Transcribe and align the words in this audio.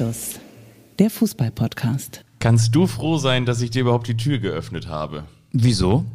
Anstoß, 0.00 0.40
der 0.98 1.10
Fußball-Podcast. 1.10 2.24
Kannst 2.38 2.74
du 2.74 2.86
froh 2.86 3.18
sein, 3.18 3.44
dass 3.44 3.60
ich 3.60 3.70
dir 3.70 3.82
überhaupt 3.82 4.08
die 4.08 4.16
Tür 4.16 4.38
geöffnet 4.38 4.88
habe? 4.88 5.24
Wieso? 5.52 6.06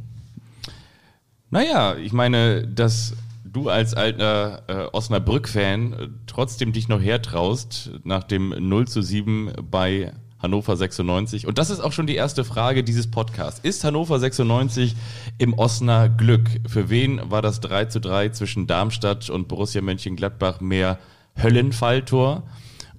Naja, 1.52 1.96
ich 1.96 2.12
meine, 2.12 2.66
dass 2.68 3.14
du 3.44 3.70
als 3.70 3.94
alter 3.94 4.64
äh, 4.68 4.88
Osnabrück-Fan 4.92 5.94
äh, 5.94 6.08
trotzdem 6.26 6.74
dich 6.74 6.88
noch 6.88 7.00
hertraust 7.00 7.92
nach 8.04 8.24
dem 8.24 8.56
0 8.58 8.88
zu 8.88 9.04
7 9.04 9.52
bei 9.70 10.14
Hannover 10.40 10.76
96. 10.76 11.46
Und 11.46 11.60
das 11.60 11.70
ist 11.70 11.80
auch 11.80 11.92
schon 11.92 12.08
die 12.08 12.16
erste 12.16 12.44
Frage 12.44 12.84
dieses 12.84 13.12
Podcasts. 13.12 13.60
Ist 13.60 13.84
Hannover 13.84 14.18
96 14.18 14.96
im 15.38 15.54
Osner 15.54 16.10
Glück? 16.10 16.50
Für 16.68 16.90
wen 16.90 17.22
war 17.30 17.44
das 17.44 17.60
3 17.60 17.86
zu 17.86 18.02
3 18.02 18.30
zwischen 18.30 18.66
Darmstadt 18.66 19.30
und 19.30 19.48
Borussia 19.48 19.84
Mönchengladbach 19.84 20.60
mehr 20.60 20.98
Höllenfalltor? 21.40 22.42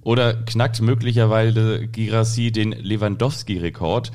Oder 0.01 0.33
knackt 0.33 0.81
möglicherweise 0.81 1.87
Girassi 1.87 2.51
den 2.51 2.71
Lewandowski-Rekord? 2.71 4.11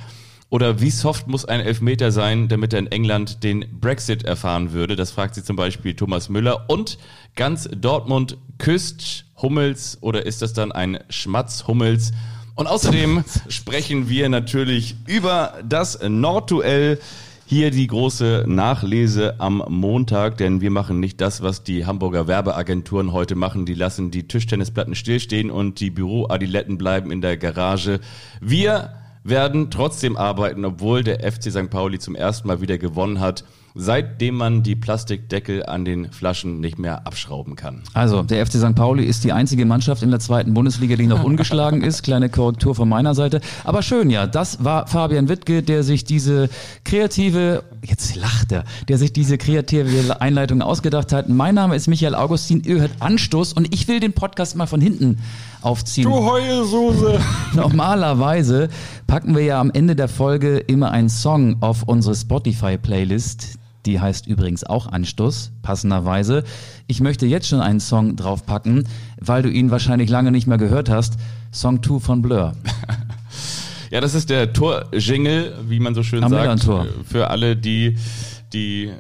Oder 0.52 0.82
wie 0.82 0.90
soft 0.90 1.28
muss 1.28 1.46
ein 1.46 1.60
Elfmeter 1.60 2.12
sein, 2.12 2.48
damit 2.48 2.74
er 2.74 2.80
in 2.80 2.86
England 2.86 3.42
den 3.42 3.64
Brexit 3.80 4.24
erfahren 4.24 4.72
würde? 4.72 4.96
Das 4.96 5.10
fragt 5.10 5.34
sich 5.34 5.44
zum 5.44 5.56
Beispiel 5.56 5.94
Thomas 5.94 6.28
Müller. 6.28 6.68
Und 6.68 6.98
ganz 7.36 7.70
Dortmund 7.74 8.36
küsst 8.58 9.24
Hummels 9.40 9.96
oder 10.02 10.26
ist 10.26 10.42
das 10.42 10.52
dann 10.52 10.70
ein 10.70 10.98
Schmatz 11.08 11.66
Hummels? 11.66 12.12
Und 12.54 12.66
außerdem 12.66 13.24
sprechen 13.48 14.10
wir 14.10 14.28
natürlich 14.28 14.96
über 15.06 15.54
das 15.66 15.98
Nordduell. 16.06 17.00
Hier 17.44 17.70
die 17.70 17.86
große 17.86 18.44
Nachlese 18.46 19.38
am 19.38 19.62
Montag, 19.68 20.38
denn 20.38 20.60
wir 20.60 20.70
machen 20.70 21.00
nicht 21.00 21.20
das, 21.20 21.42
was 21.42 21.62
die 21.62 21.84
Hamburger 21.84 22.26
Werbeagenturen 22.26 23.12
heute 23.12 23.34
machen. 23.34 23.66
Die 23.66 23.74
lassen 23.74 24.10
die 24.10 24.26
Tischtennisplatten 24.26 24.94
stillstehen 24.94 25.50
und 25.50 25.80
die 25.80 25.90
Büroadiletten 25.90 26.78
bleiben 26.78 27.10
in 27.10 27.20
der 27.20 27.36
Garage. 27.36 28.00
Wir 28.40 28.94
werden 29.24 29.70
trotzdem 29.70 30.16
arbeiten, 30.16 30.64
obwohl 30.64 31.04
der 31.04 31.20
FC 31.30 31.50
St. 31.50 31.68
Pauli 31.68 31.98
zum 31.98 32.14
ersten 32.14 32.48
Mal 32.48 32.60
wieder 32.60 32.78
gewonnen 32.78 33.20
hat 33.20 33.44
seitdem 33.74 34.36
man 34.36 34.62
die 34.62 34.76
Plastikdeckel 34.76 35.64
an 35.66 35.84
den 35.84 36.10
Flaschen 36.10 36.60
nicht 36.60 36.78
mehr 36.78 37.06
abschrauben 37.06 37.56
kann. 37.56 37.82
Also, 37.94 38.22
der 38.22 38.44
FC 38.46 38.54
St. 38.54 38.74
Pauli 38.74 39.04
ist 39.04 39.24
die 39.24 39.32
einzige 39.32 39.64
Mannschaft 39.64 40.02
in 40.02 40.10
der 40.10 40.20
zweiten 40.20 40.54
Bundesliga, 40.54 40.96
die 40.96 41.06
noch 41.06 41.24
ungeschlagen 41.24 41.82
ist. 41.82 42.02
Kleine 42.02 42.28
Korrektur 42.28 42.74
von 42.74 42.88
meiner 42.88 43.14
Seite. 43.14 43.40
Aber 43.64 43.82
schön, 43.82 44.10
ja. 44.10 44.26
Das 44.26 44.62
war 44.64 44.86
Fabian 44.86 45.28
Wittke, 45.28 45.62
der 45.62 45.82
sich 45.82 46.04
diese 46.04 46.48
kreative, 46.84 47.64
jetzt 47.82 48.16
lacht 48.16 48.52
er, 48.52 48.64
der 48.88 48.98
sich 48.98 49.12
diese 49.12 49.38
kreative 49.38 50.20
Einleitung 50.20 50.62
ausgedacht 50.62 51.12
hat. 51.12 51.28
Mein 51.28 51.54
Name 51.54 51.76
ist 51.76 51.88
Michael 51.88 52.14
Augustin, 52.14 52.62
ihr 52.64 52.80
hört 52.80 52.92
Anstoß 53.00 53.52
und 53.54 53.72
ich 53.74 53.88
will 53.88 54.00
den 54.00 54.12
Podcast 54.12 54.56
mal 54.56 54.66
von 54.66 54.80
hinten 54.80 55.18
aufziehen. 55.62 56.08
Du 56.08 56.14
Heulsoße! 56.14 57.20
Normalerweise 57.54 58.68
packen 59.06 59.34
wir 59.34 59.42
ja 59.42 59.60
am 59.60 59.70
Ende 59.70 59.96
der 59.96 60.08
Folge 60.08 60.58
immer 60.58 60.90
einen 60.90 61.08
Song 61.08 61.56
auf 61.60 61.84
unsere 61.84 62.14
Spotify-Playlist. 62.14 63.58
Die 63.86 64.00
heißt 64.00 64.26
übrigens 64.26 64.64
auch 64.64 64.86
Anstoß, 64.86 65.52
passenderweise. 65.62 66.44
Ich 66.86 67.00
möchte 67.00 67.26
jetzt 67.26 67.48
schon 67.48 67.60
einen 67.60 67.80
Song 67.80 68.16
draufpacken, 68.16 68.86
weil 69.20 69.42
du 69.42 69.50
ihn 69.50 69.70
wahrscheinlich 69.70 70.08
lange 70.08 70.30
nicht 70.30 70.46
mehr 70.46 70.58
gehört 70.58 70.88
hast. 70.88 71.14
Song 71.52 71.82
2 71.82 71.98
von 71.98 72.22
Blur. 72.22 72.52
ja, 73.90 74.00
das 74.00 74.14
ist 74.14 74.30
der 74.30 74.52
Tor-Jingle, 74.52 75.58
wie 75.68 75.80
man 75.80 75.94
so 75.94 76.02
schön 76.02 76.22
Am 76.22 76.30
sagt. 76.30 76.66
Für 77.04 77.30
alle, 77.30 77.56
die 77.56 77.96
die 78.52 78.90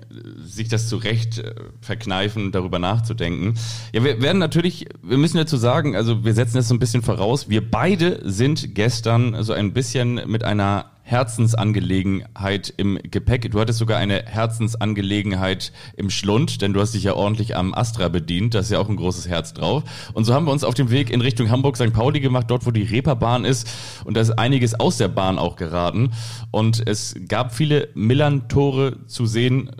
sich 0.44 0.68
das 0.68 0.88
zurecht 0.88 1.38
äh, 1.38 1.54
verkneifen, 1.80 2.52
darüber 2.52 2.78
nachzudenken. 2.78 3.54
Ja, 3.92 4.04
wir 4.04 4.22
werden 4.22 4.38
natürlich, 4.38 4.86
wir 5.02 5.18
müssen 5.18 5.36
dazu 5.36 5.56
sagen, 5.56 5.96
also 5.96 6.24
wir 6.24 6.34
setzen 6.34 6.56
das 6.56 6.68
so 6.68 6.74
ein 6.74 6.78
bisschen 6.78 7.02
voraus, 7.02 7.48
wir 7.48 7.68
beide 7.68 8.20
sind 8.24 8.74
gestern 8.74 9.42
so 9.42 9.52
ein 9.52 9.72
bisschen 9.72 10.20
mit 10.26 10.44
einer 10.44 10.86
Herzensangelegenheit 11.12 12.74
im 12.76 12.98
Gepäck. 13.02 13.48
Du 13.50 13.60
hattest 13.60 13.78
sogar 13.78 13.98
eine 13.98 14.24
Herzensangelegenheit 14.24 15.72
im 15.96 16.10
Schlund, 16.10 16.62
denn 16.62 16.72
du 16.72 16.80
hast 16.80 16.94
dich 16.94 17.04
ja 17.04 17.14
ordentlich 17.14 17.54
am 17.54 17.74
Astra 17.74 18.08
bedient. 18.08 18.54
Da 18.54 18.60
ist 18.60 18.70
ja 18.70 18.80
auch 18.80 18.88
ein 18.88 18.96
großes 18.96 19.28
Herz 19.28 19.52
drauf. 19.52 19.84
Und 20.14 20.24
so 20.24 20.34
haben 20.34 20.46
wir 20.46 20.52
uns 20.52 20.64
auf 20.64 20.74
dem 20.74 20.90
Weg 20.90 21.10
in 21.10 21.20
Richtung 21.20 21.50
Hamburg-St. 21.50 21.92
Pauli 21.92 22.20
gemacht, 22.20 22.46
dort 22.48 22.66
wo 22.66 22.70
die 22.70 22.82
Reeperbahn 22.82 23.44
ist. 23.44 23.68
Und 24.04 24.16
da 24.16 24.22
ist 24.22 24.30
einiges 24.32 24.74
aus 24.74 24.96
der 24.96 25.08
Bahn 25.08 25.38
auch 25.38 25.56
geraten. 25.56 26.10
Und 26.50 26.84
es 26.84 27.14
gab 27.28 27.54
viele 27.54 27.88
Millern-Tore 27.94 29.06
zu 29.06 29.26
sehen, 29.26 29.70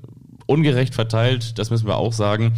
ungerecht 0.47 0.95
verteilt, 0.95 1.59
das 1.59 1.71
müssen 1.71 1.87
wir 1.87 1.97
auch 1.97 2.13
sagen. 2.13 2.53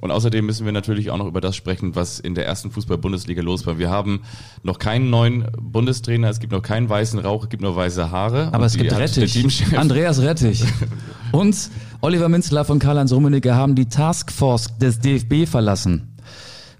Und 0.00 0.10
außerdem 0.10 0.44
müssen 0.44 0.66
wir 0.66 0.72
natürlich 0.72 1.10
auch 1.10 1.16
noch 1.16 1.26
über 1.26 1.40
das 1.40 1.56
sprechen, 1.56 1.94
was 1.94 2.20
in 2.20 2.34
der 2.34 2.46
ersten 2.46 2.70
Fußball-Bundesliga 2.70 3.42
los 3.42 3.66
war. 3.66 3.78
Wir 3.78 3.90
haben 3.90 4.20
noch 4.62 4.78
keinen 4.78 5.10
neuen 5.10 5.46
Bundestrainer, 5.60 6.28
es 6.28 6.40
gibt 6.40 6.52
noch 6.52 6.62
keinen 6.62 6.88
weißen 6.88 7.18
Rauch, 7.18 7.44
es 7.44 7.48
gibt 7.48 7.62
nur 7.62 7.74
weiße 7.74 8.10
Haare. 8.10 8.50
Aber 8.52 8.66
es 8.66 8.76
gibt 8.76 8.92
Rettich. 8.92 9.76
Andreas 9.76 10.20
Rettich. 10.20 10.64
Und 11.32 11.70
Oliver 12.00 12.28
Minzler 12.28 12.64
von 12.64 12.78
Karl-Heinz 12.78 13.12
Rummenigge 13.12 13.54
haben 13.54 13.74
die 13.74 13.86
Taskforce 13.86 14.78
des 14.78 15.00
DFB 15.00 15.48
verlassen 15.48 16.16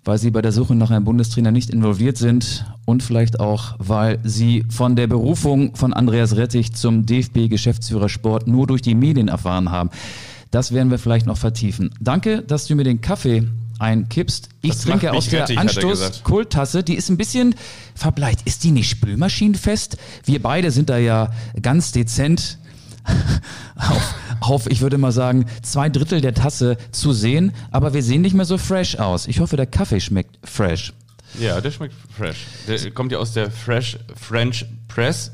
weil 0.06 0.18
sie 0.18 0.30
bei 0.30 0.40
der 0.40 0.52
Suche 0.52 0.74
nach 0.74 0.90
einem 0.90 1.04
Bundestrainer 1.04 1.50
nicht 1.50 1.70
involviert 1.70 2.16
sind 2.16 2.64
und 2.84 3.02
vielleicht 3.02 3.40
auch, 3.40 3.74
weil 3.78 4.20
sie 4.22 4.64
von 4.68 4.94
der 4.94 5.08
Berufung 5.08 5.74
von 5.74 5.92
Andreas 5.92 6.36
Rettich 6.36 6.72
zum 6.74 7.04
DFB-Geschäftsführer 7.06 8.08
Sport 8.08 8.46
nur 8.46 8.68
durch 8.68 8.82
die 8.82 8.94
Medien 8.94 9.28
erfahren 9.28 9.70
haben. 9.70 9.90
Das 10.50 10.72
werden 10.72 10.90
wir 10.90 10.98
vielleicht 10.98 11.26
noch 11.26 11.38
vertiefen. 11.38 11.90
Danke, 12.00 12.42
dass 12.42 12.66
du 12.66 12.74
mir 12.74 12.84
den 12.84 13.00
Kaffee 13.00 13.46
einkippst. 13.78 14.48
Ich 14.62 14.70
das 14.70 14.80
trinke 14.82 15.12
aus 15.12 15.28
der 15.28 15.48
Anstoß-Kulttasse. 15.58 16.82
Die 16.82 16.94
ist 16.94 17.08
ein 17.08 17.16
bisschen 17.16 17.54
verbleicht. 17.94 18.42
Ist 18.44 18.64
die 18.64 18.70
nicht 18.70 18.88
spülmaschinenfest? 18.88 19.96
Wir 20.24 20.40
beide 20.42 20.70
sind 20.70 20.88
da 20.88 20.98
ja 20.98 21.30
ganz 21.60 21.92
dezent 21.92 22.58
auf, 23.76 24.14
auf, 24.40 24.66
ich 24.70 24.80
würde 24.80 24.98
mal 24.98 25.12
sagen, 25.12 25.46
zwei 25.62 25.88
Drittel 25.88 26.20
der 26.20 26.34
Tasse 26.34 26.76
zu 26.90 27.12
sehen. 27.12 27.52
Aber 27.70 27.94
wir 27.94 28.02
sehen 28.02 28.22
nicht 28.22 28.34
mehr 28.34 28.46
so 28.46 28.58
fresh 28.58 28.96
aus. 28.96 29.26
Ich 29.26 29.40
hoffe, 29.40 29.56
der 29.56 29.66
Kaffee 29.66 30.00
schmeckt 30.00 30.38
fresh. 30.44 30.92
Ja, 31.38 31.60
der 31.60 31.70
schmeckt 31.70 31.94
fresh. 32.16 32.46
Der 32.66 32.90
kommt 32.92 33.12
ja 33.12 33.18
aus 33.18 33.32
der 33.32 33.50
Fresh 33.50 33.98
French 34.14 34.64
Press 34.88 35.32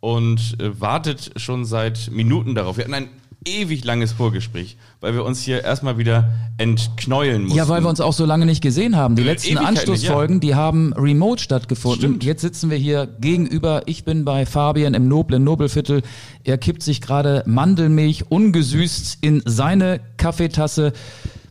und 0.00 0.56
äh, 0.60 0.78
wartet 0.80 1.32
schon 1.36 1.64
seit 1.64 2.10
Minuten 2.10 2.54
darauf. 2.54 2.76
Wir 2.76 2.84
hatten 2.84 2.94
ein 2.94 3.08
ewig 3.46 3.84
langes 3.84 4.12
Vorgespräch, 4.12 4.76
weil 5.00 5.14
wir 5.14 5.24
uns 5.24 5.40
hier 5.40 5.64
erstmal 5.64 5.96
wieder 5.98 6.30
entknäueln 6.58 7.44
mussten. 7.44 7.56
Ja, 7.56 7.68
weil 7.68 7.82
wir 7.82 7.88
uns 7.88 8.00
auch 8.00 8.12
so 8.12 8.24
lange 8.26 8.44
nicht 8.44 8.60
gesehen 8.60 8.96
haben. 8.96 9.16
Die 9.16 9.22
letzten 9.22 9.56
Anstoßfolgen, 9.56 10.36
ja. 10.36 10.40
die 10.40 10.54
haben 10.54 10.92
remote 10.92 11.42
stattgefunden. 11.42 12.00
Stimmt. 12.00 12.24
Jetzt 12.24 12.42
sitzen 12.42 12.70
wir 12.70 12.76
hier 12.76 13.06
gegenüber. 13.06 13.82
Ich 13.86 14.04
bin 14.04 14.24
bei 14.24 14.44
Fabian 14.44 14.94
im 14.94 15.08
noblen 15.08 15.42
Nobelviertel. 15.42 16.02
Er 16.44 16.58
kippt 16.58 16.82
sich 16.82 17.00
gerade 17.00 17.42
Mandelmilch 17.46 18.30
ungesüßt 18.30 19.18
in 19.22 19.42
seine 19.46 20.00
Kaffeetasse. 20.18 20.92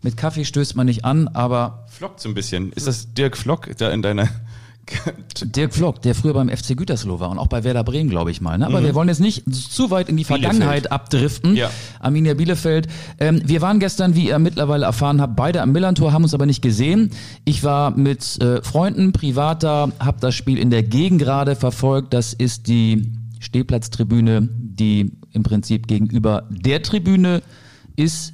Mit 0.01 0.15
Kaffee 0.15 0.45
stößt 0.45 0.75
man 0.75 0.85
nicht 0.85 1.05
an, 1.05 1.27
aber... 1.29 1.85
Flockt 1.89 2.21
so 2.21 2.29
ein 2.29 2.35
bisschen. 2.35 2.71
Ist 2.71 2.87
das 2.87 3.13
Dirk 3.13 3.35
Flock 3.35 3.69
da 3.77 3.89
in 3.89 4.01
deiner... 4.01 4.29
Dirk 5.43 5.73
Vlog, 5.73 6.01
der 6.01 6.15
früher 6.15 6.33
beim 6.33 6.49
FC 6.49 6.75
Gütersloh 6.75 7.19
war 7.19 7.29
und 7.29 7.39
auch 7.39 7.47
bei 7.47 7.63
Werder 7.63 7.83
Bremen, 7.83 8.09
glaube 8.09 8.31
ich 8.31 8.41
mal. 8.41 8.57
Ne? 8.57 8.65
Aber 8.65 8.81
mhm. 8.81 8.85
wir 8.85 8.95
wollen 8.95 9.09
jetzt 9.09 9.19
nicht 9.19 9.43
zu 9.53 9.91
weit 9.91 10.09
in 10.09 10.17
die 10.17 10.23
Vergangenheit 10.23 10.83
Bielefeld. 10.83 10.91
abdriften. 10.91 11.55
Ja. 11.55 11.69
Arminia 11.99 12.33
Bielefeld. 12.33 12.87
Ähm, 13.19 13.41
wir 13.45 13.61
waren 13.61 13.79
gestern, 13.79 14.15
wie 14.15 14.27
ihr 14.27 14.39
mittlerweile 14.39 14.85
erfahren 14.85 15.21
habt, 15.21 15.35
beide 15.35 15.61
am 15.61 15.71
Millantor, 15.71 16.13
haben 16.13 16.23
uns 16.23 16.33
aber 16.33 16.45
nicht 16.45 16.61
gesehen. 16.61 17.11
Ich 17.45 17.63
war 17.63 17.91
mit 17.91 18.41
äh, 18.41 18.61
Freunden 18.61 19.11
privat 19.11 19.63
da, 19.63 19.89
habe 19.99 20.17
das 20.19 20.35
Spiel 20.35 20.57
in 20.57 20.69
der 20.69 20.83
Gegend 20.83 21.21
gerade 21.21 21.55
verfolgt. 21.55 22.13
Das 22.13 22.33
ist 22.33 22.67
die 22.67 23.13
Stehplatztribüne, 23.39 24.47
die 24.51 25.11
im 25.31 25.43
Prinzip 25.43 25.87
gegenüber 25.87 26.43
der 26.49 26.81
Tribüne 26.81 27.41
ist, 27.95 28.33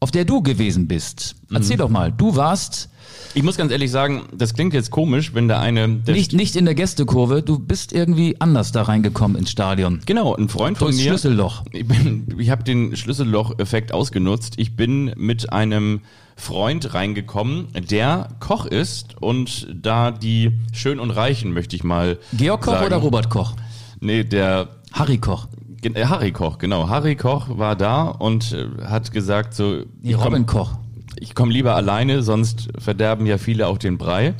auf 0.00 0.10
der 0.10 0.24
du 0.24 0.42
gewesen 0.42 0.86
bist. 0.88 1.36
Erzähl 1.52 1.76
mhm. 1.76 1.80
doch 1.80 1.90
mal, 1.90 2.12
du 2.12 2.36
warst 2.36 2.88
ich 3.34 3.42
muss 3.42 3.56
ganz 3.56 3.72
ehrlich 3.72 3.90
sagen, 3.90 4.24
das 4.36 4.54
klingt 4.54 4.74
jetzt 4.74 4.90
komisch, 4.90 5.34
wenn 5.34 5.48
der 5.48 5.60
eine... 5.60 5.88
Nicht, 5.88 6.32
nicht 6.32 6.56
in 6.56 6.64
der 6.64 6.74
Gästekurve, 6.74 7.42
du 7.42 7.58
bist 7.58 7.92
irgendwie 7.92 8.40
anders 8.40 8.72
da 8.72 8.82
reingekommen 8.82 9.36
ins 9.36 9.50
Stadion. 9.50 10.00
Genau, 10.06 10.34
ein 10.34 10.48
Freund 10.48 10.78
von 10.78 10.94
mir... 10.94 11.10
Schlüsselloch. 11.10 11.64
Ich, 11.72 11.86
bin, 11.86 12.34
ich 12.38 12.50
habe 12.50 12.64
den 12.64 12.96
Schlüsselloch-Effekt 12.96 13.92
ausgenutzt. 13.92 14.54
Ich 14.56 14.76
bin 14.76 15.12
mit 15.16 15.52
einem 15.52 16.00
Freund 16.36 16.94
reingekommen, 16.94 17.68
der 17.90 18.28
Koch 18.40 18.64
ist 18.66 19.20
und 19.20 19.68
da 19.74 20.10
die 20.10 20.52
Schön 20.72 21.00
und 21.00 21.10
Reichen, 21.10 21.52
möchte 21.52 21.76
ich 21.76 21.84
mal 21.84 22.18
Georg 22.32 22.62
Koch 22.62 22.72
sagen. 22.72 22.86
oder 22.86 22.96
Robert 22.96 23.30
Koch? 23.30 23.54
Nee, 24.00 24.24
der... 24.24 24.68
Harry 24.92 25.18
Koch. 25.18 25.48
Äh, 25.82 26.06
Harry 26.06 26.32
Koch, 26.32 26.58
genau. 26.58 26.88
Harry 26.88 27.16
Koch 27.16 27.46
war 27.50 27.76
da 27.76 28.04
und 28.04 28.52
äh, 28.52 28.84
hat 28.84 29.12
gesagt 29.12 29.54
so... 29.54 29.82
Nee, 30.00 30.14
Robin 30.14 30.46
Koch 30.46 30.78
ich 31.20 31.34
komme 31.34 31.52
lieber 31.52 31.74
alleine, 31.74 32.22
sonst 32.22 32.68
verderben 32.78 33.26
ja 33.26 33.38
viele 33.38 33.66
auch 33.66 33.78
den 33.78 33.98
Brei. 33.98 34.34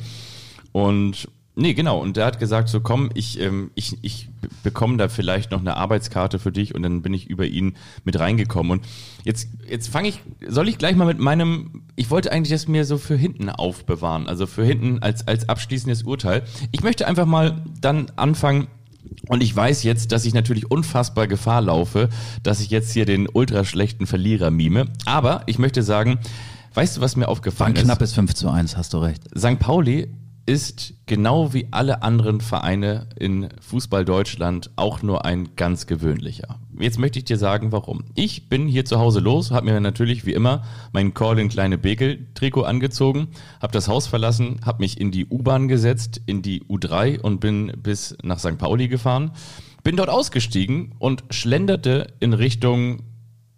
Und 0.71 1.27
Nee, 1.59 1.73
genau. 1.73 1.99
Und 1.99 2.15
der 2.15 2.25
hat 2.25 2.39
gesagt, 2.39 2.69
so 2.69 2.79
komm, 2.79 3.09
ich, 3.15 3.37
ähm, 3.41 3.71
ich, 3.75 3.97
ich 4.01 4.29
bekomme 4.63 4.95
da 4.95 5.09
vielleicht 5.09 5.51
noch 5.51 5.59
eine 5.59 5.75
Arbeitskarte 5.75 6.39
für 6.39 6.53
dich 6.53 6.73
und 6.73 6.83
dann 6.83 7.01
bin 7.01 7.13
ich 7.13 7.29
über 7.29 7.45
ihn 7.45 7.75
mit 8.05 8.17
reingekommen. 8.17 8.71
Und 8.71 8.85
jetzt, 9.25 9.49
jetzt 9.69 9.89
fange 9.89 10.07
ich, 10.07 10.21
soll 10.47 10.69
ich 10.69 10.77
gleich 10.77 10.95
mal 10.95 11.05
mit 11.05 11.19
meinem, 11.19 11.83
ich 11.97 12.09
wollte 12.09 12.31
eigentlich 12.31 12.51
das 12.51 12.69
mir 12.69 12.85
so 12.85 12.97
für 12.97 13.17
hinten 13.17 13.49
aufbewahren, 13.49 14.29
also 14.29 14.47
für 14.47 14.63
hinten 14.63 14.99
als, 14.99 15.27
als 15.27 15.49
abschließendes 15.49 16.03
Urteil. 16.03 16.43
Ich 16.71 16.81
möchte 16.81 17.05
einfach 17.05 17.25
mal 17.25 17.61
dann 17.81 18.09
anfangen, 18.15 18.67
und 19.27 19.43
ich 19.43 19.53
weiß 19.53 19.83
jetzt, 19.83 20.13
dass 20.13 20.25
ich 20.25 20.33
natürlich 20.33 20.71
unfassbar 20.71 21.27
Gefahr 21.27 21.61
laufe, 21.61 22.09
dass 22.41 22.61
ich 22.61 22.69
jetzt 22.69 22.93
hier 22.93 23.05
den 23.05 23.27
ultra 23.27 23.65
schlechten 23.65 24.07
Verlierer 24.07 24.49
mime. 24.49 24.85
Aber 25.05 25.43
ich 25.45 25.59
möchte 25.59 25.83
sagen, 25.83 26.19
weißt 26.73 26.97
du, 26.97 27.01
was 27.01 27.15
mir 27.15 27.27
aufgefallen 27.27 27.75
War 27.75 27.81
ein 27.81 27.85
knappes 27.85 28.13
5 28.13 28.33
zu 28.33 28.49
1, 28.49 28.77
hast 28.77 28.93
du 28.93 28.97
recht. 28.97 29.23
St. 29.37 29.59
Pauli 29.59 30.09
ist 30.49 30.95
genau 31.05 31.53
wie 31.53 31.67
alle 31.69 32.01
anderen 32.01 32.41
Vereine 32.41 33.05
in 33.15 33.49
Fußball 33.61 34.03
Deutschland 34.03 34.71
auch 34.77 35.03
nur 35.03 35.23
ein 35.23 35.49
ganz 35.55 35.85
gewöhnlicher. 35.85 36.57
Jetzt 36.79 36.97
möchte 36.97 37.19
ich 37.19 37.25
dir 37.25 37.37
sagen, 37.37 37.71
warum. 37.71 38.05
Ich 38.15 38.49
bin 38.49 38.67
hier 38.67 38.83
zu 38.83 38.97
Hause 38.97 39.19
los, 39.19 39.51
habe 39.51 39.67
mir 39.67 39.79
natürlich 39.79 40.25
wie 40.25 40.33
immer 40.33 40.63
mein 40.91 41.13
Colin 41.13 41.49
Kleine 41.49 41.77
Bekel 41.77 42.25
Trikot 42.33 42.63
angezogen, 42.63 43.27
habe 43.61 43.73
das 43.73 43.87
Haus 43.87 44.07
verlassen, 44.07 44.61
habe 44.65 44.79
mich 44.79 44.99
in 44.99 45.11
die 45.11 45.27
U-Bahn 45.27 45.67
gesetzt, 45.67 46.19
in 46.25 46.41
die 46.41 46.63
U3 46.63 47.19
und 47.19 47.41
bin 47.41 47.71
bis 47.83 48.17
nach 48.23 48.39
St. 48.39 48.57
Pauli 48.57 48.87
gefahren. 48.87 49.31
Bin 49.83 49.97
dort 49.97 50.09
ausgestiegen 50.09 50.95
und 50.97 51.23
schlenderte 51.29 52.07
in 52.19 52.33
Richtung 52.33 53.03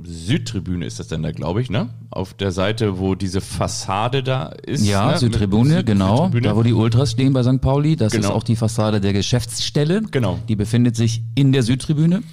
Südtribüne 0.03 0.85
ist 0.85 0.99
das 0.99 1.07
denn 1.07 1.23
da, 1.23 1.31
glaube 1.31 1.61
ich, 1.61 1.69
ne? 1.69 1.89
Auf 2.09 2.33
der 2.33 2.51
Seite, 2.51 2.99
wo 2.99 3.15
diese 3.15 3.41
Fassade 3.41 4.23
da 4.23 4.47
ist. 4.65 4.85
Ja, 4.85 5.11
ne? 5.11 5.17
Südtribüne, 5.17 5.77
Süd 5.77 5.85
genau. 5.85 6.15
Südtribüne. 6.25 6.47
Da, 6.49 6.55
wo 6.55 6.63
die 6.63 6.73
Ultras 6.73 7.11
stehen 7.11 7.33
bei 7.33 7.43
St. 7.43 7.61
Pauli. 7.61 7.95
Das 7.95 8.13
Genau. 8.13 8.27
ist 8.29 8.33
auch 8.33 8.43
die 8.43 8.55
Fassade 8.55 9.01
der 9.01 9.13
Geschäftsstelle. 9.13 10.01
Genau. 10.11 10.39
Die 10.47 10.55
befindet 10.55 10.95
sich 10.95 11.21
in 11.35 11.51
der 11.51 11.63
Südtribüne. 11.63 12.23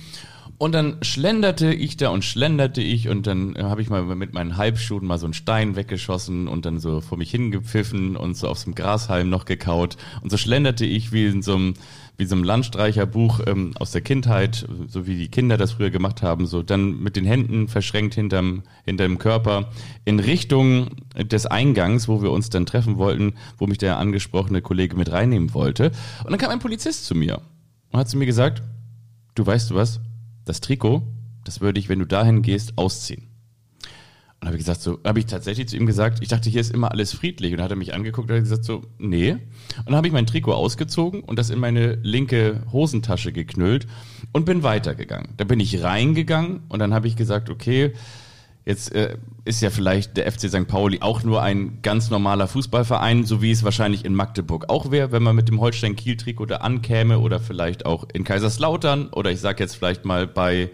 Und 0.59 0.73
dann 0.73 0.97
schlenderte 1.03 1.73
ich 1.73 1.97
da 1.97 2.09
und 2.09 2.25
schlenderte 2.25 2.83
ich 2.83 3.09
und 3.09 3.29
dann 3.29 3.57
habe 3.57 3.81
ich 3.81 3.91
mal 3.91 4.03
mit 4.03 4.35
meinen 4.35 4.57
Halbschuhen 4.57 5.07
mal 5.07 5.17
so 5.17 5.27
einen 5.27 5.33
Stein 5.33 5.77
weggeschossen 5.77 6.49
und 6.49 6.67
dann 6.67 6.81
so 6.81 7.01
vor 7.01 7.17
mich 7.17 7.31
hingepfiffen 7.31 8.17
und 8.17 8.37
so 8.37 8.49
auf 8.49 8.59
so 8.59 8.67
einem 8.67 8.75
Grashalm 8.75 9.31
noch 9.31 9.45
gekaut. 9.45 9.97
Und 10.21 10.31
so 10.31 10.37
schlenderte 10.37 10.85
ich 10.85 11.13
wie 11.13 11.27
in 11.27 11.43
so 11.43 11.55
einem, 11.55 11.75
wie 12.17 12.25
so 12.25 12.35
einem 12.35 12.43
Landstreicherbuch 12.43 13.39
ähm, 13.47 13.71
aus 13.79 13.93
der 13.93 14.01
Kindheit, 14.01 14.67
so 14.89 15.07
wie 15.07 15.17
die 15.17 15.29
Kinder 15.29 15.59
das 15.59 15.73
früher 15.73 15.91
gemacht 15.91 16.23
haben, 16.23 16.49
so 16.49 16.65
dann 16.65 16.99
mit 16.99 17.15
den 17.15 17.25
Händen 17.25 17.69
verschränkt 17.69 18.17
hinterm, 18.17 18.65
hinterm 18.85 19.19
Körper 19.19 19.71
in 20.05 20.19
Richtung 20.19 20.89
des 21.17 21.47
Eingangs, 21.47 22.09
wo 22.09 22.21
wir 22.21 22.33
uns 22.33 22.51
dann 22.51 22.67
treffen 22.67 22.97
wollten, 22.97 23.35
wo 23.59 23.69
mich 23.69 23.79
der 23.79 23.97
angesprochene 23.99 24.61
Kollege 24.61 24.97
mit 24.97 25.13
reinnehmen 25.13 25.55
wollte. 25.55 25.93
Und 26.25 26.33
dann 26.33 26.39
kam 26.39 26.51
ein 26.51 26.59
Polizist 26.59 27.07
zu 27.07 27.15
mir 27.15 27.43
und 27.93 28.01
hat 28.01 28.09
zu 28.09 28.19
mir 28.19 28.27
gesagt, 28.27 28.61
du 29.37 29.47
weißt 29.47 29.71
du 29.71 29.77
was, 29.77 30.01
das 30.49 30.61
Trikot, 30.61 31.03
das 31.45 31.61
würde 31.61 31.79
ich, 31.79 31.89
wenn 31.89 31.99
du 31.99 32.07
dahin 32.07 32.43
gehst, 32.43 32.77
ausziehen. 32.77 33.29
Und 34.41 34.47
habe 34.47 34.57
ich 34.57 34.61
gesagt, 34.61 34.81
so, 34.81 35.01
habe 35.05 35.19
ich 35.19 35.27
tatsächlich 35.27 35.69
zu 35.69 35.77
ihm 35.77 35.87
gesagt, 35.87 36.21
ich 36.23 36.29
dachte, 36.29 36.49
hier 36.49 36.61
ist 36.61 36.73
immer 36.73 36.93
alles 36.93 37.13
friedlich. 37.13 37.51
Und 37.51 37.59
dann 37.59 37.65
hat 37.65 37.73
er 37.73 37.77
mich 37.77 37.93
angeguckt 37.93 38.31
und 38.31 38.37
hat 38.37 38.45
gesagt, 38.45 38.65
so, 38.65 38.83
nee. 38.99 39.33
Und 39.33 39.87
dann 39.87 39.97
habe 39.97 40.07
ich 40.07 40.13
mein 40.13 40.27
Trikot 40.27 40.53
ausgezogen 40.53 41.23
und 41.23 41.39
das 41.39 41.51
in 41.51 41.59
meine 41.59 41.95
linke 42.03 42.63
Hosentasche 42.73 43.33
geknüllt 43.33 43.89
und 44.33 44.45
bin 44.45 44.63
weitergegangen. 44.63 45.35
Da 45.37 45.45
bin 45.45 45.59
ich 45.59 45.83
reingegangen 45.83 46.61
und 46.69 46.79
dann 46.79 46.95
habe 46.95 47.09
ich 47.09 47.17
gesagt, 47.17 47.51
okay, 47.51 47.95
Jetzt 48.69 48.95
äh, 48.95 49.17
ist 49.47 49.63
ja 49.63 49.71
vielleicht 49.71 50.19
der 50.19 50.31
FC 50.31 50.51
St. 50.51 50.69
Pauli 50.69 50.99
auch 51.01 51.23
nur 51.23 51.41
ein 51.41 51.79
ganz 51.81 52.11
normaler 52.11 52.47
Fußballverein, 52.49 53.25
so 53.25 53.41
wie 53.41 53.51
es 53.51 53.65
wahrscheinlich 53.65 54.05
in 54.05 54.15
Magdeburg 54.15 54.69
auch 54.69 54.91
wäre, 54.91 55.11
wenn 55.11 55.23
man 55.23 55.35
mit 55.35 55.49
dem 55.49 55.59
Holstein-Kiel-Trikot 55.59 56.45
da 56.45 56.57
ankäme 56.57 57.19
oder 57.19 57.41
vielleicht 57.41 57.87
auch 57.87 58.07
in 58.13 58.25
Kaiserslautern 58.25 59.09
oder 59.09 59.33
ich 59.33 59.41
sag 59.41 59.59
jetzt 59.59 59.75
vielleicht 59.75 60.05
mal 60.05 60.27
bei 60.27 60.69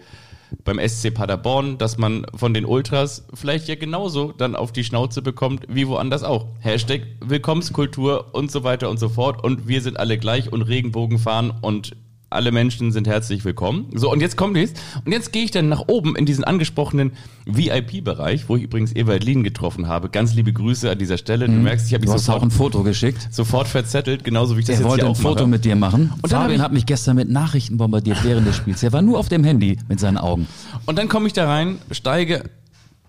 beim 0.65 0.77
SC 0.77 1.13
Paderborn, 1.13 1.77
dass 1.77 1.97
man 1.97 2.25
von 2.35 2.53
den 2.53 2.65
Ultras 2.65 3.25
vielleicht 3.33 3.69
ja 3.69 3.75
genauso 3.75 4.33
dann 4.33 4.57
auf 4.57 4.73
die 4.73 4.83
Schnauze 4.83 5.21
bekommt 5.21 5.65
wie 5.69 5.87
woanders 5.87 6.23
auch. 6.23 6.47
Hashtag 6.59 7.03
Willkommenskultur 7.21 8.33
und 8.33 8.51
so 8.51 8.65
weiter 8.65 8.89
und 8.89 8.99
so 8.99 9.07
fort 9.07 9.41
und 9.41 9.69
wir 9.69 9.81
sind 9.81 9.97
alle 9.97 10.17
gleich 10.17 10.51
und 10.51 10.63
Regenbogen 10.63 11.17
fahren 11.17 11.53
und 11.61 11.95
alle 12.35 12.51
Menschen 12.51 12.91
sind 12.91 13.07
herzlich 13.07 13.43
willkommen. 13.45 13.87
So, 13.95 14.11
und 14.11 14.21
jetzt 14.21 14.37
kommt 14.37 14.55
es. 14.57 14.73
Und 15.05 15.11
jetzt 15.11 15.31
gehe 15.31 15.43
ich 15.43 15.51
dann 15.51 15.69
nach 15.69 15.83
oben 15.87 16.15
in 16.15 16.25
diesen 16.25 16.43
angesprochenen 16.43 17.13
VIP-Bereich, 17.45 18.47
wo 18.49 18.55
ich 18.57 18.63
übrigens 18.63 18.95
Ewald 18.95 19.23
Lien 19.23 19.43
getroffen 19.43 19.87
habe. 19.87 20.09
Ganz 20.09 20.33
liebe 20.35 20.53
Grüße 20.53 20.89
an 20.91 20.97
dieser 20.97 21.17
Stelle. 21.17 21.45
Du 21.47 21.51
merkst, 21.53 21.87
ich 21.87 21.93
habe 21.93 22.05
Du 22.05 22.11
mich 22.11 22.15
hast 22.15 22.29
auch 22.29 22.33
sofort, 22.35 22.43
ein 22.43 22.51
Foto 22.51 22.83
geschickt. 22.83 23.27
sofort 23.31 23.67
verzettelt, 23.67 24.23
genauso 24.23 24.55
wie 24.55 24.61
ich 24.61 24.65
das 24.67 24.79
Er 24.79 24.85
wollte 24.85 25.03
hier 25.03 25.05
ein 25.05 25.11
auch 25.11 25.17
Foto 25.17 25.41
mache. 25.43 25.47
mit 25.47 25.65
dir 25.65 25.75
machen. 25.75 26.11
Und 26.21 26.29
Fabian 26.29 26.51
ich- 26.57 26.61
hat 26.61 26.73
mich 26.73 26.85
gestern 26.85 27.15
mit 27.15 27.29
Nachrichten 27.29 27.77
bombardiert 27.77 28.23
während 28.23 28.47
des 28.47 28.55
Spiels. 28.55 28.83
Er 28.83 28.91
war 28.93 29.01
nur 29.01 29.17
auf 29.19 29.29
dem 29.29 29.43
Handy 29.43 29.77
mit 29.87 29.99
seinen 29.99 30.17
Augen. 30.17 30.47
Und 30.85 30.97
dann 30.97 31.07
komme 31.07 31.27
ich 31.27 31.33
da 31.33 31.47
rein, 31.47 31.77
steige 31.91 32.43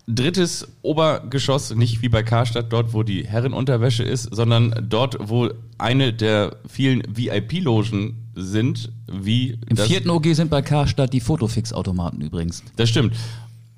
drittes 0.09 0.65
Obergeschoss, 0.83 1.75
nicht 1.75 2.01
wie 2.01 2.07
bei 2.07 2.23
Karstadt, 2.23 2.71
dort 2.71 2.93
wo 2.93 3.03
die 3.03 3.27
Herrenunterwäsche 3.27 4.03
ist, 4.03 4.33
sondern 4.33 4.73
dort, 4.87 5.17
wo 5.19 5.49
eine 5.77 6.13
der 6.13 6.55
vielen 6.65 7.03
VIP-Logen 7.13 8.15
sind, 8.37 8.91
wie 9.11 9.57
Im 9.67 9.77
vierten 9.77 10.09
OG 10.09 10.27
sind 10.33 10.51
bei 10.51 10.61
Karstadt 10.61 11.11
die 11.11 11.19
Fotofix-Automaten 11.19 12.21
übrigens. 12.21 12.63
Das 12.75 12.89
stimmt. 12.89 13.13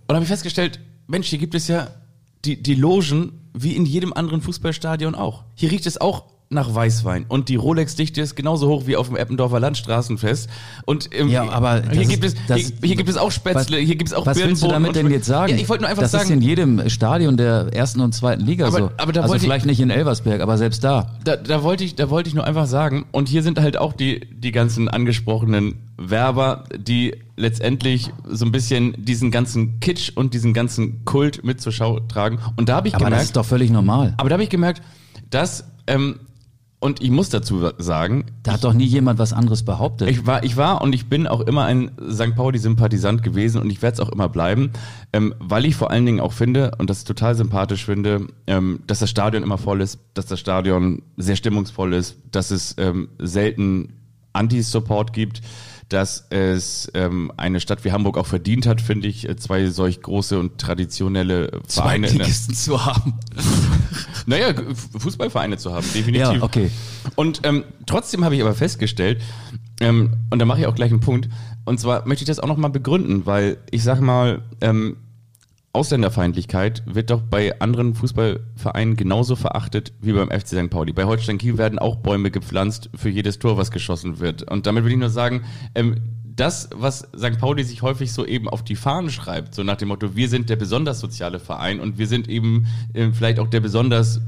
Und 0.08 0.16
habe 0.16 0.24
ich 0.24 0.30
festgestellt, 0.30 0.80
Mensch, 1.08 1.28
hier 1.28 1.40
gibt 1.40 1.56
es 1.56 1.68
ja 1.68 1.88
die, 2.46 2.62
die 2.62 2.76
Logen 2.76 3.32
wie 3.54 3.76
in 3.76 3.86
jedem 3.86 4.14
anderen 4.14 4.42
Fußballstadion 4.42 5.16
auch. 5.16 5.44
Hier 5.56 5.72
riecht 5.72 5.86
es 5.86 6.00
auch 6.00 6.26
nach 6.52 6.74
Weißwein 6.74 7.26
und 7.28 7.48
die 7.48 7.56
Rolex-Dichte 7.58 8.22
ist 8.22 8.36
genauso 8.36 8.68
hoch 8.70 8.88
wie 8.88 8.96
auf 8.96 9.08
dem 9.08 9.16
Eppendorfer 9.18 9.60
Landstraßenfest. 9.60 10.50
Und 10.86 11.10
ähm, 11.14 11.30
Ja, 11.30 11.48
aber 11.48 11.84
hier 11.92 12.00
das 12.02 12.08
gibt 12.10 12.24
ist- 12.26 12.38
es 12.38 12.48
das- 12.48 12.58
hier, 12.60 12.72
hier 12.82 12.96
gibt 12.96 13.08
es 13.10 13.18
auch 13.18 13.30
Spätzle, 13.32 13.78
hier 13.78 13.96
gibt 13.96 14.10
es 14.10 14.16
auch 14.16 14.26
Was 14.26 14.38
willst 14.40 14.64
du 14.64 14.68
damit 14.68 14.96
denn 14.96 15.12
jetzt 15.12 15.28
sagen? 15.28 15.52
Ja, 15.54 15.58
ich 15.60 15.70
wollte 15.70 15.84
nur 15.84 15.90
einfach 15.92 16.02
das 16.02 16.12
ist 16.14 16.20
sagen, 16.22 16.34
in 16.34 16.42
jedem 16.42 16.90
Stadion 16.90 17.38
der 17.38 17.68
ersten 17.72 18.02
und 18.02 18.16
zweiten 18.16 18.44
Liga 18.46 18.66
Aber- 18.66 18.78
so. 18.80 18.92
aber 18.98 19.12
da 19.14 19.22
also 19.22 19.32
wollte 19.34 19.44
ich- 19.44 19.48
vielleicht 19.48 19.68
nicht 19.68 19.80
in 19.80 19.92
Elversberg, 19.92 20.42
aber 20.42 20.58
selbst 20.58 20.84
da. 20.84 21.12
da, 21.24 21.36
da 21.36 21.62
wollte 21.62 21.84
ich, 21.84 21.94
da 21.96 22.10
wollte 22.10 22.30
ich 22.30 22.34
nur 22.36 22.46
einfach 22.46 22.66
sagen, 22.66 23.06
und 23.12 23.30
hier 23.30 23.44
sind 23.44 23.60
halt 23.60 23.78
auch 23.78 23.94
die, 23.94 24.22
die 24.32 24.52
ganzen 24.52 24.88
angesprochenen 24.90 25.76
Werber, 25.98 26.64
die 26.76 27.14
letztendlich 27.38 28.12
so 28.28 28.46
ein 28.46 28.52
bisschen 28.52 28.96
diesen 28.98 29.30
ganzen 29.30 29.80
Kitsch 29.82 30.12
und 30.16 30.34
diesen 30.34 30.54
ganzen 30.56 31.06
Kult 31.06 31.44
mit 31.44 31.62
zur 31.62 31.72
Schau 31.74 32.00
tragen. 32.00 32.40
Und 32.56 32.70
da 32.70 32.76
habe 32.78 32.88
ich 32.88 32.96
Aber 32.96 33.02
das 33.04 33.10
gemerkt, 33.10 33.26
ist 33.26 33.36
doch 33.38 33.46
völlig 33.46 33.70
normal. 33.70 34.16
aber 34.18 34.30
da 34.30 34.34
habe 34.34 34.44
ich 34.44 34.50
gemerkt, 34.50 34.82
dass, 35.30 35.64
ähm, 35.86 36.20
und 36.82 37.02
ich 37.02 37.12
muss 37.12 37.30
dazu 37.30 37.70
sagen, 37.78 38.26
Da 38.44 38.54
hat 38.54 38.64
doch 38.64 38.74
nie 38.74 38.86
jemand 38.86 39.20
was 39.20 39.34
anderes 39.34 39.64
behauptet. 39.64 40.10
ich 40.10 40.26
war, 40.26 40.44
ich 40.44 40.56
war 40.56 40.82
und 40.82 40.94
ich 40.94 41.08
bin 41.08 41.28
auch 41.28 41.42
immer 41.42 41.66
ein 41.66 41.92
St. 42.10 42.36
Pauli-Sympathisant 42.36 43.22
gewesen 43.22 43.62
und 43.62 43.70
ich 43.70 43.82
werde 43.82 43.96
es 43.96 44.00
auch 44.00 44.10
immer 44.10 44.30
bleiben, 44.30 44.72
ähm, 45.12 45.36
weil 45.40 45.66
ich 45.66 45.76
vor 45.76 45.92
allen 45.92 46.06
Dingen 46.06 46.22
auch 46.22 46.32
finde 46.32 46.72
und 46.78 46.90
das 46.90 47.04
total 47.04 47.36
sympathisch 47.36 47.86
finde, 47.86 48.28
ähm, 48.48 48.80
dass 48.88 49.00
das 49.00 49.10
Stadion 49.10 49.44
immer 49.44 49.58
voll 49.58 49.82
ist, 49.82 50.00
dass 50.14 50.26
das 50.28 50.40
Stadion 50.40 51.02
sehr 51.18 51.36
stimmungsvoll 51.36 51.94
ist, 51.94 52.16
dass 52.32 52.50
es 52.50 52.76
ähm, 52.78 53.10
selten 53.20 53.94
Anti-Support 54.32 55.12
gibt, 55.12 55.42
dass 55.90 56.28
es 56.30 56.90
ähm, 56.94 57.32
eine 57.36 57.60
Stadt 57.60 57.84
wie 57.84 57.92
Hamburg 57.92 58.18
auch 58.18 58.28
verdient 58.28 58.68
hat, 58.68 58.80
finde 58.80 59.08
ich, 59.08 59.28
äh, 59.28 59.36
zwei 59.36 59.68
solch 59.68 60.02
große 60.02 60.40
und 60.40 60.60
traditionelle 60.60 61.62
Vereine. 61.68 62.08
Zweitligisten 62.08 62.54
zu 62.54 62.86
haben. 62.86 63.16
naja, 64.28 64.54
Fußballvereine 64.98 65.58
zu 65.58 65.74
haben, 65.74 65.86
definitiv. 65.94 66.34
Ja, 66.34 66.44
okay. 66.44 66.70
Und 67.16 67.42
ähm, 67.44 67.64
trotzdem 67.88 68.24
habe 68.24 68.36
ich 68.36 68.42
aber 68.42 68.54
festgestellt, 68.54 69.22
ähm, 69.82 70.14
und 70.30 70.40
da 70.40 70.46
mache 70.46 70.62
ich 70.62 70.68
auch 70.68 70.76
gleich 70.76 70.92
einen 70.92 71.00
Punkt, 71.00 71.28
und 71.66 71.80
zwar 71.80 72.08
möchte 72.08 72.24
ich 72.24 72.28
das 72.28 72.40
auch 72.40 72.48
nochmal 72.48 72.72
begründen, 72.72 73.26
weil 73.26 73.58
ich 73.72 73.84
sag 73.84 74.00
mal, 74.00 74.44
ähm, 74.62 74.98
Ausländerfeindlichkeit 75.72 76.84
wird 76.86 77.12
doch 77.12 77.22
bei 77.22 77.60
anderen 77.62 77.94
Fußballvereinen 77.94 78.96
genauso 78.96 79.36
verachtet 79.36 79.94
wie 80.02 80.14
beim 80.14 80.30
FC 80.30 80.48
St. 80.48 80.70
Pauli. 80.70 80.94
Bei 80.94 81.06
Holstein 81.06 81.38
Kiel 81.38 81.58
werden 81.58 81.78
auch 81.78 81.98
Bäume 81.98 82.32
gepflanzt 82.32 82.90
für 82.96 83.10
jedes 83.10 83.38
Tor, 83.38 83.58
was 83.58 83.70
geschossen 83.70 84.20
wird. 84.20 84.50
Und 84.50 84.66
damit 84.66 84.84
will 84.84 84.92
ich 84.92 84.98
nur 84.98 85.10
sagen, 85.10 85.44
ähm, 85.76 86.02
das, 86.24 86.70
was 86.74 87.08
St. 87.16 87.38
Pauli 87.38 87.64
sich 87.64 87.82
häufig 87.82 88.12
so 88.12 88.26
eben 88.26 88.50
auf 88.50 88.64
die 88.64 88.76
Fahnen 88.76 89.12
schreibt, 89.12 89.54
so 89.54 89.64
nach 89.64 89.76
dem 89.76 89.90
Motto, 89.90 90.16
wir 90.16 90.30
sind 90.30 90.50
der 90.50 90.56
besonders 90.56 91.00
soziale 91.00 91.40
Verein 91.40 91.80
und 91.80 91.98
wir 91.98 92.08
sind 92.08 92.28
eben 92.30 92.66
ähm, 92.94 93.14
vielleicht 93.14 93.40
auch 93.40 93.48
der 93.48 93.60
besonders 93.60 94.22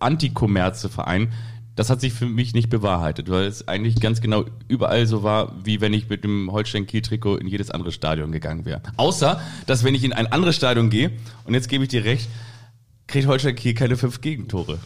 Antikommerze-Verein, 0.00 1.32
das 1.78 1.90
hat 1.90 2.00
sich 2.00 2.12
für 2.12 2.26
mich 2.26 2.54
nicht 2.54 2.70
bewahrheitet, 2.70 3.30
weil 3.30 3.44
es 3.44 3.68
eigentlich 3.68 4.00
ganz 4.00 4.20
genau 4.20 4.44
überall 4.66 5.06
so 5.06 5.22
war, 5.22 5.52
wie 5.62 5.80
wenn 5.80 5.92
ich 5.92 6.08
mit 6.08 6.24
dem 6.24 6.50
Holstein-Kiel-Trikot 6.50 7.36
in 7.36 7.46
jedes 7.46 7.70
andere 7.70 7.92
Stadion 7.92 8.32
gegangen 8.32 8.64
wäre. 8.64 8.82
Außer, 8.96 9.40
dass 9.66 9.84
wenn 9.84 9.94
ich 9.94 10.02
in 10.02 10.12
ein 10.12 10.26
anderes 10.26 10.56
Stadion 10.56 10.90
gehe, 10.90 11.12
und 11.44 11.54
jetzt 11.54 11.68
gebe 11.68 11.84
ich 11.84 11.88
dir 11.88 12.04
recht, 12.04 12.28
kriegt 13.06 13.28
Holstein 13.28 13.54
Kiel 13.54 13.74
keine 13.74 13.96
fünf 13.96 14.20
Gegentore. 14.20 14.80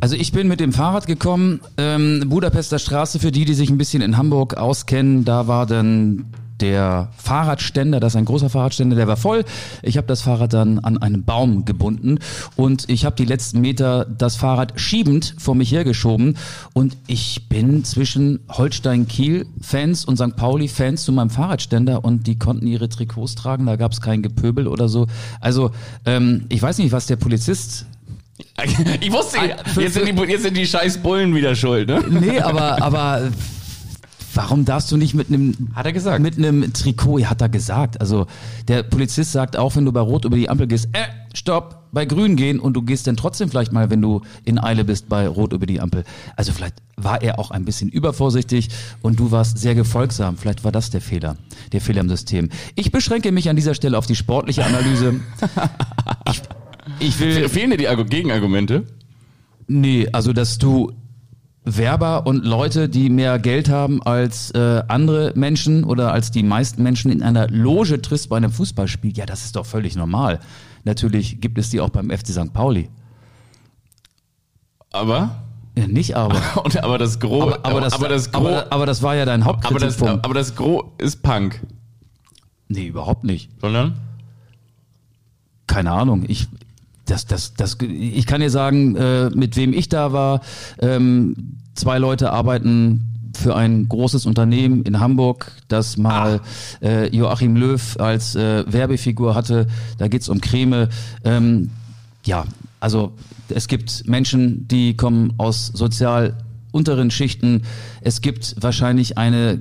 Also 0.00 0.16
ich 0.16 0.32
bin 0.32 0.48
mit 0.48 0.58
dem 0.58 0.72
Fahrrad 0.72 1.06
gekommen, 1.06 1.60
ähm, 1.76 2.24
Budapester 2.28 2.78
Straße, 2.78 3.18
für 3.18 3.30
die, 3.30 3.44
die 3.44 3.52
sich 3.52 3.68
ein 3.68 3.76
bisschen 3.76 4.00
in 4.00 4.16
Hamburg 4.16 4.56
auskennen, 4.56 5.26
da 5.26 5.48
war 5.48 5.66
dann 5.66 6.32
der 6.60 7.08
Fahrradständer, 7.16 8.00
das 8.00 8.12
ist 8.12 8.16
ein 8.16 8.24
großer 8.24 8.50
Fahrradständer, 8.50 8.96
der 8.96 9.08
war 9.08 9.16
voll. 9.16 9.44
Ich 9.82 9.96
habe 9.96 10.06
das 10.06 10.22
Fahrrad 10.22 10.52
dann 10.52 10.78
an 10.80 10.98
einen 10.98 11.24
Baum 11.24 11.64
gebunden 11.64 12.18
und 12.56 12.88
ich 12.88 13.04
habe 13.04 13.16
die 13.16 13.24
letzten 13.24 13.60
Meter 13.60 14.04
das 14.04 14.36
Fahrrad 14.36 14.80
schiebend 14.80 15.34
vor 15.38 15.54
mich 15.54 15.72
hergeschoben 15.72 16.36
und 16.72 16.96
ich 17.06 17.48
bin 17.48 17.84
zwischen 17.84 18.40
Holstein-Kiel-Fans 18.50 20.04
und 20.04 20.16
St. 20.16 20.36
Pauli-Fans 20.36 21.04
zu 21.04 21.12
meinem 21.12 21.30
Fahrradständer 21.30 22.04
und 22.04 22.26
die 22.26 22.38
konnten 22.38 22.66
ihre 22.66 22.88
Trikots 22.88 23.34
tragen, 23.34 23.66
da 23.66 23.76
gab 23.76 23.92
es 23.92 24.00
kein 24.00 24.22
Gepöbel 24.22 24.66
oder 24.66 24.88
so. 24.88 25.06
Also 25.40 25.70
ähm, 26.04 26.46
ich 26.48 26.60
weiß 26.60 26.78
nicht, 26.78 26.92
was 26.92 27.06
der 27.06 27.16
Polizist 27.16 27.86
ich 29.00 29.12
wusste, 29.12 29.38
jetzt 29.80 29.94
sind, 29.94 30.06
die, 30.06 30.22
jetzt 30.24 30.42
sind 30.42 30.56
die 30.56 30.66
scheiß 30.66 30.98
Bullen 30.98 31.34
wieder 31.34 31.56
schuld, 31.56 31.88
ne? 31.88 32.04
Nee, 32.08 32.40
aber, 32.40 32.82
aber 32.82 33.30
warum 34.34 34.64
darfst 34.64 34.90
du 34.92 34.96
nicht 34.96 35.14
mit 35.14 35.28
einem 35.28 35.68
hat 35.74 35.86
er 35.86 35.92
gesagt. 35.92 36.20
mit 36.20 36.36
einem 36.38 36.72
Trikot? 36.72 37.24
Hat 37.24 37.40
er 37.40 37.48
gesagt. 37.48 38.00
Also 38.00 38.26
der 38.68 38.82
Polizist 38.82 39.32
sagt 39.32 39.56
auch 39.56 39.76
wenn 39.76 39.84
du 39.84 39.92
bei 39.92 40.00
Rot 40.00 40.24
über 40.24 40.36
die 40.36 40.48
Ampel 40.48 40.66
gehst 40.66 40.88
äh, 40.92 41.04
stopp 41.34 41.88
bei 41.92 42.04
Grün 42.04 42.36
gehen 42.36 42.60
und 42.60 42.74
du 42.74 42.82
gehst 42.82 43.06
dann 43.06 43.16
trotzdem 43.16 43.48
vielleicht 43.48 43.72
mal 43.72 43.90
wenn 43.90 44.02
du 44.02 44.22
in 44.44 44.58
Eile 44.58 44.84
bist 44.84 45.08
bei 45.08 45.26
Rot 45.26 45.52
über 45.52 45.66
die 45.66 45.80
Ampel. 45.80 46.04
Also 46.36 46.52
vielleicht 46.52 46.76
war 46.96 47.22
er 47.22 47.38
auch 47.38 47.50
ein 47.50 47.64
bisschen 47.64 47.88
übervorsichtig 47.88 48.68
und 49.02 49.18
du 49.18 49.30
warst 49.30 49.58
sehr 49.58 49.74
gefolgsam. 49.74 50.36
Vielleicht 50.36 50.64
war 50.64 50.72
das 50.72 50.90
der 50.90 51.00
Fehler 51.00 51.36
der 51.72 51.80
Fehler 51.80 52.00
im 52.00 52.08
System. 52.08 52.50
Ich 52.74 52.92
beschränke 52.92 53.32
mich 53.32 53.48
an 53.48 53.56
dieser 53.56 53.74
Stelle 53.74 53.98
auf 53.98 54.06
die 54.06 54.16
sportliche 54.16 54.64
Analyse. 54.64 55.20
Ich, 57.00 57.08
ich 57.08 57.20
will 57.20 57.48
fehlen 57.48 57.70
dir 57.70 57.76
die 57.76 58.04
Gegenargumente? 58.04 58.86
Nee, 59.66 60.08
also 60.12 60.32
dass 60.32 60.58
du 60.58 60.92
Werber 61.76 62.26
und 62.26 62.44
Leute, 62.44 62.88
die 62.88 63.10
mehr 63.10 63.38
Geld 63.38 63.68
haben 63.68 64.02
als 64.02 64.50
äh, 64.52 64.82
andere 64.88 65.32
Menschen 65.34 65.84
oder 65.84 66.12
als 66.12 66.30
die 66.30 66.42
meisten 66.42 66.82
Menschen 66.82 67.10
in 67.10 67.22
einer 67.22 67.48
Loge 67.48 68.00
triffst 68.00 68.28
bei 68.28 68.36
einem 68.36 68.50
Fußballspiel, 68.50 69.16
ja, 69.16 69.26
das 69.26 69.44
ist 69.44 69.56
doch 69.56 69.66
völlig 69.66 69.96
normal. 69.96 70.40
Natürlich 70.84 71.40
gibt 71.40 71.58
es 71.58 71.70
die 71.70 71.80
auch 71.80 71.90
beim 71.90 72.10
FC 72.10 72.28
St. 72.28 72.52
Pauli. 72.52 72.88
Aber? 74.92 75.42
Ja, 75.76 75.86
nicht 75.86 76.16
aber. 76.16 76.40
Und, 76.64 76.82
aber 76.82 76.98
das 76.98 77.20
Gro, 77.20 77.42
aber, 77.42 77.64
aber, 77.64 77.80
das, 77.80 77.92
aber, 77.92 78.08
das 78.08 78.32
Gro, 78.32 78.46
aber, 78.46 78.72
aber, 78.72 78.86
das 78.86 79.02
war 79.02 79.14
ja 79.14 79.24
dein 79.24 79.44
Hauptkritikpunkt. 79.44 80.02
Aber 80.02 80.16
das, 80.16 80.24
aber 80.24 80.34
das 80.34 80.54
Gro 80.56 80.92
ist 80.98 81.22
Punk. 81.22 81.60
Nee, 82.68 82.86
überhaupt 82.86 83.24
nicht. 83.24 83.50
Sondern? 83.60 83.98
Keine 85.66 85.92
Ahnung. 85.92 86.24
Ich, 86.26 86.48
das, 87.10 87.26
das, 87.26 87.54
das, 87.54 87.78
ich 87.80 88.26
kann 88.26 88.40
dir 88.40 88.50
sagen, 88.50 88.96
äh, 88.96 89.30
mit 89.30 89.56
wem 89.56 89.72
ich 89.72 89.88
da 89.88 90.12
war. 90.12 90.40
Ähm, 90.78 91.56
zwei 91.74 91.98
Leute 91.98 92.32
arbeiten 92.32 93.04
für 93.34 93.56
ein 93.56 93.88
großes 93.88 94.26
Unternehmen 94.26 94.82
in 94.82 95.00
Hamburg, 95.00 95.52
das 95.68 95.96
mal 95.96 96.40
ah. 96.82 96.84
äh, 96.84 97.14
Joachim 97.14 97.56
Löw 97.56 97.96
als 97.98 98.34
äh, 98.34 98.64
Werbefigur 98.70 99.34
hatte. 99.34 99.66
Da 99.96 100.08
geht's 100.08 100.28
um 100.28 100.40
Creme. 100.40 100.88
Ähm, 101.24 101.70
ja, 102.24 102.44
also 102.80 103.12
es 103.48 103.68
gibt 103.68 104.06
Menschen, 104.06 104.66
die 104.68 104.96
kommen 104.96 105.34
aus 105.38 105.66
sozial 105.66 106.36
unteren 106.72 107.10
Schichten. 107.10 107.62
Es 108.00 108.20
gibt 108.20 108.56
wahrscheinlich 108.60 109.16
eine 109.16 109.60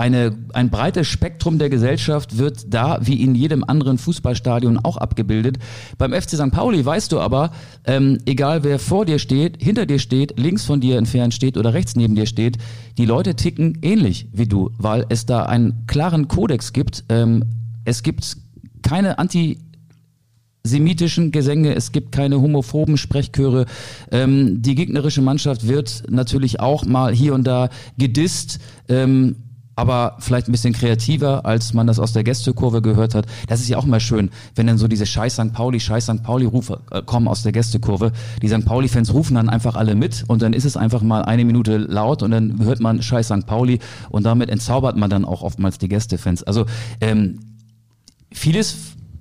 eine, 0.00 0.34
ein 0.54 0.70
breites 0.70 1.06
Spektrum 1.06 1.58
der 1.58 1.68
Gesellschaft 1.68 2.38
wird 2.38 2.72
da 2.72 2.98
wie 3.02 3.22
in 3.22 3.34
jedem 3.34 3.62
anderen 3.62 3.98
Fußballstadion 3.98 4.78
auch 4.78 4.96
abgebildet. 4.96 5.58
Beim 5.98 6.14
FC 6.14 6.30
St. 6.30 6.50
Pauli 6.50 6.84
weißt 6.84 7.12
du 7.12 7.20
aber, 7.20 7.50
ähm, 7.84 8.16
egal 8.24 8.64
wer 8.64 8.78
vor 8.78 9.04
dir 9.04 9.18
steht, 9.18 9.62
hinter 9.62 9.84
dir 9.84 9.98
steht, 9.98 10.40
links 10.40 10.64
von 10.64 10.80
dir 10.80 10.96
entfernt 10.96 11.34
steht 11.34 11.58
oder 11.58 11.74
rechts 11.74 11.96
neben 11.96 12.14
dir 12.14 12.24
steht, 12.24 12.56
die 12.96 13.04
Leute 13.04 13.34
ticken 13.34 13.78
ähnlich 13.82 14.26
wie 14.32 14.46
du, 14.46 14.70
weil 14.78 15.04
es 15.10 15.26
da 15.26 15.42
einen 15.42 15.86
klaren 15.86 16.28
Kodex 16.28 16.72
gibt. 16.72 17.04
Ähm, 17.10 17.44
es 17.84 18.02
gibt 18.02 18.38
keine 18.82 19.18
Anti- 19.18 19.58
semitischen 20.62 21.32
Gesänge, 21.32 21.74
es 21.74 21.90
gibt 21.90 22.12
keine 22.12 22.38
homophoben 22.38 22.98
Sprechchöre. 22.98 23.64
Ähm, 24.12 24.60
die 24.60 24.74
gegnerische 24.74 25.22
Mannschaft 25.22 25.66
wird 25.66 26.02
natürlich 26.10 26.60
auch 26.60 26.84
mal 26.84 27.14
hier 27.14 27.32
und 27.32 27.44
da 27.46 27.70
gedisst. 27.96 28.60
Ähm, 28.86 29.36
aber 29.76 30.16
vielleicht 30.18 30.48
ein 30.48 30.52
bisschen 30.52 30.74
kreativer, 30.74 31.46
als 31.46 31.72
man 31.72 31.86
das 31.86 31.98
aus 31.98 32.12
der 32.12 32.24
Gästekurve 32.24 32.82
gehört 32.82 33.14
hat. 33.14 33.26
Das 33.48 33.60
ist 33.60 33.68
ja 33.68 33.78
auch 33.78 33.86
mal 33.86 34.00
schön, 34.00 34.30
wenn 34.54 34.66
dann 34.66 34.78
so 34.78 34.88
diese 34.88 35.06
Scheiß 35.06 35.34
St. 35.34 35.52
Pauli, 35.52 35.80
Scheiß 35.80 36.04
St. 36.04 36.22
Pauli-Rufe 36.22 36.80
äh, 36.90 37.02
kommen 37.02 37.28
aus 37.28 37.42
der 37.42 37.52
Gästekurve. 37.52 38.12
Die 38.42 38.48
St. 38.48 38.64
Pauli-Fans 38.64 39.12
rufen 39.14 39.34
dann 39.34 39.48
einfach 39.48 39.76
alle 39.76 39.94
mit 39.94 40.24
und 40.26 40.42
dann 40.42 40.52
ist 40.52 40.64
es 40.64 40.76
einfach 40.76 41.02
mal 41.02 41.22
eine 41.22 41.44
Minute 41.44 41.78
laut 41.78 42.22
und 42.22 42.30
dann 42.30 42.62
hört 42.64 42.80
man 42.80 43.02
Scheiß 43.02 43.26
St. 43.26 43.46
Pauli 43.46 43.78
und 44.10 44.24
damit 44.24 44.50
entzaubert 44.50 44.96
man 44.96 45.08
dann 45.08 45.24
auch 45.24 45.42
oftmals 45.42 45.78
die 45.78 45.88
Gästefans. 45.88 46.42
Also 46.42 46.66
ähm, 47.00 47.40
vieles 48.32 48.76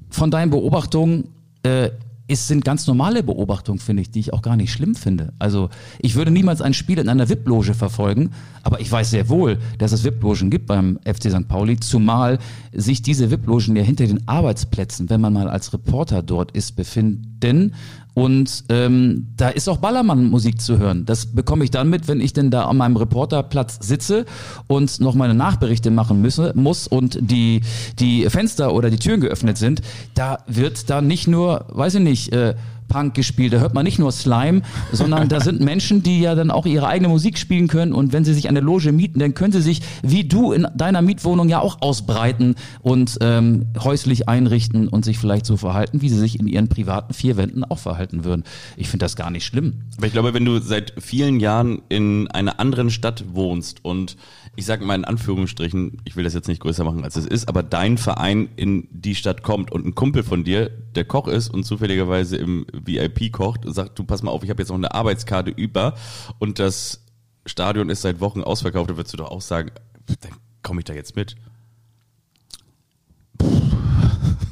von 0.09 0.31
deinen 0.31 0.49
Beobachtungen 0.49 1.29
äh, 1.63 1.91
es 2.29 2.47
sind 2.47 2.63
ganz 2.63 2.85
normale 2.85 3.23
Beobachtungen, 3.23 3.79
finde 3.79 4.03
ich, 4.03 4.11
die 4.11 4.19
ich 4.19 4.33
auch 4.33 4.43
gar 4.43 4.55
nicht 4.55 4.71
schlimm 4.71 4.93
finde. 4.93 5.33
Also 5.39 5.69
ich 5.99 6.15
würde 6.15 6.29
niemals 6.29 6.61
ein 6.61 6.75
Spiel 6.75 6.99
in 6.99 7.09
einer 7.09 7.27
VIP-Loge 7.27 7.73
verfolgen, 7.73 8.29
aber 8.61 8.79
ich 8.79 8.91
weiß 8.91 9.09
sehr 9.09 9.29
wohl, 9.29 9.57
dass 9.79 9.91
es 9.93 10.03
VIP-Logen 10.03 10.51
gibt 10.51 10.67
beim 10.67 10.99
FC 11.03 11.31
St. 11.31 11.47
Pauli, 11.47 11.79
zumal 11.79 12.37
sich 12.71 13.01
diese 13.01 13.31
VIP-Logen 13.31 13.75
ja 13.75 13.81
hinter 13.81 14.05
den 14.05 14.27
Arbeitsplätzen, 14.27 15.09
wenn 15.09 15.21
man 15.21 15.33
mal 15.33 15.49
als 15.49 15.73
Reporter 15.73 16.21
dort 16.21 16.51
ist, 16.51 16.75
befinden 16.75 17.73
und 18.13 18.65
ähm, 18.69 19.27
da 19.37 19.49
ist 19.49 19.69
auch 19.69 19.77
Ballermann-Musik 19.77 20.59
zu 20.59 20.77
hören. 20.77 21.05
Das 21.05 21.27
bekomme 21.27 21.63
ich 21.63 21.71
dann 21.71 21.89
mit, 21.89 22.07
wenn 22.07 22.19
ich 22.19 22.33
denn 22.33 22.51
da 22.51 22.65
an 22.65 22.77
meinem 22.77 22.97
Reporterplatz 22.97 23.79
sitze 23.81 24.25
und 24.67 24.99
noch 24.99 25.15
meine 25.15 25.35
Nachberichte 25.35 25.91
machen 25.91 26.21
müsse, 26.21 26.51
muss 26.55 26.87
und 26.87 27.17
die, 27.21 27.61
die 27.99 28.29
Fenster 28.29 28.73
oder 28.73 28.89
die 28.89 28.97
Türen 28.97 29.21
geöffnet 29.21 29.57
sind. 29.57 29.81
Da 30.15 30.39
wird 30.47 30.89
dann 30.89 31.07
nicht 31.07 31.27
nur, 31.27 31.65
weiß 31.69 31.95
ich 31.95 32.01
nicht, 32.01 32.33
äh, 32.33 32.55
Punk 32.89 33.13
gespielt. 33.13 33.53
Da 33.53 33.59
hört 33.59 33.73
man 33.73 33.85
nicht 33.85 33.99
nur 33.99 34.11
Slime, 34.11 34.63
sondern 34.91 35.29
da 35.29 35.39
sind 35.39 35.61
Menschen, 35.61 36.03
die 36.03 36.19
ja 36.19 36.35
dann 36.35 36.51
auch 36.51 36.65
ihre 36.65 36.87
eigene 36.87 37.07
Musik 37.07 37.37
spielen 37.37 37.67
können. 37.67 37.93
Und 37.93 38.11
wenn 38.11 38.25
sie 38.25 38.33
sich 38.33 38.49
eine 38.49 38.59
Loge 38.59 38.91
mieten, 38.91 39.19
dann 39.19 39.33
können 39.33 39.53
sie 39.53 39.61
sich 39.61 39.81
wie 40.03 40.23
du 40.25 40.51
in 40.51 40.67
deiner 40.75 41.01
Mietwohnung 41.01 41.49
ja 41.49 41.59
auch 41.59 41.81
ausbreiten 41.81 42.55
und 42.81 43.17
ähm, 43.21 43.67
häuslich 43.79 44.27
einrichten 44.27 44.87
und 44.87 45.05
sich 45.05 45.17
vielleicht 45.17 45.45
so 45.45 45.57
verhalten, 45.57 46.01
wie 46.01 46.09
sie 46.09 46.19
sich 46.19 46.39
in 46.39 46.47
ihren 46.47 46.67
privaten 46.67 47.13
vier 47.13 47.37
Wänden 47.37 47.63
auch 47.63 47.79
verhalten 47.79 48.23
würden. 48.25 48.43
Ich 48.75 48.89
finde 48.89 49.05
das 49.05 49.15
gar 49.15 49.29
nicht 49.29 49.45
schlimm. 49.45 49.83
Aber 49.97 50.07
ich 50.07 50.13
glaube, 50.13 50.33
wenn 50.33 50.45
du 50.45 50.59
seit 50.59 50.93
vielen 50.97 51.39
Jahren 51.39 51.81
in 51.89 52.27
einer 52.29 52.59
anderen 52.59 52.89
Stadt 52.89 53.23
wohnst 53.33 53.85
und 53.85 54.17
ich 54.59 54.65
sage 54.65 54.83
mal 54.83 54.95
in 54.95 55.05
Anführungsstrichen, 55.05 56.01
ich 56.03 56.17
will 56.17 56.25
das 56.25 56.33
jetzt 56.33 56.49
nicht 56.49 56.61
größer 56.61 56.83
machen, 56.83 57.05
als 57.05 57.15
es 57.15 57.25
ist, 57.25 57.47
aber 57.47 57.63
dein 57.63 57.97
Verein 57.97 58.49
in 58.57 58.89
die 58.91 59.15
Stadt 59.15 59.41
kommt 59.41 59.71
und 59.71 59.85
ein 59.85 59.95
Kumpel 59.95 60.21
von 60.21 60.43
dir, 60.43 60.69
der 60.95 61.05
Koch 61.05 61.29
ist 61.29 61.47
und 61.47 61.63
zufälligerweise 61.63 62.35
im 62.35 62.67
VIP 62.73 63.31
kocht, 63.31 63.61
sagt, 63.65 63.97
du 63.97 64.03
pass 64.03 64.21
mal 64.21 64.31
auf, 64.31 64.43
ich 64.43 64.49
habe 64.49 64.61
jetzt 64.61 64.67
noch 64.67 64.75
eine 64.75 64.93
Arbeitskarte 64.93 65.49
über 65.49 65.95
und 66.39 66.59
das 66.59 67.05
Stadion 67.45 67.89
ist 67.89 68.01
seit 68.01 68.19
Wochen 68.19 68.43
ausverkauft, 68.43 68.89
da 68.89 68.97
würdest 68.97 69.13
du 69.13 69.17
doch 69.17 69.31
auch 69.31 69.41
sagen, 69.41 69.71
dann 70.19 70.31
komme 70.61 70.81
ich 70.81 70.85
da 70.85 70.93
jetzt 70.93 71.15
mit. 71.15 71.37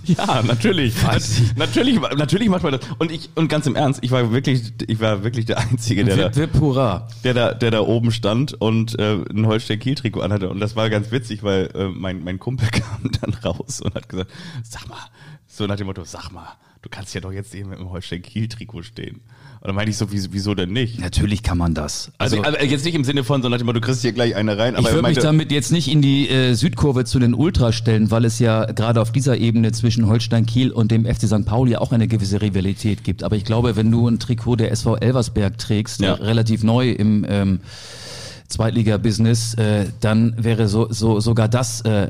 Ja, 0.17 0.41
natürlich. 0.41 0.95
natürlich, 1.55 1.99
natürlich 1.99 2.49
macht 2.49 2.63
man 2.63 2.73
das. 2.73 2.81
Und 2.97 3.11
ich, 3.11 3.29
und 3.35 3.47
ganz 3.49 3.65
im 3.65 3.75
Ernst, 3.75 3.99
ich 4.03 4.11
war 4.11 4.31
wirklich, 4.31 4.73
ich 4.87 4.99
war 4.99 5.23
wirklich 5.23 5.45
der 5.45 5.57
Einzige, 5.59 6.05
der 6.05 6.17
Wip, 6.17 6.35
Wip, 6.35 6.61
hurra. 6.61 7.07
da, 7.07 7.07
der 7.23 7.33
da, 7.33 7.53
der 7.53 7.71
da 7.71 7.79
oben 7.81 8.11
stand 8.11 8.59
und 8.59 8.97
äh, 8.97 9.17
ein 9.29 9.45
Holstein-Kiel-Trikot 9.45 10.21
anhatte. 10.21 10.49
Und 10.49 10.59
das 10.59 10.75
war 10.75 10.89
ganz 10.89 11.11
witzig, 11.11 11.43
weil 11.43 11.69
äh, 11.75 11.89
mein, 11.89 12.23
mein 12.23 12.39
Kumpel 12.39 12.69
kam 12.71 13.11
dann 13.21 13.33
raus 13.33 13.81
und 13.81 13.93
hat 13.93 14.09
gesagt, 14.09 14.31
sag 14.63 14.87
mal, 14.87 14.97
so 15.47 15.65
nach 15.67 15.75
dem 15.75 15.87
Motto, 15.87 16.03
sag 16.03 16.31
mal, 16.31 16.47
du 16.81 16.89
kannst 16.89 17.13
ja 17.13 17.21
doch 17.21 17.31
jetzt 17.31 17.53
eben 17.55 17.69
mit 17.69 17.79
dem 17.79 17.89
Holstein-Kiel-Trikot 17.89 18.83
stehen. 18.83 19.21
Und 19.59 19.67
dann 19.67 19.75
meinte 19.75 19.91
ich 19.91 19.97
so, 19.97 20.07
wieso, 20.11 20.55
denn 20.55 20.71
nicht? 20.71 20.99
Natürlich 20.99 21.43
kann 21.43 21.57
man 21.57 21.73
das. 21.73 22.11
Also, 22.17 22.41
also, 22.41 22.57
jetzt 22.59 22.85
nicht 22.85 22.95
im 22.95 23.03
Sinne 23.03 23.23
von, 23.23 23.41
sondern 23.41 23.65
du 23.65 23.81
kriegst 23.81 24.01
hier 24.01 24.11
gleich 24.11 24.35
eine 24.35 24.57
rein. 24.57 24.75
Aber 24.75 24.87
ich 24.87 24.93
würde 24.93 25.07
mich 25.07 25.17
damit 25.17 25.51
jetzt 25.51 25.71
nicht 25.71 25.91
in 25.91 26.01
die 26.01 26.29
äh, 26.29 26.53
Südkurve 26.53 27.05
zu 27.05 27.19
den 27.19 27.33
Ultras 27.33 27.75
stellen, 27.75 28.11
weil 28.11 28.25
es 28.25 28.39
ja 28.39 28.65
gerade 28.65 29.01
auf 29.01 29.11
dieser 29.11 29.37
Ebene 29.37 29.71
zwischen 29.71 30.07
Holstein 30.07 30.45
Kiel 30.45 30.71
und 30.71 30.91
dem 30.91 31.05
FC 31.05 31.27
St. 31.27 31.45
Pauli 31.45 31.75
auch 31.75 31.91
eine 31.91 32.07
gewisse 32.07 32.41
Rivalität 32.41 33.03
gibt. 33.03 33.23
Aber 33.23 33.35
ich 33.35 33.45
glaube, 33.45 33.75
wenn 33.75 33.91
du 33.91 34.07
ein 34.07 34.19
Trikot 34.19 34.57
der 34.57 34.71
SV 34.71 34.97
Elversberg 34.97 35.57
trägst, 35.57 36.01
ja. 36.01 36.13
relativ 36.13 36.63
neu 36.63 36.91
im 36.91 37.25
ähm, 37.27 37.59
Zweitliga-Business, 38.47 39.55
äh, 39.55 39.87
dann 39.99 40.33
wäre 40.37 40.67
so, 40.67 40.87
so 40.89 41.19
sogar 41.19 41.47
das 41.47 41.81
äh, 41.81 42.09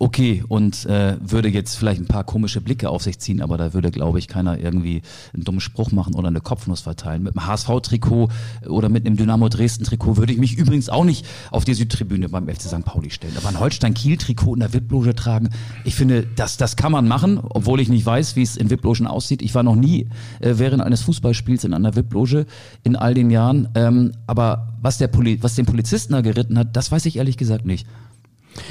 okay 0.00 0.42
und 0.48 0.86
äh, 0.86 1.18
würde 1.20 1.48
jetzt 1.50 1.76
vielleicht 1.76 2.00
ein 2.00 2.06
paar 2.06 2.24
komische 2.24 2.62
Blicke 2.62 2.88
auf 2.88 3.02
sich 3.02 3.18
ziehen, 3.18 3.42
aber 3.42 3.58
da 3.58 3.74
würde, 3.74 3.90
glaube 3.90 4.18
ich, 4.18 4.28
keiner 4.28 4.58
irgendwie 4.58 5.02
einen 5.34 5.44
dummen 5.44 5.60
Spruch 5.60 5.92
machen 5.92 6.14
oder 6.14 6.28
eine 6.28 6.40
Kopfnuss 6.40 6.80
verteilen. 6.80 7.22
Mit 7.22 7.36
einem 7.36 7.46
HSV-Trikot 7.46 8.30
oder 8.66 8.88
mit 8.88 9.06
einem 9.06 9.16
Dynamo 9.16 9.50
Dresden-Trikot 9.50 10.16
würde 10.16 10.32
ich 10.32 10.38
mich 10.38 10.56
übrigens 10.56 10.88
auch 10.88 11.04
nicht 11.04 11.26
auf 11.50 11.66
die 11.66 11.74
Südtribüne 11.74 12.30
beim 12.30 12.48
FC 12.48 12.62
St. 12.62 12.84
Pauli 12.84 13.10
stellen. 13.10 13.36
Aber 13.36 13.50
ein 13.50 13.60
Holstein-Kiel-Trikot 13.60 14.54
in 14.54 14.60
der 14.60 14.72
VIP-Loge 14.72 15.14
tragen, 15.14 15.50
ich 15.84 15.94
finde, 15.94 16.26
das, 16.34 16.56
das 16.56 16.76
kann 16.76 16.92
man 16.92 17.06
machen, 17.06 17.38
obwohl 17.38 17.78
ich 17.78 17.90
nicht 17.90 18.06
weiß, 18.06 18.36
wie 18.36 18.42
es 18.42 18.56
in 18.56 18.70
VIP-Logen 18.70 19.06
aussieht. 19.06 19.42
Ich 19.42 19.54
war 19.54 19.62
noch 19.62 19.76
nie 19.76 20.08
äh, 20.40 20.54
während 20.56 20.82
eines 20.82 21.02
Fußballspiels 21.02 21.64
in 21.64 21.74
einer 21.74 21.94
VIP-Loge 21.94 22.46
in 22.84 22.96
all 22.96 23.12
den 23.12 23.28
Jahren. 23.30 23.68
Ähm, 23.74 24.12
aber 24.26 24.72
was, 24.80 24.96
der 24.96 25.08
Poli 25.08 25.42
was 25.42 25.56
den 25.56 25.66
Polizisten 25.66 26.14
da 26.14 26.22
geritten 26.22 26.58
hat, 26.58 26.74
das 26.74 26.90
weiß 26.90 27.04
ich 27.04 27.16
ehrlich 27.16 27.36
gesagt 27.36 27.66
nicht. 27.66 27.86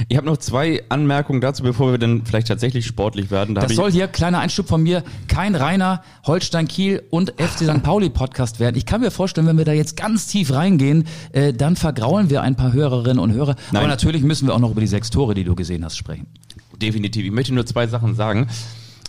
Ich 0.07 0.17
habe 0.17 0.27
noch 0.27 0.37
zwei 0.37 0.83
Anmerkungen 0.89 1.41
dazu, 1.41 1.63
bevor 1.63 1.91
wir 1.91 1.97
dann 1.97 2.25
vielleicht 2.25 2.47
tatsächlich 2.47 2.85
sportlich 2.85 3.31
werden. 3.31 3.55
Da 3.55 3.61
das 3.61 3.75
soll 3.75 3.91
hier, 3.91 4.07
kleiner 4.07 4.39
Einschub 4.39 4.67
von 4.67 4.83
mir, 4.83 5.03
kein 5.27 5.55
reiner 5.55 6.03
Holstein-Kiel 6.25 7.03
und 7.09 7.31
FC 7.37 7.65
St. 7.65 7.83
Pauli-Podcast 7.83 8.59
werden. 8.59 8.75
Ich 8.75 8.85
kann 8.85 9.01
mir 9.01 9.11
vorstellen, 9.11 9.47
wenn 9.47 9.57
wir 9.57 9.65
da 9.65 9.73
jetzt 9.73 9.95
ganz 9.97 10.27
tief 10.27 10.51
reingehen, 10.51 11.05
äh, 11.31 11.53
dann 11.53 11.75
vergraulen 11.75 12.29
wir 12.29 12.41
ein 12.41 12.55
paar 12.55 12.73
Hörerinnen 12.73 13.19
und 13.19 13.33
Hörer. 13.33 13.55
Nein. 13.71 13.81
Aber 13.81 13.87
natürlich 13.87 14.23
müssen 14.23 14.47
wir 14.47 14.55
auch 14.55 14.59
noch 14.59 14.71
über 14.71 14.81
die 14.81 14.87
sechs 14.87 15.09
Tore, 15.09 15.33
die 15.33 15.43
du 15.43 15.55
gesehen 15.55 15.83
hast, 15.85 15.97
sprechen. 15.97 16.27
Definitiv. 16.81 17.25
Ich 17.25 17.31
möchte 17.31 17.53
nur 17.53 17.65
zwei 17.65 17.87
Sachen 17.87 18.15
sagen. 18.15 18.47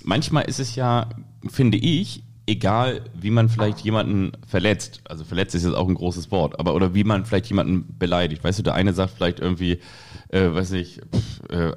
Manchmal 0.02 0.44
ist 0.44 0.60
es 0.60 0.76
ja, 0.76 1.08
finde 1.48 1.78
ich, 1.78 2.22
egal, 2.46 3.02
wie 3.14 3.30
man 3.30 3.48
vielleicht 3.48 3.80
jemanden 3.80 4.32
verletzt, 4.46 5.00
also 5.04 5.24
verletzt 5.24 5.54
ist 5.54 5.64
jetzt 5.64 5.74
auch 5.74 5.88
ein 5.88 5.94
großes 5.94 6.30
Wort, 6.30 6.58
aber 6.58 6.74
oder 6.74 6.94
wie 6.94 7.04
man 7.04 7.24
vielleicht 7.24 7.46
jemanden 7.46 7.96
beleidigt. 7.98 8.42
Weißt 8.42 8.58
du, 8.58 8.62
der 8.62 8.74
eine 8.74 8.92
sagt 8.92 9.14
vielleicht 9.16 9.40
irgendwie, 9.40 9.78
äh, 10.30 10.52
weiß 10.52 10.72
ich, 10.72 11.00
pff, 11.12 11.50
äh, 11.50 11.72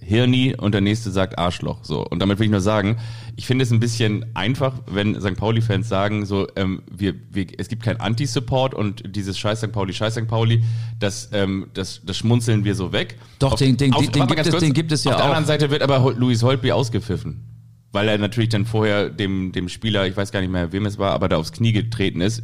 Hirni 0.00 0.54
und 0.56 0.72
der 0.72 0.80
nächste 0.80 1.10
sagt 1.10 1.38
Arschloch. 1.38 1.78
So. 1.82 2.04
Und 2.04 2.20
damit 2.20 2.38
will 2.38 2.46
ich 2.46 2.50
nur 2.50 2.60
sagen, 2.60 2.96
ich 3.36 3.46
finde 3.46 3.64
es 3.64 3.70
ein 3.70 3.80
bisschen 3.80 4.24
einfach, 4.34 4.74
wenn 4.86 5.20
St. 5.20 5.36
Pauli-Fans 5.36 5.88
sagen, 5.88 6.26
so, 6.26 6.46
ähm, 6.56 6.82
wir, 6.90 7.14
wir, 7.30 7.46
es 7.58 7.68
gibt 7.68 7.82
kein 7.82 8.00
Anti-Support 8.00 8.74
und 8.74 9.16
dieses 9.16 9.38
Scheiß 9.38 9.60
St. 9.60 9.72
Pauli, 9.72 9.92
Scheiß 9.92 10.14
St. 10.14 10.28
Pauli, 10.28 10.62
das, 10.98 11.30
ähm, 11.32 11.68
das, 11.74 12.02
das 12.04 12.16
schmunzeln 12.16 12.64
wir 12.64 12.74
so 12.74 12.92
weg. 12.92 13.18
Doch, 13.38 13.52
auf, 13.52 13.58
den, 13.58 13.76
den, 13.76 13.92
auf, 13.92 14.02
den, 14.02 14.12
den, 14.12 14.26
gibt 14.26 14.46
es, 14.46 14.56
den 14.56 14.72
gibt 14.72 14.92
es 14.92 15.04
ja 15.04 15.12
auf 15.12 15.16
auch. 15.16 15.20
Auf 15.20 15.26
der 15.26 15.36
anderen 15.36 15.46
Seite 15.46 15.70
wird 15.70 15.82
aber 15.82 16.14
Luis 16.14 16.42
Holtby 16.42 16.72
ausgepfiffen 16.72 17.55
weil 17.96 18.08
er 18.08 18.18
natürlich 18.18 18.50
dann 18.50 18.66
vorher 18.66 19.08
dem, 19.08 19.52
dem 19.52 19.70
Spieler, 19.70 20.06
ich 20.06 20.14
weiß 20.14 20.30
gar 20.30 20.40
nicht 20.42 20.52
mehr, 20.52 20.70
wem 20.70 20.84
es 20.84 20.98
war, 20.98 21.12
aber 21.12 21.30
da 21.30 21.38
aufs 21.38 21.52
Knie 21.52 21.72
getreten 21.72 22.20
ist. 22.20 22.42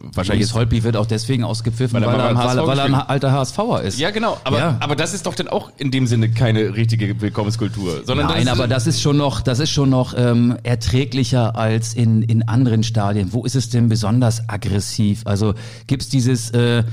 Wahrscheinlich 0.00 0.54
Holpi 0.54 0.84
wird 0.84 0.96
auch 0.96 1.04
deswegen 1.04 1.44
ausgepfiffen, 1.44 2.00
weil, 2.00 2.06
weil, 2.06 2.18
er, 2.18 2.34
weil, 2.34 2.66
weil 2.66 2.78
er, 2.78 2.84
ein 2.86 2.94
alter 2.94 3.30
HSVer 3.30 3.82
ist. 3.82 3.98
Ja, 3.98 4.10
genau. 4.10 4.38
Aber, 4.42 4.58
ja. 4.58 4.76
aber 4.80 4.96
das 4.96 5.12
ist 5.12 5.26
doch 5.26 5.34
dann 5.34 5.48
auch 5.48 5.70
in 5.76 5.90
dem 5.90 6.06
Sinne 6.06 6.30
keine 6.30 6.74
richtige 6.74 7.20
Willkommenskultur. 7.20 8.04
Sondern 8.06 8.28
Nein, 8.28 8.48
aber 8.48 8.68
das 8.68 8.86
ist 8.86 9.02
schon 9.02 9.18
noch, 9.18 9.42
das 9.42 9.60
ist 9.60 9.70
schon 9.70 9.90
noch 9.90 10.14
ähm, 10.16 10.56
erträglicher 10.62 11.56
als 11.56 11.92
in, 11.92 12.22
in 12.22 12.48
anderen 12.48 12.82
Stadien. 12.82 13.34
Wo 13.34 13.44
ist 13.44 13.54
es 13.54 13.68
denn 13.68 13.90
besonders 13.90 14.48
aggressiv? 14.48 15.22
Also 15.26 15.52
gibt's 15.86 16.08
dieses 16.08 16.52
äh, 16.52 16.84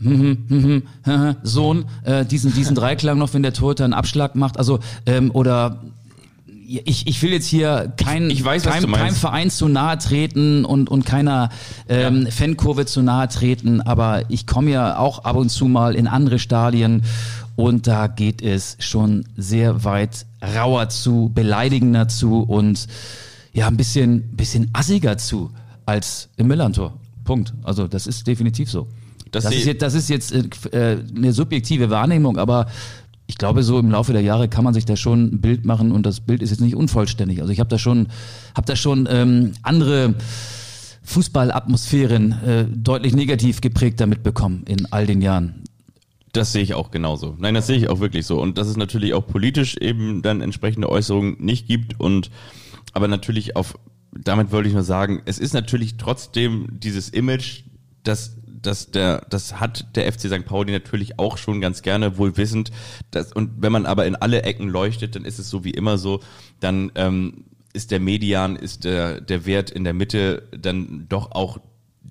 hm, 0.00 0.44
hm, 0.48 0.82
hm, 1.04 1.36
Sohn, 1.44 1.84
äh, 2.02 2.24
diesen, 2.24 2.52
diesen 2.52 2.74
Dreiklang 2.74 3.18
noch, 3.18 3.34
wenn 3.34 3.44
der 3.44 3.52
Torhüter 3.52 3.84
einen 3.84 3.92
Abschlag 3.92 4.34
macht, 4.34 4.58
also 4.58 4.80
ähm, 5.06 5.30
oder 5.32 5.80
ich, 6.66 7.06
ich 7.06 7.22
will 7.22 7.32
jetzt 7.32 7.46
hier 7.46 7.92
kein, 7.96 8.30
ich, 8.30 8.40
ich 8.40 8.44
weiß, 8.44 8.62
kein, 8.62 8.90
kein 8.90 9.14
Verein 9.14 9.50
zu 9.50 9.68
nahe 9.68 9.98
treten 9.98 10.64
und, 10.64 10.88
und 10.88 11.04
keiner 11.04 11.50
ähm, 11.88 12.24
ja. 12.24 12.30
Fankurve 12.30 12.86
zu 12.86 13.02
nahe 13.02 13.28
treten, 13.28 13.80
aber 13.80 14.30
ich 14.30 14.46
komme 14.46 14.70
ja 14.70 14.98
auch 14.98 15.24
ab 15.24 15.36
und 15.36 15.50
zu 15.50 15.66
mal 15.66 15.94
in 15.94 16.06
andere 16.06 16.38
Stadien 16.38 17.02
und 17.56 17.86
da 17.86 18.06
geht 18.06 18.42
es 18.42 18.76
schon 18.80 19.24
sehr 19.36 19.84
weit 19.84 20.26
rauer 20.54 20.88
zu, 20.88 21.30
beleidigender 21.34 22.08
zu 22.08 22.42
und 22.42 22.86
ja, 23.52 23.68
ein 23.68 23.76
bisschen, 23.76 24.34
bisschen 24.36 24.70
assiger 24.72 25.18
zu 25.18 25.50
als 25.84 26.28
im 26.36 26.46
Millantor. 26.46 26.94
Punkt. 27.24 27.52
Also 27.62 27.86
das 27.86 28.06
ist 28.06 28.26
definitiv 28.26 28.70
so. 28.70 28.88
Das, 29.30 29.44
das 29.44 29.54
ist 29.54 29.64
jetzt, 29.64 29.82
das 29.82 29.94
ist 29.94 30.10
jetzt 30.10 30.32
äh, 30.32 30.98
eine 31.16 31.32
subjektive 31.32 31.88
Wahrnehmung, 31.88 32.36
aber 32.36 32.66
ich 33.26 33.38
glaube, 33.38 33.62
so 33.62 33.78
im 33.78 33.90
Laufe 33.90 34.12
der 34.12 34.22
Jahre 34.22 34.48
kann 34.48 34.64
man 34.64 34.74
sich 34.74 34.84
da 34.84 34.96
schon 34.96 35.34
ein 35.34 35.40
Bild 35.40 35.64
machen 35.64 35.92
und 35.92 36.04
das 36.04 36.20
Bild 36.20 36.42
ist 36.42 36.50
jetzt 36.50 36.60
nicht 36.60 36.76
unvollständig. 36.76 37.40
Also 37.40 37.52
ich 37.52 37.60
habe 37.60 37.70
da 37.70 37.78
schon, 37.78 38.08
habe 38.54 38.66
da 38.66 38.76
schon 38.76 39.08
ähm, 39.10 39.52
andere 39.62 40.14
Fußballatmosphären 41.02 42.32
äh, 42.44 42.64
deutlich 42.68 43.14
negativ 43.14 43.60
geprägt 43.60 44.00
damit 44.00 44.22
bekommen 44.22 44.64
in 44.66 44.86
all 44.92 45.06
den 45.06 45.20
Jahren. 45.22 45.62
Das 46.32 46.52
sehe 46.52 46.62
ich 46.62 46.74
auch 46.74 46.90
genauso. 46.90 47.36
Nein, 47.38 47.54
das 47.54 47.66
sehe 47.66 47.76
ich 47.76 47.88
auch 47.88 48.00
wirklich 48.00 48.24
so. 48.24 48.40
Und 48.40 48.56
dass 48.56 48.66
es 48.66 48.76
natürlich 48.76 49.12
auch 49.12 49.26
politisch 49.26 49.76
eben 49.76 50.22
dann 50.22 50.40
entsprechende 50.40 50.88
Äußerungen 50.88 51.36
nicht 51.38 51.66
gibt 51.66 52.00
und 52.00 52.30
aber 52.94 53.08
natürlich 53.08 53.56
auf, 53.56 53.78
damit 54.12 54.52
wollte 54.52 54.68
ich 54.68 54.74
nur 54.74 54.82
sagen, 54.82 55.22
es 55.24 55.38
ist 55.38 55.52
natürlich 55.52 55.96
trotzdem 55.96 56.68
dieses 56.70 57.08
Image, 57.08 57.64
das 58.02 58.36
das, 58.62 58.90
der, 58.90 59.26
das 59.28 59.60
hat 59.60 59.96
der 59.96 60.10
FC 60.10 60.20
St. 60.22 60.44
Pauli 60.44 60.72
natürlich 60.72 61.18
auch 61.18 61.36
schon 61.36 61.60
ganz 61.60 61.82
gerne 61.82 62.18
wohl 62.18 62.36
wissend. 62.36 62.70
Dass, 63.10 63.32
und 63.32 63.50
wenn 63.58 63.72
man 63.72 63.86
aber 63.86 64.06
in 64.06 64.16
alle 64.16 64.42
Ecken 64.42 64.68
leuchtet, 64.68 65.16
dann 65.16 65.24
ist 65.24 65.38
es 65.38 65.50
so 65.50 65.64
wie 65.64 65.70
immer 65.70 65.98
so, 65.98 66.20
dann 66.60 66.92
ähm, 66.94 67.44
ist 67.72 67.90
der 67.90 68.00
Median, 68.00 68.56
ist 68.56 68.84
der, 68.84 69.20
der 69.20 69.46
Wert 69.46 69.70
in 69.70 69.84
der 69.84 69.94
Mitte 69.94 70.48
dann 70.52 71.06
doch 71.08 71.32
auch 71.32 71.58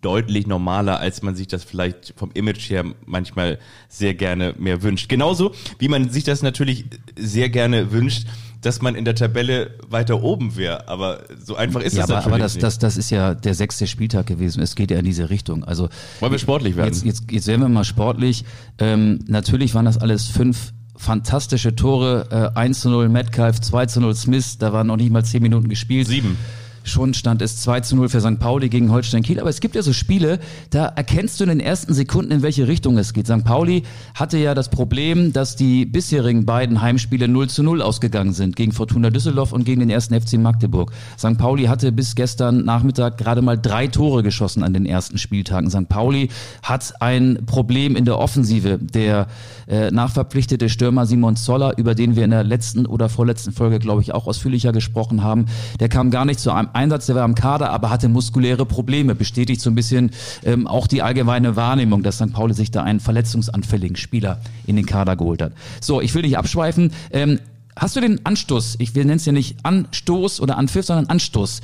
deutlich 0.02 0.48
normaler, 0.48 1.00
als 1.00 1.22
man 1.22 1.36
sich 1.36 1.48
das 1.48 1.64
vielleicht 1.64 2.14
vom 2.18 2.32
Image 2.34 2.70
her 2.70 2.86
manchmal 3.06 3.60
sehr 3.88 4.16
gerne 4.16 4.56
mehr 4.58 4.82
wünscht. 4.82 5.10
Genauso 5.10 5.54
wie 5.80 5.88
man 5.88 6.10
sich 6.10 6.24
das 6.24 6.42
natürlich 6.42 6.86
sehr 7.18 7.50
gerne 7.50 7.92
wünscht, 7.92 8.28
dass 8.62 8.82
man 8.82 8.95
in 8.95 9.06
der 9.06 9.15
Tabelle 9.15 9.71
weiter 9.88 10.24
oben 10.24 10.56
wäre. 10.56 10.88
Aber 10.88 11.24
so 11.43 11.56
einfach 11.56 11.82
ist 11.82 11.95
ja, 11.95 12.04
es 12.04 12.10
aber, 12.10 12.19
natürlich 12.19 12.34
aber 12.34 12.43
das, 12.43 12.54
nicht. 12.54 12.63
Das, 12.63 12.80
das 12.80 12.97
ist 12.97 13.10
ja 13.10 13.34
der 13.34 13.56
sechste 13.56 13.88
Spieltag 13.88 14.28
gewesen. 14.28 14.62
Es 14.62 14.76
geht 14.76 14.91
ja 14.91 15.00
in 15.00 15.06
diese 15.06 15.30
Richtung. 15.30 15.63
Also 15.63 15.89
Wollen 16.19 16.32
wir 16.32 16.39
sportlich 16.39 16.76
werden? 16.76 16.93
Jetzt, 16.93 17.06
jetzt, 17.06 17.32
jetzt 17.32 17.47
werden 17.47 17.62
wir 17.62 17.69
mal 17.69 17.84
sportlich. 17.84 18.45
Ähm, 18.78 19.19
natürlich 19.28 19.74
waren 19.74 19.86
das 19.86 19.97
alles 19.97 20.28
fünf 20.28 20.74
fantastische 20.95 21.76
Tore. 21.76 22.52
Äh, 22.56 22.60
1 22.60 22.82
zu 22.82 22.89
0 22.89 23.10
Metcalf, 23.10 23.60
2 23.60 23.88
zu 23.88 24.02
0 24.02 24.15
Smith. 24.15 24.58
Da 24.60 24.71
waren 24.71 24.88
noch 24.88 24.97
nicht 24.97 25.12
mal 25.12 25.26
zehn 25.26 25.41
Minuten 25.41 25.67
gespielt. 25.67 26.08
Sieben. 26.08 26.38
Schon 26.84 27.13
stand 27.13 27.41
es 27.41 27.58
2 27.62 27.82
zu 27.82 27.96
0 27.96 28.10
für 28.10 28.22
St. 28.22 28.39
Pauli 28.39 28.70
gegen 28.70 28.91
Holstein 28.91 29.24
Kiel. 29.24 29.39
Aber 29.39 29.50
es 29.50 29.60
gibt 29.60 29.76
ja 29.76 29.84
so 29.84 29.94
Spiele, 29.94 30.39
da 30.70 30.86
erkennst 30.86 31.39
du 31.39 31.44
in 31.44 31.50
den 31.50 31.60
ersten 31.60 31.94
Sekunden, 31.94 32.32
in 32.32 32.41
welche 32.41 32.67
Richtung 32.67 32.98
es 32.98 33.13
geht. 33.13 33.28
St. 33.28 33.44
Pauli 33.44 33.84
hatte 34.15 34.38
ja 34.38 34.54
das 34.56 34.70
Problem, 34.70 35.34
dass 35.34 35.56
die 35.56 35.86
bisherigen 35.86 36.46
beiden 36.46 36.82
Heimspiele 36.82 37.28
0 37.28 37.50
zu 37.50 37.63
0 37.63 37.82
ausgegangen 37.82 38.34
sind. 38.34 38.56
Gegen 38.56 38.72
Fortuna 38.72 39.10
Düsseldorf 39.10 39.52
und 39.52 39.63
gegen 39.63 39.80
den 39.80 39.89
ersten 39.89 40.20
FC 40.20 40.34
Magdeburg. 40.34 40.91
St. 41.17 41.38
Pauli 41.38 41.65
hatte 41.65 41.91
bis 41.91 42.15
gestern 42.15 42.65
Nachmittag 42.65 43.17
gerade 43.17 43.41
mal 43.41 43.58
drei 43.58 43.88
Tore 43.88 44.24
geschossen 44.24 44.63
an 44.63 44.74
den 44.74 44.86
ersten 44.86 45.17
Spieltagen. 45.17 45.70
St. 45.70 45.88
Pauli 45.88 46.30
hat 46.63 46.94
ein 47.00 47.44
Problem 47.46 47.96
in 47.96 48.06
der 48.06 48.17
Offensive. 48.17 48.80
Der 48.80 49.28
äh, 49.67 49.91
nachverpflichtete 49.91 50.70
Stürmer 50.70 51.06
Simon 51.06 51.36
Zoller, 51.36 51.78
über 51.78 51.96
den 51.96 52.15
wir 52.15 52.26
in 52.26 52.32
der 52.32 52.44
letzten 52.44 52.86
oder 52.86 53.10
vorletzten 53.10 53.52
Folge, 53.52 53.80
glaube 53.80 54.02
ich, 54.02 54.13
auch 54.13 54.28
ausführlicher 54.28 54.72
gesprochen 54.72 55.24
haben, 55.24 55.46
der 55.80 55.89
kam 55.89 56.12
gar 56.12 56.26
nicht 56.26 56.39
zu 56.39 56.52
einem 56.52 56.70
Einsatz, 56.74 57.06
der 57.06 57.16
war 57.16 57.24
am 57.24 57.36
Kader, 57.36 57.72
aber 57.72 57.90
hatte 57.90 58.10
muskuläre 58.10 58.66
Probleme. 58.66 59.16
Bestätigt 59.16 59.62
so 59.62 59.70
ein 59.70 59.76
bisschen 59.76 60.12
ähm, 60.44 60.68
auch 60.68 60.88
die 60.88 61.02
allgemeine 61.02 61.56
Wahrnehmung, 61.56 62.04
dass 62.04 62.18
St. 62.18 62.34
Pauli 62.34 62.54
sich 62.54 62.72
da 62.72 62.84
einen 62.84 63.00
verletzungsanfälligen 63.00 63.96
Spieler 63.96 64.42
in 64.66 64.76
den 64.76 64.86
Kader 64.86 65.16
geholt 65.16 65.42
hat. 65.42 65.54
So, 65.80 66.02
ich 66.02 66.14
will 66.14 66.22
nicht 66.22 66.38
abschweifen. 66.38 66.92
Ähm, 67.12 67.40
hast 67.76 67.96
du 67.96 68.02
den 68.02 68.26
Anstoß, 68.26 68.76
ich 68.80 68.96
will 68.96 69.06
nennen 69.06 69.18
es 69.18 69.26
ja 69.26 69.32
nicht 69.32 69.58
Anstoß 69.64 70.42
oder 70.42 70.58
Anpfiff, 70.58 70.86
sondern 70.86 71.08
Anstoß. 71.08 71.62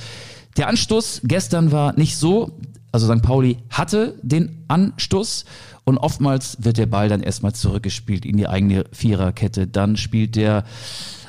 Der 0.57 0.67
Anstoß 0.67 1.21
gestern 1.23 1.71
war 1.71 1.93
nicht 1.97 2.17
so, 2.17 2.51
also 2.91 3.13
St. 3.13 3.21
Pauli 3.21 3.57
hatte 3.69 4.15
den 4.23 4.63
Anstoß 4.67 5.45
und 5.83 5.97
oftmals 5.97 6.57
wird 6.59 6.77
der 6.77 6.85
Ball 6.85 7.09
dann 7.09 7.21
erstmal 7.21 7.53
zurückgespielt 7.53 8.25
in 8.25 8.37
die 8.37 8.47
eigene 8.47 8.85
Viererkette. 8.91 9.67
Dann 9.67 9.95
spielt 9.95 10.35
der 10.35 10.63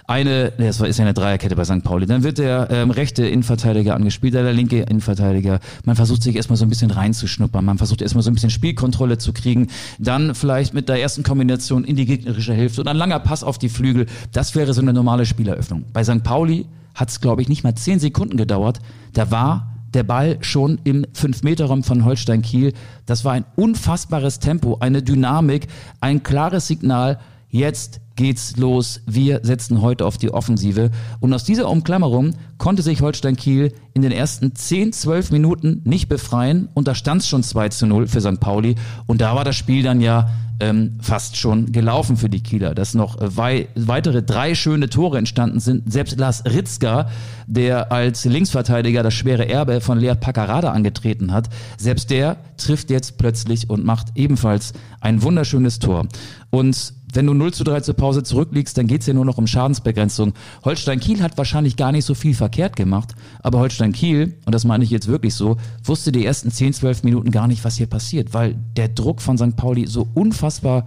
eine, 0.09 0.53
das 0.57 0.81
ist 0.81 0.99
ja 0.99 1.05
eine 1.05 1.13
Dreierkette 1.13 1.55
bei 1.55 1.65
St. 1.65 1.85
Pauli. 1.85 2.07
Dann 2.07 2.23
wird 2.23 2.39
der 2.39 2.69
ähm, 2.71 2.91
rechte 2.91 3.27
Innenverteidiger 3.27 3.95
angespielt, 3.95 4.33
der 4.33 4.53
linke 4.55 4.81
Innenverteidiger. 4.81 5.61
Man 5.85 5.97
versucht 5.97 6.23
sich 6.23 6.35
erstmal 6.35 6.57
so 6.57 6.65
ein 6.65 6.71
bisschen 6.71 6.91
reinzuschnuppern. 6.91 7.63
Man 7.63 7.77
versucht 7.77 8.01
erstmal 8.01 8.23
so 8.23 8.31
ein 8.31 8.35
bisschen 8.35 8.49
Spielkontrolle 8.49 9.19
zu 9.19 9.35
kriegen. 9.35 9.69
Dann 9.99 10.35
vielleicht 10.35 10.73
mit 10.73 10.89
der 10.89 11.01
ersten 11.01 11.23
Kombination 11.23 11.85
in 11.85 11.95
die 11.95 12.07
gegnerische 12.07 12.55
Hälfte 12.55 12.81
und 12.81 12.89
ein 12.89 12.97
langer 12.97 13.21
Pass 13.21 13.45
auf 13.45 13.59
die 13.59 13.69
Flügel. 13.69 14.07
Das 14.33 14.55
wäre 14.55 14.73
so 14.73 14.81
eine 14.81 14.95
normale 14.95 15.27
Spieleröffnung. 15.27 15.85
Bei 15.93 16.03
St. 16.03 16.25
Pauli 16.25 16.65
hat 16.95 17.11
es, 17.11 17.21
glaube 17.21 17.43
ich, 17.43 17.51
nicht 17.51 17.63
mal 17.63 17.75
zehn 17.75 18.01
Sekunden 18.01 18.39
gedauert. 18.39 18.79
Da 19.13 19.31
war 19.31 19.75
der 19.93 20.05
Ball 20.05 20.39
schon 20.41 20.79
im 20.85 21.05
5-Meter-Raum 21.15 21.83
von 21.83 22.07
Holstein 22.07 22.41
Kiel. 22.41 22.73
Das 23.05 23.27
war 23.27 23.33
ein 23.33 23.45
unfassbares 23.57 24.39
Tempo, 24.39 24.79
eine 24.81 25.03
Dynamik, 25.03 25.67
ein 26.01 26.23
klares 26.23 26.67
Signal. 26.67 27.19
Jetzt 27.51 28.01
geht's 28.15 28.57
los. 28.57 29.01
Wir 29.07 29.41
setzen 29.43 29.81
heute 29.81 30.05
auf 30.05 30.19
die 30.19 30.31
Offensive. 30.31 30.91
Und 31.21 31.33
aus 31.33 31.45
dieser 31.45 31.69
Umklammerung 31.71 32.35
konnte 32.59 32.83
sich 32.83 33.01
Holstein 33.01 33.37
Kiel 33.37 33.73
in 33.95 34.03
den 34.03 34.13
ersten 34.13 34.55
10, 34.55 34.93
12 34.93 35.31
Minuten 35.31 35.81
nicht 35.85 36.09
befreien. 36.09 36.69
Und 36.75 36.89
da 36.89 36.95
stand 36.95 37.23
es 37.23 37.29
schon 37.29 37.43
2 37.43 37.71
zu 37.71 37.87
0 37.87 38.07
für 38.09 38.21
St. 38.21 38.41
Pauli. 38.41 38.75
Und 39.07 39.21
da 39.21 39.35
war 39.35 39.45
das 39.45 39.57
Spiel 39.57 39.83
dann 39.83 40.01
ja 40.01 40.29
ähm, 40.61 40.99
fast 41.01 41.37
schon 41.37 41.71
gelaufen 41.73 42.17
für 42.17 42.29
die 42.29 42.43
Kieler, 42.43 42.75
dass 42.75 42.95
noch 42.95 43.21
äh, 43.21 43.37
wei 43.37 43.69
weitere 43.77 44.23
drei 44.23 44.55
schöne 44.55 44.89
Tore 44.89 45.19
entstanden 45.19 45.61
sind. 45.61 45.91
Selbst 45.93 46.19
Lars 46.19 46.45
Ritzka, 46.45 47.09
der 47.47 47.93
als 47.93 48.25
Linksverteidiger 48.25 49.03
das 49.03 49.15
schwere 49.15 49.49
Erbe 49.49 49.81
von 49.81 49.99
Lea 49.99 50.15
Paccarada 50.15 50.73
angetreten 50.73 51.33
hat, 51.33 51.49
selbst 51.77 52.11
der 52.11 52.37
trifft 52.57 52.91
jetzt 52.91 53.19
plötzlich 53.19 53.71
und 53.71 53.85
macht 53.85 54.09
ebenfalls 54.17 54.73
ein 55.01 55.23
wunderschönes 55.23 55.79
Tor. 55.79 56.09
Und 56.51 56.95
wenn 57.13 57.27
du 57.27 57.35
0 57.35 57.53
zu 57.53 57.65
3 57.65 57.81
zur 57.81 57.95
Pause 57.95 58.23
zurückliegst, 58.23 58.77
dann 58.77 58.87
geht's 58.87 59.07
ja 59.07 59.15
nur 59.15 59.25
noch 59.25 59.39
um 59.39 59.47
Schadensbegrenzung. 59.47 60.35
Holstein 60.65 61.01
Kiel 61.01 61.23
hat 61.23 61.39
wahrscheinlich 61.39 61.77
gar 61.77 61.93
nicht 61.93 62.05
so 62.05 62.15
viel 62.15 62.35
verkehrt 62.35 62.77
gemacht, 62.77 63.15
aber 63.43 63.59
Holstein 63.59 63.93
Kiel, 63.93 64.35
und 64.45 64.55
das 64.55 64.65
meine 64.65 64.85
ich 64.85 64.91
jetzt 64.91 65.09
wirklich 65.09 65.35
so, 65.35 65.57
wusste 65.85 66.13
die 66.13 66.25
ersten 66.25 66.51
10, 66.51 66.75
12 66.75 67.05
Minuten 67.05 67.31
gar 67.31 67.49
nicht, 67.49 67.65
was 67.65 67.77
hier 67.77 67.87
passiert, 67.87 68.35
weil 68.35 68.57
der 68.77 68.89
Druck 68.89 69.23
von 69.23 69.39
St. 69.39 69.57
Pauli 69.57 69.87
so 69.87 70.09
unfassbar 70.15 70.87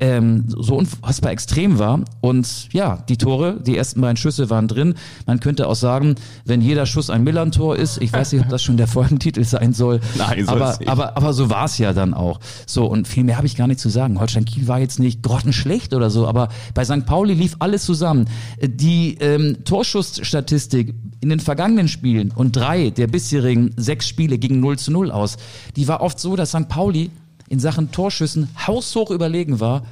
ähm, 0.00 0.44
so 0.46 0.76
unfassbar 0.76 1.32
extrem 1.32 1.78
war. 1.78 2.00
Und 2.20 2.72
ja, 2.72 3.02
die 3.08 3.16
Tore, 3.16 3.60
die 3.60 3.76
ersten 3.76 4.00
beiden 4.00 4.16
Schüsse 4.16 4.50
waren 4.50 4.68
drin. 4.68 4.94
Man 5.26 5.40
könnte 5.40 5.66
auch 5.68 5.74
sagen, 5.74 6.16
wenn 6.44 6.60
jeder 6.60 6.86
Schuss 6.86 7.10
ein 7.10 7.24
Millantor 7.24 7.76
ist, 7.76 8.00
ich 8.02 8.12
weiß 8.12 8.32
nicht, 8.32 8.42
ob 8.42 8.48
das 8.48 8.62
schon 8.62 8.76
der 8.76 8.86
Folgentitel 8.88 9.44
sein 9.44 9.72
soll. 9.72 10.00
Nein, 10.16 10.48
aber, 10.48 10.76
nicht. 10.78 10.88
aber, 10.88 11.16
aber 11.16 11.32
so 11.32 11.50
war 11.50 11.64
es 11.64 11.78
ja 11.78 11.92
dann 11.92 12.14
auch. 12.14 12.40
So, 12.66 12.86
und 12.86 13.08
viel 13.08 13.24
mehr 13.24 13.36
habe 13.36 13.46
ich 13.46 13.56
gar 13.56 13.66
nicht 13.66 13.80
zu 13.80 13.88
sagen. 13.88 14.20
Holstein 14.20 14.44
Kiel 14.44 14.68
war 14.68 14.78
jetzt 14.78 14.98
nicht 14.98 15.22
grottenschlecht 15.22 15.94
oder 15.94 16.10
so, 16.10 16.26
aber 16.26 16.48
bei 16.74 16.84
St. 16.84 17.06
Pauli 17.06 17.34
lief 17.34 17.56
alles 17.58 17.84
zusammen. 17.84 18.28
Die 18.62 19.16
ähm, 19.20 19.58
Torschussstatistik 19.64 20.94
in 21.20 21.28
den 21.28 21.40
vergangenen 21.40 21.88
Spielen 21.88 22.32
und 22.34 22.56
drei 22.56 22.90
der 22.90 23.06
bisherigen 23.06 23.72
sechs 23.76 24.08
Spiele 24.08 24.38
gingen 24.38 24.60
0 24.60 24.78
zu 24.78 24.90
0 24.90 25.10
aus, 25.10 25.36
die 25.76 25.86
war 25.88 26.00
oft 26.00 26.18
so, 26.18 26.36
dass 26.36 26.50
St. 26.50 26.68
Pauli 26.68 27.10
in 27.50 27.58
Sachen 27.58 27.90
Torschüssen 27.90 28.48
haushoch 28.66 29.10
überlegen 29.10 29.60
war, 29.60 29.82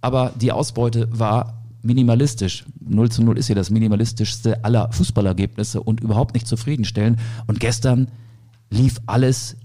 aber 0.00 0.32
die 0.38 0.52
Ausbeute 0.52 1.08
war 1.10 1.64
minimalistisch. 1.82 2.64
0 2.80 3.10
zu 3.10 3.22
0 3.22 3.38
ist 3.38 3.48
ja 3.48 3.54
das 3.54 3.70
minimalistischste 3.70 4.64
aller 4.64 4.92
Fußballergebnisse 4.92 5.80
und 5.80 6.00
überhaupt 6.00 6.34
nicht 6.34 6.46
zufriedenstellend. 6.46 7.18
Und 7.46 7.58
gestern 7.58 8.08
lief 8.70 9.00
alles 9.06 9.56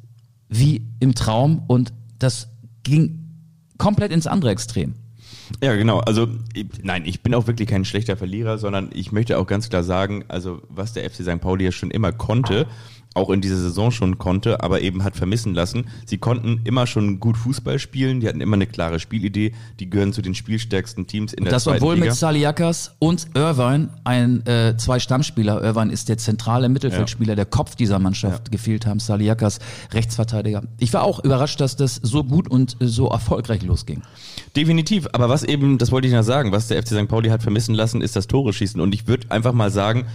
wie 0.47 0.87
im 0.99 1.13
Traum 1.13 1.63
und 1.67 1.93
das 2.19 2.47
ging 2.83 3.19
komplett 3.77 4.11
ins 4.11 4.27
andere 4.27 4.51
Extrem. 4.51 4.95
Ja, 5.61 5.75
genau. 5.75 5.99
Also 5.99 6.27
ich, 6.53 6.67
nein, 6.83 7.03
ich 7.05 7.21
bin 7.21 7.35
auch 7.35 7.47
wirklich 7.47 7.67
kein 7.67 7.83
schlechter 7.83 8.15
Verlierer, 8.15 8.57
sondern 8.57 8.89
ich 8.93 9.11
möchte 9.11 9.37
auch 9.37 9.47
ganz 9.47 9.69
klar 9.69 9.83
sagen, 9.83 10.23
also 10.29 10.61
was 10.69 10.93
der 10.93 11.09
FC 11.09 11.23
St. 11.23 11.41
Pauli 11.41 11.65
ja 11.65 11.71
schon 11.73 11.91
immer 11.91 12.13
konnte, 12.13 12.67
auch 13.13 13.29
in 13.29 13.41
dieser 13.41 13.57
Saison 13.57 13.91
schon 13.91 14.17
konnte, 14.17 14.63
aber 14.63 14.81
eben 14.81 15.03
hat 15.03 15.17
vermissen 15.17 15.53
lassen. 15.53 15.87
Sie 16.05 16.17
konnten 16.17 16.61
immer 16.63 16.87
schon 16.87 17.19
gut 17.19 17.35
Fußball 17.37 17.77
spielen, 17.77 18.21
die 18.21 18.27
hatten 18.27 18.39
immer 18.39 18.55
eine 18.55 18.67
klare 18.67 18.99
Spielidee, 18.99 19.53
die 19.79 19.89
gehören 19.89 20.13
zu 20.13 20.21
den 20.21 20.33
spielstärksten 20.33 21.07
Teams 21.07 21.33
in 21.33 21.39
und 21.39 21.45
der 21.45 21.53
das 21.53 21.65
zweiten 21.65 21.83
obwohl 21.83 21.95
Liga. 21.95 22.07
mit 22.07 22.15
Saliakas 22.15 22.95
und 22.99 23.27
Irvine 23.33 23.89
ein 24.05 24.45
äh, 24.45 24.77
zwei 24.77 24.99
Stammspieler. 24.99 25.61
Irvine 25.61 25.91
ist 25.91 26.07
der 26.07 26.17
zentrale 26.17 26.69
Mittelfeldspieler, 26.69 27.31
ja. 27.31 27.35
der 27.35 27.45
Kopf 27.45 27.75
dieser 27.75 27.99
Mannschaft 27.99 28.47
ja. 28.47 28.51
gefehlt 28.51 28.85
haben. 28.85 28.99
Saliakas 28.99 29.59
Rechtsverteidiger. 29.91 30.63
Ich 30.79 30.93
war 30.93 31.03
auch 31.03 31.21
überrascht, 31.23 31.59
dass 31.59 31.75
das 31.75 31.95
so 31.95 32.23
gut 32.23 32.47
und 32.49 32.77
äh, 32.81 32.87
so 32.87 33.09
erfolgreich 33.09 33.63
losging. 33.63 34.03
Definitiv, 34.55 35.07
aber 35.11 35.27
was 35.27 35.43
eben, 35.43 35.77
das 35.77 35.91
wollte 35.91 36.07
ich 36.07 36.13
noch 36.13 36.23
sagen, 36.23 36.53
was 36.53 36.69
der 36.69 36.81
FC 36.81 36.89
St. 36.89 37.07
Pauli 37.09 37.29
hat 37.29 37.41
vermissen 37.41 37.75
lassen, 37.75 38.01
ist 38.01 38.15
das 38.15 38.27
Tore 38.27 38.53
schießen 38.53 38.79
und 38.79 38.93
ich 38.93 39.07
würde 39.07 39.31
einfach 39.31 39.53
mal 39.53 39.69
sagen, 39.69 40.05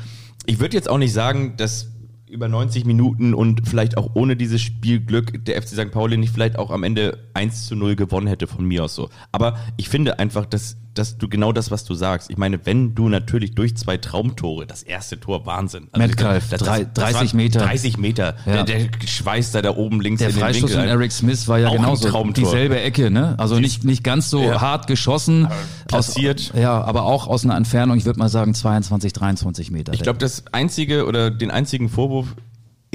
ich 0.47 0.61
würde 0.61 0.77
jetzt 0.77 0.89
auch 0.89 0.99
nicht 0.99 1.13
sagen, 1.13 1.55
dass 1.57 1.89
über 2.29 2.49
90 2.49 2.85
Minuten 2.85 3.35
und 3.35 3.69
vielleicht 3.69 3.97
auch 3.97 4.11
ohne 4.15 4.37
dieses 4.37 4.61
Spielglück 4.61 5.45
der 5.45 5.61
FC 5.61 5.69
St. 5.69 5.91
Pauli 5.91 6.17
nicht 6.17 6.33
vielleicht 6.33 6.59
auch 6.59 6.71
am 6.71 6.83
Ende 6.83 7.19
1 7.35 7.67
zu 7.67 7.77
0 7.77 7.97
gewonnen 7.97 8.27
hätte 8.27 8.47
von 8.47 8.65
mir 8.65 8.85
aus 8.85 8.95
so. 8.95 9.11
Aber 9.33 9.59
ich 9.77 9.89
finde 9.89 10.19
einfach, 10.19 10.47
dass 10.47 10.77
dass 10.99 11.19
du 11.19 11.29
genau 11.29 11.53
das, 11.53 11.71
was 11.71 11.85
du 11.85 11.95
sagst. 11.95 12.31
Ich 12.31 12.37
meine, 12.37 12.65
wenn 12.65 12.95
du 12.95 13.09
natürlich 13.09 13.55
durch 13.55 13.77
zwei 13.77 13.97
Traumtore, 13.97 14.67
das 14.67 14.83
erste 14.83 15.19
Tor, 15.21 15.47
Wahnsinn. 15.47 15.89
Also 15.93 16.07
Metcalf, 16.07 16.49
das, 16.51 16.63
das, 16.63 16.93
30 16.95 17.35
Meter. 17.35 17.61
30 17.61 17.99
Meter. 17.99 18.35
Ja. 18.47 18.63
Der, 18.63 18.85
der 18.85 19.07
schweißt 19.07 19.55
da, 19.55 19.63
da 19.63 19.77
oben 19.77 20.01
links 20.01 20.21
der 20.21 20.29
in 20.29 20.35
den 20.35 20.41
Freistoß 20.41 20.73
von 20.73 20.85
Eric 20.85 21.13
Smith 21.13 21.47
war 21.49 21.59
ja 21.59 21.71
genauso 21.71 22.25
dieselbe 22.33 22.81
Ecke, 22.81 23.11
ne? 23.11 23.35
Also 23.39 23.59
nicht, 23.59 23.85
nicht 23.85 24.03
ganz 24.03 24.31
so 24.31 24.43
ja. 24.43 24.61
hart 24.61 24.87
geschossen. 24.87 25.49
Passiert. 25.89 26.53
ja, 26.55 26.83
aber 26.83 27.05
auch 27.05 27.27
aus 27.27 27.45
einer 27.45 27.57
Entfernung, 27.57 27.97
ich 27.97 28.05
würde 28.05 28.19
mal 28.19 28.29
sagen 28.29 28.55
22, 28.55 29.13
23 29.13 29.71
Meter. 29.71 29.93
Ich 29.93 30.03
glaube, 30.03 30.19
das 30.19 30.45
einzige 30.53 31.07
oder 31.07 31.31
den 31.31 31.51
einzigen 31.51 31.89
Vorwurf 31.89 32.35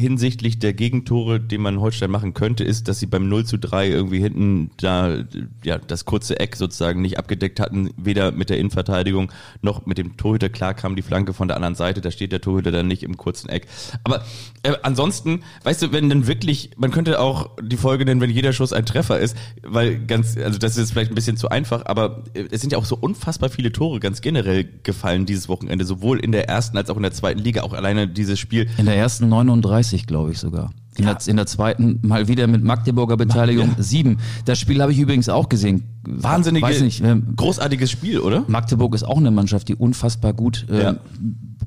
hinsichtlich 0.01 0.59
der 0.59 0.73
Gegentore, 0.73 1.39
den 1.39 1.61
man 1.61 1.79
Holstein 1.79 2.11
machen 2.11 2.33
könnte, 2.33 2.63
ist, 2.63 2.87
dass 2.87 2.99
sie 2.99 3.05
beim 3.05 3.29
0 3.29 3.45
zu 3.45 3.57
3 3.57 3.89
irgendwie 3.89 4.19
hinten 4.19 4.71
da 4.77 5.23
ja 5.63 5.77
das 5.77 6.05
kurze 6.05 6.39
Eck 6.39 6.55
sozusagen 6.55 7.01
nicht 7.01 7.17
abgedeckt 7.17 7.59
hatten, 7.59 7.91
weder 7.95 8.31
mit 8.31 8.49
der 8.49 8.57
Innenverteidigung 8.57 9.31
noch 9.61 9.85
mit 9.85 9.97
dem 9.97 10.17
Torhüter. 10.17 10.49
Klar 10.49 10.73
kam 10.73 10.95
die 10.95 11.01
Flanke 11.01 11.33
von 11.33 11.47
der 11.47 11.55
anderen 11.55 11.75
Seite, 11.75 12.01
da 12.01 12.11
steht 12.11 12.31
der 12.31 12.41
Torhüter 12.41 12.71
dann 12.71 12.87
nicht 12.87 13.03
im 13.03 13.15
kurzen 13.15 13.49
Eck. 13.49 13.67
Aber 14.03 14.23
äh, 14.63 14.73
ansonsten, 14.83 15.41
weißt 15.63 15.83
du, 15.83 15.91
wenn 15.91 16.09
dann 16.09 16.27
wirklich, 16.27 16.71
man 16.77 16.91
könnte 16.91 17.19
auch 17.19 17.51
die 17.61 17.77
Folge 17.77 18.05
nennen, 18.05 18.21
wenn 18.21 18.29
jeder 18.29 18.53
Schuss 18.53 18.73
ein 18.73 18.85
Treffer 18.85 19.19
ist, 19.19 19.37
weil 19.63 19.99
ganz, 20.05 20.37
also 20.37 20.59
das 20.59 20.77
ist 20.77 20.91
vielleicht 20.91 21.11
ein 21.11 21.15
bisschen 21.15 21.37
zu 21.37 21.49
einfach, 21.49 21.85
aber 21.85 22.23
äh, 22.33 22.45
es 22.51 22.61
sind 22.61 22.71
ja 22.73 22.77
auch 22.77 22.85
so 22.85 22.97
unfassbar 22.97 23.49
viele 23.49 23.71
Tore 23.71 23.99
ganz 23.99 24.21
generell 24.21 24.67
gefallen 24.83 25.25
dieses 25.25 25.49
Wochenende, 25.49 25.85
sowohl 25.85 26.19
in 26.19 26.31
der 26.31 26.49
ersten 26.49 26.77
als 26.77 26.89
auch 26.89 26.97
in 26.97 27.03
der 27.03 27.11
zweiten 27.11 27.39
Liga, 27.39 27.61
auch 27.61 27.73
alleine 27.73 28.07
dieses 28.07 28.39
Spiel. 28.39 28.69
In 28.77 28.85
der 28.85 28.95
ersten 28.95 29.29
39 29.29 29.90
30, 29.91 30.07
glaube 30.07 30.31
ich 30.31 30.39
sogar. 30.39 30.71
In, 30.95 31.05
ja. 31.05 31.13
der, 31.13 31.27
in 31.27 31.37
der 31.37 31.45
zweiten 31.45 31.99
mal 32.01 32.27
wieder 32.27 32.47
mit 32.47 32.63
Magdeburger 32.63 33.17
Beteiligung 33.17 33.69
ja. 33.77 33.83
sieben. 33.83 34.17
Das 34.45 34.59
Spiel 34.59 34.81
habe 34.81 34.91
ich 34.91 34.99
übrigens 34.99 35.29
auch 35.29 35.47
gesehen. 35.47 35.83
Wahnsinniges, 36.03 37.01
großartiges 37.35 37.91
Spiel, 37.91 38.19
oder? 38.19 38.43
Magdeburg 38.47 38.95
ist 38.95 39.03
auch 39.03 39.17
eine 39.17 39.31
Mannschaft, 39.31 39.69
die 39.69 39.75
unfassbar 39.75 40.33
gut 40.33 40.65
äh, 40.69 40.83
ja 40.83 40.95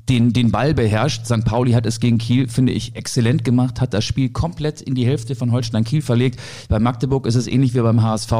den, 0.09 0.33
den 0.33 0.51
Ball 0.51 0.73
beherrscht. 0.73 1.25
St. 1.25 1.43
Pauli 1.45 1.71
hat 1.71 1.85
es 1.85 1.99
gegen 1.99 2.17
Kiel, 2.17 2.47
finde 2.47 2.73
ich, 2.73 2.95
exzellent 2.95 3.43
gemacht, 3.43 3.81
hat 3.81 3.93
das 3.93 4.05
Spiel 4.05 4.29
komplett 4.29 4.81
in 4.81 4.95
die 4.95 5.05
Hälfte 5.05 5.35
von 5.35 5.51
Holstein 5.51 5.83
Kiel 5.83 6.01
verlegt. 6.01 6.39
Bei 6.69 6.79
Magdeburg 6.79 7.25
ist 7.25 7.35
es 7.35 7.47
ähnlich 7.47 7.73
wie 7.73 7.81
beim 7.81 8.03
HSV. 8.03 8.31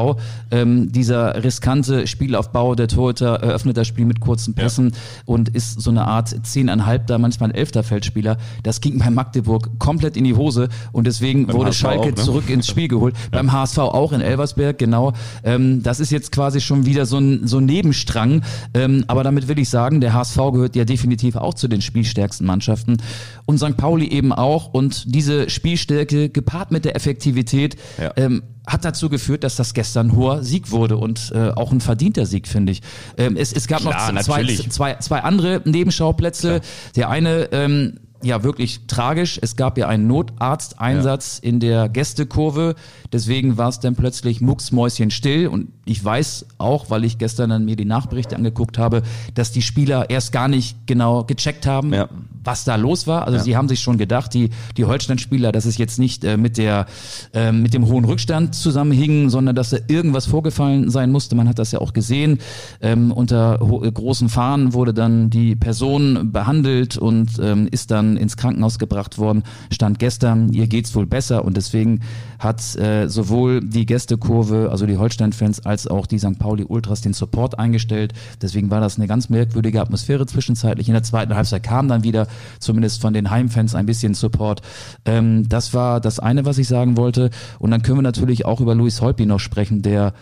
Ähm, 0.50 0.92
dieser 0.92 1.42
riskante 1.42 2.06
Spielaufbau, 2.06 2.74
der 2.74 2.88
Torhüter 2.88 3.36
eröffnet 3.36 3.76
das 3.76 3.86
Spiel 3.86 4.04
mit 4.04 4.20
kurzen 4.20 4.54
Pässen 4.54 4.90
ja. 4.90 4.96
und 5.24 5.48
ist 5.48 5.80
so 5.80 5.90
eine 5.90 6.06
Art 6.06 6.34
zehneinhalb, 6.46 7.06
da 7.08 7.18
manchmal 7.18 7.50
ein 7.50 7.54
elfter 7.54 7.82
Feldspieler. 7.82 8.38
Das 8.62 8.80
ging 8.80 8.98
bei 8.98 9.10
Magdeburg 9.10 9.78
komplett 9.78 10.16
in 10.16 10.24
die 10.24 10.34
Hose 10.34 10.68
und 10.92 11.06
deswegen 11.06 11.46
beim 11.46 11.56
wurde 11.56 11.70
HSV 11.70 11.80
Schalke 11.80 12.00
auch, 12.00 12.06
ne? 12.06 12.14
zurück 12.14 12.48
ins 12.48 12.68
Spiel 12.68 12.88
geholt. 12.88 13.16
Ja. 13.32 13.38
Beim 13.38 13.52
HSV 13.52 13.78
auch 13.78 14.12
in 14.12 14.20
Elversberg, 14.20 14.78
genau. 14.78 15.14
Ähm, 15.42 15.82
das 15.82 15.98
ist 15.98 16.12
jetzt 16.12 16.30
quasi 16.30 16.60
schon 16.60 16.86
wieder 16.86 17.06
so 17.06 17.18
ein, 17.18 17.46
so 17.46 17.58
ein 17.58 17.64
Nebenstrang. 17.64 18.42
Ähm, 18.74 19.04
aber 19.08 19.24
damit 19.24 19.48
will 19.48 19.58
ich 19.58 19.68
sagen, 19.68 20.00
der 20.00 20.12
HSV 20.12 20.36
gehört 20.52 20.76
ja 20.76 20.84
definitiv 20.84 21.34
auch 21.36 21.55
zu 21.56 21.68
den 21.68 21.82
spielstärksten 21.82 22.46
Mannschaften 22.46 22.98
und 23.44 23.58
St. 23.58 23.76
Pauli 23.76 24.08
eben 24.08 24.32
auch 24.32 24.72
und 24.72 25.14
diese 25.14 25.50
Spielstärke 25.50 26.28
gepaart 26.28 26.70
mit 26.70 26.84
der 26.84 26.96
Effektivität 26.96 27.76
ja. 27.98 28.12
ähm, 28.16 28.42
hat 28.66 28.84
dazu 28.84 29.08
geführt, 29.08 29.44
dass 29.44 29.56
das 29.56 29.74
gestern 29.74 30.08
ein 30.08 30.16
hoher 30.16 30.42
Sieg 30.42 30.70
wurde 30.70 30.96
und 30.96 31.32
äh, 31.34 31.50
auch 31.50 31.72
ein 31.72 31.80
verdienter 31.80 32.26
Sieg, 32.26 32.48
finde 32.48 32.72
ich. 32.72 32.82
Ähm, 33.16 33.36
es, 33.36 33.52
es 33.52 33.68
gab 33.68 33.80
Klar, 33.80 34.12
noch 34.12 34.22
zwei, 34.22 34.44
zwei, 34.44 34.94
zwei 34.96 35.20
andere 35.20 35.62
Nebenschauplätze. 35.64 36.48
Klar. 36.48 36.60
Der 36.96 37.08
eine 37.10 37.48
ähm, 37.52 38.00
ja 38.22 38.42
wirklich 38.42 38.86
tragisch. 38.86 39.38
Es 39.40 39.56
gab 39.56 39.78
ja 39.78 39.88
einen 39.88 40.06
Notarzteinsatz 40.06 41.40
ja. 41.42 41.48
in 41.48 41.60
der 41.60 41.88
Gästekurve. 41.88 42.74
Deswegen 43.12 43.56
war 43.56 43.68
es 43.68 43.80
dann 43.80 43.94
plötzlich 43.94 44.40
mucksmäuschen 44.40 45.10
still. 45.10 45.48
Und 45.48 45.68
ich 45.84 46.04
weiß 46.04 46.46
auch, 46.58 46.90
weil 46.90 47.04
ich 47.04 47.18
gestern 47.18 47.50
dann 47.50 47.64
mir 47.64 47.76
die 47.76 47.84
Nachberichte 47.84 48.36
angeguckt 48.36 48.78
habe, 48.78 49.02
dass 49.34 49.52
die 49.52 49.62
Spieler 49.62 50.10
erst 50.10 50.32
gar 50.32 50.48
nicht 50.48 50.86
genau 50.86 51.24
gecheckt 51.24 51.66
haben, 51.66 51.92
ja 51.92 52.08
was 52.46 52.64
da 52.64 52.76
los 52.76 53.06
war. 53.06 53.26
Also 53.26 53.36
ja. 53.38 53.42
sie 53.42 53.56
haben 53.56 53.68
sich 53.68 53.80
schon 53.80 53.98
gedacht, 53.98 54.32
die, 54.32 54.50
die 54.76 54.84
Holstein-Spieler, 54.84 55.52
dass 55.52 55.66
es 55.66 55.76
jetzt 55.76 55.98
nicht 55.98 56.24
äh, 56.24 56.36
mit, 56.36 56.56
der, 56.56 56.86
äh, 57.34 57.52
mit 57.52 57.74
dem 57.74 57.86
hohen 57.86 58.04
Rückstand 58.04 58.54
zusammenhing, 58.54 59.28
sondern 59.28 59.54
dass 59.54 59.70
da 59.70 59.78
irgendwas 59.88 60.26
vorgefallen 60.26 60.88
sein 60.88 61.10
musste. 61.10 61.34
Man 61.34 61.48
hat 61.48 61.58
das 61.58 61.72
ja 61.72 61.80
auch 61.80 61.92
gesehen. 61.92 62.38
Ähm, 62.80 63.12
unter 63.12 63.58
großen 63.58 64.28
Fahnen 64.28 64.72
wurde 64.72 64.94
dann 64.94 65.28
die 65.28 65.56
Person 65.56 66.32
behandelt 66.32 66.96
und 66.96 67.30
ähm, 67.42 67.68
ist 67.70 67.90
dann 67.90 68.05
ins 68.16 68.36
Krankenhaus 68.36 68.78
gebracht 68.78 69.18
worden. 69.18 69.42
Stand 69.70 69.98
gestern, 69.98 70.52
ihr 70.52 70.66
geht's 70.66 70.94
wohl 70.94 71.06
besser 71.06 71.44
und 71.44 71.56
deswegen 71.56 72.00
hat 72.38 72.76
äh, 72.76 73.08
sowohl 73.08 73.60
die 73.60 73.86
Gästekurve, 73.86 74.68
also 74.70 74.86
die 74.86 74.98
Holstein-Fans, 74.98 75.64
als 75.64 75.86
auch 75.86 76.06
die 76.06 76.18
St. 76.18 76.38
Pauli 76.38 76.64
Ultras 76.64 77.00
den 77.00 77.14
Support 77.14 77.58
eingestellt. 77.58 78.12
Deswegen 78.42 78.70
war 78.70 78.80
das 78.80 78.96
eine 78.98 79.06
ganz 79.06 79.28
merkwürdige 79.30 79.80
Atmosphäre 79.80 80.26
zwischenzeitlich. 80.26 80.88
In 80.88 80.94
der 80.94 81.02
zweiten 81.02 81.34
Halbzeit 81.34 81.62
kam 81.62 81.88
dann 81.88 82.04
wieder 82.04 82.26
zumindest 82.58 83.00
von 83.00 83.14
den 83.14 83.30
Heimfans 83.30 83.74
ein 83.74 83.86
bisschen 83.86 84.14
Support. 84.14 84.60
Ähm, 85.04 85.48
das 85.48 85.72
war 85.74 86.00
das 86.00 86.18
eine, 86.18 86.44
was 86.44 86.58
ich 86.58 86.68
sagen 86.68 86.96
wollte. 86.96 87.30
Und 87.58 87.70
dann 87.70 87.82
können 87.82 87.98
wir 87.98 88.02
natürlich 88.02 88.44
auch 88.44 88.60
über 88.60 88.74
Luis 88.74 89.00
Holpi 89.00 89.24
noch 89.24 89.40
sprechen, 89.40 89.82
der 89.82 90.12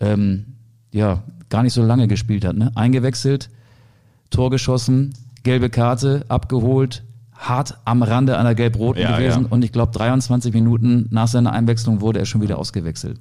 ähm, 0.00 0.56
ja 0.92 1.22
gar 1.48 1.62
nicht 1.62 1.74
so 1.74 1.82
lange 1.82 2.08
gespielt 2.08 2.44
hat. 2.44 2.56
Ne? 2.56 2.72
Eingewechselt, 2.74 3.50
Tor 4.30 4.50
geschossen, 4.50 5.14
gelbe 5.42 5.70
Karte, 5.70 6.24
abgeholt, 6.28 7.02
hart 7.40 7.78
am 7.84 8.02
Rande 8.02 8.38
einer 8.38 8.54
gelb-roten 8.54 9.02
ja, 9.02 9.16
gewesen. 9.16 9.44
Ja. 9.44 9.48
Und 9.50 9.64
ich 9.64 9.72
glaube, 9.72 9.92
23 9.92 10.52
Minuten 10.52 11.08
nach 11.10 11.28
seiner 11.28 11.52
Einwechslung 11.52 12.00
wurde 12.00 12.20
er 12.20 12.26
schon 12.26 12.42
wieder 12.42 12.58
ausgewechselt. 12.58 13.18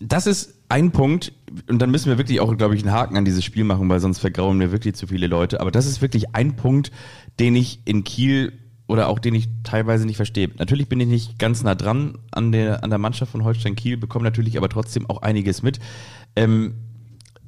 Das 0.00 0.26
ist 0.26 0.54
ein 0.68 0.92
Punkt, 0.92 1.32
und 1.68 1.80
dann 1.80 1.90
müssen 1.90 2.10
wir 2.10 2.18
wirklich 2.18 2.40
auch, 2.40 2.54
glaube 2.56 2.76
ich, 2.76 2.82
einen 2.82 2.92
Haken 2.92 3.16
an 3.16 3.24
dieses 3.24 3.44
Spiel 3.44 3.64
machen, 3.64 3.88
weil 3.88 4.00
sonst 4.00 4.18
vergrauen 4.18 4.58
mir 4.58 4.70
wirklich 4.70 4.94
zu 4.94 5.06
viele 5.06 5.26
Leute. 5.26 5.60
Aber 5.60 5.70
das 5.70 5.86
ist 5.86 6.02
wirklich 6.02 6.34
ein 6.34 6.56
Punkt, 6.56 6.92
den 7.40 7.56
ich 7.56 7.80
in 7.86 8.04
Kiel 8.04 8.52
oder 8.86 9.08
auch 9.08 9.18
den 9.18 9.34
ich 9.34 9.48
teilweise 9.64 10.06
nicht 10.06 10.16
verstehe. 10.16 10.50
Natürlich 10.58 10.88
bin 10.88 11.00
ich 11.00 11.08
nicht 11.08 11.38
ganz 11.38 11.62
nah 11.62 11.74
dran 11.74 12.18
an 12.30 12.52
der, 12.52 12.84
an 12.84 12.90
der 12.90 12.98
Mannschaft 12.98 13.32
von 13.32 13.44
Holstein 13.44 13.76
Kiel, 13.76 13.96
bekomme 13.96 14.24
natürlich 14.24 14.56
aber 14.56 14.68
trotzdem 14.68 15.08
auch 15.08 15.22
einiges 15.22 15.62
mit. 15.62 15.78
Ähm, 16.36 16.74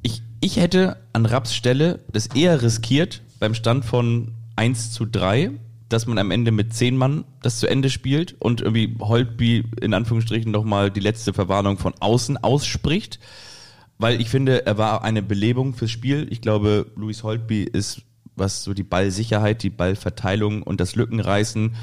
ich, 0.02 0.22
ich 0.40 0.58
hätte 0.58 0.96
an 1.12 1.26
Raps 1.26 1.54
Stelle 1.54 2.00
das 2.12 2.26
eher 2.28 2.62
riskiert 2.62 3.22
beim 3.38 3.54
Stand 3.54 3.84
von 3.84 4.32
1 4.56 4.92
zu 4.92 5.04
3, 5.06 5.50
dass 5.88 6.06
man 6.06 6.18
am 6.18 6.30
Ende 6.30 6.52
mit 6.52 6.74
10 6.74 6.96
Mann 6.96 7.24
das 7.42 7.58
zu 7.58 7.66
Ende 7.66 7.90
spielt 7.90 8.36
und 8.40 8.60
irgendwie 8.60 8.96
Holtby 9.00 9.64
in 9.80 9.94
Anführungsstrichen 9.94 10.52
nochmal 10.52 10.90
die 10.90 11.00
letzte 11.00 11.32
Verwarnung 11.32 11.78
von 11.78 11.94
außen 11.98 12.36
ausspricht 12.36 13.18
weil 14.00 14.18
ich 14.18 14.30
finde, 14.30 14.64
er 14.64 14.78
war 14.78 15.04
eine 15.04 15.22
Belebung 15.22 15.74
fürs 15.74 15.90
Spiel. 15.90 16.26
Ich 16.30 16.40
glaube, 16.40 16.86
Luis 16.96 17.22
Holtby 17.22 17.64
ist, 17.64 18.00
was 18.34 18.64
so 18.64 18.72
die 18.72 18.82
Ballsicherheit, 18.82 19.62
die 19.62 19.68
Ballverteilung 19.68 20.62
und 20.62 20.80
das 20.80 20.96
Lückenreißen 20.96 21.74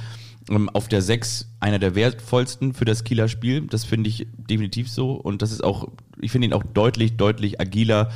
ähm, 0.49 0.69
auf 0.69 0.88
der 0.88 1.03
6 1.03 1.53
einer 1.60 1.77
der 1.77 1.93
wertvollsten 1.93 2.73
für 2.73 2.86
das 2.86 3.03
Kieler 3.03 3.27
Spiel. 3.27 3.62
Das 3.67 3.86
finde 3.86 4.10
ich 4.10 4.25
definitiv 4.36 4.89
so. 4.89 5.12
Und 5.12 5.43
das 5.43 5.51
ist 5.51 5.63
auch, 5.63 5.89
ich 6.19 6.32
finde 6.32 6.47
ihn 6.47 6.53
auch 6.53 6.63
deutlich, 6.63 7.17
deutlich 7.17 7.62
agiler 7.62 8.10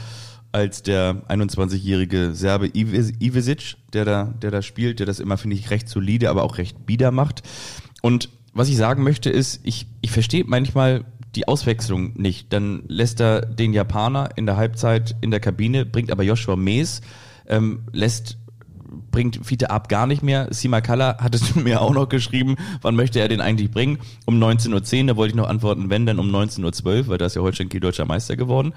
als 0.52 0.84
der 0.84 1.24
21-jährige 1.30 2.34
Serbe 2.34 2.68
Ivesic, 2.68 3.78
der 3.94 4.06
da, 4.06 4.34
der 4.42 4.52
da 4.52 4.62
spielt, 4.62 5.00
der 5.00 5.06
das 5.06 5.20
immer, 5.20 5.38
finde 5.38 5.56
ich, 5.56 5.70
recht 5.70 5.88
solide, 5.88 6.30
aber 6.30 6.44
auch 6.44 6.58
recht 6.58 6.86
bieder 6.86 7.12
macht. 7.12 7.44
Und 8.02 8.30
was 8.54 8.70
ich 8.70 8.78
sagen 8.78 9.04
möchte 9.04 9.30
ist, 9.30 9.62
ich, 9.64 9.88
ich 10.02 10.12
verstehe 10.12 10.44
manchmal 10.46 11.06
die 11.36 11.48
Auswechslung 11.48 12.14
nicht. 12.16 12.52
Dann 12.52 12.84
lässt 12.88 13.22
er 13.22 13.42
den 13.42 13.74
Japaner 13.74 14.30
in 14.36 14.46
der 14.46 14.58
Halbzeit 14.58 15.16
in 15.22 15.32
der 15.32 15.40
Kabine, 15.40 15.86
bringt 15.86 16.12
aber 16.12 16.24
Joshua 16.24 16.58
Mees, 16.58 17.02
ähm, 17.48 17.84
lässt 17.94 18.38
bringt 19.12 19.40
Fiete 19.44 19.70
Ab 19.70 19.90
gar 19.90 20.08
nicht 20.08 20.24
mehr. 20.24 20.48
Simakala 20.52 21.18
hattest 21.20 21.56
du 21.56 21.60
mir 21.64 21.82
auch 21.82 21.94
noch 21.94 22.10
geschrieben, 22.10 22.56
wann 22.82 22.96
möchte 22.96 23.20
er 23.20 23.28
den 23.28 23.42
eigentlich 23.42 23.72
bringen? 23.72 24.00
Um 24.26 24.42
19.10 24.42 25.02
Uhr, 25.02 25.08
da 25.08 25.16
wollte 25.16 25.32
ich 25.32 25.36
noch 25.36 25.48
antworten, 25.48 25.90
wenn, 25.90 26.06
dann 26.06 26.20
um 26.20 26.30
19.12 26.34 26.86
Uhr, 26.86 27.08
weil 27.08 27.18
da 27.18 27.26
ist 27.26 27.36
ja 27.36 27.42
Holstein 27.42 27.70
Kiel 27.70 27.80
deutscher 27.80 28.06
Meister 28.06 28.36
geworden. 28.36 28.74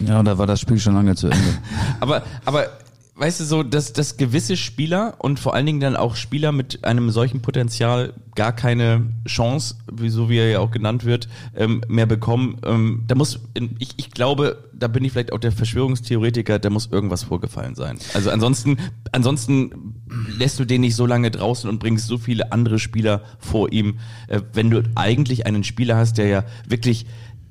Ja, 0.00 0.22
da 0.22 0.38
war 0.38 0.46
das 0.46 0.60
Spiel 0.60 0.78
schon 0.78 0.94
lange 0.94 1.14
zu 1.14 1.28
Ende. 1.28 1.58
aber, 2.00 2.22
aber 2.44 2.68
weißt 3.16 3.40
du 3.40 3.44
so, 3.44 3.62
dass, 3.62 3.92
dass 3.92 4.16
gewisse 4.16 4.56
Spieler 4.56 5.14
und 5.18 5.38
vor 5.38 5.54
allen 5.54 5.66
Dingen 5.66 5.80
dann 5.80 5.96
auch 5.96 6.16
Spieler 6.16 6.50
mit 6.50 6.84
einem 6.84 7.10
solchen 7.10 7.42
Potenzial 7.42 8.12
gar 8.34 8.52
keine 8.52 9.06
Chance, 9.26 9.76
wie, 9.92 10.08
so 10.08 10.28
wie 10.28 10.38
er 10.38 10.50
ja 10.50 10.58
auch 10.58 10.72
genannt 10.72 11.04
wird, 11.04 11.28
ähm, 11.54 11.82
mehr 11.86 12.06
bekommen. 12.06 12.58
Ähm, 12.64 13.04
da 13.06 13.14
muss, 13.14 13.38
ich, 13.78 13.90
ich 13.96 14.10
glaube, 14.10 14.68
da 14.72 14.88
bin 14.88 15.04
ich 15.04 15.12
vielleicht 15.12 15.32
auch 15.32 15.38
der 15.38 15.52
Verschwörungstheoretiker, 15.52 16.58
da 16.58 16.70
muss 16.70 16.88
irgendwas 16.90 17.22
vorgefallen 17.22 17.76
sein. 17.76 17.98
Also 18.14 18.30
ansonsten, 18.30 18.78
ansonsten 19.12 19.94
lässt 20.36 20.58
du 20.58 20.64
den 20.64 20.80
nicht 20.80 20.96
so 20.96 21.06
lange 21.06 21.30
draußen 21.30 21.70
und 21.70 21.78
bringst 21.78 22.08
so 22.08 22.18
viele 22.18 22.50
andere 22.50 22.80
Spieler 22.80 23.22
vor 23.38 23.72
ihm, 23.72 23.98
äh, 24.26 24.40
wenn 24.52 24.70
du 24.70 24.82
eigentlich 24.96 25.46
einen 25.46 25.62
Spieler 25.62 25.96
hast, 25.96 26.18
der 26.18 26.26
ja 26.26 26.44
wirklich 26.66 27.06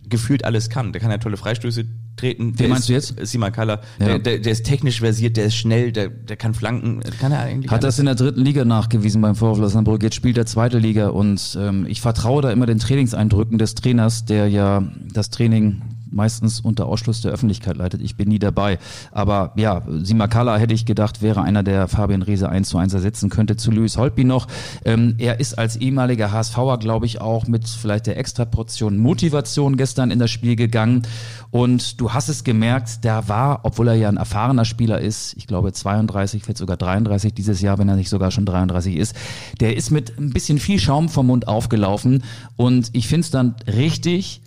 gefühlt 0.10 0.44
alles 0.44 0.70
kann. 0.70 0.92
Der 0.92 1.02
kann 1.02 1.10
ja 1.10 1.18
tolle 1.20 1.38
Freistöße 1.38 1.86
treten. 2.16 2.58
Wen 2.58 2.70
meinst 2.70 2.90
du 2.90 2.94
jetzt? 2.94 3.16
Simakala. 3.22 3.82
Ja. 4.00 4.06
Der, 4.06 4.20
der, 4.20 4.40
der 4.40 4.52
ist 4.52 4.66
technisch 4.66 5.00
versiert, 5.00 5.38
der 5.38 5.46
ist 5.46 5.56
schnell, 5.56 5.92
der, 5.92 6.10
der 6.10 6.36
kann 6.36 6.54
flanken. 6.54 7.02
Kann 7.20 7.32
er 7.32 7.40
eigentlich 7.40 7.72
Hat 7.72 7.84
alles. 7.84 7.96
das 7.96 8.00
in 8.00 8.06
der 8.06 8.16
dritten 8.16 8.42
Liga 8.42 8.66
nachgewiesen 8.66 9.22
beim 9.22 9.36
VfL 9.36 9.64
Osnabrück. 9.64 10.04
Jetzt 10.04 10.16
spielt 10.16 10.38
er 10.38 10.46
zweite 10.46 10.78
Liga 10.80 11.10
und 11.10 11.58
ähm, 11.60 11.86
ich 11.88 12.02
vertraue 12.02 12.42
da 12.42 12.52
immer 12.52 12.66
den 12.66 12.80
Trainingseindrücken 12.80 13.58
des 13.58 13.76
Trainers, 13.76 14.26
der 14.26 14.48
ja 14.48 14.84
das 15.14 15.30
Training 15.30 15.82
meistens 16.14 16.60
unter 16.60 16.86
Ausschluss 16.86 17.22
der 17.22 17.32
Öffentlichkeit 17.32 17.78
leitet. 17.78 18.02
Ich 18.02 18.16
bin 18.16 18.30
nie 18.30 18.40
dabei. 18.40 18.80
Aber 19.12 19.54
ja, 19.56 19.82
Simakala 19.88 20.58
hätte 20.58 20.74
ich 20.74 20.86
gedacht, 20.86 21.22
wäre 21.22 21.42
einer, 21.42 21.64
der 21.64 21.88
Fabian 21.88 22.22
Riese 22.22 22.50
eins 22.50 22.70
zu 22.70 22.78
eins 22.78 22.94
ersetzen 22.94 23.30
könnte. 23.30 23.56
Zu 23.56 23.72
Luis 23.72 23.98
Holtby 23.98 24.24
noch. 24.24 24.48
Ähm, 24.86 25.16
er 25.18 25.40
ist 25.40 25.58
als 25.58 25.76
ehemaliger 25.78 26.32
HSVer, 26.32 26.78
glaube 26.78 27.06
ich, 27.06 27.22
auch 27.22 27.48
mit 27.48 27.68
vielleicht 27.68 28.08
der 28.08 28.18
Extraportion 28.18 28.98
Motivation 28.98 29.78
gestern 29.78 30.12
in 30.12 30.20
das 30.20 30.32
Spiel 30.32 30.56
gegangen. 30.56 31.04
Und 31.52 32.02
du 32.02 32.14
hast 32.14 32.30
es 32.30 32.44
gemerkt, 32.44 33.04
der 33.04 33.28
war, 33.30 33.60
obwohl 33.64 33.88
er 33.90 33.94
ja 33.94 34.10
ein 34.10 34.18
erfahrener 34.18 34.66
Spieler 34.66 35.00
ist, 35.00 35.36
ich 35.38 35.48
glaube 35.48 35.72
32, 35.72 36.44
vielleicht 36.44 36.58
sogar 36.58 36.78
33 36.78 37.34
dieses 37.34 37.62
Jahr, 37.62 37.78
wenn 37.78 37.90
er 37.90 37.96
nicht 37.96 38.10
sogar 38.10 38.32
schon 38.32 38.46
33 38.46 38.96
ist, 38.96 39.16
der 39.60 39.78
ist 39.78 39.92
mit 39.92 40.18
ein 40.18 40.32
bisschen 40.32 40.58
viel 40.58 40.80
Schaum 40.80 41.10
vom 41.10 41.28
Mund 41.28 41.48
aufgelaufen. 41.48 42.24
Und 42.56 42.90
ich 42.94 43.08
finde 43.08 43.22
es 43.22 43.32
dann 43.32 43.56
richtig, 43.68 44.42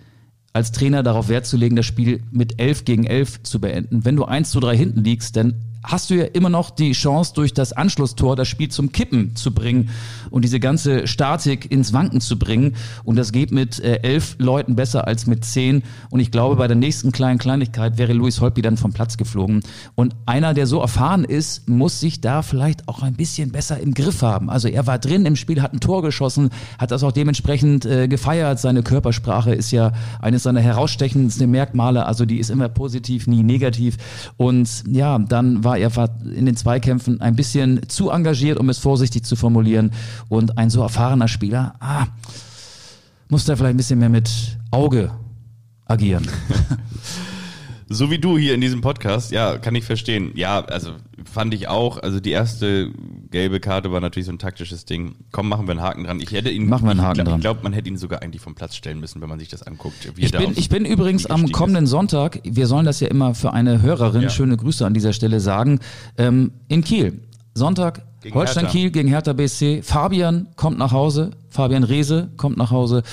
als 0.56 0.72
Trainer 0.72 1.02
darauf 1.02 1.28
Wert 1.28 1.44
zu 1.44 1.58
legen, 1.58 1.76
das 1.76 1.84
Spiel 1.84 2.22
mit 2.30 2.58
11 2.58 2.86
gegen 2.86 3.04
11 3.04 3.42
zu 3.42 3.60
beenden. 3.60 4.06
Wenn 4.06 4.16
du 4.16 4.24
1 4.24 4.50
zu 4.50 4.58
3 4.58 4.74
hinten 4.74 5.04
liegst, 5.04 5.36
dann 5.36 5.56
hast 5.86 6.10
du 6.10 6.14
ja 6.14 6.24
immer 6.24 6.50
noch 6.50 6.70
die 6.70 6.92
Chance, 6.92 7.32
durch 7.34 7.54
das 7.54 7.72
Anschlusstor 7.72 8.36
das 8.36 8.48
Spiel 8.48 8.68
zum 8.68 8.92
Kippen 8.92 9.36
zu 9.36 9.54
bringen 9.54 9.90
und 10.30 10.44
diese 10.44 10.60
ganze 10.60 11.06
Statik 11.06 11.70
ins 11.70 11.92
Wanken 11.92 12.20
zu 12.20 12.38
bringen. 12.38 12.74
Und 13.04 13.16
das 13.16 13.32
geht 13.32 13.52
mit 13.52 13.78
äh, 13.80 14.00
elf 14.02 14.36
Leuten 14.38 14.74
besser 14.76 15.06
als 15.06 15.26
mit 15.26 15.44
zehn. 15.44 15.82
Und 16.10 16.20
ich 16.20 16.30
glaube, 16.30 16.56
bei 16.56 16.66
der 16.66 16.76
nächsten 16.76 17.12
kleinen 17.12 17.38
Kleinigkeit 17.38 17.98
wäre 17.98 18.12
Luis 18.12 18.40
Holtby 18.40 18.62
dann 18.62 18.76
vom 18.76 18.92
Platz 18.92 19.16
geflogen. 19.16 19.62
Und 19.94 20.16
einer, 20.26 20.54
der 20.54 20.66
so 20.66 20.80
erfahren 20.80 21.24
ist, 21.24 21.68
muss 21.68 22.00
sich 22.00 22.20
da 22.20 22.42
vielleicht 22.42 22.88
auch 22.88 23.02
ein 23.02 23.14
bisschen 23.14 23.52
besser 23.52 23.78
im 23.78 23.94
Griff 23.94 24.22
haben. 24.22 24.50
Also 24.50 24.68
er 24.68 24.86
war 24.86 24.98
drin 24.98 25.24
im 25.24 25.36
Spiel, 25.36 25.62
hat 25.62 25.72
ein 25.72 25.80
Tor 25.80 26.02
geschossen, 26.02 26.50
hat 26.78 26.90
das 26.90 27.04
auch 27.04 27.12
dementsprechend 27.12 27.86
äh, 27.86 28.08
gefeiert. 28.08 28.58
Seine 28.58 28.82
Körpersprache 28.82 29.54
ist 29.54 29.70
ja 29.70 29.92
eines 30.20 30.42
seiner 30.42 30.60
herausstechendsten 30.60 31.48
Merkmale. 31.48 32.06
Also 32.06 32.24
die 32.24 32.38
ist 32.38 32.50
immer 32.50 32.68
positiv, 32.68 33.28
nie 33.28 33.44
negativ. 33.44 33.96
Und 34.36 34.84
ja, 34.88 35.18
dann 35.18 35.62
war 35.62 35.75
er 35.78 35.94
war 35.96 36.10
in 36.34 36.46
den 36.46 36.56
Zweikämpfen 36.56 37.20
ein 37.20 37.36
bisschen 37.36 37.88
zu 37.88 38.10
engagiert, 38.10 38.58
um 38.58 38.68
es 38.68 38.78
vorsichtig 38.78 39.24
zu 39.24 39.36
formulieren. 39.36 39.92
Und 40.28 40.58
ein 40.58 40.70
so 40.70 40.82
erfahrener 40.82 41.28
Spieler, 41.28 41.74
ah, 41.80 42.06
muss 43.28 43.44
da 43.44 43.56
vielleicht 43.56 43.74
ein 43.74 43.78
bisschen 43.78 43.98
mehr 43.98 44.08
mit 44.08 44.30
Auge 44.70 45.10
agieren. 45.86 46.26
So 47.88 48.10
wie 48.10 48.18
du 48.18 48.36
hier 48.36 48.54
in 48.54 48.60
diesem 48.60 48.80
Podcast, 48.80 49.30
ja, 49.30 49.58
kann 49.58 49.74
ich 49.76 49.84
verstehen. 49.84 50.32
Ja, 50.34 50.64
also 50.64 50.92
fand 51.24 51.54
ich 51.54 51.68
auch. 51.68 51.98
Also 51.98 52.18
die 52.18 52.32
erste 52.32 52.90
gelbe 53.30 53.60
Karte 53.60 53.92
war 53.92 54.00
natürlich 54.00 54.26
so 54.26 54.32
ein 54.32 54.40
taktisches 54.40 54.86
Ding. 54.86 55.14
Komm, 55.30 55.48
machen 55.48 55.66
wir 55.66 55.72
einen 55.72 55.82
Haken 55.82 56.04
dran. 56.04 56.20
Ich 56.20 56.32
hätte 56.32 56.50
ihn. 56.50 56.68
Machen 56.68 56.84
wir 56.86 56.90
einen 56.90 57.02
Haken 57.02 57.20
ich, 57.20 57.24
dran. 57.24 57.36
Ich 57.36 57.42
glaube, 57.42 57.60
man 57.62 57.72
hätte 57.72 57.88
ihn 57.88 57.96
sogar 57.96 58.22
eigentlich 58.22 58.42
vom 58.42 58.56
Platz 58.56 58.74
stellen 58.74 58.98
müssen, 58.98 59.20
wenn 59.20 59.28
man 59.28 59.38
sich 59.38 59.48
das 59.48 59.62
anguckt. 59.62 60.10
ich, 60.16 60.32
bin, 60.32 60.52
ich 60.56 60.68
bin 60.68 60.84
übrigens 60.84 61.26
am 61.26 61.52
kommenden 61.52 61.84
ist. 61.84 61.90
Sonntag. 61.90 62.40
Wir 62.42 62.66
sollen 62.66 62.86
das 62.86 62.98
ja 62.98 63.08
immer 63.08 63.34
für 63.34 63.52
eine 63.52 63.82
Hörerin. 63.82 64.22
Ja. 64.22 64.30
Schöne 64.30 64.56
Grüße 64.56 64.84
an 64.84 64.92
dieser 64.92 65.12
Stelle 65.12 65.38
sagen. 65.38 65.78
Ähm, 66.18 66.52
in 66.66 66.82
Kiel. 66.82 67.20
Sonntag 67.54 68.02
gegen 68.20 68.34
Holstein 68.34 68.64
Hertha. 68.64 68.72
Kiel 68.72 68.90
gegen 68.90 69.08
Hertha 69.08 69.32
BSC. 69.32 69.82
Fabian 69.82 70.48
kommt 70.56 70.78
nach 70.78 70.90
Hause. 70.90 71.30
Fabian 71.50 71.84
Rehse 71.84 72.30
kommt 72.36 72.56
nach 72.56 72.72
Hause. 72.72 73.04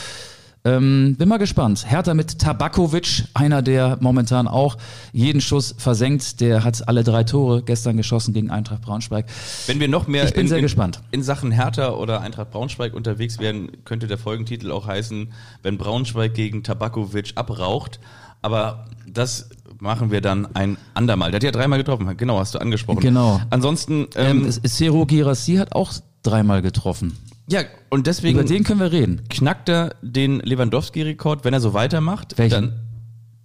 Ähm, 0.65 1.15
bin 1.17 1.27
mal 1.27 1.39
gespannt. 1.39 1.85
Hertha 1.89 2.13
mit 2.13 2.39
Tabakovic, 2.39 3.25
einer, 3.33 3.61
der 3.61 3.97
momentan 3.99 4.47
auch 4.47 4.77
jeden 5.11 5.41
Schuss 5.41 5.75
versenkt. 5.77 6.39
Der 6.39 6.63
hat 6.63 6.87
alle 6.87 7.03
drei 7.03 7.25
Tore 7.25 7.63
gestern 7.63 7.97
geschossen 7.97 8.33
gegen 8.33 8.49
Eintracht 8.49 8.81
Braunschweig. 8.81 9.25
Wenn 9.67 9.81
wir 9.81 9.89
noch 9.89 10.07
mehr 10.07 10.23
ich 10.23 10.33
bin 10.33 10.43
in, 10.43 10.47
sehr 10.47 10.59
in, 10.59 10.63
gespannt. 10.63 11.01
in 11.11 11.21
Sachen 11.21 11.51
Hertha 11.51 11.91
oder 11.91 12.21
Eintracht 12.21 12.51
Braunschweig 12.51 12.93
unterwegs 12.93 13.39
werden, 13.39 13.71
könnte 13.83 14.07
der 14.07 14.17
Folgentitel 14.17 14.71
auch 14.71 14.87
heißen, 14.87 15.33
wenn 15.63 15.77
Braunschweig 15.77 16.33
gegen 16.33 16.63
Tabakovic 16.63 17.33
abraucht. 17.35 17.99
Aber 18.41 18.85
das 19.05 19.49
machen 19.79 20.11
wir 20.11 20.21
dann 20.21 20.55
ein 20.55 20.77
andermal. 20.93 21.31
Der 21.31 21.39
hat 21.39 21.43
ja 21.43 21.51
dreimal 21.51 21.79
getroffen, 21.79 22.15
genau, 22.15 22.39
hast 22.39 22.55
du 22.55 22.59
angesprochen. 22.59 23.01
Genau. 23.01 23.41
Ansonsten... 23.49 24.07
Ähm, 24.15 24.45
ähm, 24.45 24.51
Sero 24.63 25.05
Girassi 25.05 25.55
hat 25.55 25.73
auch 25.73 25.91
dreimal 26.23 26.61
getroffen. 26.61 27.17
Ja, 27.49 27.61
und 27.89 28.07
deswegen. 28.07 28.39
Über 28.39 28.47
den 28.47 28.63
können 28.63 28.79
wir 28.79 28.91
reden. 28.91 29.21
Knackt 29.29 29.69
er 29.69 29.95
den 30.01 30.39
Lewandowski-Rekord, 30.39 31.43
wenn 31.43 31.53
er 31.53 31.59
so 31.59 31.73
weitermacht? 31.73 32.37
Welchen? 32.37 32.51
Dann 32.51 32.79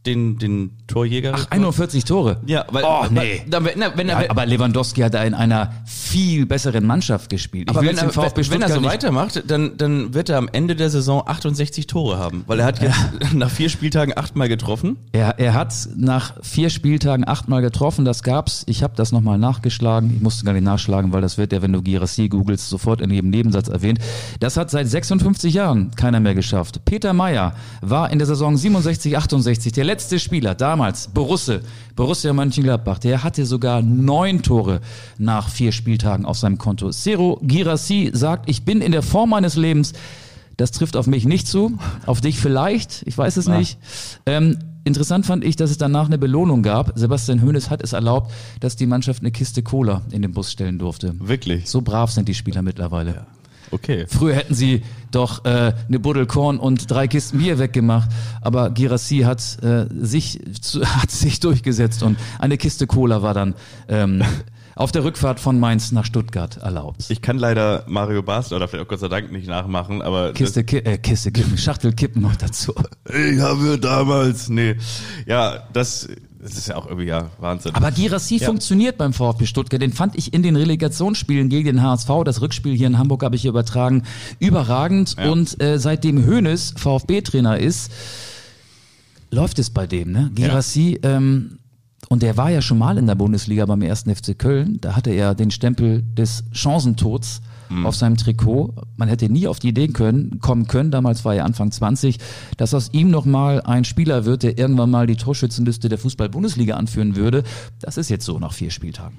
den, 0.09 0.39
den 0.39 0.71
Torjäger. 0.87 1.33
Ach, 1.35 1.47
41 1.51 2.05
Tore. 2.05 2.39
Ja, 2.47 2.65
weil, 2.71 2.85
oh, 2.85 3.05
nee. 3.11 3.43
Dann, 3.49 3.65
wenn 3.65 3.81
er, 3.81 3.97
wenn 3.97 4.09
er, 4.09 4.25
ja, 4.25 4.31
aber 4.31 4.47
Lewandowski 4.47 5.03
hat 5.03 5.15
da 5.15 5.23
in 5.23 5.35
einer 5.35 5.73
viel 5.85 6.47
besseren 6.47 6.87
Mannschaft 6.87 7.31
gespielt. 7.31 7.71
Ich 7.71 7.77
aber 7.77 7.87
wenn 7.87 7.97
er, 7.99 8.15
wenn 8.15 8.63
er 8.63 8.69
so 8.69 8.83
weitermacht, 8.83 9.43
dann, 9.47 9.77
dann 9.77 10.15
wird 10.15 10.31
er 10.31 10.39
am 10.39 10.49
Ende 10.51 10.77
der 10.77 10.89
Saison 10.91 11.23
68 11.27 11.87
Tore 11.87 12.19
haben, 12.19 12.45
weil 12.47 12.61
er 12.61 12.67
hat 12.67 12.81
jetzt 12.81 12.97
ja. 12.97 13.29
nach 13.35 13.51
vier 13.51 13.69
Spieltagen 13.69 14.17
achtmal 14.17 14.49
getroffen. 14.49 14.97
Er, 15.13 15.39
er 15.39 15.55
hat 15.55 15.75
nach 15.97 16.35
vier 16.43 16.71
Spieltagen 16.71 17.29
achtmal 17.29 17.61
getroffen. 17.61 18.05
Das 18.05 18.23
gab's. 18.23 18.65
Ich 18.67 18.83
habe 18.83 18.95
das 18.97 19.13
nochmal 19.13 19.39
nachgeschlagen. 19.39 20.13
Ich 20.17 20.23
musste 20.23 20.45
gar 20.45 20.55
nicht 20.55 20.65
nachschlagen, 20.65 21.13
weil 21.13 21.21
das 21.21 21.37
wird 21.37 21.53
ja, 21.53 21.61
wenn 21.61 21.73
du 21.73 21.83
Girassi 21.83 22.29
googelst, 22.29 22.69
sofort 22.69 23.01
in 23.01 23.11
jedem 23.11 23.31
Nebensatz 23.31 23.69
erwähnt. 23.69 23.99
Das 24.41 24.57
hat 24.57 24.71
seit 24.71 24.89
56 24.89 25.53
Jahren 25.53 25.91
keiner 25.95 26.21
mehr 26.21 26.35
geschafft. 26.35 26.85
Peter 26.87 27.13
Meyer 27.13 27.53
war 27.83 28.11
in 28.11 28.19
der 28.19 28.27
Saison 28.27 28.57
67, 28.57 29.17
68 29.17 29.73
der 29.73 29.85
letzte 29.85 29.98
Spieler 30.19 30.55
damals, 30.55 31.09
Borusse, 31.09 31.63
Borussia 31.97 32.33
Mönchengladbach, 32.33 32.99
der 32.99 33.25
hatte 33.25 33.45
sogar 33.47 33.83
neun 33.83 34.43
Tore 34.43 34.81
nach 35.19 35.49
vier 35.49 35.73
Spieltagen 35.73 36.25
auf 36.25 36.39
seinem 36.39 36.59
Konto. 36.59 36.91
Sero 36.93 37.41
Girassi 37.43 38.11
sagt, 38.13 38.49
ich 38.49 38.65
bin 38.65 38.81
in 38.81 38.93
der 38.93 39.03
Form 39.03 39.31
meines 39.31 39.57
Lebens. 39.57 39.93
Das 40.57 40.73
trifft 40.73 40.97
auf 40.97 41.07
mich 41.07 41.25
nicht 41.25 41.47
zu, 41.47 41.79
auf 42.07 42.21
dich 42.21 42.39
vielleicht, 42.39 43.05
ich 43.07 43.17
weiß 43.17 43.37
es 43.37 43.47
ja. 43.47 43.59
nicht. 43.59 43.79
Ähm, 44.27 44.59
Interessant 44.85 45.27
fand 45.27 45.45
ich, 45.45 45.55
dass 45.55 45.71
es 45.71 45.77
danach 45.77 46.07
eine 46.07 46.17
Belohnung 46.17 46.63
gab. 46.63 46.93
Sebastian 46.95 47.43
Hoeneß 47.43 47.69
hat 47.69 47.83
es 47.83 47.93
erlaubt, 47.93 48.33
dass 48.61 48.75
die 48.75 48.87
Mannschaft 48.87 49.21
eine 49.21 49.31
Kiste 49.31 49.63
Cola 49.63 50.01
in 50.13 50.23
den 50.23 50.33
Bus 50.33 50.51
stellen 50.51 50.79
durfte. 50.79 51.15
Wirklich? 51.19 51.69
So 51.69 51.83
brav 51.83 52.11
sind 52.11 52.27
die 52.27 52.35
Spieler 52.35 52.63
mittlerweile. 52.63 53.11
Ja. 53.11 53.27
Okay. 53.71 54.07
Früher 54.09 54.35
hätten 54.35 54.55
sie 54.55 54.83
doch 55.11 55.45
äh, 55.45 55.73
eine 55.89 55.99
Buddel 55.99 56.27
Korn 56.27 56.59
und 56.59 56.91
drei 56.91 57.09
Kisten 57.09 57.39
Bier 57.39 57.59
weggemacht, 57.59 58.11
aber 58.41 58.71
Girassi 58.71 59.21
hat 59.21 59.41
äh, 59.63 59.87
sich 59.91 60.41
zu, 60.61 60.85
hat 61.01 61.11
sich 61.11 61.41
durchgesetzt 61.41 62.03
und 62.03 62.19
eine 62.39 62.59
Kiste 62.59 62.87
Cola 62.87 63.23
war 63.23 63.35
dann 63.35 63.55
ähm, 63.89 64.23
auf 64.75 64.93
der 64.93 65.03
Rückfahrt 65.03 65.41
von 65.41 65.59
Mainz 65.59 65.91
nach 65.91 66.05
Stuttgart 66.05 66.59
erlaubt. 66.59 67.07
Ich 67.09 67.21
kann 67.21 67.37
leider 67.37 67.85
Mario 67.89 68.23
Basler 68.23 68.59
oder 68.59 68.69
vielleicht 68.69 68.87
auch 68.87 68.89
Gott 68.89 69.01
sei 69.01 69.09
Dank 69.09 69.33
nicht 69.33 69.49
nachmachen, 69.49 70.03
aber 70.03 70.33
Kiste, 70.33 70.63
Ki 70.63 70.79
äh, 70.79 70.99
Kiste 70.99 71.33
Kippen, 71.33 71.59
Schachtel 71.59 71.93
Kippen 71.93 72.23
noch 72.23 72.37
dazu. 72.37 72.75
ich 73.07 73.41
habe 73.41 73.79
damals, 73.79 74.49
nee, 74.49 74.77
ja, 75.27 75.65
das, 75.73 76.09
das 76.41 76.57
ist 76.57 76.69
ja 76.69 76.77
auch 76.77 76.87
irgendwie 76.87 77.07
ja 77.07 77.31
Wahnsinn. 77.41 77.75
Aber 77.75 77.91
Girassi 77.91 78.37
Ja. 78.37 78.47
funktioniert 78.47 78.97
beim 78.99 79.13
VfB 79.13 79.47
Stuttgart. 79.47 79.83
Den 79.83 79.93
fand 79.93 80.17
ich 80.17 80.33
in 80.33 80.43
den 80.43 80.57
Relegationsspielen 80.57 81.49
gegen 81.49 81.67
den 81.67 81.83
HSV, 81.83 82.09
das 82.25 82.41
Rückspiel 82.41 82.77
hier 82.77 82.87
in 82.87 82.99
Hamburg 82.99 83.23
habe 83.23 83.37
ich 83.37 83.45
übertragen, 83.45 84.05
überragend. 84.39 85.17
Ja. 85.19 85.31
Und 85.31 85.61
äh, 85.63 85.79
seitdem 85.79 86.27
Hoeneß 86.27 86.75
VfB-Trainer 86.77 87.59
ist, 87.59 87.91
läuft 89.31 89.59
es 89.59 89.71
bei 89.71 89.87
dem. 89.87 90.13
Ne? 90.13 90.31
Girassi, 90.35 90.99
ähm, 91.03 91.59
und 92.09 92.23
der 92.23 92.37
war 92.37 92.51
ja 92.51 92.63
schon 92.63 92.79
mal 92.79 92.97
in 92.97 93.07
der 93.07 93.17
Bundesliga 93.17 93.67
beim 93.67 93.83
ersten 93.83 94.15
FC 94.15 94.39
Köln. 94.39 94.79
Da 94.81 94.97
hatte 94.97 95.11
er 95.11 95.35
den 95.35 95.51
Stempel 95.51 96.03
des 96.17 96.45
Chancentods 96.53 97.43
auf 97.85 97.97
seinem 97.97 98.17
Trikot. 98.17 98.75
Man 98.97 99.09
hätte 99.09 99.29
nie 99.29 99.47
auf 99.47 99.59
die 99.59 99.69
Idee 99.69 99.89
können, 99.89 100.41
kommen 100.41 100.67
können, 100.67 100.91
damals 100.91 101.25
war 101.25 101.35
er 101.35 101.45
Anfang 101.45 101.71
20, 101.71 102.19
dass 102.57 102.75
aus 102.75 102.91
ihm 102.93 103.11
nochmal 103.11 103.61
ein 103.63 103.85
Spieler 103.85 104.25
wird, 104.25 104.43
der 104.43 104.59
irgendwann 104.59 104.91
mal 104.91 105.07
die 105.07 105.17
Torschützenliste 105.17 105.89
der 105.89 105.99
Fußball-Bundesliga 105.99 106.77
anführen 106.77 107.17
würde. 107.17 107.45
Das 107.81 107.97
ist 107.97 108.09
jetzt 108.11 108.25
so 108.25 108.39
nach 108.39 108.53
vier 108.53 108.71
Spieltagen. 108.71 109.19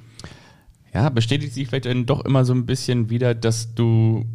Ja, 0.94 1.10
bestätigt 1.10 1.54
sich 1.54 1.68
vielleicht 1.68 1.86
dann 1.86 2.06
doch 2.06 2.26
immer 2.26 2.46
so 2.46 2.54
ein 2.54 2.66
bisschen 2.66 3.10
wieder, 3.10 3.36
dass 3.36 3.76
du 3.76 4.26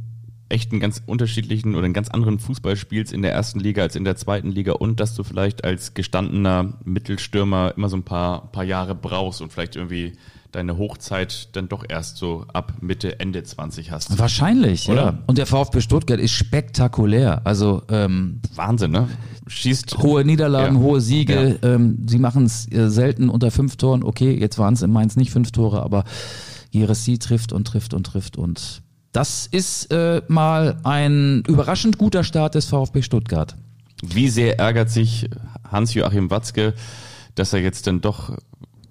echt 0.49 0.73
einen 0.73 0.81
ganz 0.81 1.03
unterschiedlichen 1.05 1.75
oder 1.75 1.85
einen 1.85 1.95
ganz 1.95 2.11
anderen 2.11 2.39
Fußball 2.39 2.77
spielst 2.77 3.13
in 3.13 3.23
der 3.23 3.33
ersten 3.33 3.59
Liga 3.61 3.83
als 3.83 3.97
in 3.97 4.05
der 4.05 4.17
zweiten 4.17 4.51
Liga 4.51 4.73
und 4.73 5.01
dass 5.01 5.15
du 5.15 5.25
vielleicht 5.25 5.65
als 5.65 5.95
gestandener 5.95 6.79
Mittelstürmer 6.85 7.75
immer 7.77 7.89
so 7.89 7.97
ein 7.97 8.05
paar, 8.05 8.53
paar 8.53 8.65
Jahre 8.65 8.95
brauchst 8.95 9.41
und 9.41 9.53
vielleicht 9.53 9.77
irgendwie 9.77 10.13
deine 10.55 10.79
Hochzeit 10.79 11.49
dann 11.57 11.69
doch 11.69 11.85
erst 11.89 12.17
so 12.17 12.47
ab 12.53 12.75
Mitte, 12.81 13.21
Ende 13.21 13.43
20 13.43 13.91
hast. 13.91 14.19
Wahrscheinlich, 14.19 14.89
Oder? 14.89 15.03
ja. 15.03 15.19
Und 15.27 15.39
der 15.39 15.47
VfB 15.47 15.81
Stuttgart 15.81 16.21
ist 16.21 16.33
spektakulär. 16.33 17.43
Also 17.45 17.83
ähm, 17.89 18.41
Wahnsinn, 18.55 18.93
ne? 18.93 19.09
Schießt 19.47 19.99
hohe 19.99 20.25
Niederlagen, 20.25 20.77
Ja. 20.77 20.83
hohe 20.83 21.01
Siege. 21.01 21.59
Ähm, 21.63 21.99
sie 22.07 22.19
machen 22.19 22.45
es 22.47 22.71
äh, 22.73 22.89
selten 22.89 23.29
unter 23.29 23.51
fünf 23.51 23.77
Toren. 23.77 24.03
Okay, 24.03 24.33
jetzt 24.39 24.59
waren 24.59 24.75
es 24.75 24.83
in 24.83 24.91
Mainz 24.91 25.17
nicht 25.17 25.31
fünf 25.31 25.51
Tore, 25.53 25.83
aber 25.83 26.05
Girassi 26.73 27.19
trifft 27.19 27.53
und 27.53 27.67
trifft 27.67 27.95
und 27.95 28.05
trifft 28.05 28.37
und 28.37 28.83
das 29.13 29.47
ist 29.47 29.93
äh, 29.93 30.23
mal 30.27 30.81
ein 30.83 31.45
überraschend 31.47 31.99
guter 31.99 32.25
Start 32.25 32.57
des 32.57 32.67
VfB 32.67 33.01
Stuttgart. 33.03 33.55
Wie 34.03 34.29
sehr 34.29 34.59
ärgert 34.59 34.91
sich 34.91 35.31
Hans-Joachim 35.71 36.31
Watzke, 36.33 36.75
dass 37.37 37.53
er 37.53 37.61
jetzt 37.61 37.87
dann 37.87 38.01
doch 38.01 38.37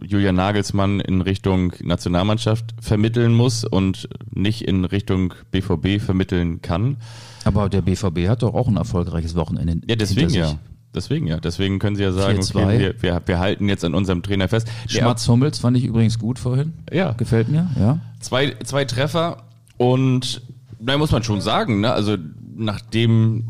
Julian 0.05 0.35
Nagelsmann 0.35 0.99
in 0.99 1.21
Richtung 1.21 1.73
Nationalmannschaft 1.81 2.75
vermitteln 2.79 3.33
muss 3.33 3.63
und 3.63 4.07
nicht 4.33 4.61
in 4.61 4.85
Richtung 4.85 5.33
BVB 5.51 6.01
vermitteln 6.01 6.61
kann? 6.61 6.97
Aber 7.45 7.69
der 7.69 7.81
BVB 7.81 8.27
hat 8.27 8.43
doch 8.43 8.53
auch 8.53 8.67
ein 8.67 8.77
erfolgreiches 8.77 9.35
Wochenende. 9.35 9.81
Ja, 9.87 9.95
deswegen 9.95 10.29
ja. 10.29 10.57
Deswegen 10.95 11.25
ja. 11.25 11.39
Deswegen 11.39 11.79
können 11.79 11.95
sie 11.95 12.03
ja 12.03 12.11
sagen, 12.11 12.39
4-2. 12.39 12.55
okay, 12.55 12.79
wir, 12.79 13.01
wir, 13.01 13.21
wir 13.25 13.39
halten 13.39 13.67
jetzt 13.67 13.83
an 13.83 13.95
unserem 13.95 14.21
Trainer 14.21 14.47
fest. 14.47 14.67
Schmatz 14.87 15.27
Hummels 15.27 15.59
fand 15.59 15.75
ich 15.75 15.85
übrigens 15.85 16.19
gut 16.19 16.37
vorhin. 16.37 16.73
Ja. 16.91 17.13
Gefällt 17.13 17.49
mir, 17.49 17.69
ja. 17.79 17.99
Zwei, 18.19 18.55
zwei 18.63 18.85
Treffer 18.85 19.43
und 19.77 20.41
da 20.79 20.97
muss 20.97 21.11
man 21.11 21.23
schon 21.23 21.41
sagen, 21.41 21.81
ne? 21.81 21.91
also 21.91 22.17
nachdem 22.55 23.45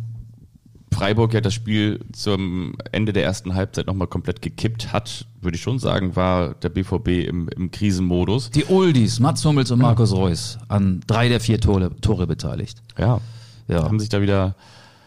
Freiburg 0.93 1.33
ja 1.33 1.41
das 1.41 1.53
Spiel 1.53 1.99
zum 2.13 2.75
Ende 2.91 3.13
der 3.13 3.23
ersten 3.23 3.55
Halbzeit 3.55 3.87
nochmal 3.87 4.07
komplett 4.07 4.41
gekippt 4.41 4.93
hat, 4.93 5.25
würde 5.41 5.55
ich 5.55 5.61
schon 5.61 5.79
sagen, 5.79 6.15
war 6.15 6.53
der 6.55 6.69
BVB 6.69 7.27
im, 7.27 7.49
im 7.49 7.71
Krisenmodus. 7.71 8.49
Die 8.51 8.69
Oldies, 8.69 9.19
Mats 9.19 9.43
Hummels 9.45 9.71
und 9.71 9.79
Markus 9.79 10.13
Reus, 10.13 10.57
an 10.67 11.01
drei 11.07 11.29
der 11.29 11.39
vier 11.39 11.59
Tore, 11.59 11.91
Tore 12.01 12.27
beteiligt. 12.27 12.81
Ja. 12.97 13.19
Ja. 13.67 13.83
Haben 13.83 13.99
sich 13.99 14.09
da 14.09 14.21
wieder 14.21 14.55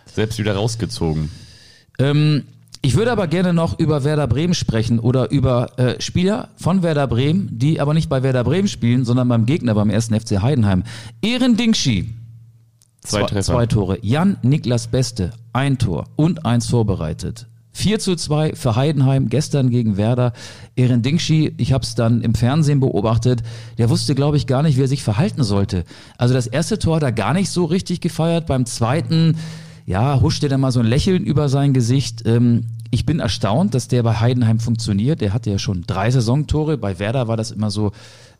selbst 0.06 0.38
wieder 0.38 0.54
rausgezogen. 0.54 1.30
Ähm, 1.98 2.44
ich 2.82 2.96
würde 2.96 3.10
aber 3.10 3.26
gerne 3.26 3.52
noch 3.52 3.78
über 3.78 4.04
Werder 4.04 4.26
Bremen 4.26 4.54
sprechen 4.54 4.98
oder 4.98 5.30
über 5.30 5.78
äh, 5.78 6.00
Spieler 6.00 6.50
von 6.56 6.82
Werder 6.82 7.06
Bremen, 7.06 7.48
die 7.50 7.80
aber 7.80 7.94
nicht 7.94 8.08
bei 8.08 8.22
Werder 8.22 8.44
Bremen 8.44 8.68
spielen, 8.68 9.04
sondern 9.04 9.28
beim 9.28 9.46
Gegner, 9.46 9.74
beim 9.74 9.90
ersten 9.90 10.18
FC 10.18 10.42
Heidenheim. 10.42 10.84
Ehren 11.22 11.56
Dingschi, 11.56 12.14
Zwei 13.06 13.24
zwei, 13.24 13.40
zwei 13.42 13.66
Tore. 13.66 13.98
Jan 14.02 14.36
Niklas 14.42 14.88
Beste, 14.88 15.30
ein 15.52 15.78
Tor 15.78 16.06
und 16.16 16.44
eins 16.44 16.66
vorbereitet. 16.66 17.46
4 17.72 17.98
zu 17.98 18.16
2 18.16 18.54
für 18.54 18.74
Heidenheim, 18.74 19.28
gestern 19.28 19.68
gegen 19.68 19.98
Werder. 19.98 20.32
Ehren 20.76 21.02
Dingschi, 21.02 21.52
ich 21.58 21.74
habe 21.74 21.84
es 21.84 21.94
dann 21.94 22.22
im 22.22 22.34
Fernsehen 22.34 22.80
beobachtet, 22.80 23.42
der 23.76 23.90
wusste, 23.90 24.14
glaube 24.14 24.38
ich, 24.38 24.46
gar 24.46 24.62
nicht, 24.62 24.78
wie 24.78 24.82
er 24.82 24.88
sich 24.88 25.02
verhalten 25.02 25.44
sollte. 25.44 25.84
Also 26.16 26.32
das 26.32 26.46
erste 26.46 26.78
Tor 26.78 26.96
hat 26.96 27.02
er 27.02 27.12
gar 27.12 27.34
nicht 27.34 27.50
so 27.50 27.66
richtig 27.66 28.00
gefeiert. 28.00 28.46
Beim 28.46 28.64
zweiten, 28.64 29.36
ja, 29.84 30.20
huschte 30.22 30.48
dann 30.48 30.62
mal 30.62 30.72
so 30.72 30.80
ein 30.80 30.86
Lächeln 30.86 31.24
über 31.24 31.50
sein 31.50 31.74
Gesicht. 31.74 32.22
Ähm, 32.26 32.64
ich 32.90 33.04
bin 33.04 33.20
erstaunt, 33.20 33.74
dass 33.74 33.88
der 33.88 34.02
bei 34.02 34.14
Heidenheim 34.14 34.58
funktioniert. 34.58 35.20
Der 35.20 35.34
hatte 35.34 35.50
ja 35.50 35.58
schon 35.58 35.84
drei 35.86 36.10
Saisontore. 36.10 36.78
Bei 36.78 36.98
Werder 36.98 37.28
war 37.28 37.36
das 37.36 37.50
immer 37.50 37.70
so 37.70 37.92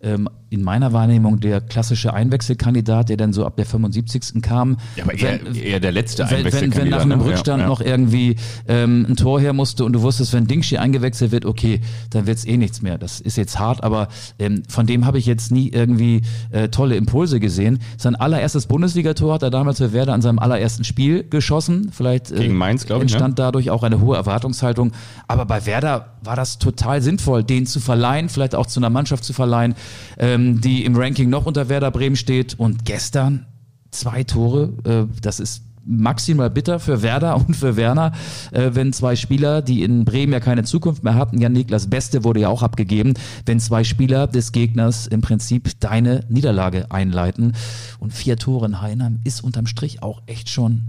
ähm, 0.03 0.29
in 0.49 0.63
meiner 0.63 0.93
Wahrnehmung 0.93 1.41
der 1.41 1.61
klassische 1.61 2.15
Einwechselkandidat, 2.15 3.09
der 3.09 3.17
dann 3.17 3.33
so 3.33 3.45
ab 3.45 3.57
der 3.57 3.67
75. 3.67 4.43
kam. 4.43 4.77
Ja, 4.97 5.05
aber 5.05 5.15
eher, 5.15 5.41
Wenn- 5.45 5.55
eher 5.55 5.81
der 5.81 5.93
letzte 5.93 6.23
wenn, 6.25 6.31
wenn, 6.31 6.37
Einwechselkandidat, 6.39 6.83
wenn 6.85 6.91
nach 6.91 7.01
einem 7.01 7.19
ne? 7.19 7.25
Rückstand 7.25 7.59
Ja, 7.61 7.65
ja. 7.65 7.69
noch 7.69 7.81
irgendwie 7.81 8.37
ähm, 8.69 9.07
ein 9.09 9.17
Tor 9.17 9.41
her 9.41 9.53
musste 9.53 9.85
und 9.85 9.93
du 9.93 10.03
wusstest, 10.03 10.33
wenn 10.33 10.47
Dingschi 10.47 10.79
eingewechselt 10.79 11.33
wird, 11.33 11.45
okay, 11.45 11.81
dann 12.11 12.27
wird's 12.27 12.45
eh 12.45 12.57
nichts 12.57 12.81
mehr. 12.81 12.97
Das 12.99 13.21
ist 13.21 13.37
jetzt 13.37 13.59
hart, 13.59 13.83
aber 13.83 14.09
ähm, 14.39 14.63
von 14.69 14.87
dem 14.87 15.05
habe 15.05 15.19
ich 15.19 15.27
jetzt 15.27 15.51
nie 15.51 15.69
irgendwie 15.71 16.23
äh, 16.53 16.69
tolle 16.69 16.97
Impulse 16.97 17.41
gesehen. 17.41 17.81
Sein 17.97 18.15
allererstes 18.15 18.67
Bundesligator 18.67 19.35
hat 19.35 19.43
er 19.43 19.51
damals 19.51 19.79
für 19.79 19.93
Werder 19.93 20.13
an 20.15 20.23
seinem 20.23 20.39
allerersten 20.39 20.85
Spiel 20.85 21.25
geschossen. 21.29 21.91
Vielleicht 21.93 22.31
äh, 22.31 22.37
Gegen 22.37 22.55
Mainz, 22.57 22.87
glaub 22.87 23.03
ich, 23.03 23.11
ne? 23.11 23.17
entstand 23.17 23.39
dadurch 23.39 23.71
auch 23.71 23.83
eine 23.83 24.01
hohe 24.01 24.17
Erwartungshaltung. 24.17 24.93
Aber 25.27 25.45
bei 25.45 25.67
Werder 25.67 26.16
war 26.27 26.37
das 26.37 26.59
total 26.59 27.01
sinnvoll, 27.03 27.45
den 27.45 27.67
zu 27.67 27.81
verleihen, 27.81 28.29
vielleicht 28.29 28.55
auch 28.55 28.67
zu 28.67 28.81
einer 28.81 28.91
Mannschaft 28.91 29.25
zu 29.25 29.33
verleihen, 29.33 29.75
ähm, 30.19 30.61
die 30.61 30.85
im 30.85 30.97
Ranking 30.97 31.31
noch 31.31 31.47
unter 31.47 31.69
Werder 31.69 31.91
Bremen 31.91 32.17
steht. 32.17 32.59
Und 32.59 32.85
gestern 32.85 33.47
zwei 33.91 34.25
Tore, 34.25 34.73
äh, 34.85 35.21
das 35.23 35.41
ist 35.41 35.63
maximal 35.87 36.51
bitter 36.51 36.81
für 36.81 37.03
Werder 37.03 37.37
und 37.47 37.55
für 37.55 37.77
Werner, 37.77 38.13
äh, 38.51 38.71
wenn 38.75 38.93
zwei 38.93 39.17
Spieler, 39.17 39.63
die 39.63 39.83
in 39.83 40.05
Bremen 40.05 40.33
ja 40.33 40.41
keine 40.41 40.65
Zukunft 40.65 41.05
mehr 41.05 41.15
hatten, 41.15 41.41
Jan 41.41 41.53
Niklas 41.53 41.89
Beste 41.89 42.25
wurde 42.25 42.41
ja 42.41 42.49
auch 42.49 42.63
abgegeben, 42.63 43.15
wenn 43.47 43.61
zwei 43.61 43.85
Spieler 43.85 44.27
des 44.27 44.53
Gegners 44.53 45.07
im 45.07 45.21
Prinzip 45.21 45.79
deine 45.81 46.25
Niederlage 46.29 46.91
einleiten. 46.91 47.53
Und 47.99 48.13
vier 48.13 48.37
Tore 48.37 48.67
in 48.67 48.81
Heinheim 48.81 49.21
ist 49.25 49.43
unterm 49.43 49.67
Strich 49.67 50.03
auch 50.03 50.23
echt 50.27 50.51
schon 50.51 50.83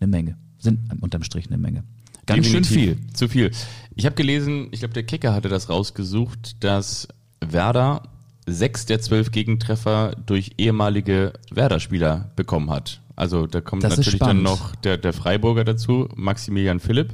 eine 0.00 0.08
Menge. 0.08 0.36
Sind 0.58 0.80
unterm 1.00 1.22
Strich 1.22 1.46
eine 1.48 1.58
Menge. 1.58 1.84
Ganz 2.26 2.44
Definitiv 2.44 2.74
schön 2.74 2.96
viel. 2.96 3.12
Zu 3.14 3.28
viel. 3.28 3.50
Ich 3.98 4.06
habe 4.06 4.14
gelesen, 4.14 4.68
ich 4.70 4.78
glaube, 4.78 4.94
der 4.94 5.02
Kicker 5.02 5.34
hatte 5.34 5.48
das 5.48 5.68
rausgesucht, 5.68 6.62
dass 6.62 7.08
Werder 7.40 8.04
sechs 8.46 8.86
der 8.86 9.00
zwölf 9.00 9.32
Gegentreffer 9.32 10.12
durch 10.24 10.52
ehemalige 10.56 11.32
Werder-Spieler 11.50 12.30
bekommen 12.36 12.70
hat. 12.70 13.00
Also 13.16 13.48
da 13.48 13.60
kommt 13.60 13.82
Das 13.82 13.96
natürlich 13.96 14.20
dann 14.20 14.40
noch 14.40 14.76
der, 14.76 14.98
der 14.98 15.12
Freiburger 15.12 15.64
dazu, 15.64 16.08
Maximilian 16.14 16.78
Philipp. 16.78 17.12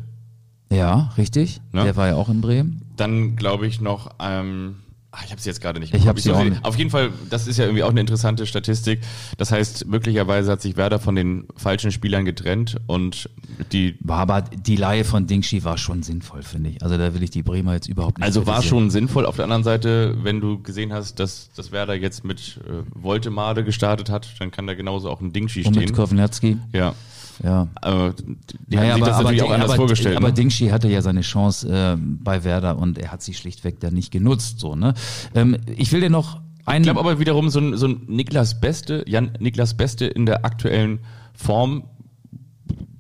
Ja, 0.71 1.11
richtig. 1.17 1.63
Ne? 1.73 1.85
Der 1.85 1.97
war 1.97 2.09
ja 2.09 2.17
auch 2.17 2.29
in 2.29 2.43
Bremen. 2.43 2.83
Dann 2.99 3.37
glaube 3.37 3.67
ich 3.67 3.81
noch, 3.81 4.11
ähm, 4.21 4.77
ach, 5.15 5.25
ich 5.25 5.31
habe 5.31 5.41
sie 5.41 5.49
jetzt 5.49 5.61
gerade 5.61 5.81
nicht. 5.81 5.95
Ich 5.95 6.01
Kopf. 6.01 6.09
hab 6.09 6.21
sie 6.21 6.33
auch 6.33 6.43
nicht. 6.43 6.65
Auf 6.65 6.77
jeden 6.77 6.91
Fall, 6.91 7.11
das 7.31 7.47
ist 7.47 7.59
ja 7.59 7.65
irgendwie 7.65 7.83
auch 7.83 7.91
eine 7.91 8.01
interessante 8.01 8.47
Statistik. 8.47 9.01
Das 9.39 9.53
heißt, 9.53 9.87
möglicherweise 9.87 10.51
hat 10.51 10.61
sich 10.61 10.77
Werder 10.77 10.99
von 10.99 11.15
den 11.15 11.47
falschen 11.57 11.93
Spielern 11.93 12.25
getrennt 12.25 12.77
und 12.87 13.29
die 13.73 13.97
War 14.01 14.19
aber 14.21 14.43
die 14.43 14.77
Laie 14.77 15.05
von 15.05 15.27
Dingschi 15.27 15.65
war 15.65 15.79
schon 15.79 16.03
sinnvoll, 16.03 16.43
finde 16.43 16.71
ich. 16.71 16.83
Also 16.83 16.99
da 16.99 17.15
will 17.15 17.23
ich 17.23 17.31
die 17.31 17.43
Bremer 17.43 17.75
jetzt 17.75 17.89
überhaupt 17.89 18.19
nicht 18.19 18.27
Also 18.27 18.47
war 18.47 18.63
schon 18.63 18.91
sinnvoll. 18.91 19.27
Auf 19.27 19.37
der 19.37 19.45
anderen 19.45 19.65
Seite, 19.65 20.17
wenn 20.23 20.41
du 20.41 20.61
gesehen 20.63 20.93
hast, 20.93 21.19
dass, 21.21 21.51
dass 21.55 21.73
Werder 21.73 21.95
jetzt 21.95 22.25
mit 22.25 22.61
äh, 22.67 22.83
Voltemade 22.95 23.65
gestartet 23.65 24.11
hat, 24.11 24.29
dann 24.39 24.51
kann 24.51 24.67
da 24.67 24.75
genauso 24.75 25.11
auch 25.11 25.21
ein 25.21 25.33
Dingschi 25.33 25.65
Und 25.65 25.77
mit 25.77 25.85
stehen. 25.85 25.97
Kovnatski. 25.97 26.59
Ja. 26.73 26.95
Ja. 27.43 27.69
Aber 27.77 28.15
die 28.69 28.77
Naja, 28.77 28.93
haben 28.95 29.03
sich 29.03 29.09
das 29.09 29.19
natürlich 29.19 29.43
auch 29.43 29.51
anders 29.51 29.71
aber, 29.71 29.77
vorgestellt. 29.77 30.17
Aber 30.17 30.29
ne? 30.29 30.35
Dingschi 30.35 30.69
hatte 30.69 30.89
ja 30.89 31.03
seine 31.03 31.23
Chance 31.23 31.69
äh, 31.69 31.97
bei 31.99 32.45
Werder 32.45 32.79
und 32.79 32.99
er 32.99 33.13
hat 33.13 33.23
sie 33.23 33.35
schlichtweg 33.35 33.81
dann 33.81 33.95
nicht 33.95 34.11
genutzt. 34.11 34.61
So, 34.61 34.77
ne? 34.77 34.95
ähm, 35.35 35.57
ich 35.77 35.93
will 35.93 36.01
dir 36.01 36.11
noch 36.11 36.41
Ich 36.61 36.69
einen. 36.69 36.85
glaube 36.85 37.01
aber 37.01 37.19
wiederum 37.19 37.51
so 37.51 37.61
ein, 37.61 37.77
so 37.77 37.87
ein 37.89 38.03
Niklas 38.07 38.61
Beste, 38.61 39.05
Jan 39.07 39.33
Niklas 39.41 39.75
Beste 39.75 40.07
in 40.07 40.27
der 40.27 40.45
aktuellen 40.45 41.01
Form 41.35 41.85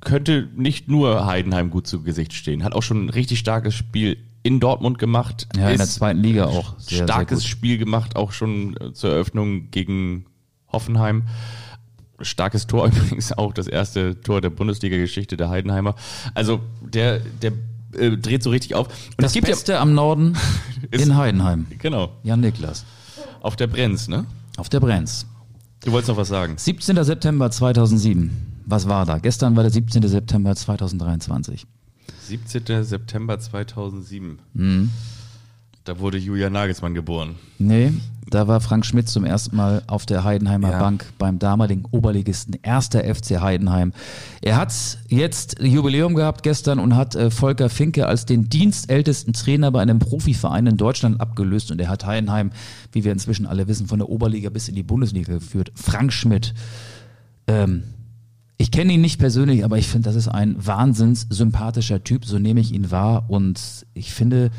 könnte 0.00 0.48
nicht 0.54 0.88
nur 0.88 1.26
Heidenheim 1.26 1.70
gut 1.70 1.86
zu 1.86 2.02
Gesicht 2.02 2.32
stehen. 2.34 2.62
Hat 2.62 2.74
auch 2.74 2.82
schon 2.82 3.06
ein 3.06 3.10
richtig 3.10 3.38
starkes 3.38 3.74
Spiel 3.74 4.18
in 4.42 4.60
Dortmund 4.60 4.98
gemacht. 4.98 5.48
ja, 5.56 5.70
in 5.70 5.78
der 5.78 5.86
zweiten 5.86 6.20
Liga 6.20 6.44
auch. 6.46 6.78
Sehr, 6.78 7.04
starkes 7.04 7.40
sehr. 7.40 7.48
Spiel 7.48 7.78
gemacht, 7.78 8.14
auch 8.14 8.32
schon 8.32 8.76
äh, 8.76 8.92
zur 8.92 9.10
Eröffnung 9.10 9.70
gegen 9.70 10.26
Hoffenheim. 10.70 11.22
Starkes 12.20 12.66
Tor 12.66 12.86
übrigens 12.94 13.32
auch, 13.32 13.52
das 13.52 13.66
erste 13.66 14.20
Tor 14.20 14.40
der 14.40 14.50
Bundesliga-Geschichte 14.50 15.36
der 15.36 15.48
Heidenheimer. 15.48 15.94
Also 16.34 16.60
der, 16.80 17.20
der 17.20 17.52
äh, 17.96 18.16
dreht 18.16 18.42
so 18.42 18.50
richtig 18.50 18.74
auf. 18.74 18.88
Und 18.88 19.22
das 19.22 19.32
Beste 19.34 19.72
ja, 19.72 19.80
am 19.80 19.94
Norden 19.94 20.36
in 20.90 21.16
Heidenheim. 21.16 21.66
Genau. 21.78 22.12
Jan 22.22 22.40
Niklas. 22.40 22.84
Auf 23.40 23.56
der 23.56 23.66
Brenz, 23.66 24.08
ne? 24.08 24.26
Auf 24.56 24.68
der 24.68 24.80
Brenz. 24.80 25.26
Du 25.84 25.92
wolltest 25.92 26.08
noch 26.08 26.16
was 26.16 26.28
sagen. 26.28 26.54
17. 26.56 27.02
September 27.04 27.50
2007. 27.50 28.30
Was 28.66 28.88
war 28.88 29.04
da? 29.04 29.18
Gestern 29.18 29.54
war 29.56 29.62
der 29.62 29.72
17. 29.72 30.06
September 30.08 30.56
2023. 30.56 31.66
17. 32.22 32.84
September 32.84 33.38
2007. 33.38 34.38
Mhm. 34.54 34.90
Da 35.84 35.98
wurde 35.98 36.16
Julian 36.16 36.54
Nagelsmann 36.54 36.94
geboren. 36.94 37.34
Nee, 37.58 37.92
da 38.30 38.48
war 38.48 38.62
Frank 38.62 38.86
Schmidt 38.86 39.06
zum 39.06 39.26
ersten 39.26 39.54
Mal 39.54 39.82
auf 39.86 40.06
der 40.06 40.24
Heidenheimer 40.24 40.70
ja. 40.70 40.78
Bank 40.78 41.12
beim 41.18 41.38
damaligen 41.38 41.84
Oberligisten 41.90 42.58
1. 42.62 42.88
FC 42.88 43.42
Heidenheim. 43.42 43.92
Er 44.40 44.56
hat 44.56 44.72
jetzt 45.08 45.60
Jubiläum 45.60 46.14
gehabt 46.14 46.42
gestern 46.42 46.78
und 46.78 46.96
hat 46.96 47.14
äh, 47.16 47.30
Volker 47.30 47.68
Finke 47.68 48.06
als 48.06 48.24
den 48.24 48.48
dienstältesten 48.48 49.34
Trainer 49.34 49.70
bei 49.70 49.82
einem 49.82 49.98
Profiverein 49.98 50.66
in 50.66 50.78
Deutschland 50.78 51.20
abgelöst 51.20 51.70
und 51.70 51.78
er 51.82 51.88
hat 51.88 52.06
Heidenheim, 52.06 52.50
wie 52.92 53.04
wir 53.04 53.12
inzwischen 53.12 53.44
alle 53.44 53.68
wissen, 53.68 53.86
von 53.86 53.98
der 53.98 54.08
Oberliga 54.08 54.48
bis 54.48 54.68
in 54.68 54.74
die 54.74 54.82
Bundesliga 54.82 55.34
geführt. 55.34 55.70
Frank 55.74 56.14
Schmidt. 56.14 56.54
Ähm, 57.46 57.82
ich 58.56 58.70
kenne 58.70 58.94
ihn 58.94 59.02
nicht 59.02 59.18
persönlich, 59.18 59.64
aber 59.64 59.76
ich 59.76 59.88
finde, 59.88 60.08
das 60.08 60.16
ist 60.16 60.28
ein 60.28 60.56
wahnsinns 60.64 61.26
sympathischer 61.28 62.02
Typ, 62.02 62.24
so 62.24 62.38
nehme 62.38 62.60
ich 62.60 62.72
ihn 62.72 62.90
wahr 62.90 63.28
und 63.28 63.84
ich 63.92 64.14
finde, 64.14 64.50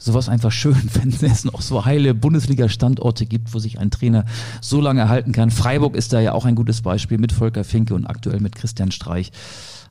sowas 0.00 0.28
einfach 0.28 0.50
schön, 0.50 0.76
wenn 0.94 1.30
es 1.30 1.44
noch 1.44 1.60
so 1.60 1.84
heile 1.84 2.14
Bundesliga-Standorte 2.14 3.26
gibt, 3.26 3.54
wo 3.54 3.58
sich 3.58 3.78
ein 3.78 3.90
Trainer 3.90 4.24
so 4.60 4.80
lange 4.80 5.08
halten 5.08 5.32
kann. 5.32 5.50
Freiburg 5.50 5.94
ist 5.94 6.12
da 6.12 6.20
ja 6.20 6.32
auch 6.32 6.44
ein 6.44 6.56
gutes 6.56 6.82
Beispiel 6.82 7.18
mit 7.18 7.32
Volker 7.32 7.62
Finke 7.62 7.94
und 7.94 8.06
aktuell 8.06 8.40
mit 8.40 8.56
Christian 8.56 8.90
Streich. 8.90 9.30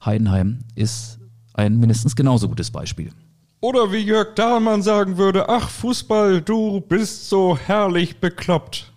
Heidenheim 0.03 0.60
ist 0.76 1.20
ein 1.53 1.78
mindestens 1.80 2.16
genauso 2.16 2.49
gutes 2.49 2.72
Beispiel. 2.72 3.12
Oder 3.62 3.91
wie 3.91 3.97
Jörg 3.97 4.36
Dahlmann 4.36 4.82
sagen 4.82 5.18
würde, 5.18 5.49
ach 5.49 5.70
Fußball, 5.70 6.41
du 6.41 6.80
bist 6.80 7.30
so 7.30 7.57
herrlich 7.57 8.18
bekloppt. 8.20 8.93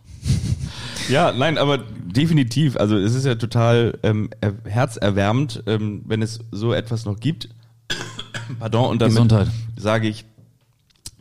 ja, 1.09 1.33
nein, 1.33 1.59
aber 1.59 1.79
definitiv. 1.79 2.77
Also 2.77 2.97
es 2.97 3.15
ist 3.15 3.27
ja 3.27 3.35
total 3.35 3.99
ähm, 4.05 4.31
herzerwärmend, 4.65 5.65
ähm, 5.67 6.03
wenn 6.07 6.23
es 6.23 6.41
so 6.53 6.73
etwas 6.73 7.05
noch 7.05 7.19
gibt. 7.19 7.49
Pardon, 8.61 8.91
und 8.91 9.03
damit 9.03 9.49
sage 9.77 10.07
ich 10.07 10.25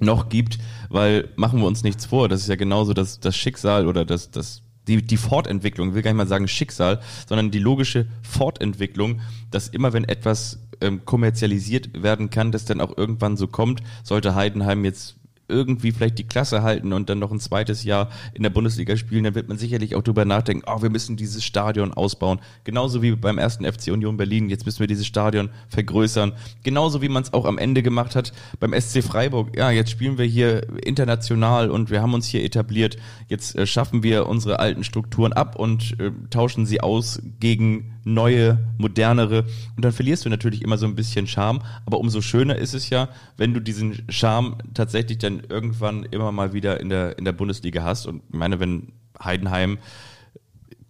noch 0.02 0.30
gibt, 0.30 0.60
weil 0.89 1.30
machen 1.36 1.60
wir 1.60 1.68
uns 1.68 1.84
nichts 1.84 2.06
vor, 2.06 2.28
das 2.30 2.41
ist 2.41 2.47
ja 2.47 2.56
genauso 2.56 2.93
das, 2.93 3.20
das 3.20 3.36
Schicksal 3.36 3.88
oder 3.88 4.04
das, 4.06 4.32
das, 4.32 4.64
die, 4.88 5.02
die 5.02 5.18
Fortentwicklung, 5.18 5.89
ich 5.89 5.95
will 5.95 6.02
gar 6.02 6.12
nicht 6.12 6.18
mal 6.18 6.28
sagen 6.28 6.47
Schicksal, 6.47 6.99
sondern 7.28 7.52
die 7.52 7.60
logische 7.60 8.08
Fortentwicklung, 8.24 9.22
dass 9.52 9.68
immer 9.68 9.93
wenn 9.93 10.04
etwas 10.04 10.60
ähm, 10.82 11.06
kommerzialisiert 11.06 12.02
werden 12.02 12.30
kann, 12.30 12.52
das 12.52 12.66
dann 12.66 12.82
auch 12.82 12.97
irgendwann 12.97 13.38
so 13.38 13.47
kommt, 13.47 13.82
sollte 14.04 14.36
Heidenheim 14.36 14.84
jetzt 14.84 15.16
irgendwie 15.52 15.91
vielleicht 15.91 16.18
die 16.18 16.24
Klasse 16.24 16.64
halten 16.64 16.93
und 16.93 17.10
dann 17.10 17.20
noch 17.20 17.32
ein 17.32 17.39
zweites 17.39 17.84
Jahr 17.84 18.10
in 18.34 18.43
der 18.43 18.49
Bundesliga 18.49 18.97
spielen, 18.97 19.26
dann 19.26 19.36
wird 19.36 19.47
man 19.49 19.58
sicherlich 19.58 19.95
auch 19.95 20.02
drüber 20.02 20.26
nachdenken, 20.26 20.64
oh, 20.68 20.82
wir 20.82 20.89
müssen 20.89 21.18
dieses 21.18 21.43
Stadion 21.43 21.93
ausbauen. 21.93 22.39
Genauso 22.64 23.02
wie 23.02 23.12
beim 23.16 23.38
ersten 23.38 23.66
FC 23.66 23.91
Union 23.91 24.18
Berlin, 24.18 24.49
jetzt 24.49 24.66
müssen 24.66 24.80
wir 24.80 24.88
dieses 24.88 25.06
Stadion 25.06 25.49
vergrößern. 25.70 26.34
Genauso 26.64 27.02
wie 27.02 27.10
man 27.10 27.24
es 27.24 27.34
auch 27.34 27.45
am 27.45 27.58
Ende 27.58 27.84
gemacht 27.84 28.16
hat 28.16 28.34
beim 28.60 28.74
SC 28.80 29.04
Freiburg. 29.04 29.56
Ja, 29.58 29.72
jetzt 29.72 29.91
spielen 29.91 30.18
wir 30.18 30.26
hier 30.26 30.68
international 30.84 31.70
und 31.70 31.89
wir 31.91 32.02
haben 32.02 32.14
uns 32.14 32.28
hier 32.28 32.43
etabliert. 32.43 32.97
Jetzt 33.28 33.56
äh, 33.56 33.68
schaffen 33.68 34.04
wir 34.04 34.28
unsere 34.28 34.60
alten 34.60 34.84
Strukturen 34.84 35.34
ab 35.34 35.56
und 35.56 35.99
äh, 35.99 36.12
tauschen 36.30 36.66
sie 36.66 36.82
aus 36.82 37.22
gegen 37.39 37.91
neue, 38.04 38.58
modernere. 38.78 39.45
Und 39.76 39.86
dann 39.86 39.91
verlierst 39.91 40.26
du 40.26 40.30
natürlich 40.30 40.62
immer 40.62 40.78
so 40.78 40.86
ein 40.86 40.95
bisschen 40.95 41.28
Charme. 41.28 41.62
Aber 41.86 41.99
umso 41.99 42.22
schöner 42.22 42.56
ist 42.56 42.74
es 42.74 42.89
ja, 42.89 43.10
wenn 43.38 43.54
du 43.54 43.60
diesen 43.60 44.04
Charme 44.10 44.58
tatsächlich 44.74 45.20
dann 45.20 45.41
irgendwann 45.50 46.04
immer 46.04 46.32
mal 46.32 46.54
wieder 46.54 46.80
in 46.80 46.89
der, 46.89 47.18
in 47.18 47.26
der 47.26 47.32
Bundesliga 47.32 47.84
hast. 47.84 48.06
Und 48.08 48.24
ich 48.30 48.36
meine, 48.36 48.60
wenn 48.60 48.94
Heidenheim 49.22 49.78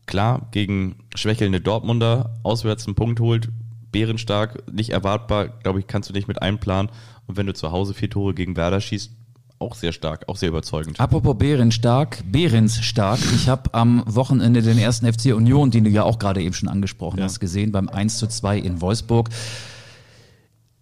klar 0.06 0.47
gegen 0.52 0.95
schwächelnde 1.16 1.62
Dortmunder 1.62 2.36
auswärts 2.43 2.86
einen 2.86 2.95
Punkt 2.95 3.20
holt, 3.20 3.49
bärenstark, 3.91 4.72
nicht 4.72 4.89
erwartbar, 4.89 5.47
glaube 5.47 5.80
ich, 5.80 5.88
kannst 5.88 6.10
du 6.10 6.14
nicht 6.14 6.28
mit 6.28 6.41
einplanen. 6.41 6.91
Und 7.28 7.38
wenn 7.38 7.45
du 7.45 7.54
zu 7.54 7.72
Hause 7.72 7.93
vier 7.93 8.10
Tore 8.10 8.34
gegen 8.34 8.56
Werder 8.56 8.82
schießt, 8.82 9.12
auch 9.60 9.76
sehr 9.76 9.91
stark, 9.91 10.28
auch 10.28 10.38
sehr 10.38 10.49
überzeugend. 10.49 10.99
Apropos 10.99 11.38
Behrens 11.38 11.76
stark, 11.76 12.24
Behrens 12.26 12.84
stark. 12.84 13.20
Ich 13.36 13.47
habe 13.47 13.74
am 13.74 14.04
Wochenende 14.08 14.62
den 14.62 14.80
ersten 14.80 15.12
FC 15.12 15.36
Union, 15.36 15.70
den 15.70 15.84
du 15.84 15.89
ja 15.89 16.04
auch 16.04 16.18
gerade 16.18 16.41
eben 16.41 16.54
schon 16.54 16.68
angesprochen 16.68 17.20
ja. 17.20 17.26
hast, 17.26 17.39
gesehen, 17.39 17.72
beim 17.72 17.88
1 17.88 18.18
zu 18.18 18.28
2 18.28 18.58
in 18.58 18.82
Wolfsburg. 18.82 19.30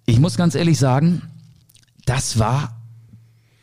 Ich 0.06 0.20
muss 0.20 0.38
ganz 0.38 0.56
ehrlich 0.56 0.80
sagen, 0.80 1.22
das 2.06 2.40
war 2.40 2.79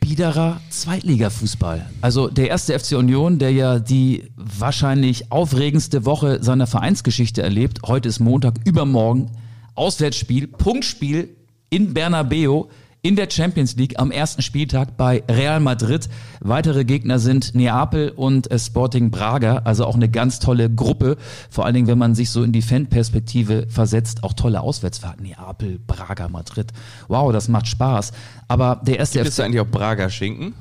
biederer 0.08 0.60
Zweitligafußball. 0.70 1.84
Also 2.00 2.28
der 2.28 2.48
erste 2.48 2.78
FC 2.78 2.92
Union, 2.92 3.40
der 3.40 3.50
ja 3.50 3.80
die 3.80 4.30
wahrscheinlich 4.36 5.32
aufregendste 5.32 6.04
Woche 6.04 6.44
seiner 6.44 6.68
Vereinsgeschichte 6.68 7.42
erlebt. 7.42 7.80
Heute 7.84 8.08
ist 8.08 8.20
Montag, 8.20 8.54
übermorgen 8.64 9.32
Auswärtsspiel, 9.74 10.46
Punktspiel 10.46 11.30
in 11.70 11.92
Bernabeu 11.92 12.66
in 13.06 13.14
der 13.14 13.30
Champions 13.30 13.76
League 13.76 14.00
am 14.00 14.10
ersten 14.10 14.42
Spieltag 14.42 14.96
bei 14.96 15.22
Real 15.28 15.60
Madrid. 15.60 16.08
Weitere 16.40 16.84
Gegner 16.84 17.20
sind 17.20 17.54
Neapel 17.54 18.08
und 18.08 18.48
Sporting 18.58 19.12
Braga, 19.12 19.58
also 19.58 19.84
auch 19.84 19.94
eine 19.94 20.08
ganz 20.08 20.40
tolle 20.40 20.68
Gruppe. 20.68 21.16
Vor 21.48 21.64
allen 21.64 21.74
Dingen, 21.74 21.86
wenn 21.86 21.98
man 21.98 22.16
sich 22.16 22.30
so 22.30 22.42
in 22.42 22.50
die 22.50 22.62
Fanperspektive 22.62 23.68
versetzt, 23.68 24.24
auch 24.24 24.32
tolle 24.32 24.60
Auswärtsfahrten. 24.60 25.24
Neapel, 25.24 25.78
Braga, 25.86 26.28
Madrid. 26.28 26.72
Wow, 27.06 27.30
das 27.32 27.46
macht 27.46 27.68
Spaß. 27.68 28.10
Aber 28.48 28.80
der 28.84 28.98
erste 28.98 29.20
Gibt 29.20 29.28
FC 29.28 29.38
es 29.38 29.40
eigentlich 29.40 29.60
auch 29.60 29.68
Braga 29.68 30.10
Schinken? 30.10 30.54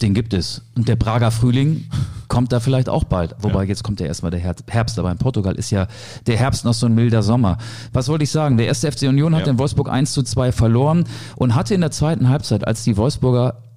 Den 0.00 0.14
gibt 0.14 0.32
es. 0.32 0.62
Und 0.76 0.88
der 0.88 0.96
Prager 0.96 1.30
Frühling 1.30 1.86
kommt 2.28 2.52
da 2.52 2.60
vielleicht 2.60 2.88
auch 2.88 3.04
bald. 3.04 3.34
Wobei 3.40 3.64
ja. 3.64 3.68
jetzt 3.68 3.82
kommt 3.82 4.00
ja 4.00 4.06
erstmal 4.06 4.30
der 4.30 4.40
Herbst. 4.40 4.98
Aber 4.98 5.10
in 5.10 5.18
Portugal 5.18 5.56
ist 5.56 5.70
ja 5.70 5.88
der 6.26 6.36
Herbst 6.36 6.64
noch 6.64 6.74
so 6.74 6.86
ein 6.86 6.94
milder 6.94 7.22
Sommer. 7.22 7.58
Was 7.92 8.08
wollte 8.08 8.24
ich 8.24 8.30
sagen? 8.30 8.56
Der 8.58 8.66
erste 8.66 8.90
FC 8.92 9.02
Union 9.02 9.34
hat 9.34 9.46
ja. 9.46 9.52
in 9.52 9.58
Wolfsburg 9.58 9.88
1 9.88 10.12
zu 10.12 10.22
2 10.22 10.52
verloren 10.52 11.04
und 11.36 11.54
hatte 11.54 11.74
in 11.74 11.80
der 11.80 11.90
zweiten 11.90 12.28
Halbzeit, 12.28 12.66
als 12.66 12.84
die 12.84 12.96
Wolfsburger 12.96 13.67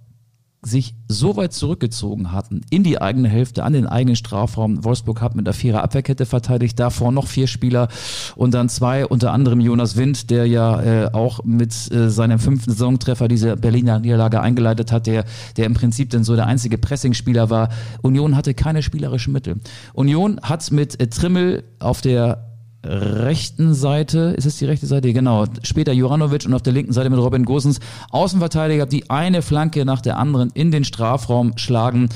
sich 0.64 0.94
so 1.08 1.36
weit 1.38 1.54
zurückgezogen 1.54 2.32
hatten 2.32 2.62
in 2.70 2.84
die 2.84 3.02
eigene 3.02 3.28
Hälfte, 3.28 3.64
an 3.64 3.74
den 3.74 3.88
eigenen 3.88 4.16
Strafraum. 4.16 4.84
Wolfsburg 4.84 5.20
hat 5.20 5.36
mit 5.36 5.48
der 5.48 5.56
Vierer 5.56 5.82
Abwehrkette 5.82 6.28
verteidigt, 6.28 6.80
davor 6.80 7.12
noch 7.12 7.26
vier 7.26 7.48
Spieler 7.48 7.88
und 8.36 8.54
dann 8.54 8.70
zwei, 8.70 9.08
unter 9.08 9.32
anderem 9.32 9.60
Jonas 9.60 9.98
Wind, 9.98 10.30
der 10.30 10.46
ja 10.46 10.82
äh, 10.82 11.14
auch 11.14 11.44
mit 11.44 11.92
äh, 11.92 12.12
seinem 12.12 12.38
fünften 12.38 12.72
Saisontreffer 12.72 13.28
diese 13.28 13.58
Berliner 13.58 14.00
Niederlage 14.00 14.40
eingeleitet 14.40 14.92
hat, 14.92 15.08
der, 15.08 15.26
der 15.58 15.66
im 15.66 15.74
Prinzip 15.74 16.12
dann 16.12 16.24
so 16.24 16.36
der 16.36 16.46
einzige 16.46 16.78
Pressingspieler 16.78 17.50
war. 17.50 17.70
Union 18.04 18.36
hatte 18.36 18.54
keine 18.54 18.84
spielerischen 18.84 19.34
Mittel. 19.34 19.60
Union 19.94 20.40
hat 20.44 20.70
mit 20.72 21.00
äh, 21.02 21.08
Trimmel 21.08 21.64
auf 21.80 22.02
der 22.02 22.51
rechten 22.84 23.74
Seite, 23.74 24.34
ist 24.38 24.46
es 24.46 24.58
die 24.58 24.66
rechte 24.66 24.88
Seite? 24.88 25.14
Genau. 25.14 25.46
Später 25.64 25.92
Juranovic 25.94 26.46
und 26.46 26.54
auf 26.54 26.64
der 26.64 26.74
linken 26.74 26.94
Seite 26.94 27.10
mit 27.10 27.20
Robin 27.20 27.46
Gosens 27.46 27.80
Außenverteidiger, 28.10 28.86
die 28.86 29.10
eine 29.10 29.42
Flanke 29.42 29.86
nach 29.86 30.02
der 30.02 30.18
anderen 30.18 30.50
in 30.54 30.72
den 30.72 30.84
Strafraum 30.84 31.58
schlagen. 31.58 32.10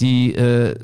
Die 0.00 0.34
äh, 0.34 0.76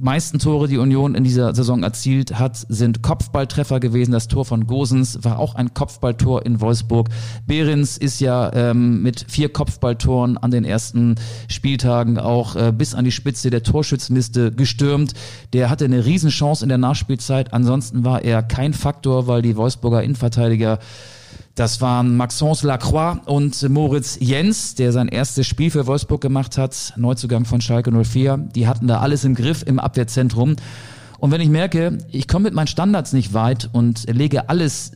meisten 0.00 0.38
Tore, 0.38 0.68
die 0.68 0.78
Union 0.78 1.14
in 1.14 1.24
dieser 1.24 1.54
Saison 1.54 1.82
erzielt 1.82 2.38
hat, 2.38 2.56
sind 2.68 3.02
Kopfballtreffer 3.02 3.80
gewesen. 3.80 4.12
Das 4.12 4.28
Tor 4.28 4.44
von 4.44 4.66
Gosens 4.66 5.18
war 5.22 5.38
auch 5.38 5.54
ein 5.54 5.74
Kopfballtor 5.74 6.44
in 6.44 6.60
Wolfsburg. 6.60 7.08
Behrens 7.46 7.96
ist 7.98 8.20
ja 8.20 8.52
ähm, 8.52 9.02
mit 9.02 9.26
vier 9.28 9.52
Kopfballtoren 9.52 10.36
an 10.38 10.50
den 10.50 10.64
ersten 10.64 11.16
Spieltagen 11.48 12.18
auch 12.18 12.56
äh, 12.56 12.72
bis 12.72 12.94
an 12.94 13.04
die 13.04 13.12
Spitze 13.12 13.50
der 13.50 13.62
Torschützenliste 13.62 14.52
gestürmt. 14.52 15.14
Der 15.52 15.70
hatte 15.70 15.84
eine 15.84 16.04
Riesenchance 16.04 16.64
in 16.64 16.68
der 16.68 16.78
Nachspielzeit. 16.78 17.52
Ansonsten 17.52 18.04
war 18.04 18.22
er 18.22 18.42
kein 18.42 18.74
Faktor, 18.74 19.26
weil 19.26 19.42
die 19.42 19.56
Wolfsburger 19.56 20.02
Innenverteidiger 20.02 20.78
das 21.54 21.80
waren 21.80 22.16
Maxence 22.16 22.64
Lacroix 22.64 23.20
und 23.26 23.68
Moritz 23.68 24.18
Jens, 24.20 24.74
der 24.74 24.90
sein 24.90 25.06
erstes 25.06 25.46
Spiel 25.46 25.70
für 25.70 25.86
Wolfsburg 25.86 26.20
gemacht 26.20 26.58
hat, 26.58 26.92
Neuzugang 26.96 27.44
von 27.44 27.60
Schalke 27.60 27.92
04. 27.92 28.38
Die 28.54 28.66
hatten 28.66 28.88
da 28.88 28.98
alles 29.00 29.24
im 29.24 29.36
Griff 29.36 29.62
im 29.64 29.78
Abwehrzentrum. 29.78 30.56
Und 31.20 31.30
wenn 31.30 31.40
ich 31.40 31.48
merke, 31.48 31.98
ich 32.10 32.26
komme 32.26 32.44
mit 32.44 32.54
meinen 32.54 32.66
Standards 32.66 33.12
nicht 33.12 33.34
weit 33.34 33.70
und 33.72 34.04
lege 34.12 34.48
alles 34.48 34.92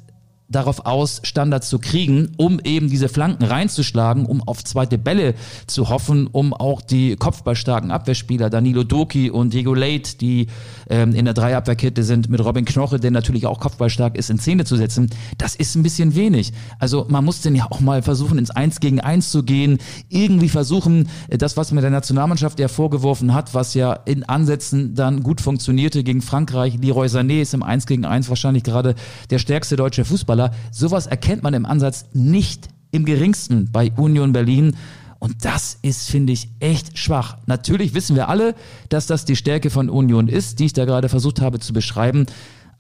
darauf 0.49 0.87
aus, 0.87 1.21
Standards 1.25 1.69
zu 1.69 1.79
kriegen, 1.79 2.33
um 2.39 2.59
eben 2.65 2.89
diese 2.89 3.09
Flanken 3.09 3.45
reinzuschlagen, 3.45 4.25
um 4.25 4.43
auf 4.43 4.65
zweite 4.65 4.97
Bälle 4.97 5.35
zu 5.67 5.91
hoffen, 5.91 6.27
um 6.27 6.55
auch 6.55 6.81
die 6.81 7.17
kopfballstarken 7.17 7.91
Abwehrspieler, 7.91 8.49
Danilo 8.49 8.83
Doki 8.83 9.31
und 9.31 9.53
Diego 9.53 9.75
Late, 9.75 10.17
die 10.17 10.47
ähm, 10.89 11.15
in 11.15 11.27
der 11.27 11.35
Dreierabwehrkette 11.35 12.03
sind, 12.03 12.31
mit 12.31 12.43
Robin 12.43 12.65
Knoche, 12.65 12.99
der 12.99 13.11
natürlich 13.11 13.47
auch 13.47 13.61
kopfballstark 13.61 14.17
ist, 14.17 14.31
in 14.31 14.39
Szene 14.39 14.65
zu 14.65 14.77
setzen. 14.77 15.11
Das 15.37 15.55
ist 15.55 15.75
ein 15.75 15.83
bisschen 15.83 16.15
wenig. 16.15 16.53
Also 16.79 17.07
man 17.11 17.25
muss 17.25 17.43
denn 17.43 17.55
ja 17.55 17.67
auch 17.69 17.81
mal 17.81 18.03
versuchen, 18.03 18.39
ins 18.39 18.51
Eins 18.51 18.81
gegen 18.81 19.01
Eins 19.01 19.31
zu 19.31 19.43
gehen, 19.43 19.79
irgendwie 20.09 20.49
versuchen, 20.49 21.09
das, 21.29 21.59
was 21.59 21.73
man 21.73 21.83
der 21.83 21.91
Nationalmannschaft 21.91 22.59
ja 22.59 22.69
vorgeworfen 22.69 23.35
hat, 23.35 23.53
was 23.53 23.75
ja 23.75 23.93
in 23.93 24.25
Ansätzen 24.25 24.95
dann 24.95 25.23
gut 25.23 25.43
funktionierte 25.43 26.03
gegen 26.03 26.23
Frankreich. 26.23 26.79
Leroy 26.81 27.09
Sané 27.09 27.43
ist 27.43 27.53
im 27.53 27.63
Eins 27.63 27.87
gegen 27.87 28.07
Eins 28.07 28.31
wahrscheinlich 28.31 28.63
gerade 28.63 28.95
der 29.29 29.39
stärkste 29.39 29.77
deutsche 29.77 30.07
Fußballer. 30.07 30.38
Sowas 30.71 31.07
erkennt 31.07 31.43
man 31.43 31.55
im 31.55 31.67
Ansatz 31.67 32.07
nicht 32.13 32.69
im 32.91 33.05
geringsten 33.05 33.71
bei 33.71 33.93
Union 33.93 34.33
Berlin. 34.33 34.77
Und 35.19 35.45
das 35.45 35.79
ist, 35.83 36.11
finde 36.11 36.33
ich, 36.33 36.49
echt 36.61 36.97
schwach. 36.97 37.39
Natürlich 37.47 37.93
wissen 37.95 38.15
wir 38.15 38.29
alle, 38.29 38.55
dass 38.89 39.07
das 39.07 39.25
die 39.25 39.37
Stärke 39.37 39.69
von 39.69 39.91
Union 39.91 40.29
ist, 40.29 40.61
die 40.61 40.67
ich 40.67 40.73
da 40.73 40.85
gerade 40.85 41.09
versucht 41.09 41.41
habe 41.41 41.59
zu 41.59 41.73
beschreiben. 41.73 42.27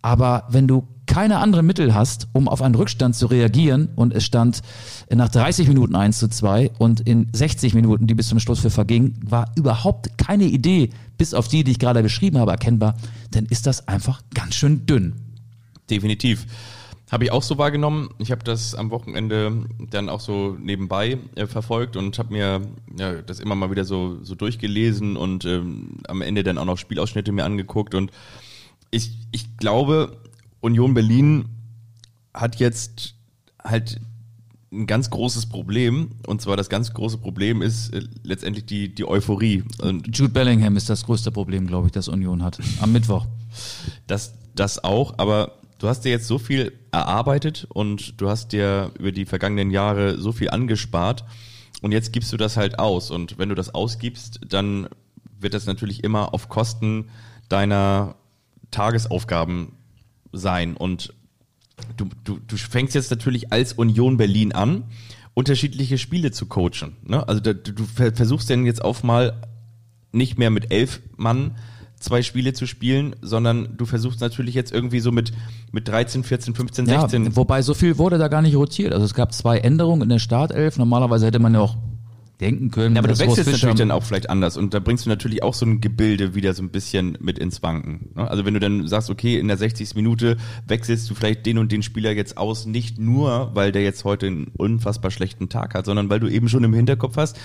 Aber 0.02 0.44
wenn 0.48 0.68
du 0.68 0.86
keine 1.06 1.38
anderen 1.38 1.66
Mittel 1.66 1.94
hast, 1.94 2.28
um 2.32 2.46
auf 2.48 2.62
einen 2.62 2.74
Rückstand 2.74 3.16
zu 3.16 3.26
reagieren 3.26 3.88
und 3.96 4.14
es 4.14 4.24
stand 4.24 4.60
nach 5.12 5.28
30 5.28 5.66
Minuten 5.66 5.96
1 5.96 6.18
zu 6.18 6.28
2 6.28 6.72
und 6.78 7.00
in 7.00 7.28
60 7.32 7.74
Minuten, 7.74 8.06
die 8.06 8.14
bis 8.14 8.28
zum 8.28 8.38
Schluss 8.38 8.60
für 8.60 8.70
verging, 8.70 9.14
war 9.24 9.50
überhaupt 9.56 10.16
keine 10.18 10.44
Idee, 10.44 10.90
bis 11.16 11.34
auf 11.34 11.48
die, 11.48 11.64
die 11.64 11.72
ich 11.72 11.78
gerade 11.78 12.02
beschrieben 12.02 12.38
habe, 12.38 12.52
erkennbar, 12.52 12.94
dann 13.32 13.46
ist 13.46 13.66
das 13.66 13.88
einfach 13.88 14.22
ganz 14.34 14.54
schön 14.54 14.86
dünn. 14.86 15.14
Definitiv. 15.90 16.46
Habe 17.10 17.24
ich 17.24 17.32
auch 17.32 17.42
so 17.42 17.56
wahrgenommen. 17.56 18.10
Ich 18.18 18.30
habe 18.30 18.44
das 18.44 18.74
am 18.74 18.90
Wochenende 18.90 19.64
dann 19.90 20.08
auch 20.08 20.20
so 20.20 20.56
nebenbei 20.60 21.18
äh, 21.36 21.46
verfolgt 21.46 21.96
und 21.96 22.18
habe 22.18 22.32
mir 22.32 22.60
ja, 22.98 23.22
das 23.22 23.40
immer 23.40 23.54
mal 23.54 23.70
wieder 23.70 23.84
so, 23.84 24.22
so 24.22 24.34
durchgelesen 24.34 25.16
und 25.16 25.44
ähm, 25.46 26.00
am 26.06 26.20
Ende 26.20 26.42
dann 26.42 26.58
auch 26.58 26.66
noch 26.66 26.76
Spielausschnitte 26.76 27.32
mir 27.32 27.44
angeguckt. 27.44 27.94
Und 27.94 28.10
ich, 28.90 29.12
ich 29.32 29.56
glaube, 29.56 30.18
Union 30.60 30.92
Berlin 30.92 31.46
hat 32.34 32.56
jetzt 32.56 33.14
halt 33.64 34.00
ein 34.70 34.86
ganz 34.86 35.08
großes 35.08 35.46
Problem. 35.46 36.10
Und 36.26 36.42
zwar 36.42 36.56
das 36.56 36.68
ganz 36.68 36.92
große 36.92 37.18
Problem 37.18 37.62
ist 37.62 37.94
äh, 37.94 38.02
letztendlich 38.22 38.66
die, 38.66 38.94
die 38.94 39.06
Euphorie. 39.06 39.64
Und 39.80 40.16
Jude 40.16 40.32
Bellingham 40.32 40.76
ist 40.76 40.90
das 40.90 41.04
größte 41.04 41.30
Problem, 41.30 41.66
glaube 41.66 41.86
ich, 41.86 41.92
das 41.92 42.08
Union 42.08 42.42
hat. 42.42 42.58
Am 42.80 42.92
Mittwoch. 42.92 43.26
Das, 44.06 44.34
das 44.54 44.84
auch, 44.84 45.14
aber 45.18 45.57
du 45.78 45.88
hast 45.88 46.02
dir 46.02 46.10
jetzt 46.10 46.26
so 46.26 46.38
viel 46.38 46.72
erarbeitet 46.90 47.66
und 47.70 48.20
du 48.20 48.28
hast 48.28 48.52
dir 48.52 48.92
über 48.98 49.12
die 49.12 49.26
vergangenen 49.26 49.70
Jahre 49.70 50.20
so 50.20 50.32
viel 50.32 50.50
angespart 50.50 51.24
und 51.82 51.92
jetzt 51.92 52.12
gibst 52.12 52.32
du 52.32 52.36
das 52.36 52.56
halt 52.56 52.78
aus. 52.78 53.10
Und 53.10 53.38
wenn 53.38 53.48
du 53.48 53.54
das 53.54 53.74
ausgibst, 53.74 54.40
dann 54.48 54.88
wird 55.38 55.54
das 55.54 55.66
natürlich 55.66 56.02
immer 56.02 56.34
auf 56.34 56.48
Kosten 56.48 57.10
deiner 57.48 58.16
Tagesaufgaben 58.70 59.72
sein. 60.32 60.76
Und 60.76 61.14
du, 61.96 62.08
du, 62.24 62.38
du 62.44 62.56
fängst 62.56 62.94
jetzt 62.94 63.10
natürlich 63.10 63.52
als 63.52 63.72
Union 63.72 64.16
Berlin 64.16 64.52
an, 64.52 64.84
unterschiedliche 65.34 65.98
Spiele 65.98 66.32
zu 66.32 66.46
coachen. 66.46 66.96
Ne? 67.04 67.26
Also 67.28 67.40
da, 67.40 67.52
du 67.52 67.84
versuchst 67.84 68.50
denn 68.50 68.66
jetzt 68.66 68.84
auch 68.84 69.02
mal 69.02 69.40
nicht 70.10 70.38
mehr 70.38 70.50
mit 70.50 70.72
elf 70.72 71.00
Mann 71.16 71.56
zwei 72.00 72.22
Spiele 72.22 72.52
zu 72.52 72.66
spielen, 72.66 73.16
sondern 73.22 73.76
du 73.76 73.86
versuchst 73.86 74.20
natürlich 74.20 74.54
jetzt 74.54 74.72
irgendwie 74.72 75.00
so 75.00 75.12
mit, 75.12 75.32
mit 75.72 75.88
13, 75.88 76.24
14, 76.24 76.54
15, 76.54 76.86
16. 76.86 77.24
Ja, 77.24 77.36
wobei 77.36 77.62
so 77.62 77.74
viel 77.74 77.98
wurde 77.98 78.18
da 78.18 78.28
gar 78.28 78.42
nicht 78.42 78.56
rotiert. 78.56 78.92
Also 78.92 79.04
es 79.04 79.14
gab 79.14 79.32
zwei 79.32 79.58
Änderungen 79.58 80.02
in 80.02 80.08
der 80.08 80.18
Startelf. 80.18 80.78
Normalerweise 80.78 81.26
hätte 81.26 81.38
man 81.38 81.54
ja 81.54 81.60
auch 81.60 81.76
denken 82.40 82.70
können. 82.70 82.94
Ja, 82.94 83.00
aber 83.00 83.08
du 83.08 83.18
wechselst 83.18 83.50
natürlich 83.50 83.76
dann 83.76 83.90
auch 83.90 84.04
vielleicht 84.04 84.30
anders 84.30 84.56
und 84.56 84.72
da 84.72 84.78
bringst 84.78 85.06
du 85.06 85.10
natürlich 85.10 85.42
auch 85.42 85.54
so 85.54 85.66
ein 85.66 85.80
Gebilde 85.80 86.34
wieder 86.34 86.54
so 86.54 86.62
ein 86.62 86.70
bisschen 86.70 87.18
mit 87.20 87.38
ins 87.38 87.62
Wanken. 87.62 88.10
Ne? 88.14 88.30
Also 88.30 88.44
wenn 88.44 88.54
du 88.54 88.60
dann 88.60 88.86
sagst, 88.86 89.10
okay, 89.10 89.38
in 89.38 89.48
der 89.48 89.56
60. 89.56 89.94
Minute 89.96 90.36
wechselst 90.66 91.10
du 91.10 91.14
vielleicht 91.14 91.46
den 91.46 91.58
und 91.58 91.72
den 91.72 91.82
Spieler 91.82 92.12
jetzt 92.12 92.38
aus, 92.38 92.66
nicht 92.66 92.98
nur, 92.98 93.50
weil 93.54 93.72
der 93.72 93.82
jetzt 93.82 94.04
heute 94.04 94.26
einen 94.26 94.52
unfassbar 94.56 95.10
schlechten 95.10 95.48
Tag 95.48 95.74
hat, 95.74 95.86
sondern 95.86 96.10
weil 96.10 96.20
du 96.20 96.28
eben 96.28 96.48
schon 96.48 96.62
im 96.62 96.74
Hinterkopf 96.74 97.16
hast, 97.16 97.38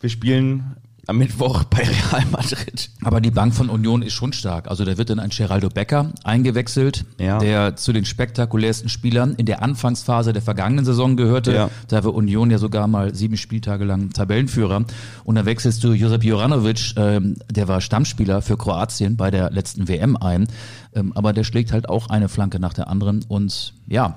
wir 0.00 0.10
spielen 0.10 0.76
am 1.06 1.18
Mittwoch 1.18 1.64
bei 1.64 1.82
Real 1.82 2.24
Madrid. 2.30 2.90
Aber 3.02 3.20
die 3.20 3.30
Bank 3.30 3.54
von 3.54 3.68
Union 3.68 4.02
ist 4.02 4.14
schon 4.14 4.32
stark. 4.32 4.68
Also 4.68 4.84
da 4.84 4.96
wird 4.96 5.10
dann 5.10 5.20
ein 5.20 5.30
Geraldo 5.30 5.68
Becker 5.68 6.12
eingewechselt, 6.22 7.04
ja. 7.18 7.38
der 7.38 7.76
zu 7.76 7.92
den 7.92 8.04
spektakulärsten 8.04 8.88
Spielern 8.88 9.34
in 9.34 9.46
der 9.46 9.62
Anfangsphase 9.62 10.32
der 10.32 10.42
vergangenen 10.42 10.84
Saison 10.84 11.16
gehörte. 11.16 11.54
Ja. 11.54 11.70
Da 11.88 12.04
war 12.04 12.14
Union 12.14 12.50
ja 12.50 12.58
sogar 12.58 12.86
mal 12.86 13.14
sieben 13.14 13.36
Spieltage 13.36 13.84
lang 13.84 14.10
Tabellenführer. 14.10 14.84
Und 15.24 15.34
dann 15.34 15.46
wechselst 15.46 15.82
du 15.84 15.92
Josep 15.92 16.24
Joranovic, 16.24 16.94
ähm, 16.96 17.36
der 17.50 17.68
war 17.68 17.80
Stammspieler 17.80 18.42
für 18.42 18.56
Kroatien 18.56 19.16
bei 19.16 19.30
der 19.30 19.50
letzten 19.50 19.88
WM 19.88 20.16
ein. 20.16 20.48
Ähm, 20.94 21.12
aber 21.14 21.32
der 21.32 21.44
schlägt 21.44 21.72
halt 21.72 21.88
auch 21.88 22.08
eine 22.08 22.28
Flanke 22.28 22.60
nach 22.60 22.74
der 22.74 22.88
anderen. 22.88 23.24
Und 23.28 23.74
ja, 23.86 24.16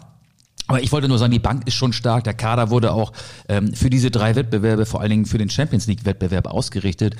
aber 0.67 0.83
ich 0.83 0.91
wollte 0.91 1.07
nur 1.07 1.17
sagen, 1.17 1.31
die 1.31 1.39
Bank 1.39 1.65
ist 1.65 1.75
schon 1.75 1.93
stark. 1.93 2.25
Der 2.25 2.33
Kader 2.33 2.69
wurde 2.69 2.91
auch 2.91 3.13
ähm, 3.47 3.73
für 3.73 3.89
diese 3.89 4.11
drei 4.11 4.35
Wettbewerbe, 4.35 4.85
vor 4.85 5.01
allen 5.01 5.09
Dingen 5.09 5.25
für 5.25 5.37
den 5.37 5.49
Champions 5.49 5.87
League 5.87 6.05
Wettbewerb 6.05 6.47
ausgerichtet. 6.47 7.15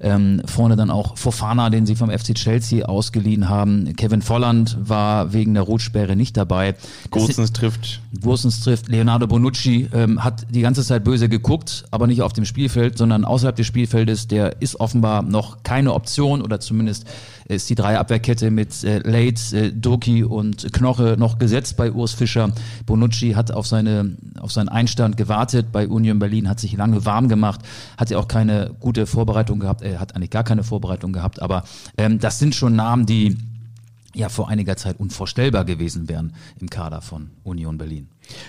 Ähm, 0.00 0.42
vorne 0.46 0.76
dann 0.76 0.90
auch 0.90 1.16
Fofana, 1.18 1.70
den 1.70 1.86
sie 1.86 1.94
vom 1.94 2.10
FC 2.10 2.34
Chelsea 2.34 2.86
ausgeliehen 2.86 3.48
haben. 3.48 3.94
Kevin 3.96 4.22
Volland 4.22 4.76
war 4.80 5.32
wegen 5.32 5.54
der 5.54 5.62
Rotsperre 5.62 6.16
nicht 6.16 6.36
dabei. 6.36 6.74
Gosens 7.10 7.52
trifft. 7.52 8.00
Gosens 8.20 8.60
trifft. 8.62 8.88
Leonardo 8.88 9.26
Bonucci 9.26 9.88
ähm, 9.92 10.24
hat 10.24 10.46
die 10.50 10.62
ganze 10.62 10.84
Zeit 10.84 11.04
böse 11.04 11.28
geguckt, 11.28 11.84
aber 11.90 12.06
nicht 12.06 12.22
auf 12.22 12.32
dem 12.32 12.44
Spielfeld, 12.44 12.98
sondern 12.98 13.24
außerhalb 13.24 13.56
des 13.56 13.66
Spielfeldes. 13.66 14.28
Der 14.28 14.60
ist 14.62 14.80
offenbar 14.80 15.22
noch 15.22 15.62
keine 15.62 15.92
Option 15.92 16.42
oder 16.42 16.60
zumindest 16.60 17.06
ist 17.50 17.68
die 17.68 17.74
Dreierabwehrkette 17.74 18.50
mit 18.50 18.84
äh, 18.84 18.98
Late, 18.98 19.58
äh, 19.58 19.72
Doki 19.72 20.22
und 20.24 20.72
Knoche 20.72 21.16
noch 21.18 21.38
gesetzt 21.38 21.76
bei 21.76 21.90
Urs 21.90 22.12
Fischer. 22.12 22.52
Bonucci 22.86 23.32
hat 23.32 23.50
auf, 23.50 23.66
seine, 23.66 24.16
auf 24.38 24.52
seinen 24.52 24.68
Einstand 24.68 25.16
gewartet 25.16 25.72
bei 25.72 25.88
Union 25.88 26.18
Berlin, 26.18 26.48
hat 26.48 26.60
sich 26.60 26.76
lange 26.76 27.04
warm 27.04 27.28
gemacht, 27.28 27.60
hat 27.96 28.10
ja 28.10 28.18
auch 28.18 28.28
keine 28.28 28.70
gute 28.78 29.06
Vorbereitung 29.06 29.58
gehabt, 29.58 29.82
er 29.90 30.00
hat 30.00 30.14
eigentlich 30.14 30.30
gar 30.30 30.44
keine 30.44 30.64
Vorbereitung 30.64 31.12
gehabt, 31.12 31.42
aber 31.42 31.64
ähm, 31.96 32.18
das 32.18 32.38
sind 32.38 32.54
schon 32.54 32.76
Namen, 32.76 33.06
die 33.06 33.36
ja 34.14 34.28
vor 34.28 34.48
einiger 34.48 34.76
Zeit 34.76 34.98
unvorstellbar 34.98 35.64
gewesen 35.64 36.08
wären 36.08 36.34
im 36.60 36.68
Kader 36.68 37.00
von 37.00 37.30
Union 37.44 37.78
Berlin. 37.78 38.08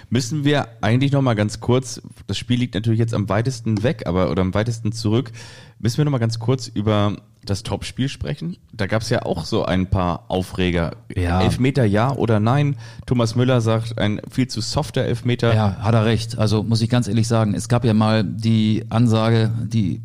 Müssen 0.09 0.43
wir 0.43 0.67
eigentlich 0.81 1.11
noch 1.11 1.21
mal 1.21 1.35
ganz 1.35 1.59
kurz, 1.59 2.01
das 2.27 2.37
Spiel 2.37 2.59
liegt 2.59 2.73
natürlich 2.75 2.99
jetzt 2.99 3.13
am 3.13 3.29
weitesten 3.29 3.83
weg, 3.83 4.03
aber 4.05 4.31
oder 4.31 4.41
am 4.41 4.53
weitesten 4.53 4.91
zurück, 4.91 5.31
müssen 5.79 5.97
wir 5.97 6.05
noch 6.05 6.11
mal 6.11 6.17
ganz 6.17 6.39
kurz 6.39 6.67
über 6.67 7.17
das 7.43 7.63
Topspiel 7.63 8.07
sprechen? 8.07 8.57
Da 8.71 8.87
gab 8.87 9.01
es 9.01 9.09
ja 9.09 9.23
auch 9.23 9.45
so 9.45 9.65
ein 9.65 9.87
paar 9.87 10.25
Aufreger. 10.29 10.97
Ja. 11.15 11.41
Elfmeter 11.41 11.85
ja 11.85 12.13
oder 12.13 12.39
nein? 12.39 12.75
Thomas 13.05 13.35
Müller 13.35 13.61
sagt, 13.61 13.97
ein 13.97 14.21
viel 14.29 14.47
zu 14.47 14.61
softer 14.61 15.03
Elfmeter. 15.03 15.53
Ja, 15.53 15.77
hat 15.77 15.95
er 15.95 16.05
recht. 16.05 16.37
Also 16.37 16.63
muss 16.63 16.81
ich 16.81 16.89
ganz 16.89 17.07
ehrlich 17.07 17.27
sagen, 17.27 17.55
es 17.55 17.67
gab 17.67 17.83
ja 17.83 17.93
mal 17.93 18.23
die 18.23 18.85
Ansage, 18.89 19.51
die 19.65 20.01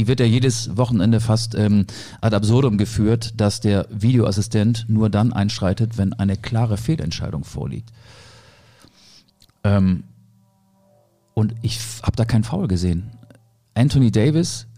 die 0.00 0.06
wird 0.06 0.18
ja 0.18 0.24
jedes 0.24 0.78
Wochenende 0.78 1.20
fast 1.20 1.54
ähm, 1.54 1.84
ad 2.22 2.34
absurdum 2.34 2.78
geführt, 2.78 3.34
dass 3.36 3.60
der 3.60 3.86
Videoassistent 3.90 4.86
nur 4.88 5.10
dann 5.10 5.34
einschreitet, 5.34 5.98
wenn 5.98 6.14
eine 6.14 6.38
klare 6.38 6.78
Fehlentscheidung 6.78 7.44
vorliegt. 7.44 7.90
Ähm, 9.62 10.04
und 11.34 11.54
ich 11.60 11.78
habe 12.02 12.16
da 12.16 12.24
keinen 12.24 12.44
Foul 12.44 12.66
gesehen. 12.66 13.10
Anthony 13.74 14.10
Davis 14.10 14.68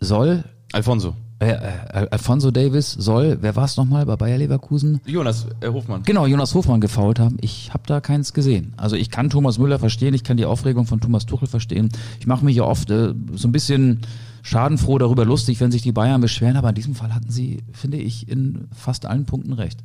soll 0.00 0.44
Alfonso. 0.72 1.14
Äh, 1.40 1.50
äh, 1.50 2.08
Alfonso 2.10 2.50
Davis 2.50 2.92
soll, 2.92 3.38
wer 3.42 3.54
war 3.54 3.66
es 3.66 3.76
nochmal 3.76 4.06
bei 4.06 4.16
Bayer 4.16 4.38
Leverkusen? 4.38 5.02
Jonas 5.04 5.46
äh, 5.60 5.68
Hofmann. 5.68 6.04
Genau, 6.04 6.24
Jonas 6.26 6.54
Hofmann 6.54 6.80
gefault 6.80 7.20
haben. 7.20 7.36
Ich 7.42 7.74
habe 7.74 7.82
da 7.86 8.00
keins 8.00 8.32
gesehen. 8.32 8.72
Also 8.78 8.96
ich 8.96 9.10
kann 9.10 9.28
Thomas 9.28 9.58
Müller 9.58 9.78
verstehen, 9.78 10.14
ich 10.14 10.24
kann 10.24 10.38
die 10.38 10.46
Aufregung 10.46 10.86
von 10.86 11.00
Thomas 11.00 11.26
Tuchel 11.26 11.48
verstehen. 11.48 11.90
Ich 12.18 12.26
mache 12.26 12.46
mich 12.46 12.56
ja 12.56 12.64
oft 12.64 12.90
äh, 12.90 13.12
so 13.34 13.46
ein 13.46 13.52
bisschen 13.52 14.00
schadenfroh 14.42 14.98
darüber 14.98 15.24
lustig, 15.24 15.60
wenn 15.60 15.70
sich 15.70 15.82
die 15.82 15.92
Bayern 15.92 16.20
beschweren, 16.20 16.56
aber 16.56 16.70
in 16.70 16.74
diesem 16.74 16.94
Fall 16.94 17.14
hatten 17.14 17.30
sie, 17.30 17.62
finde 17.72 17.98
ich, 17.98 18.28
in 18.28 18.68
fast 18.72 19.06
allen 19.06 19.26
Punkten 19.26 19.52
recht. 19.52 19.80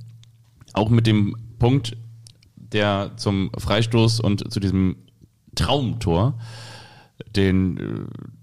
Auch 0.74 0.90
mit 0.90 1.08
dem 1.08 1.36
Punkt, 1.60 1.96
der 2.56 3.12
zum 3.18 3.52
Freistoß 3.58 4.20
und 4.20 4.52
zu 4.52 4.60
diesem 4.60 4.96
Traumtor 5.56 6.36
den, 7.36 7.78
äh, 7.78 7.82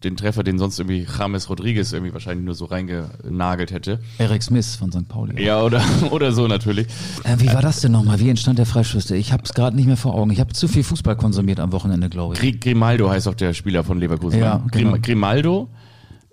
den 0.05 0.17
Treffer, 0.17 0.43
den 0.43 0.59
sonst 0.59 0.79
irgendwie 0.79 1.07
James 1.19 1.49
Rodriguez 1.49 1.93
irgendwie 1.93 2.13
wahrscheinlich 2.13 2.45
nur 2.45 2.55
so 2.55 2.65
reingenagelt 2.67 3.73
hätte. 3.73 4.01
Eric 4.19 4.43
Smith 4.43 4.77
von 4.77 4.91
St. 4.93 5.09
Pauli. 5.09 5.43
Ja, 5.43 5.63
oder, 5.63 5.83
oder 6.11 6.33
so 6.33 6.47
natürlich. 6.47 6.87
Äh, 7.25 7.37
wie 7.39 7.49
war 7.49 7.63
das 7.63 7.81
denn 7.81 7.93
nochmal? 7.93 8.21
Wie 8.21 8.29
entstand 8.29 8.59
der 8.59 8.67
Freistoß? 8.67 9.11
Ich 9.13 9.33
habe 9.33 9.43
es 9.45 9.55
gerade 9.55 9.77
nicht 9.77 9.87
mehr 9.87 9.97
vor 9.97 10.15
Augen. 10.15 10.31
Ich 10.31 10.41
habe 10.41 10.53
zu 10.53 10.69
viel 10.69 10.85
Fußball 10.85 11.17
konsumiert 11.17 11.61
am 11.61 11.73
Wochenende, 11.73 12.09
glaube 12.09 12.35
ich. 12.35 12.61
Grimaldo 12.61 13.11
heißt 13.11 13.29
auch 13.29 13.35
der 13.35 13.55
Spieler 13.55 13.85
von 13.85 13.99
Leverkusen. 13.99 14.41
Ja, 14.41 14.65
genau. 14.71 14.97
Grimaldo 15.01 15.69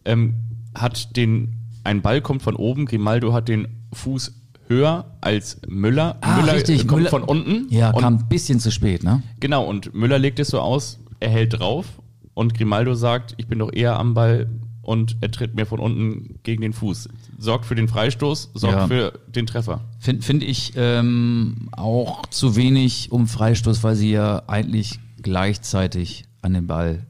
ähm, 0.08 0.34
hat 0.74 1.16
den, 1.16 1.56
ein 1.84 2.02
Ball 2.02 2.22
kommt 2.22 2.42
von 2.42 2.56
oben, 2.56 2.86
Grimaldo 2.86 3.34
hat 3.34 3.48
den 3.48 3.68
Fuß 3.94 4.34
höher 4.68 5.18
als 5.22 5.62
Müller. 5.68 6.18
Ah, 6.22 6.42
Müller 6.42 6.56
richtig, 6.56 6.88
kommt 6.88 7.02
Müller- 7.04 7.10
von 7.10 7.24
unten. 7.24 7.68
Ja, 7.70 7.92
und, 7.92 8.02
kam 8.02 8.16
ein 8.18 8.28
bisschen 8.30 8.60
zu 8.60 8.72
spät, 8.72 9.04
ne? 9.04 9.22
Genau, 9.40 9.64
und 9.66 9.94
Müller 9.94 10.20
legt 10.20 10.40
es 10.40 10.50
so 10.50 10.60
aus, 10.60 11.00
er 11.20 11.30
hält 11.30 11.60
drauf 11.60 11.86
und 12.34 12.54
Grimaldo 12.54 12.94
sagt, 12.94 13.34
ich 13.38 13.48
bin 13.48 13.60
doch 13.60 13.72
eher 13.72 13.98
am 13.98 14.14
Ball 14.14 14.50
und 14.82 15.18
er 15.22 15.32
tritt 15.32 15.56
mir 15.56 15.66
von 15.66 15.80
unten 15.80 16.40
gegen 16.44 16.62
den 16.62 16.74
Fuß. 16.74 17.10
Sorgt 17.40 17.66
für 17.66 17.76
den 17.76 17.88
Freistoß, 17.88 18.52
sorgt 18.54 18.76
Ja. 18.78 18.88
für 18.88 19.20
den 19.28 19.46
Treffer. 19.48 19.82
Finde 20.00 20.22
find 20.22 20.44
ich 20.44 20.74
ähm, 20.76 21.70
auch 21.72 22.26
zu 22.28 22.56
wenig 22.56 23.12
um 23.12 23.28
Freistoß, 23.28 23.84
weil 23.84 23.96
sie 23.96 24.12
ja 24.12 24.44
eigentlich 24.48 25.00
gleichzeitig 25.22 26.26
an 26.42 26.54
den 26.54 26.68
Ball 26.68 27.06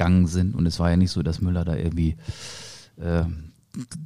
gegangen 0.00 0.26
sind. 0.26 0.54
Und 0.54 0.64
es 0.64 0.80
war 0.80 0.90
ja 0.90 0.96
nicht 0.96 1.10
so, 1.10 1.22
dass 1.22 1.42
Müller 1.42 1.64
da 1.64 1.76
irgendwie 1.76 2.16
äh, 2.98 3.24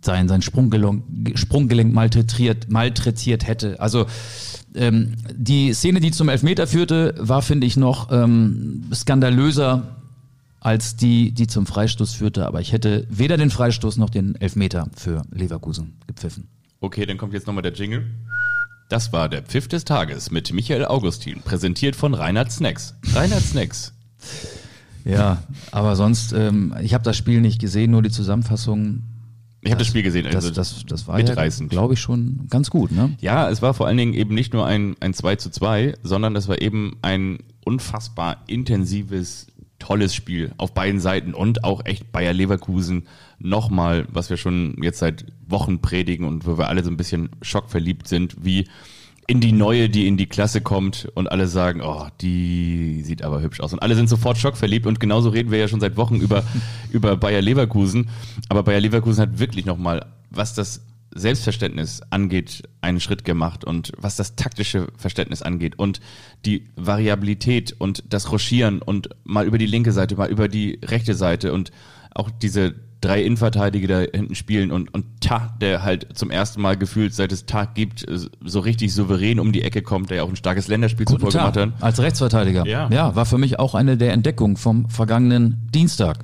sein, 0.02 0.28
sein 0.28 0.42
Sprunggelenk, 0.42 1.04
Sprunggelenk 1.36 1.94
malträtiert, 1.94 2.68
malträtiert 2.68 3.46
hätte. 3.46 3.80
Also 3.80 4.06
ähm, 4.74 5.14
die 5.32 5.72
Szene, 5.72 6.00
die 6.00 6.10
zum 6.10 6.28
Elfmeter 6.28 6.66
führte, 6.66 7.14
war, 7.18 7.42
finde 7.42 7.66
ich, 7.68 7.76
noch 7.76 8.10
ähm, 8.10 8.84
skandalöser 8.92 9.96
als 10.58 10.96
die, 10.96 11.30
die 11.30 11.46
zum 11.46 11.64
Freistoß 11.64 12.14
führte. 12.14 12.46
Aber 12.46 12.60
ich 12.60 12.72
hätte 12.72 13.06
weder 13.08 13.36
den 13.36 13.50
Freistoß 13.50 13.96
noch 13.96 14.10
den 14.10 14.34
Elfmeter 14.34 14.88
für 14.96 15.22
Leverkusen 15.30 15.94
gepfiffen. 16.08 16.48
Okay, 16.80 17.06
dann 17.06 17.18
kommt 17.18 17.34
jetzt 17.34 17.46
nochmal 17.46 17.62
der 17.62 17.72
Jingle. 17.72 18.04
Das 18.88 19.12
war 19.12 19.28
der 19.28 19.42
Pfiff 19.42 19.68
des 19.68 19.84
Tages 19.84 20.32
mit 20.32 20.52
Michael 20.52 20.86
Augustin, 20.86 21.40
präsentiert 21.40 21.94
von 21.94 22.14
Reinhard 22.14 22.50
Snacks. 22.50 22.94
Reinhard 23.14 23.42
Snacks. 23.42 23.92
Ja, 25.04 25.42
aber 25.70 25.96
sonst, 25.96 26.32
ähm, 26.32 26.74
ich 26.80 26.94
habe 26.94 27.04
das 27.04 27.16
Spiel 27.16 27.40
nicht 27.40 27.60
gesehen, 27.60 27.90
nur 27.90 28.02
die 28.02 28.10
Zusammenfassung. 28.10 29.02
Ich 29.60 29.70
habe 29.70 29.78
das 29.78 29.86
Spiel 29.86 30.02
gesehen. 30.02 30.24
Das, 30.24 30.36
Also 30.36 30.50
das, 30.50 30.84
das 30.86 31.06
war 31.08 31.16
mitreißend. 31.16 31.72
ja, 31.72 31.78
glaube 31.78 31.94
ich, 31.94 32.00
schon 32.00 32.46
ganz 32.50 32.70
gut, 32.70 32.90
ne? 32.92 33.14
Ja, 33.20 33.48
es 33.48 33.62
war 33.62 33.74
vor 33.74 33.86
allen 33.86 33.96
Dingen 33.96 34.14
eben 34.14 34.34
nicht 34.34 34.52
nur 34.52 34.66
ein, 34.66 34.96
ein 35.00 35.14
2 35.14 35.36
zu 35.36 35.50
2, 35.50 35.94
sondern 36.02 36.36
es 36.36 36.48
war 36.48 36.60
eben 36.60 36.96
ein 37.02 37.38
unfassbar 37.64 38.38
intensives, 38.46 39.46
tolles 39.78 40.14
Spiel 40.14 40.52
auf 40.58 40.72
beiden 40.74 41.00
Seiten 41.00 41.34
und 41.34 41.64
auch 41.64 41.84
echt 41.84 42.12
Bayer 42.12 42.32
Leverkusen 42.32 43.06
nochmal, 43.38 44.06
was 44.10 44.30
wir 44.30 44.36
schon 44.36 44.76
jetzt 44.82 44.98
seit 44.98 45.26
Wochen 45.46 45.80
predigen 45.80 46.26
und 46.26 46.46
wo 46.46 46.56
wir 46.58 46.68
alle 46.68 46.82
so 46.84 46.90
ein 46.90 46.96
bisschen 46.96 47.30
schockverliebt 47.42 48.06
sind, 48.08 48.44
wie 48.44 48.68
in 49.26 49.40
die 49.40 49.52
neue, 49.52 49.88
die 49.88 50.06
in 50.06 50.16
die 50.16 50.26
Klasse 50.26 50.60
kommt 50.60 51.08
und 51.14 51.30
alle 51.30 51.46
sagen, 51.46 51.80
oh, 51.82 52.06
die 52.20 53.02
sieht 53.02 53.22
aber 53.22 53.40
hübsch 53.40 53.60
aus. 53.60 53.72
Und 53.72 53.80
alle 53.80 53.94
sind 53.94 54.08
sofort 54.08 54.38
schockverliebt 54.38 54.86
und 54.86 55.00
genauso 55.00 55.30
reden 55.30 55.50
wir 55.50 55.58
ja 55.58 55.68
schon 55.68 55.80
seit 55.80 55.96
Wochen 55.96 56.16
über, 56.16 56.44
über 56.92 57.16
Bayer 57.16 57.40
Leverkusen. 57.40 58.10
Aber 58.48 58.62
Bayer 58.62 58.80
Leverkusen 58.80 59.22
hat 59.22 59.38
wirklich 59.38 59.64
nochmal, 59.64 60.06
was 60.30 60.54
das 60.54 60.82
Selbstverständnis 61.14 62.02
angeht, 62.10 62.64
einen 62.80 63.00
Schritt 63.00 63.24
gemacht 63.24 63.64
und 63.64 63.92
was 63.96 64.16
das 64.16 64.34
taktische 64.34 64.88
Verständnis 64.96 65.42
angeht 65.42 65.78
und 65.78 66.00
die 66.44 66.66
Variabilität 66.74 67.74
und 67.78 68.02
das 68.08 68.32
Rochieren 68.32 68.82
und 68.82 69.10
mal 69.22 69.46
über 69.46 69.58
die 69.58 69.66
linke 69.66 69.92
Seite, 69.92 70.16
mal 70.16 70.28
über 70.28 70.48
die 70.48 70.80
rechte 70.82 71.14
Seite 71.14 71.52
und 71.52 71.70
auch 72.14 72.30
diese 72.30 72.74
drei 73.04 73.22
Innenverteidiger 73.22 73.86
da 74.06 74.10
hinten 74.18 74.34
spielen 74.34 74.70
und, 74.70 74.92
und 74.94 75.04
Ta, 75.20 75.54
der 75.60 75.82
halt 75.82 76.16
zum 76.16 76.30
ersten 76.30 76.60
Mal 76.62 76.76
gefühlt, 76.76 77.14
seit 77.14 77.32
es 77.32 77.46
Tag 77.46 77.74
gibt, 77.74 78.04
so 78.44 78.60
richtig 78.60 78.94
souverän 78.94 79.38
um 79.40 79.52
die 79.52 79.62
Ecke 79.62 79.82
kommt, 79.82 80.10
der 80.10 80.18
ja 80.18 80.22
auch 80.22 80.28
ein 80.28 80.36
starkes 80.36 80.68
Länderspiel 80.68 81.06
Guten 81.06 81.20
zuvor 81.20 81.30
gemacht 81.32 81.54
Tag, 81.54 81.72
hat. 81.74 81.82
als 81.82 82.00
Rechtsverteidiger. 82.00 82.66
Ja. 82.66 82.88
ja, 82.90 83.14
war 83.14 83.26
für 83.26 83.38
mich 83.38 83.58
auch 83.58 83.74
eine 83.74 83.96
der 83.96 84.12
Entdeckungen 84.12 84.56
vom 84.56 84.88
vergangenen 84.88 85.68
Dienstag. 85.74 86.18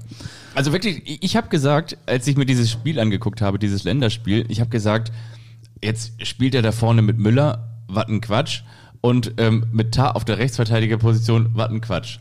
Also 0.55 0.73
wirklich, 0.73 1.03
ich- 1.23 1.37
habe 1.37 1.49
gesagt, 1.49 1.97
als 2.07 2.27
ich 2.27 2.37
mir 2.37 2.47
dieses 2.47 2.71
Spiel 2.71 2.99
angeguckt 2.99 3.41
habe, 3.41 3.59
dieses 3.59 3.85
Länderspiel, 3.85 4.45
ich 4.49 4.61
habe 4.61 4.71
gesagt, 4.71 5.13
jetzt 5.83 6.27
spielt 6.27 6.55
er 6.55 6.63
da 6.63 6.73
vorne 6.73 7.03
mit 7.03 7.19
Müller, 7.19 7.69
was 7.89 8.09
ein 8.09 8.21
Quatsch, 8.21 8.63
und 9.01 9.33
ähm, 9.39 9.67
mit 9.73 9.93
Tar 9.95 10.17
auf 10.17 10.25
der 10.25 10.39
Rechtsverteidigerposition, 10.39 11.51
was 11.55 11.71
ein 11.71 11.81
Quatsch. 11.81 12.19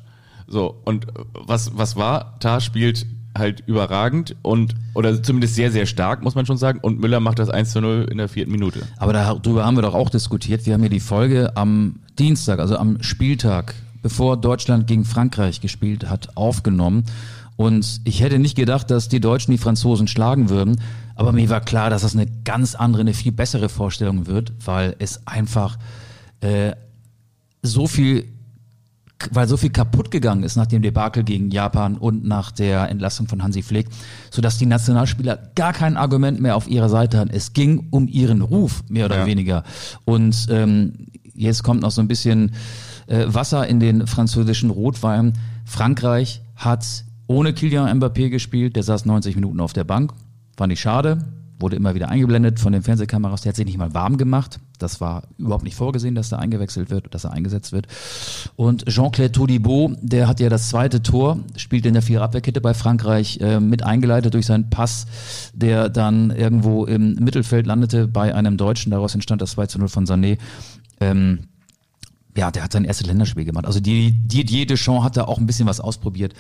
So, 0.48 0.82
und 0.86 1.08
äh, 1.10 1.12
was, 1.34 1.78
was 1.78 1.96
war? 1.96 2.40
Tar 2.40 2.62
spielt 2.62 3.06
halt 3.40 3.64
überragend 3.66 4.36
und, 4.42 4.76
oder 4.94 5.24
zumindest 5.24 5.56
sehr, 5.56 5.72
sehr 5.72 5.86
stark, 5.86 6.24
muss 6.24 6.36
man 6.36 6.46
schon 6.46 6.58
sagen, 6.58 6.80
und 6.82 7.00
Müller 7.00 7.20
macht 7.20 7.40
das 7.40 7.50
1 7.50 7.72
zu 7.72 7.82
0 7.82 8.08
in 8.12 8.18
der 8.18 8.30
vierten 8.30 8.52
Minute. 8.52 8.82
Aber 8.98 9.14
darüber 9.14 9.66
haben 9.66 9.78
wir 9.78 9.82
doch 9.82 9.96
auch 9.96 10.10
diskutiert. 10.10 10.66
Wir 10.66 10.74
haben 10.74 10.82
hier 10.82 10.90
die 10.90 11.00
Folge 11.00 11.56
am 11.56 11.96
Dienstag, 12.20 12.60
also 12.60 12.78
am 12.78 13.02
Spieltag, 13.02 13.74
bevor 14.02 14.38
Deutschland 14.38 14.88
gegen 14.88 15.06
Frankreich 15.06 15.62
gespielt 15.62 16.10
hat, 16.10 16.38
aufgenommen. 16.38 17.06
Und 17.56 18.02
ich 18.06 18.22
hätte 18.22 18.40
nicht 18.40 18.56
gedacht, 18.56 18.90
dass 18.90 19.10
die 19.10 19.20
Deutschen 19.20 19.52
die 19.52 19.58
Franzosen 19.58 20.08
schlagen 20.08 20.50
würden. 20.50 20.80
Aber 21.16 21.34
mir 21.34 21.50
war 21.50 21.60
klar, 21.60 21.90
dass 21.90 22.04
das 22.04 22.16
eine 22.16 22.28
ganz 22.46 22.76
andere, 22.76 23.02
eine 23.02 23.14
viel 23.14 23.34
bessere 23.34 23.68
Vorstellung 23.68 24.28
wird, 24.28 24.54
weil 24.64 24.96
es 25.00 25.28
einfach 25.28 25.78
äh, 26.40 26.72
so 27.62 27.88
viel 27.88 28.26
weil 29.32 29.48
so 29.48 29.58
viel 29.58 29.70
kaputt 29.70 30.12
gegangen 30.12 30.44
ist 30.44 30.56
nach 30.56 30.68
dem 30.68 30.82
Debakel 30.82 31.24
gegen 31.24 31.52
Japan 31.52 31.98
und 31.98 32.26
nach 32.26 32.52
der 32.52 32.90
Entlassung 32.90 33.28
von 33.28 33.44
Hansi 33.44 33.62
Flick, 33.62 33.88
sodass 34.32 34.58
die 34.58 34.66
Nationalspieler 34.66 35.38
gar 35.56 35.74
kein 35.74 35.98
Argument 35.98 36.40
mehr 36.40 36.56
auf 36.56 36.68
ihrer 36.68 36.90
Seite 36.90 37.18
hatten. 37.18 37.32
Es 37.32 37.54
ging 37.54 37.88
um 37.92 38.08
ihren 38.08 38.42
Ruf, 38.42 38.84
mehr 38.88 39.06
oder 39.06 39.20
Ja. 39.20 39.26
weniger. 39.26 39.64
Und 40.06 40.48
ähm, 40.50 40.94
jetzt 41.36 41.64
kommt 41.64 41.82
noch 41.82 41.92
so 41.92 42.02
ein 42.02 42.08
bisschen 42.08 42.52
äh, 43.08 43.26
Wasser 43.28 43.68
in 43.68 43.80
den 43.80 44.08
französischen 44.08 44.70
Rotwein. 44.70 45.34
Frankreich 45.66 46.42
hat 46.56 46.86
ohne 47.28 47.54
Kylian 47.54 48.00
Mbappé 48.02 48.30
gespielt, 48.30 48.76
der 48.76 48.84
saß 48.84 49.06
90 49.06 49.36
Minuten 49.36 49.60
auf 49.60 49.74
der 49.74 49.84
Bank. 49.84 50.14
Fand 50.58 50.74
ich 50.74 50.80
schade, 50.80 51.20
wurde 51.60 51.76
immer 51.76 51.94
wieder 51.94 52.10
eingeblendet 52.10 52.60
von 52.60 52.72
den 52.72 52.82
Fernsehkameras, 52.82 53.42
der 53.42 53.50
hat 53.50 53.56
sich 53.58 53.66
nicht 53.66 53.78
mal 53.78 53.94
warm 53.94 54.18
gemacht. 54.18 54.60
Das 54.78 55.02
war 55.02 55.24
überhaupt 55.38 55.66
nicht 55.66 55.76
vorgesehen, 55.76 56.16
dass 56.16 56.32
er 56.32 56.40
eingewechselt 56.40 56.90
wird, 56.90 57.14
dass 57.14 57.26
er 57.26 57.32
eingesetzt 57.32 57.74
wird. 57.74 57.88
Und 58.56 58.86
Jean-Claude 58.86 59.32
Todibo, 59.32 59.92
der 60.02 60.28
hat 60.28 60.40
ja 60.40 60.50
das 60.50 60.70
zweite 60.70 61.04
Tor, 61.04 61.40
spielt 61.58 61.86
in 61.86 61.94
der 61.94 62.02
Viererabwehrkette 62.02 62.62
bei 62.62 62.74
Frankreich 62.74 63.40
äh, 63.42 63.60
mit 63.60 63.84
eingeleitet 63.84 64.34
durch 64.34 64.46
seinen 64.46 64.70
Pass, 64.70 65.06
der 65.54 65.90
dann 65.90 66.32
irgendwo 66.32 66.86
im 66.86 67.16
Mittelfeld 67.16 67.68
landete 67.68 68.08
bei 68.08 68.34
einem 68.34 68.56
Deutschen. 68.56 68.92
Daraus 68.92 69.14
entstand 69.14 69.42
das 69.42 69.52
2 69.52 69.68
zu 69.68 69.80
0 69.80 69.90
von 69.90 70.06
Sané. 70.06 70.38
Ähm, 71.02 71.50
ja, 72.38 72.52
der 72.52 72.64
hat 72.64 72.72
sein 72.72 72.86
erstes 72.86 73.08
Länderspiel 73.08 73.44
gemacht. 73.44 73.66
Also 73.66 73.82
die, 73.82 74.12
die 74.12 74.66
Deschamps 74.66 75.04
hat 75.04 75.18
da 75.18 75.26
auch 75.26 75.40
ein 75.40 75.46
bisschen 75.46 75.68
was 75.68 75.82
ausprobiert. 75.82 76.34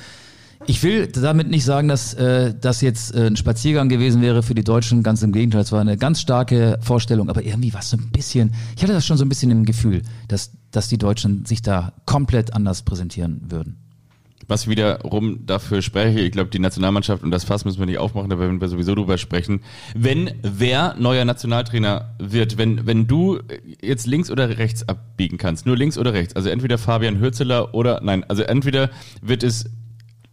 Ich 0.65 0.83
will 0.83 1.07
damit 1.07 1.49
nicht 1.49 1.63
sagen, 1.63 1.87
dass 1.87 2.13
äh, 2.13 2.53
das 2.59 2.81
jetzt 2.81 3.15
äh, 3.15 3.27
ein 3.27 3.37
Spaziergang 3.37 3.89
gewesen 3.89 4.21
wäre 4.21 4.43
für 4.43 4.53
die 4.53 4.63
Deutschen. 4.63 5.03
Ganz 5.03 5.23
im 5.23 5.31
Gegenteil, 5.31 5.61
es 5.61 5.71
war 5.71 5.81
eine 5.81 5.97
ganz 5.97 6.19
starke 6.19 6.77
Vorstellung. 6.81 7.29
Aber 7.29 7.43
irgendwie 7.43 7.73
war 7.73 7.79
es 7.79 7.89
so 7.89 7.97
ein 7.97 8.09
bisschen, 8.11 8.53
ich 8.75 8.83
hatte 8.83 8.93
das 8.93 9.05
schon 9.05 9.17
so 9.17 9.25
ein 9.25 9.29
bisschen 9.29 9.51
im 9.51 9.65
Gefühl, 9.65 10.01
dass, 10.27 10.51
dass 10.71 10.89
die 10.89 10.97
Deutschen 10.97 11.45
sich 11.45 11.61
da 11.61 11.93
komplett 12.05 12.53
anders 12.53 12.81
präsentieren 12.83 13.41
würden. 13.49 13.77
Was 14.49 14.67
wiederum 14.67 15.45
dafür 15.45 15.83
spreche, 15.83 16.21
ich 16.21 16.31
glaube, 16.31 16.49
die 16.49 16.57
Nationalmannschaft, 16.57 17.23
und 17.23 17.29
das 17.29 17.43
Fass 17.43 17.65
müssen 17.65 17.77
wir 17.77 17.85
nicht 17.85 17.99
aufmachen, 17.99 18.31
da 18.31 18.39
werden 18.39 18.59
wir 18.59 18.67
sowieso 18.67 18.95
drüber 18.95 19.19
sprechen, 19.19 19.61
wenn 19.93 20.31
wer 20.41 20.95
neuer 20.97 21.23
Nationaltrainer 21.23 22.15
wird, 22.17 22.57
wenn, 22.57 22.87
wenn 22.87 23.05
du 23.05 23.39
jetzt 23.79 24.07
links 24.07 24.31
oder 24.31 24.57
rechts 24.57 24.89
abbiegen 24.89 25.37
kannst, 25.37 25.67
nur 25.67 25.77
links 25.77 25.99
oder 25.99 26.13
rechts, 26.13 26.35
also 26.35 26.49
entweder 26.49 26.79
Fabian 26.79 27.19
Hürzeler 27.19 27.75
oder, 27.75 28.01
nein, 28.03 28.23
also 28.27 28.41
entweder 28.41 28.89
wird 29.21 29.43
es 29.43 29.69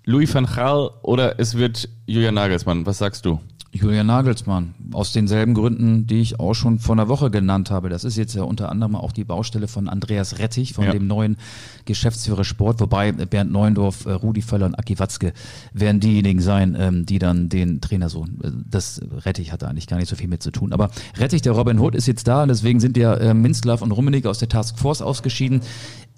Louis 0.09 0.33
van 0.33 0.47
Gaal 0.47 0.91
oder 1.03 1.41
es 1.41 1.57
wird 1.57 1.89
Julian 2.07 2.35
Nagelsmann. 2.35 2.87
Was 2.87 2.99
sagst 2.99 3.25
du? 3.27 3.41
Julian 3.73 4.07
Nagelsmann, 4.07 4.75
aus 4.93 5.13
denselben 5.13 5.53
Gründen, 5.53 6.07
die 6.07 6.21
ich 6.21 6.41
auch 6.41 6.55
schon 6.55 6.79
vor 6.79 6.95
einer 6.95 7.09
Woche 7.09 7.31
genannt 7.31 7.71
habe. 7.71 7.89
Das 7.91 8.05
ist 8.05 8.17
jetzt 8.17 8.35
ja 8.35 8.43
unter 8.45 8.71
anderem 8.71 8.95
auch 8.95 9.13
die 9.13 9.25
Baustelle 9.25 9.69
von 9.69 9.89
Andreas 9.89 10.39
Rettich, 10.39 10.73
von 10.73 10.85
Ja. 10.87 10.93
dem 10.93 11.07
neuen 11.09 11.37
Geschäftsführer 11.85 12.45
Sport, 12.45 12.81
wobei 12.81 13.13
Bernd 13.13 13.51
Neuendorf, 13.53 14.07
äh, 14.07 14.13
Rudi 14.13 14.41
Völler 14.41 14.67
und 14.67 14.77
Aki 14.77 14.99
Watzke 14.99 15.33
werden 15.75 16.01
diejenigen 16.01 16.41
sein, 16.41 16.75
ähm, 16.79 17.05
die 17.05 17.19
dann 17.19 17.51
den 17.51 17.81
Trainer 17.83 18.09
so, 18.09 18.25
äh, 18.43 18.51
das 18.71 19.01
Rettich 19.27 19.53
hatte 19.53 19.69
eigentlich 19.69 19.89
gar 19.89 19.99
nicht 19.99 20.09
so 20.09 20.17
viel 20.17 20.29
mit 20.29 20.43
zu 20.43 20.53
tun. 20.53 20.73
Aber 20.73 20.89
Rettich, 21.19 21.43
der 21.43 21.53
Robin 21.53 21.79
Hood, 21.81 21.97
ist 21.97 22.07
jetzt 22.07 22.29
da 22.29 22.45
und 22.45 22.49
deswegen 22.49 22.81
sind 22.81 22.97
ja 22.97 23.13
äh, 23.15 23.35
Minzlaff 23.35 23.83
und 23.83 23.91
Rummenigge 23.93 24.31
aus 24.31 24.39
der 24.39 24.49
Task 24.49 24.79
Force 24.79 25.03
ausgeschieden. 25.03 25.61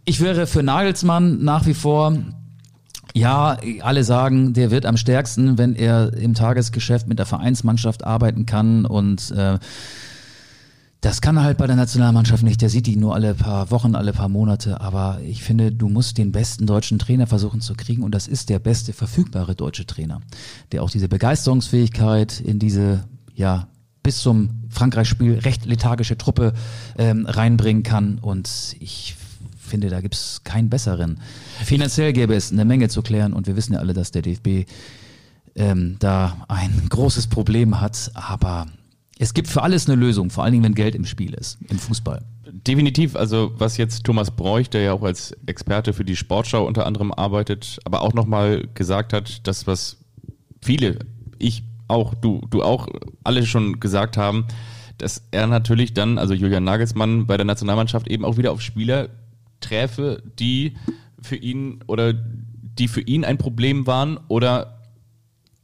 Ich 0.04 0.20
wäre 0.20 0.46
für 0.46 0.62
Nagelsmann 0.62 1.42
nach 1.42 1.66
wie 1.66 1.74
vor 1.74 2.12
ja, 3.18 3.58
alle 3.82 4.04
sagen, 4.04 4.52
der 4.52 4.70
wird 4.70 4.86
am 4.86 4.96
stärksten, 4.96 5.58
wenn 5.58 5.74
er 5.74 6.12
im 6.14 6.34
Tagesgeschäft 6.34 7.08
mit 7.08 7.18
der 7.18 7.26
Vereinsmannschaft 7.26 8.04
arbeiten 8.04 8.46
kann 8.46 8.84
und 8.84 9.30
äh, 9.32 9.58
das 11.00 11.20
kann 11.20 11.36
er 11.36 11.44
halt 11.44 11.58
bei 11.58 11.66
der 11.68 11.76
Nationalmannschaft 11.76 12.42
nicht. 12.42 12.60
Der 12.60 12.70
sieht 12.70 12.86
die 12.86 12.96
nur 12.96 13.14
alle 13.14 13.34
paar 13.34 13.70
Wochen, 13.70 13.94
alle 13.94 14.12
paar 14.12 14.28
Monate. 14.28 14.80
Aber 14.80 15.20
ich 15.24 15.44
finde, 15.44 15.70
du 15.70 15.88
musst 15.88 16.18
den 16.18 16.32
besten 16.32 16.66
deutschen 16.66 16.98
Trainer 16.98 17.28
versuchen 17.28 17.60
zu 17.60 17.74
kriegen. 17.74 18.02
Und 18.02 18.16
das 18.16 18.26
ist 18.26 18.48
der 18.48 18.58
beste 18.58 18.92
verfügbare 18.92 19.54
deutsche 19.54 19.86
Trainer, 19.86 20.20
der 20.72 20.82
auch 20.82 20.90
diese 20.90 21.08
Begeisterungsfähigkeit 21.08 22.40
in 22.40 22.58
diese, 22.58 23.04
ja, 23.34 23.68
bis 24.02 24.18
zum 24.20 24.64
Frankreich-Spiel 24.70 25.38
recht 25.38 25.66
lethargische 25.66 26.18
Truppe 26.18 26.52
ähm, 26.96 27.26
reinbringen 27.26 27.84
kann. 27.84 28.18
Und 28.18 28.76
ich 28.80 29.14
finde, 29.68 29.88
da 29.88 30.00
gibt's 30.00 30.42
keinen 30.44 30.68
besseren. 30.68 31.20
Finanziell 31.64 32.12
gäbe 32.12 32.34
es 32.34 32.52
eine 32.52 32.64
Menge 32.64 32.88
zu 32.88 33.02
klären. 33.02 33.32
Und 33.32 33.46
wir 33.46 33.56
wissen 33.56 33.74
ja 33.74 33.78
alle, 33.78 33.94
dass 33.94 34.10
der 34.10 34.22
DFB 34.22 34.68
ähm, 35.54 35.96
da 35.98 36.36
ein 36.48 36.86
großes 36.88 37.26
Problem 37.28 37.80
hat. 37.80 38.10
Aber 38.14 38.66
Es 39.18 39.34
gibt 39.34 39.48
für 39.48 39.62
alles 39.62 39.88
eine 39.88 40.00
Lösung, 40.00 40.30
vor 40.30 40.44
allen 40.44 40.52
Dingen, 40.52 40.64
wenn 40.64 40.74
Geld 40.74 40.94
im 40.94 41.04
Spiel 41.04 41.34
ist, 41.34 41.58
im 41.68 41.78
Fußball. 41.78 42.22
Definitiv, 42.50 43.14
also 43.14 43.52
was 43.58 43.76
jetzt 43.76 44.04
Thomas 44.04 44.30
Bräuch, 44.30 44.70
der 44.70 44.82
ja 44.82 44.92
auch 44.92 45.02
als 45.02 45.32
Experte 45.46 45.92
für 45.92 46.04
die 46.04 46.16
Sportschau 46.16 46.66
unter 46.66 46.86
anderem 46.86 47.12
arbeitet, 47.12 47.78
aber 47.84 48.00
auch 48.02 48.14
nochmal 48.14 48.66
gesagt 48.74 49.12
hat, 49.12 49.46
das, 49.46 49.66
was 49.66 49.98
viele, 50.62 50.98
ich 51.38 51.62
auch, 51.88 52.14
du, 52.14 52.40
du 52.50 52.62
auch, 52.62 52.88
alle 53.24 53.44
schon 53.44 53.80
gesagt 53.80 54.16
haben, 54.16 54.46
dass 54.98 55.22
er 55.30 55.46
natürlich 55.46 55.94
dann, 55.94 56.18
also 56.18 56.34
Julian 56.34 56.64
Nagelsmann 56.64 57.26
bei 57.26 57.36
der 57.36 57.46
Nationalmannschaft 57.46 58.08
eben 58.08 58.24
auch 58.24 58.36
wieder 58.36 58.52
auf 58.52 58.60
Spieler 58.60 59.08
träfe, 59.60 60.22
die 60.38 60.76
für 61.20 61.36
ihn 61.36 61.80
oder 61.86 62.12
die 62.12 62.88
für 62.88 63.00
ihn 63.00 63.24
ein 63.24 63.38
Problem 63.38 63.86
waren 63.86 64.18
oder 64.28 64.78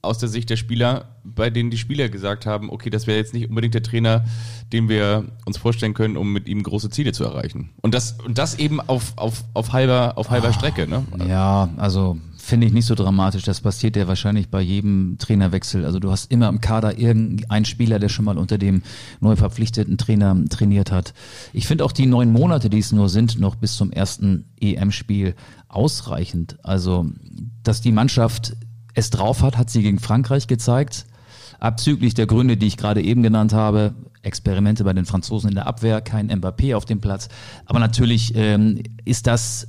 aus 0.02 0.18
der 0.18 0.28
Sicht 0.28 0.50
der 0.50 0.56
Spieler, 0.56 1.16
bei 1.24 1.50
denen 1.50 1.70
die 1.70 1.78
Spieler 1.78 2.08
gesagt 2.08 2.46
haben, 2.46 2.70
okay, 2.70 2.90
das 2.90 3.06
wäre 3.06 3.18
jetzt 3.18 3.32
nicht 3.32 3.48
unbedingt 3.48 3.74
der 3.74 3.82
Trainer, 3.82 4.24
den 4.72 4.88
wir 4.88 5.24
uns 5.46 5.56
vorstellen 5.56 5.94
können, 5.94 6.16
um 6.16 6.32
mit 6.32 6.46
ihm 6.46 6.62
große 6.62 6.90
Ziele 6.90 7.12
zu 7.12 7.24
erreichen. 7.24 7.70
Und 7.80 7.94
das, 7.94 8.18
und 8.24 8.38
das 8.38 8.58
eben 8.58 8.80
auf, 8.80 9.14
auf, 9.16 9.44
auf 9.54 9.72
halber, 9.72 10.12
auf 10.16 10.30
halber 10.30 10.52
Strecke, 10.52 10.86
ne? 10.86 11.04
Ja, 11.26 11.70
also 11.76 12.18
finde 12.44 12.66
ich 12.66 12.72
nicht 12.72 12.86
so 12.86 12.94
dramatisch. 12.94 13.42
Das 13.42 13.60
passiert 13.60 13.96
ja 13.96 14.06
wahrscheinlich 14.06 14.48
bei 14.48 14.60
jedem 14.60 15.16
Trainerwechsel. 15.18 15.84
Also 15.84 15.98
du 15.98 16.10
hast 16.10 16.30
immer 16.30 16.48
im 16.48 16.60
Kader 16.60 16.98
irgendeinen 16.98 17.64
Spieler, 17.64 17.98
der 17.98 18.08
schon 18.08 18.24
mal 18.24 18.38
unter 18.38 18.58
dem 18.58 18.82
neu 19.20 19.36
verpflichteten 19.36 19.98
Trainer 19.98 20.36
trainiert 20.50 20.92
hat. 20.92 21.14
Ich 21.52 21.66
finde 21.66 21.84
auch 21.84 21.92
die 21.92 22.06
neun 22.06 22.32
Monate, 22.32 22.70
die 22.70 22.78
es 22.78 22.92
nur 22.92 23.08
sind, 23.08 23.40
noch 23.40 23.56
bis 23.56 23.76
zum 23.76 23.90
ersten 23.90 24.44
EM-Spiel 24.60 25.34
ausreichend. 25.68 26.58
Also, 26.62 27.06
dass 27.62 27.80
die 27.80 27.92
Mannschaft 27.92 28.56
es 28.94 29.10
drauf 29.10 29.42
hat, 29.42 29.58
hat 29.58 29.70
sie 29.70 29.82
gegen 29.82 29.98
Frankreich 29.98 30.46
gezeigt. 30.46 31.06
Abzüglich 31.60 32.14
der 32.14 32.26
Gründe, 32.26 32.56
die 32.56 32.66
ich 32.66 32.76
gerade 32.76 33.02
eben 33.02 33.22
genannt 33.22 33.52
habe, 33.52 33.94
Experimente 34.22 34.84
bei 34.84 34.92
den 34.92 35.04
Franzosen 35.04 35.50
in 35.50 35.54
der 35.54 35.66
Abwehr, 35.66 36.00
kein 36.00 36.30
Mbappé 36.30 36.76
auf 36.76 36.84
dem 36.84 37.00
Platz. 37.00 37.28
Aber 37.66 37.78
natürlich 37.78 38.34
ähm, 38.34 38.82
ist 39.04 39.26
das 39.26 39.68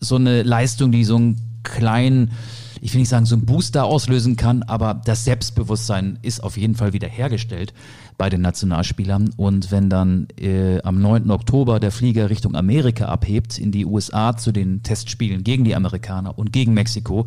so 0.00 0.16
eine 0.16 0.42
Leistung, 0.42 0.92
die 0.92 1.04
so 1.04 1.16
einen 1.16 1.55
kleinen, 1.66 2.32
ich 2.80 2.92
will 2.92 3.00
nicht 3.00 3.08
sagen, 3.08 3.26
so 3.26 3.34
einen 3.34 3.46
Booster 3.46 3.84
auslösen 3.84 4.36
kann, 4.36 4.62
aber 4.62 5.00
das 5.04 5.24
Selbstbewusstsein 5.24 6.18
ist 6.22 6.42
auf 6.42 6.56
jeden 6.56 6.74
Fall 6.74 6.92
wieder 6.92 7.08
bei 8.18 8.30
den 8.30 8.40
Nationalspielern. 8.40 9.30
Und 9.36 9.70
wenn 9.70 9.90
dann 9.90 10.28
äh, 10.40 10.80
am 10.82 11.00
9. 11.00 11.30
Oktober 11.30 11.80
der 11.80 11.90
Flieger 11.90 12.30
Richtung 12.30 12.54
Amerika 12.54 13.06
abhebt, 13.06 13.58
in 13.58 13.72
die 13.72 13.84
USA 13.84 14.36
zu 14.36 14.52
den 14.52 14.82
Testspielen 14.82 15.44
gegen 15.44 15.64
die 15.64 15.74
Amerikaner 15.74 16.38
und 16.38 16.52
gegen 16.52 16.74
Mexiko, 16.74 17.26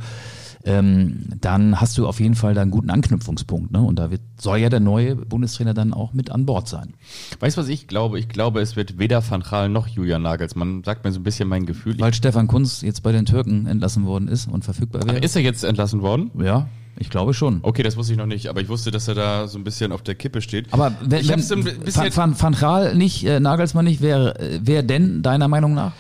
ähm, 0.66 1.26
dann 1.40 1.80
hast 1.80 1.98
du 1.98 2.08
auf 2.08 2.20
jeden 2.20 2.36
Fall 2.36 2.54
da 2.54 2.62
einen 2.62 2.72
guten 2.72 2.90
Anknüpfungspunkt. 2.90 3.72
Ne? 3.72 3.82
Und 3.82 3.98
da 3.98 4.12
wird, 4.12 4.22
soll 4.40 4.58
ja 4.58 4.70
der 4.70 4.80
neue 4.80 5.16
Bundestrainer 5.16 5.74
dann 5.74 5.94
auch 5.94 6.14
mit 6.14 6.32
an 6.32 6.46
Bord 6.46 6.68
sein. 6.68 6.94
Weißt 7.40 7.58
du, 7.58 7.62
was 7.62 7.70
ich 7.70 7.88
glaube? 7.88 8.20
Ich 8.20 8.28
glaube, 8.28 8.60
es 8.62 8.76
wird 8.76 9.00
weder 9.00 9.28
Van 9.28 9.42
Gaal 9.42 9.70
noch 9.70 9.88
Julian 9.88 10.22
Nagelsmann. 10.22 10.84
Sagt 10.84 11.06
mir 11.06 11.12
so 11.12 11.20
ein 11.20 11.24
bisschen 11.24 11.48
mein 11.48 11.66
Gefühl. 11.66 12.00
Weil 12.00 12.14
Stefan 12.14 12.48
Kunz 12.48 12.82
jetzt 12.82 13.04
bei 13.04 13.12
den 13.12 13.26
Türken 13.26 13.68
entlassen 13.68 14.06
worden 14.06 14.28
ist 14.28 14.48
und 14.48 14.66
verfügbar 14.66 15.06
wäre. 15.06 15.20
Ist 15.20 15.36
er 15.36 15.42
jetzt 15.42 15.64
entlassen 15.64 16.02
worden? 16.02 16.32
Ja. 16.38 16.68
Ich 16.98 17.10
glaube 17.10 17.34
schon. 17.34 17.60
Okay, 17.62 17.82
das 17.82 17.96
wusste 17.96 18.12
ich 18.12 18.20
noch 18.20 18.26
nicht, 18.26 18.48
aber 18.48 18.60
ich 18.60 18.68
wusste, 18.68 18.92
dass 18.92 19.08
er 19.08 19.16
da 19.16 19.48
so 19.48 19.58
ein 19.58 19.64
bisschen 19.64 19.94
auf 19.94 20.02
der 20.02 20.16
Kippe 20.16 20.42
steht. 20.42 20.74
Aber 20.74 20.92
wenn, 21.02 21.22
ich 21.22 21.28
so 21.46 21.56
ein 21.56 21.64
bisschen 21.64 22.14
Van, 22.14 22.38
Van, 22.38 22.60
Van 22.60 22.98
nicht, 22.98 23.24
äh, 23.26 23.40
Nagelsmann 23.40 23.86
nicht, 23.86 24.02
wer, 24.02 24.36
wer 24.62 24.84
denn 24.84 25.22
deiner 25.22 25.48
Meinung 25.48 25.74
nach? 25.74 25.94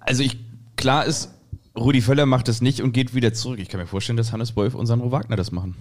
Also 0.00 0.22
ich, 0.22 0.38
klar 0.76 1.04
ist, 1.04 1.30
Rudi 1.76 2.02
Völler 2.02 2.26
macht 2.26 2.48
das 2.48 2.60
nicht 2.60 2.80
und 2.80 2.92
geht 2.92 3.14
wieder 3.14 3.32
zurück. 3.32 3.58
Ich 3.58 3.68
kann 3.68 3.80
mir 3.80 3.86
vorstellen, 3.86 4.16
dass 4.16 4.32
Hannes 4.32 4.56
Wolf 4.56 4.74
und 4.74 4.86
Sandro 4.86 5.10
Wagner 5.10 5.36
das 5.36 5.52
machen. 5.52 5.74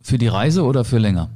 Für 0.00 0.18
die 0.18 0.26
Reise 0.26 0.64
oder 0.64 0.84
für 0.84 0.98
länger? 0.98 1.30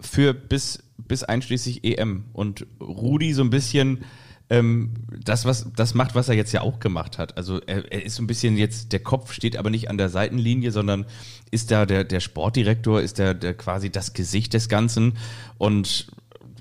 Für 0.00 0.34
bis, 0.34 0.82
bis 0.98 1.22
einschließlich 1.22 1.84
EM. 1.84 2.24
Und 2.32 2.66
Rudi 2.80 3.32
so 3.32 3.42
ein 3.42 3.50
bisschen 3.50 4.04
ähm, 4.50 4.94
das, 5.24 5.44
was, 5.44 5.68
das 5.76 5.94
macht, 5.94 6.16
was 6.16 6.28
er 6.28 6.34
jetzt 6.34 6.52
ja 6.52 6.60
auch 6.62 6.80
gemacht 6.80 7.18
hat. 7.18 7.36
Also 7.36 7.60
er, 7.60 7.90
er 7.90 8.04
ist 8.04 8.16
so 8.16 8.22
ein 8.22 8.26
bisschen 8.26 8.56
jetzt, 8.56 8.92
der 8.92 9.00
Kopf 9.00 9.32
steht 9.32 9.56
aber 9.56 9.70
nicht 9.70 9.88
an 9.88 9.96
der 9.96 10.08
Seitenlinie, 10.08 10.72
sondern 10.72 11.06
ist 11.52 11.70
da 11.70 11.86
der, 11.86 12.02
der 12.02 12.20
Sportdirektor, 12.20 13.00
ist 13.00 13.18
der, 13.18 13.34
der 13.34 13.54
quasi 13.54 13.90
das 13.90 14.12
Gesicht 14.12 14.52
des 14.52 14.68
Ganzen. 14.68 15.16
Und 15.56 16.08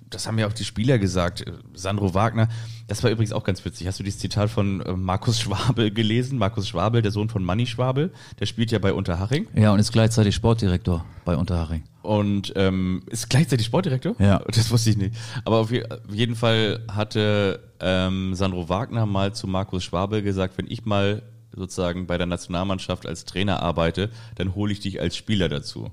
das 0.09 0.27
haben 0.27 0.39
ja 0.39 0.47
auch 0.47 0.53
die 0.53 0.63
Spieler 0.63 0.97
gesagt, 0.97 1.45
Sandro 1.73 2.13
Wagner, 2.13 2.47
das 2.87 3.03
war 3.03 3.11
übrigens 3.11 3.31
auch 3.31 3.43
ganz 3.43 3.63
witzig. 3.63 3.87
Hast 3.87 3.99
du 3.99 4.03
dieses 4.03 4.19
Zitat 4.19 4.49
von 4.49 4.81
äh, 4.81 4.93
Markus 4.93 5.39
Schwabel 5.39 5.91
gelesen? 5.91 6.39
Markus 6.39 6.67
Schwabel, 6.67 7.01
der 7.01 7.11
Sohn 7.11 7.29
von 7.29 7.43
Manny 7.43 7.67
Schwabel, 7.67 8.11
der 8.39 8.45
spielt 8.45 8.71
ja 8.71 8.79
bei 8.79 8.93
Unterhaching. 8.93 9.47
Ja, 9.55 9.71
und 9.71 9.79
ist 9.79 9.91
gleichzeitig 9.91 10.35
Sportdirektor 10.35 11.05
bei 11.25 11.35
Unterhaching. 11.35 11.83
Und 12.01 12.53
ähm, 12.55 13.03
ist 13.07 13.29
gleichzeitig 13.29 13.65
Sportdirektor? 13.65 14.15
Ja. 14.19 14.41
Das 14.47 14.71
wusste 14.71 14.89
ich 14.89 14.97
nicht. 14.97 15.15
Aber 15.45 15.57
auf, 15.57 15.71
je, 15.71 15.85
auf 15.85 16.13
jeden 16.13 16.35
Fall 16.35 16.83
hatte 16.91 17.59
ähm, 17.79 18.33
Sandro 18.33 18.69
Wagner 18.69 19.05
mal 19.05 19.33
zu 19.33 19.47
Markus 19.47 19.83
Schwabel 19.83 20.23
gesagt, 20.23 20.57
wenn 20.57 20.67
ich 20.67 20.85
mal 20.85 21.21
sozusagen 21.55 22.07
bei 22.07 22.17
der 22.17 22.27
Nationalmannschaft 22.27 23.05
als 23.05 23.25
Trainer 23.25 23.61
arbeite, 23.61 24.09
dann 24.35 24.55
hole 24.55 24.71
ich 24.71 24.79
dich 24.79 25.01
als 25.01 25.15
Spieler 25.15 25.49
dazu. 25.49 25.91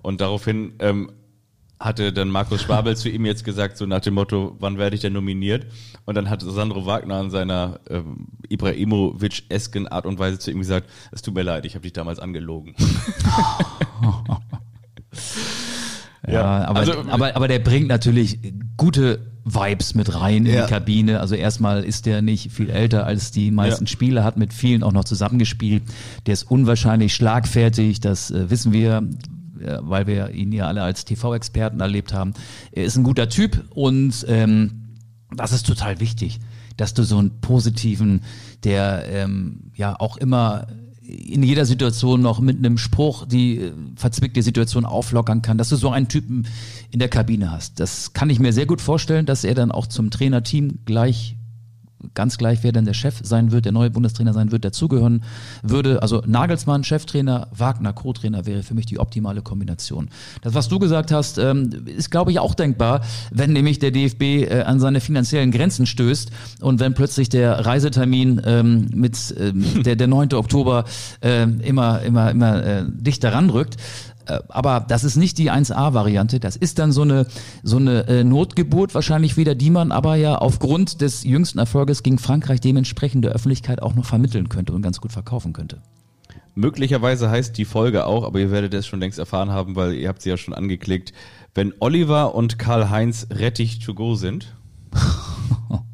Und 0.00 0.20
daraufhin 0.20 0.74
ähm, 0.80 1.12
hatte 1.82 2.12
dann 2.12 2.28
Markus 2.28 2.62
Schwabel 2.62 2.96
zu 2.96 3.08
ihm 3.08 3.26
jetzt 3.26 3.44
gesagt, 3.44 3.76
so 3.76 3.86
nach 3.86 4.00
dem 4.00 4.14
Motto, 4.14 4.56
wann 4.60 4.78
werde 4.78 4.94
ich 4.94 5.02
denn 5.02 5.12
nominiert? 5.12 5.66
Und 6.04 6.14
dann 6.14 6.30
hat 6.30 6.42
Sandro 6.42 6.86
Wagner 6.86 7.20
in 7.20 7.30
seiner 7.30 7.80
ähm, 7.90 8.28
Ibrahimovic-esken 8.48 9.88
Art 9.88 10.06
und 10.06 10.18
Weise 10.18 10.38
zu 10.38 10.52
ihm 10.52 10.60
gesagt, 10.60 10.88
es 11.10 11.22
tut 11.22 11.34
mir 11.34 11.42
leid, 11.42 11.66
ich 11.66 11.74
habe 11.74 11.82
dich 11.82 11.92
damals 11.92 12.20
angelogen. 12.20 12.74
ja, 16.26 16.32
ja, 16.32 16.64
aber, 16.66 16.80
also, 16.80 16.92
aber, 17.08 17.34
aber 17.34 17.48
der 17.48 17.58
bringt 17.58 17.88
natürlich 17.88 18.38
gute 18.76 19.32
Vibes 19.44 19.94
mit 19.96 20.14
rein 20.14 20.46
in 20.46 20.54
ja. 20.54 20.66
die 20.66 20.70
Kabine. 20.70 21.18
Also 21.18 21.34
erstmal 21.34 21.82
ist 21.82 22.06
der 22.06 22.22
nicht 22.22 22.52
viel 22.52 22.70
älter 22.70 23.06
als 23.06 23.32
die 23.32 23.50
meisten 23.50 23.86
ja. 23.86 23.90
Spieler, 23.90 24.22
hat 24.22 24.36
mit 24.36 24.52
vielen 24.52 24.84
auch 24.84 24.92
noch 24.92 25.04
zusammengespielt. 25.04 25.82
Der 26.26 26.34
ist 26.34 26.44
unwahrscheinlich 26.44 27.12
schlagfertig, 27.12 28.00
das 28.00 28.30
äh, 28.30 28.50
wissen 28.50 28.72
wir 28.72 29.02
weil 29.80 30.06
wir 30.06 30.30
ihn 30.30 30.52
ja 30.52 30.66
alle 30.66 30.82
als 30.82 31.04
TV-Experten 31.04 31.80
erlebt 31.80 32.12
haben. 32.12 32.34
Er 32.72 32.84
ist 32.84 32.96
ein 32.96 33.04
guter 33.04 33.28
Typ 33.28 33.64
und 33.70 34.24
ähm, 34.28 34.98
das 35.34 35.52
ist 35.52 35.66
total 35.66 36.00
wichtig, 36.00 36.40
dass 36.76 36.94
du 36.94 37.02
so 37.02 37.18
einen 37.18 37.40
positiven, 37.40 38.22
der 38.64 39.06
ähm, 39.08 39.70
ja 39.74 39.98
auch 39.98 40.16
immer 40.16 40.66
in 41.02 41.42
jeder 41.42 41.66
Situation 41.66 42.22
noch 42.22 42.40
mit 42.40 42.58
einem 42.58 42.78
Spruch 42.78 43.26
die 43.26 43.58
äh, 43.58 43.72
verzwickte 43.96 44.42
Situation 44.42 44.84
auflockern 44.84 45.42
kann, 45.42 45.58
dass 45.58 45.68
du 45.68 45.76
so 45.76 45.90
einen 45.90 46.08
Typen 46.08 46.46
in 46.90 47.00
der 47.00 47.08
Kabine 47.08 47.50
hast. 47.50 47.80
Das 47.80 48.12
kann 48.12 48.30
ich 48.30 48.38
mir 48.38 48.52
sehr 48.52 48.66
gut 48.66 48.80
vorstellen, 48.80 49.26
dass 49.26 49.44
er 49.44 49.54
dann 49.54 49.72
auch 49.72 49.86
zum 49.86 50.10
Trainerteam 50.10 50.80
gleich 50.84 51.36
ganz 52.14 52.38
gleich, 52.38 52.62
wer 52.62 52.72
denn 52.72 52.84
der 52.84 52.94
Chef 52.94 53.20
sein 53.22 53.52
wird, 53.52 53.64
der 53.64 53.72
neue 53.72 53.90
Bundestrainer 53.90 54.32
sein 54.32 54.52
wird, 54.52 54.64
dazugehören 54.64 55.22
würde. 55.62 56.02
Also 56.02 56.22
Nagelsmann, 56.26 56.84
Cheftrainer, 56.84 57.48
Wagner, 57.56 57.92
Co-Trainer 57.92 58.46
wäre 58.46 58.62
für 58.62 58.74
mich 58.74 58.86
die 58.86 58.98
optimale 58.98 59.42
Kombination. 59.42 60.08
Das, 60.42 60.54
was 60.54 60.68
du 60.68 60.78
gesagt 60.78 61.12
hast, 61.12 61.38
ähm, 61.38 61.70
ist, 61.86 62.10
glaube 62.10 62.30
ich, 62.30 62.38
auch 62.38 62.54
denkbar, 62.54 63.02
wenn 63.30 63.52
nämlich 63.52 63.78
der 63.78 63.90
DFB 63.90 64.22
äh, 64.22 64.62
an 64.62 64.80
seine 64.80 65.00
finanziellen 65.00 65.50
Grenzen 65.50 65.86
stößt 65.86 66.30
und 66.60 66.80
wenn 66.80 66.94
plötzlich 66.94 67.28
der 67.28 67.66
Reisetermin 67.66 68.40
ähm, 68.44 68.88
mit 68.94 69.34
ähm, 69.38 69.82
der, 69.82 69.96
der 69.96 70.06
9. 70.06 70.34
Oktober 70.34 70.84
äh, 71.20 71.42
immer, 71.42 72.02
immer, 72.02 72.30
immer 72.30 72.64
äh, 72.64 72.84
dichter 72.86 73.32
ranrückt. 73.32 73.76
Äh, 74.26 74.40
aber 74.48 74.84
das 74.86 75.04
ist 75.04 75.16
nicht 75.16 75.38
die 75.38 75.50
1A-Variante. 75.50 76.40
Das 76.40 76.56
ist 76.56 76.78
dann 76.78 76.92
so 76.92 77.02
eine, 77.02 77.26
so 77.62 77.76
eine 77.76 78.06
äh, 78.06 78.24
Notgeburt 78.24 78.94
wahrscheinlich 78.94 79.36
wieder, 79.36 79.54
die 79.54 79.70
man 79.70 79.92
aber 79.92 80.16
ja 80.16 80.36
aufgrund 80.36 81.00
des 81.00 81.24
jüngsten 81.24 81.58
Erfolges 81.58 82.02
gegen 82.02 82.18
Frankreich 82.18 82.60
dementsprechend 82.60 83.24
der 83.24 83.32
Öffentlichkeit 83.32 83.82
auch 83.82 83.94
noch 83.94 84.04
vermitteln 84.04 84.48
könnte 84.48 84.72
und 84.72 84.82
ganz 84.82 85.00
gut 85.00 85.12
verkaufen 85.12 85.52
könnte. 85.52 85.80
Möglicherweise 86.54 87.30
heißt 87.30 87.56
die 87.56 87.64
Folge 87.64 88.04
auch, 88.04 88.24
aber 88.24 88.38
ihr 88.38 88.50
werdet 88.50 88.74
es 88.74 88.86
schon 88.86 89.00
längst 89.00 89.18
erfahren 89.18 89.50
haben, 89.50 89.74
weil 89.74 89.94
ihr 89.94 90.08
habt 90.08 90.20
sie 90.20 90.28
ja 90.28 90.36
schon 90.36 90.52
angeklickt, 90.52 91.12
wenn 91.54 91.72
Oliver 91.80 92.34
und 92.34 92.58
Karl-Heinz 92.58 93.28
Rettich 93.30 93.78
to 93.78 93.94
go 93.94 94.14
sind. 94.14 94.54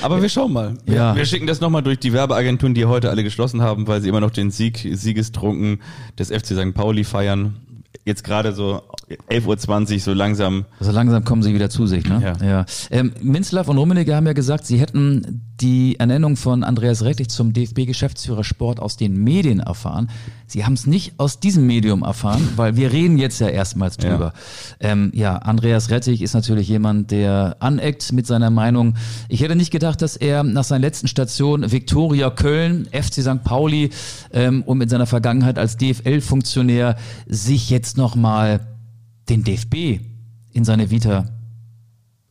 Aber 0.00 0.20
wir 0.20 0.28
schauen 0.28 0.52
mal. 0.52 0.74
Ja. 0.86 1.14
Wir 1.14 1.24
schicken 1.24 1.46
das 1.46 1.60
nochmal 1.60 1.82
durch 1.82 1.98
die 1.98 2.12
Werbeagenturen, 2.12 2.74
die 2.74 2.86
heute 2.86 3.10
alle 3.10 3.22
geschlossen 3.22 3.62
haben, 3.62 3.86
weil 3.86 4.00
sie 4.00 4.08
immer 4.08 4.20
noch 4.20 4.30
den 4.30 4.50
Sieg, 4.50 4.86
Siegestrunken 4.92 5.80
des 6.18 6.28
FC 6.28 6.46
St. 6.48 6.74
Pauli 6.74 7.04
feiern. 7.04 7.56
Jetzt 8.04 8.24
gerade 8.24 8.52
so 8.52 8.82
11.20 9.30 9.94
Uhr, 9.94 10.00
so 10.00 10.12
langsam. 10.12 10.64
So 10.80 10.90
langsam 10.90 11.24
kommen 11.24 11.42
sie 11.42 11.54
wieder 11.54 11.70
zu 11.70 11.86
sich, 11.86 12.04
ne? 12.08 12.34
Ja. 12.40 12.46
ja. 12.46 12.66
Ähm, 12.90 13.12
Minzlaff 13.20 13.68
und 13.68 13.78
Rummenigge 13.78 14.14
haben 14.14 14.26
ja 14.26 14.32
gesagt, 14.32 14.66
sie 14.66 14.78
hätten 14.78 15.42
die 15.60 15.98
Ernennung 15.98 16.36
von 16.36 16.64
Andreas 16.64 17.04
Rettich 17.04 17.28
zum 17.28 17.52
DFB-Geschäftsführer 17.52 18.42
Sport 18.42 18.80
aus 18.80 18.96
den 18.96 19.22
Medien 19.22 19.60
erfahren. 19.60 20.10
Sie 20.46 20.64
haben 20.64 20.72
es 20.72 20.86
nicht 20.86 21.14
aus 21.18 21.40
diesem 21.40 21.66
Medium 21.66 22.02
erfahren, 22.02 22.48
weil 22.56 22.76
wir 22.76 22.92
reden 22.92 23.16
jetzt 23.16 23.38
ja 23.40 23.48
erstmals 23.48 23.96
drüber. 23.96 24.32
Ja. 24.80 24.90
Ähm, 24.90 25.12
ja, 25.14 25.36
Andreas 25.36 25.90
Rettich 25.90 26.20
ist 26.20 26.34
natürlich 26.34 26.68
jemand, 26.68 27.10
der 27.10 27.56
aneckt 27.60 28.12
mit 28.12 28.26
seiner 28.26 28.50
Meinung. 28.50 28.94
Ich 29.28 29.40
hätte 29.42 29.54
nicht 29.54 29.70
gedacht, 29.70 30.02
dass 30.02 30.16
er 30.16 30.42
nach 30.42 30.64
seiner 30.64 30.80
letzten 30.80 31.06
Station 31.06 31.70
Viktoria 31.70 32.30
Köln, 32.30 32.88
FC 32.90 33.22
St. 33.22 33.44
Pauli 33.44 33.90
ähm, 34.32 34.62
und 34.62 34.78
mit 34.78 34.90
seiner 34.90 35.06
Vergangenheit 35.06 35.58
als 35.58 35.76
DFL-Funktionär 35.76 36.96
sich 37.26 37.70
jetzt 37.70 37.96
nochmal 37.96 38.60
den 39.32 39.44
DFB 39.44 40.00
in 40.52 40.64
seine 40.64 40.90
Vita 40.90 41.28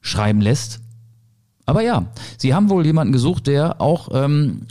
schreiben 0.02 0.42
lässt. 0.42 0.80
Aber 1.66 1.82
ja, 1.82 2.08
sie 2.38 2.54
haben 2.54 2.70
wohl 2.70 2.86
jemanden 2.86 3.14
gesucht, 3.14 3.48
der 3.48 3.82
auch 3.82 4.10
ähm, 4.14 4.68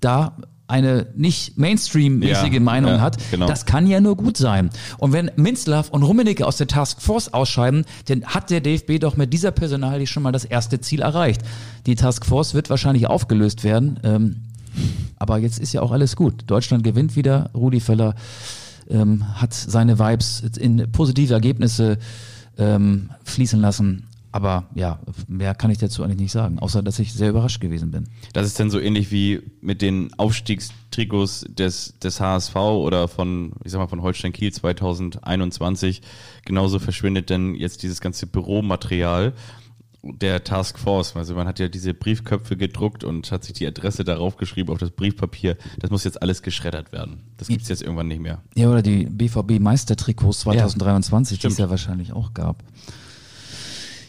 da 0.00 0.36
eine 0.68 1.08
nicht 1.16 1.58
Mainstream-mäßige 1.58 2.54
Ja, 2.54 2.60
Meinung 2.60 2.92
ja, 2.92 3.00
hat. 3.00 3.18
genau. 3.30 3.46
Das 3.46 3.66
kann 3.66 3.88
ja 3.88 4.00
nur 4.00 4.16
gut 4.16 4.36
sein. 4.36 4.70
Und 4.98 5.12
wenn 5.12 5.30
Minzlaff 5.36 5.90
und 5.90 6.04
Rummenigge 6.04 6.46
aus 6.46 6.58
der 6.58 6.68
Task 6.68 7.02
Force 7.02 7.34
ausscheiden, 7.34 7.84
dann 8.06 8.24
hat 8.24 8.50
der 8.50 8.60
DFB 8.60 9.00
doch 9.00 9.16
mit 9.16 9.32
dieser 9.32 9.50
Personalie 9.50 10.06
schon 10.06 10.22
mal 10.22 10.30
das 10.32 10.44
erste 10.44 10.80
Ziel 10.80 11.02
erreicht. 11.02 11.42
Die 11.86 11.96
Task 11.96 12.24
Force 12.24 12.54
wird 12.54 12.70
wahrscheinlich 12.70 13.08
aufgelöst 13.08 13.64
werden. 13.64 13.98
Ähm, 14.04 14.36
aber 15.16 15.38
jetzt 15.38 15.58
ist 15.58 15.72
ja 15.72 15.82
auch 15.82 15.90
alles 15.90 16.14
gut. 16.14 16.44
Deutschland 16.46 16.84
gewinnt 16.84 17.16
wieder. 17.16 17.50
Rudi 17.52 17.80
Völler 17.80 18.14
ähm, 18.90 19.24
hat 19.40 19.54
seine 19.54 19.98
Vibes 19.98 20.40
in 20.58 20.90
positive 20.92 21.32
Ergebnisse 21.32 21.98
ähm, 22.58 23.10
fließen 23.24 23.60
lassen. 23.60 24.06
Aber 24.32 24.66
ja, 24.74 25.00
mehr 25.26 25.56
kann 25.56 25.72
ich 25.72 25.78
dazu 25.78 26.04
eigentlich 26.04 26.20
nicht 26.20 26.32
sagen, 26.32 26.60
außer 26.60 26.82
dass 26.82 27.00
ich 27.00 27.12
sehr 27.12 27.30
überrascht 27.30 27.60
gewesen 27.60 27.90
bin. 27.90 28.06
Das 28.32 28.46
ist 28.46 28.60
dann 28.60 28.70
so 28.70 28.78
ähnlich 28.78 29.10
wie 29.10 29.40
mit 29.60 29.82
den 29.82 30.12
Aufstiegstrikots 30.18 31.46
des, 31.48 31.98
des 31.98 32.20
HSV 32.20 32.54
oder 32.54 33.08
von, 33.08 33.52
ich 33.64 33.72
sag 33.72 33.80
mal, 33.80 33.88
von 33.88 34.02
Holstein 34.02 34.32
Kiel 34.32 34.52
2021. 34.52 36.02
Genauso 36.44 36.78
verschwindet 36.78 37.30
dann 37.30 37.54
jetzt 37.54 37.82
dieses 37.82 38.00
ganze 38.00 38.28
Büromaterial 38.28 39.32
der 40.02 40.42
Task 40.44 40.78
Force. 40.78 41.14
Also 41.16 41.34
man 41.34 41.46
hat 41.46 41.58
ja 41.58 41.68
diese 41.68 41.92
Briefköpfe 41.94 42.56
gedruckt 42.56 43.04
und 43.04 43.30
hat 43.30 43.44
sich 43.44 43.52
die 43.54 43.66
Adresse 43.66 44.02
darauf 44.04 44.36
geschrieben 44.36 44.72
auf 44.72 44.78
das 44.78 44.90
Briefpapier. 44.90 45.56
Das 45.78 45.90
muss 45.90 46.04
jetzt 46.04 46.22
alles 46.22 46.42
geschreddert 46.42 46.92
werden. 46.92 47.20
Das 47.36 47.48
gibt's 47.48 47.68
jetzt 47.68 47.82
irgendwann 47.82 48.08
nicht 48.08 48.20
mehr. 48.20 48.40
Ja, 48.54 48.70
oder 48.70 48.82
die 48.82 49.04
BVB 49.04 49.60
Meistertrikots 49.60 50.40
2023, 50.40 51.36
die 51.36 51.40
stimmt. 51.40 51.52
es 51.52 51.58
ja 51.58 51.70
wahrscheinlich 51.70 52.12
auch 52.12 52.32
gab. 52.34 52.62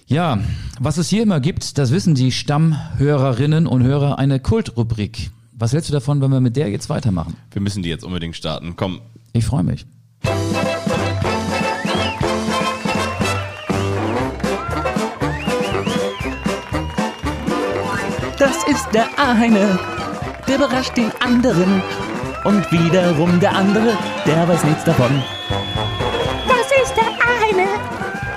Ja, 0.08 0.40
was 0.80 0.98
es 0.98 1.10
hier 1.10 1.24
immer 1.24 1.40
gibt, 1.40 1.78
das 1.78 1.92
wissen 1.92 2.16
die 2.16 2.32
Stammhörerinnen 2.32 3.66
und 3.68 3.84
Hörer, 3.84 4.18
eine 4.20 4.40
Kultrubrik. 4.40 5.32
Was 5.54 5.74
hältst 5.74 5.90
du 5.90 5.94
davon, 5.94 6.22
wenn 6.22 6.32
wir 6.32 6.42
mit 6.42 6.56
der 6.58 6.70
jetzt 6.70 6.90
weitermachen? 6.90 7.36
Wir 7.52 7.62
müssen 7.62 7.84
die 7.84 7.90
jetzt 7.90 8.04
unbedingt 8.04 8.36
starten. 8.36 8.76
Komm, 8.76 9.00
Ich 9.34 9.46
freue 9.46 9.64
mich. 9.64 9.86
Das 18.62 18.76
ist 18.76 18.94
der 18.94 19.08
eine, 19.18 19.80
der 20.48 20.56
überrascht 20.56 20.96
den 20.96 21.12
anderen. 21.20 21.82
Und 22.44 22.72
wiederum 22.72 23.40
der 23.40 23.56
andere, 23.56 23.98
der 24.24 24.48
weiß 24.48 24.64
nichts 24.66 24.84
davon. 24.84 25.24
Das 26.48 26.68
ist 26.84 26.96
der 26.96 27.08
eine, 27.08 27.68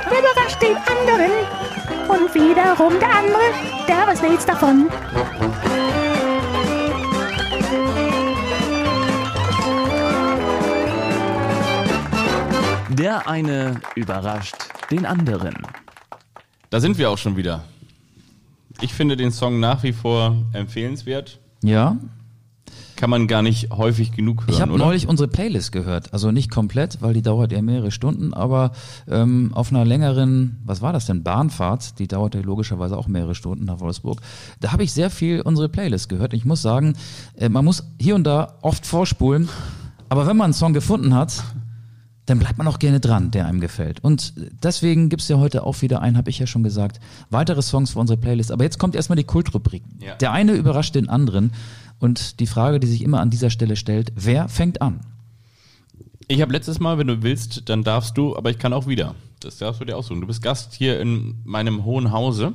der 0.09 0.19
überrascht 0.19 0.63
den 0.63 0.77
anderen. 0.77 1.31
Und 2.09 2.35
wiederum 2.35 2.99
der 3.01 3.11
andere, 3.15 3.43
der 3.87 4.07
weiß 4.07 4.23
nichts 4.23 4.47
davon. 4.47 4.89
Der 12.89 13.29
eine 13.29 13.79
überrascht 13.95 14.57
den 14.91 15.05
anderen. 15.05 15.55
da 16.71 16.81
sind 16.81 16.97
wir 16.97 17.11
auch 17.11 17.19
schon 17.19 17.37
wieder. 17.37 17.63
Ich 18.85 18.93
finde 18.93 19.17
den 19.17 19.33
Song 19.33 19.61
nach 19.61 19.83
wie 19.83 19.95
vor 19.95 20.37
empfehlenswert. 20.53 21.39
Ja, 21.63 21.97
Kann 22.97 23.09
man 23.09 23.27
gar 23.29 23.41
nicht 23.41 23.71
häufig 23.71 24.13
genug 24.13 24.43
hören, 24.43 24.51
ich 24.55 24.61
habe 24.61 24.77
neulich 24.77 25.09
unsere 25.09 25.27
Playlist 25.27 25.73
gehört. 25.73 26.13
Also 26.13 26.31
nicht 26.31 26.51
komplett, 26.51 27.01
weil 27.01 27.15
die 27.15 27.23
dauert 27.23 27.51
ja 27.51 27.63
mehrere 27.63 27.91
Stunden, 27.91 28.35
aber 28.35 28.73
ähm, 29.09 29.53
auf 29.55 29.71
einer 29.71 29.87
längeren, 29.87 30.59
was 30.67 30.83
war 30.83 30.93
das 30.93 31.07
denn, 31.07 31.23
Bahnfahrt, 31.23 31.99
die 31.99 32.09
dauerte 32.09 32.43
logischerweise 32.43 32.99
auch 32.99 33.07
mehrere 33.09 33.35
Stunden 33.35 33.65
nach 33.65 33.81
Wolfsburg. 33.81 34.21
Da 34.61 34.73
habe 34.73 34.83
ich 34.83 34.93
sehr 34.93 35.09
viel 35.09 35.41
unsere 35.41 35.71
Playlist 35.71 36.11
gehört. 36.11 36.35
Ich 36.35 36.45
muss 36.45 36.61
sagen, 36.61 36.93
äh, 37.39 37.49
man 37.49 37.65
muss 37.65 37.85
hier 37.99 38.15
und 38.15 38.25
da 38.25 38.59
oft 38.61 38.85
vorspulen, 38.85 39.49
aber 40.11 40.27
wenn 40.27 40.37
man 40.37 40.45
einen 40.45 40.53
Song 40.53 40.75
gefunden 40.75 41.15
hat, 41.15 41.43
dann 42.27 42.39
bleibt 42.39 42.57
man 42.57 42.67
auch 42.67 42.79
gerne 42.79 43.01
dran, 43.01 43.31
der 43.31 43.47
einem 43.47 43.61
gefällt. 43.61 44.03
Und 44.03 44.33
deswegen 44.63 45.09
gibt's 45.09 45.29
ja 45.29 45.39
heute 45.39 45.65
auch 45.65 45.83
wieder 45.83 46.01
einen, 46.01 46.17
habe 46.17 46.31
ich 46.31 46.39
ja 46.39 46.47
schon 46.47 46.63
gesagt, 46.63 47.01
weitere 47.31 47.61
Songs 47.61 47.91
für 47.93 47.99
unsere 47.99 48.17
Playlist. 48.17 48.51
Aber 48.51 48.65
jetzt 48.65 48.79
kommt 48.79 48.95
erstmal 48.95 49.17
die 49.17 49.25
Kultrubrik. 49.25 49.83
Ja. 50.01 50.15
Der 50.17 50.33
eine 50.33 50.53
überrascht 50.53 50.95
den 50.95 51.09
anderen. 51.09 51.53
Und 51.99 52.41
die 52.41 52.47
Frage, 52.47 52.81
die 52.81 52.87
sich 52.87 53.03
immer 53.03 53.21
an 53.21 53.31
dieser 53.31 53.51
Stelle 53.51 53.77
stellt, 53.77 54.13
wer 54.17 54.49
fängt 54.49 54.81
an? 54.81 55.01
Ich 56.27 56.41
habe 56.41 56.53
letztes 56.53 56.81
Mal, 56.81 56.97
wenn 56.99 57.07
du 57.07 57.23
willst, 57.23 57.69
dann 57.69 57.85
darfst 57.85 58.17
du, 58.17 58.37
aber 58.37 58.51
ich 58.51 58.59
kann 58.59 58.73
auch 58.73 58.87
wieder. 58.87 59.15
Das 59.41 59.59
darfst 59.59 59.81
du 59.81 59.85
dir 59.85 59.97
aussuchen. 59.97 60.23
Du 60.23 60.27
bist 60.27 60.43
Gast 60.43 60.73
hier 60.73 61.01
in 61.01 61.41
meinem 61.45 61.85
hohen 61.85 62.11
Hause. 62.13 62.55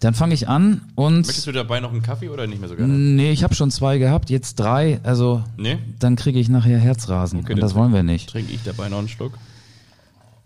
Dann 0.00 0.14
fange 0.14 0.32
ich 0.34 0.48
an 0.48 0.80
und 0.94 1.26
Möchtest 1.26 1.46
du 1.46 1.52
dabei 1.52 1.80
noch 1.80 1.92
einen 1.92 2.02
Kaffee 2.02 2.30
oder 2.30 2.46
nicht 2.46 2.58
mehr 2.60 2.68
so 2.70 2.74
gerne? 2.76 2.92
nee, 2.92 3.30
ich 3.32 3.44
habe 3.44 3.54
schon 3.54 3.70
zwei 3.70 3.98
gehabt, 3.98 4.30
jetzt 4.30 4.58
drei, 4.58 4.98
also 5.02 5.44
Nee? 5.58 5.78
dann 5.98 6.16
kriege 6.16 6.38
ich 6.38 6.48
nachher 6.48 6.78
Herzrasen 6.78 7.40
Okay, 7.40 7.52
und 7.52 7.60
das 7.60 7.74
wollen 7.74 7.92
wir 7.92 8.02
nicht. 8.02 8.30
Trinke 8.30 8.52
ich 8.52 8.62
dabei 8.64 8.88
noch 8.88 8.98
einen 8.98 9.08
Schluck? 9.08 9.32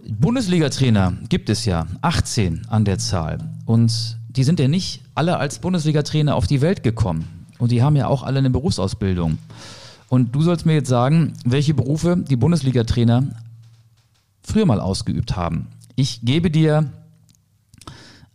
Bundesliga-Trainer 0.07 1.15
gibt 1.29 1.49
es 1.49 1.65
ja, 1.65 1.87
18 2.03 2.67
an 2.69 2.85
der 2.85 2.99
Zahl. 2.99 3.39
Und 3.65 4.19
die 4.29 4.45
sind 4.45 4.61
ja 4.61 4.69
nicht 4.69 5.03
alle 5.15 5.39
als 5.39 5.61
Bundesliga-Trainer 5.61 6.35
auf 6.35 6.47
die 6.47 6.61
Welt 6.61 6.83
gekommen. 6.83 7.47
Und 7.59 7.71
die 7.71 7.83
haben 7.83 7.97
ja 7.97 8.09
auch 8.09 8.23
alle 8.23 8.41
eine 8.41 8.51
Berufsausbildung. 8.51 9.39
Und 10.09 10.35
du 10.35 10.43
sollst 10.43 10.67
mir 10.67 10.75
jetzt 10.75 10.89
sagen, 10.89 11.35
welche 11.45 11.75
Berufe 11.75 12.17
die 12.19 12.37
Bundesliga-Trainer 12.37 13.29
früher 14.43 14.67
mal 14.67 14.81
ausgeübt 14.81 15.37
haben. 15.37 15.69
Ich 15.97 16.21
gebe 16.23 16.51
dir 16.51 16.91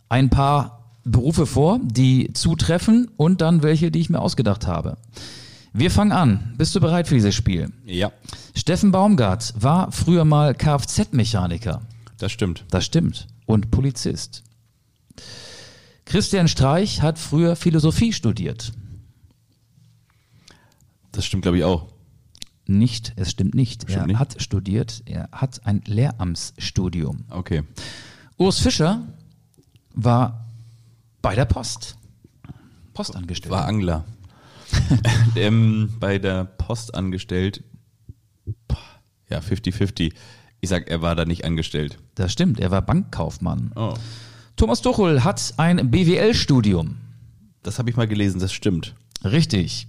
ein 0.08 0.28
paar 0.30 0.79
Berufe 1.04 1.46
vor, 1.46 1.80
die 1.82 2.32
zutreffen 2.32 3.10
und 3.16 3.40
dann 3.40 3.62
welche, 3.62 3.90
die 3.90 4.00
ich 4.00 4.10
mir 4.10 4.20
ausgedacht 4.20 4.66
habe. 4.66 4.96
Wir 5.72 5.90
fangen 5.90 6.12
an. 6.12 6.54
Bist 6.58 6.74
du 6.74 6.80
bereit 6.80 7.06
für 7.08 7.14
dieses 7.14 7.34
Spiel? 7.34 7.70
Ja, 7.86 8.12
Steffen 8.54 8.90
Baumgart 8.90 9.54
war 9.56 9.92
früher 9.92 10.24
mal 10.24 10.54
Kfz-Mechaniker. 10.54 11.82
das 12.18 12.32
stimmt. 12.32 12.64
Das 12.70 12.84
stimmt. 12.84 13.28
Und 13.46 13.70
Polizist. 13.70 14.42
Christian 16.04 16.48
Streich 16.48 17.02
hat 17.02 17.18
früher 17.18 17.54
Philosophie 17.56 18.12
studiert. 18.12 18.72
Das 21.12 21.24
stimmt, 21.24 21.42
glaube 21.42 21.58
ich, 21.58 21.64
auch. 21.64 21.86
Nicht, 22.66 23.12
es 23.16 23.30
stimmt 23.30 23.54
nicht. 23.54 23.82
Stimmt 23.82 23.96
er 23.98 24.06
nicht? 24.06 24.18
hat 24.18 24.42
studiert, 24.42 25.02
er 25.06 25.28
hat 25.32 25.66
ein 25.66 25.82
Lehramtsstudium. 25.86 27.24
Okay. 27.30 27.62
Urs 28.36 28.58
Fischer 28.58 29.02
war 29.94 30.46
bei 31.22 31.34
der 31.34 31.44
Post. 31.44 31.96
Postangestellt. 32.94 33.52
War 33.52 33.66
Angler. 33.66 34.04
ähm, 35.36 35.94
bei 35.98 36.18
der 36.18 36.44
Post 36.44 36.94
angestellt. 36.94 37.62
Ja, 39.28 39.38
50-50. 39.38 40.12
Ich 40.60 40.68
sag, 40.68 40.88
er 40.88 41.02
war 41.02 41.14
da 41.14 41.24
nicht 41.24 41.44
angestellt. 41.44 41.98
Das 42.14 42.32
stimmt, 42.32 42.60
er 42.60 42.70
war 42.70 42.82
Bankkaufmann. 42.82 43.72
Oh. 43.76 43.94
Thomas 44.56 44.82
Tuchel 44.82 45.24
hat 45.24 45.54
ein 45.56 45.90
BWL-Studium. 45.90 46.98
Das 47.62 47.78
habe 47.78 47.90
ich 47.90 47.96
mal 47.96 48.08
gelesen, 48.08 48.40
das 48.40 48.52
stimmt. 48.52 48.94
Richtig. 49.24 49.86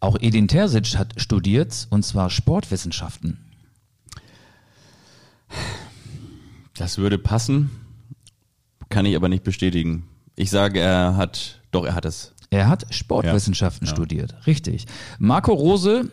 Auch 0.00 0.16
Edin 0.20 0.48
Terzic 0.48 0.96
hat 0.96 1.20
studiert, 1.20 1.86
und 1.90 2.04
zwar 2.04 2.30
Sportwissenschaften. 2.30 3.38
Das 6.74 6.98
würde 6.98 7.18
passen, 7.18 7.70
kann 8.88 9.06
ich 9.06 9.14
aber 9.14 9.28
nicht 9.28 9.44
bestätigen. 9.44 10.08
Ich 10.36 10.50
sage, 10.50 10.80
er 10.80 11.16
hat, 11.16 11.60
doch, 11.70 11.84
er 11.84 11.94
hat 11.94 12.04
es. 12.04 12.32
Er 12.50 12.68
hat 12.68 12.86
Sportwissenschaften 12.94 13.86
Ja. 13.86 13.92
studiert, 13.94 14.46
richtig. 14.46 14.86
Marco 15.18 15.52
Rose 15.52 16.10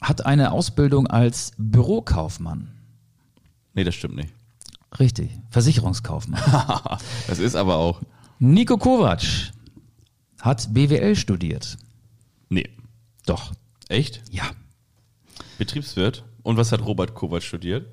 hat 0.00 0.26
eine 0.26 0.52
Ausbildung 0.52 1.06
als 1.06 1.52
Bürokaufmann. 1.56 2.72
Nee, 3.74 3.84
das 3.84 3.94
stimmt 3.94 4.16
nicht. 4.16 4.34
Richtig, 4.98 5.30
Versicherungskaufmann. 5.50 6.42
Das 7.26 7.38
ist 7.38 7.54
aber 7.56 7.76
auch. 7.76 8.02
Nico 8.38 8.76
Kovac 8.76 9.22
hat 10.40 10.74
BWL 10.74 11.16
studiert. 11.16 11.78
Nee. 12.50 12.68
Doch, 13.24 13.52
Echt? 13.88 14.20
ja. 14.30 14.44
Betriebswirt. 15.58 16.24
Und 16.42 16.56
was 16.56 16.72
hat 16.72 16.84
Robert 16.84 17.14
Kovac 17.14 17.42
studiert? 17.42 17.86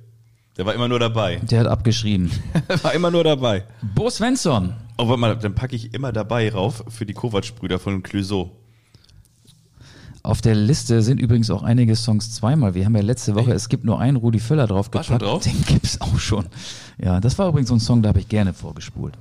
Der 0.57 0.65
war 0.65 0.73
immer 0.73 0.87
nur 0.87 0.99
dabei. 0.99 1.37
Der 1.37 1.61
hat 1.61 1.67
abgeschrieben. 1.67 2.31
War 2.81 2.93
immer 2.93 3.11
nur 3.11 3.23
dabei. 3.23 3.63
Bo 3.81 4.09
Svensson. 4.09 4.73
Oh, 5.01 5.07
warte 5.07 5.21
mal, 5.21 5.37
dann 5.37 5.55
packe 5.55 5.77
ich 5.77 5.93
immer 5.93 6.11
dabei 6.11 6.51
rauf 6.51 6.83
für 6.89 7.05
die 7.05 7.13
Kovac-Brüder 7.13 7.79
von 7.79 8.03
Clouseau. 8.03 8.51
Auf 10.23 10.41
der 10.41 10.55
Liste 10.55 11.01
sind 11.01 11.21
übrigens 11.21 11.49
auch 11.49 11.63
einige 11.63 11.95
Songs 11.95 12.33
zweimal. 12.33 12.73
Wir 12.73 12.83
haben 12.83 12.97
ja 12.97 13.01
letzte 13.01 13.33
Woche, 13.33 13.53
es 13.53 13.69
gibt 13.69 13.85
nur 13.85 14.01
einen 14.01 14.17
Rudi 14.17 14.39
Völler 14.39 14.67
drauf 14.67 14.89
War 14.91 15.17
drauf? 15.17 15.41
Den 15.41 15.63
gibt's 15.63 16.01
auch 16.01 16.19
schon. 16.19 16.47
Ja, 16.97 17.21
das 17.21 17.39
war 17.39 17.47
übrigens 17.47 17.69
so 17.69 17.75
ein 17.75 17.79
Song, 17.79 18.01
da 18.01 18.09
habe 18.09 18.19
ich 18.19 18.27
gerne 18.27 18.53
vorgespult. 18.53 19.17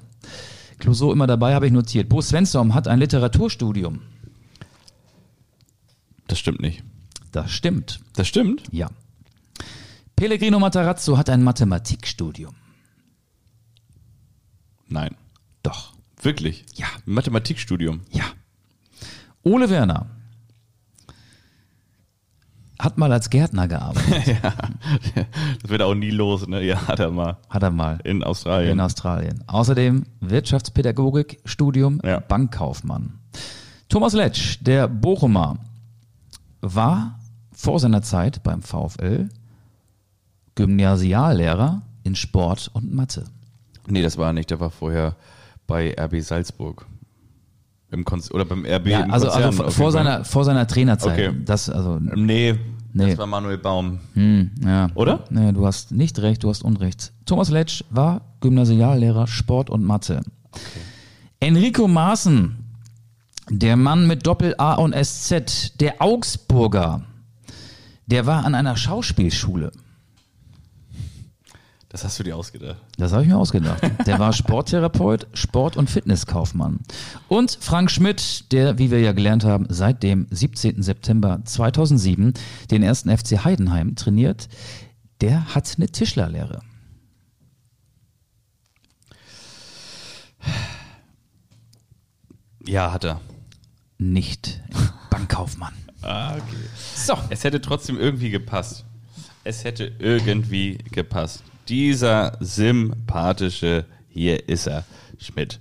Clouseau 0.80 1.12
immer 1.12 1.28
dabei, 1.28 1.54
habe 1.54 1.66
ich 1.66 1.72
notiert. 1.72 2.08
Bo 2.08 2.20
Svensson 2.22 2.74
hat 2.74 2.88
ein 2.88 2.98
Literaturstudium. 2.98 4.00
Das 6.26 6.40
stimmt 6.40 6.60
nicht. 6.60 6.82
Das 7.30 7.52
stimmt. 7.52 8.00
Das 8.16 8.26
stimmt? 8.26 8.64
Ja. 8.72 8.90
Pellegrino 10.16 10.58
Matarazzo 10.58 11.16
hat 11.16 11.30
ein 11.30 11.44
Mathematikstudium. 11.44 12.56
Nein. 14.88 15.14
Doch. 15.62 15.92
Wirklich? 16.20 16.64
Ja. 16.74 16.86
Mathematikstudium. 17.04 18.00
Ja. 18.11 18.24
Ole 19.42 19.70
Werner 19.70 20.06
hat 22.78 22.96
mal 22.96 23.12
als 23.12 23.28
Gärtner 23.30 23.66
gearbeitet. 23.68 24.36
Das 25.62 25.70
wird 25.70 25.82
auch 25.82 25.94
nie 25.94 26.11
los, 26.11 26.46
ne? 26.46 26.62
Ja, 26.62 26.86
hat 26.86 27.00
er 27.00 27.11
mal. 27.11 27.36
Hat 27.50 27.62
er 27.64 27.70
mal. 27.72 27.98
In 28.04 28.22
Australien. 28.22 28.72
In 28.72 28.80
Australien. 28.80 29.42
Außerdem 29.48 30.04
Wirtschaftspädagogik, 30.20 31.40
Studium, 31.44 32.00
Ja. 32.04 32.20
Bankkaufmann. 32.20 33.18
Thomas 33.88 34.12
Letsch, 34.12 34.59
der 34.61 34.86
Bochumer, 34.86 35.59
war 36.61 37.18
vor 37.52 37.80
seiner 37.80 38.02
Zeit 38.02 38.42
beim 38.44 38.62
VfL 38.62 39.28
Gymnasiallehrer 40.54 41.82
in 42.04 42.14
Sport 42.14 42.70
und 42.72 42.94
Mathe. 42.94 43.24
Nee, 43.88 44.02
das 44.02 44.16
war 44.18 44.28
er 44.28 44.32
nicht. 44.32 44.50
Der 44.50 44.61
war 44.61 44.70
vorher 44.70 45.16
bei 45.68 45.94
RB 45.96 46.20
Salzburg. 46.20 46.84
Im 47.92 48.04
Konz 48.04 48.30
oder 48.32 48.44
beim 48.44 48.66
RB 48.66 48.88
Ja, 48.88 49.06
also, 49.06 49.26
Konzern 49.28 49.44
also 49.44 49.70
vor 49.70 49.92
seiner, 49.92 50.24
vor 50.24 50.44
seiner 50.44 50.66
Trainerzeit. 50.66 51.12
Okay. 51.12 51.38
Das, 51.44 51.70
also, 51.70 51.98
Nee, 52.00 52.56
Nee. 52.92 53.10
das 53.10 53.18
war 53.18 53.26
Manuel 53.26 53.58
Baum. 53.58 54.00
hm, 54.14 54.50
ja. 54.64 54.88
Oder? 54.94 55.24
Nee, 55.30 55.52
du 55.52 55.64
hast 55.66 55.92
nicht 55.92 56.18
recht, 56.18 56.42
du 56.42 56.48
hast 56.50 56.62
Unrecht. 56.64 57.12
Thomas 57.24 57.48
Letsch 57.50 57.84
war 57.90 58.22
Gymnasiallehrer 58.40 59.26
Sport 59.26 59.70
und 59.70 59.84
Mathe. 59.84 60.22
Enrico 61.40 61.86
Maaßen, 61.86 62.56
der 63.50 63.76
Mann 63.76 64.06
mit 64.06 64.26
Doppel 64.26 64.54
A 64.58 64.74
und 64.74 64.94
SZ, 64.94 65.80
der 65.80 66.02
Augsburger, 66.02 67.02
der 68.06 68.26
war 68.26 68.44
an 68.44 68.54
einer 68.54 68.76
Schauspielschule. 68.76 69.70
Das 71.99 72.05
hast 72.05 72.20
du 72.20 72.22
dir 72.22 72.36
ausgedacht. 72.36 72.80
Das 72.96 73.11
habe 73.12 73.24
ich 73.24 73.28
mir 73.28 73.36
ausgedacht. 73.36 73.82
Der 74.07 74.20
war 74.20 74.32
Sporttherapeut, 74.32 75.26
Sport- 75.34 75.76
und 75.76 75.90
Fitnesskaufmann. 75.90 76.78
Und 77.26 77.59
Frank 77.61 77.90
Schmidt, 77.90 78.53
der, 78.53 78.78
wie 78.78 78.92
wir 78.92 79.01
ja 79.01 79.11
gelernt 79.11 79.42
haben, 79.42 79.66
seit 79.68 80.05
dem 80.05 80.28
17. 80.30 80.80
September 80.80 81.40
2007 81.44 82.34
den 82.70 82.84
ersten 82.84 83.11
FC 83.11 83.44
Heidenheim 83.44 83.96
trainiert, 83.96 84.49
der 85.20 85.57
hat 85.57 85.74
eine 85.76 85.88
Tischlerlehre. 85.88 86.61
Ja, 92.64 92.92
hat 92.92 93.03
er. 93.03 93.20
Nicht 93.99 94.61
Bankkaufmann. 95.11 95.74
Ah, 96.03 96.34
okay. 96.34 96.44
So. 96.94 97.18
Es 97.28 97.42
hätte 97.42 97.61
trotzdem 97.61 97.99
irgendwie 97.99 98.30
gepasst. 98.30 98.84
Es 99.42 99.64
hätte 99.64 99.90
irgendwie 99.99 100.78
gepasst. 100.92 101.42
Dieser 101.68 102.36
sympathische, 102.40 103.84
hier 104.08 104.48
ist 104.48 104.66
er, 104.66 104.84
Schmidt. 105.18 105.60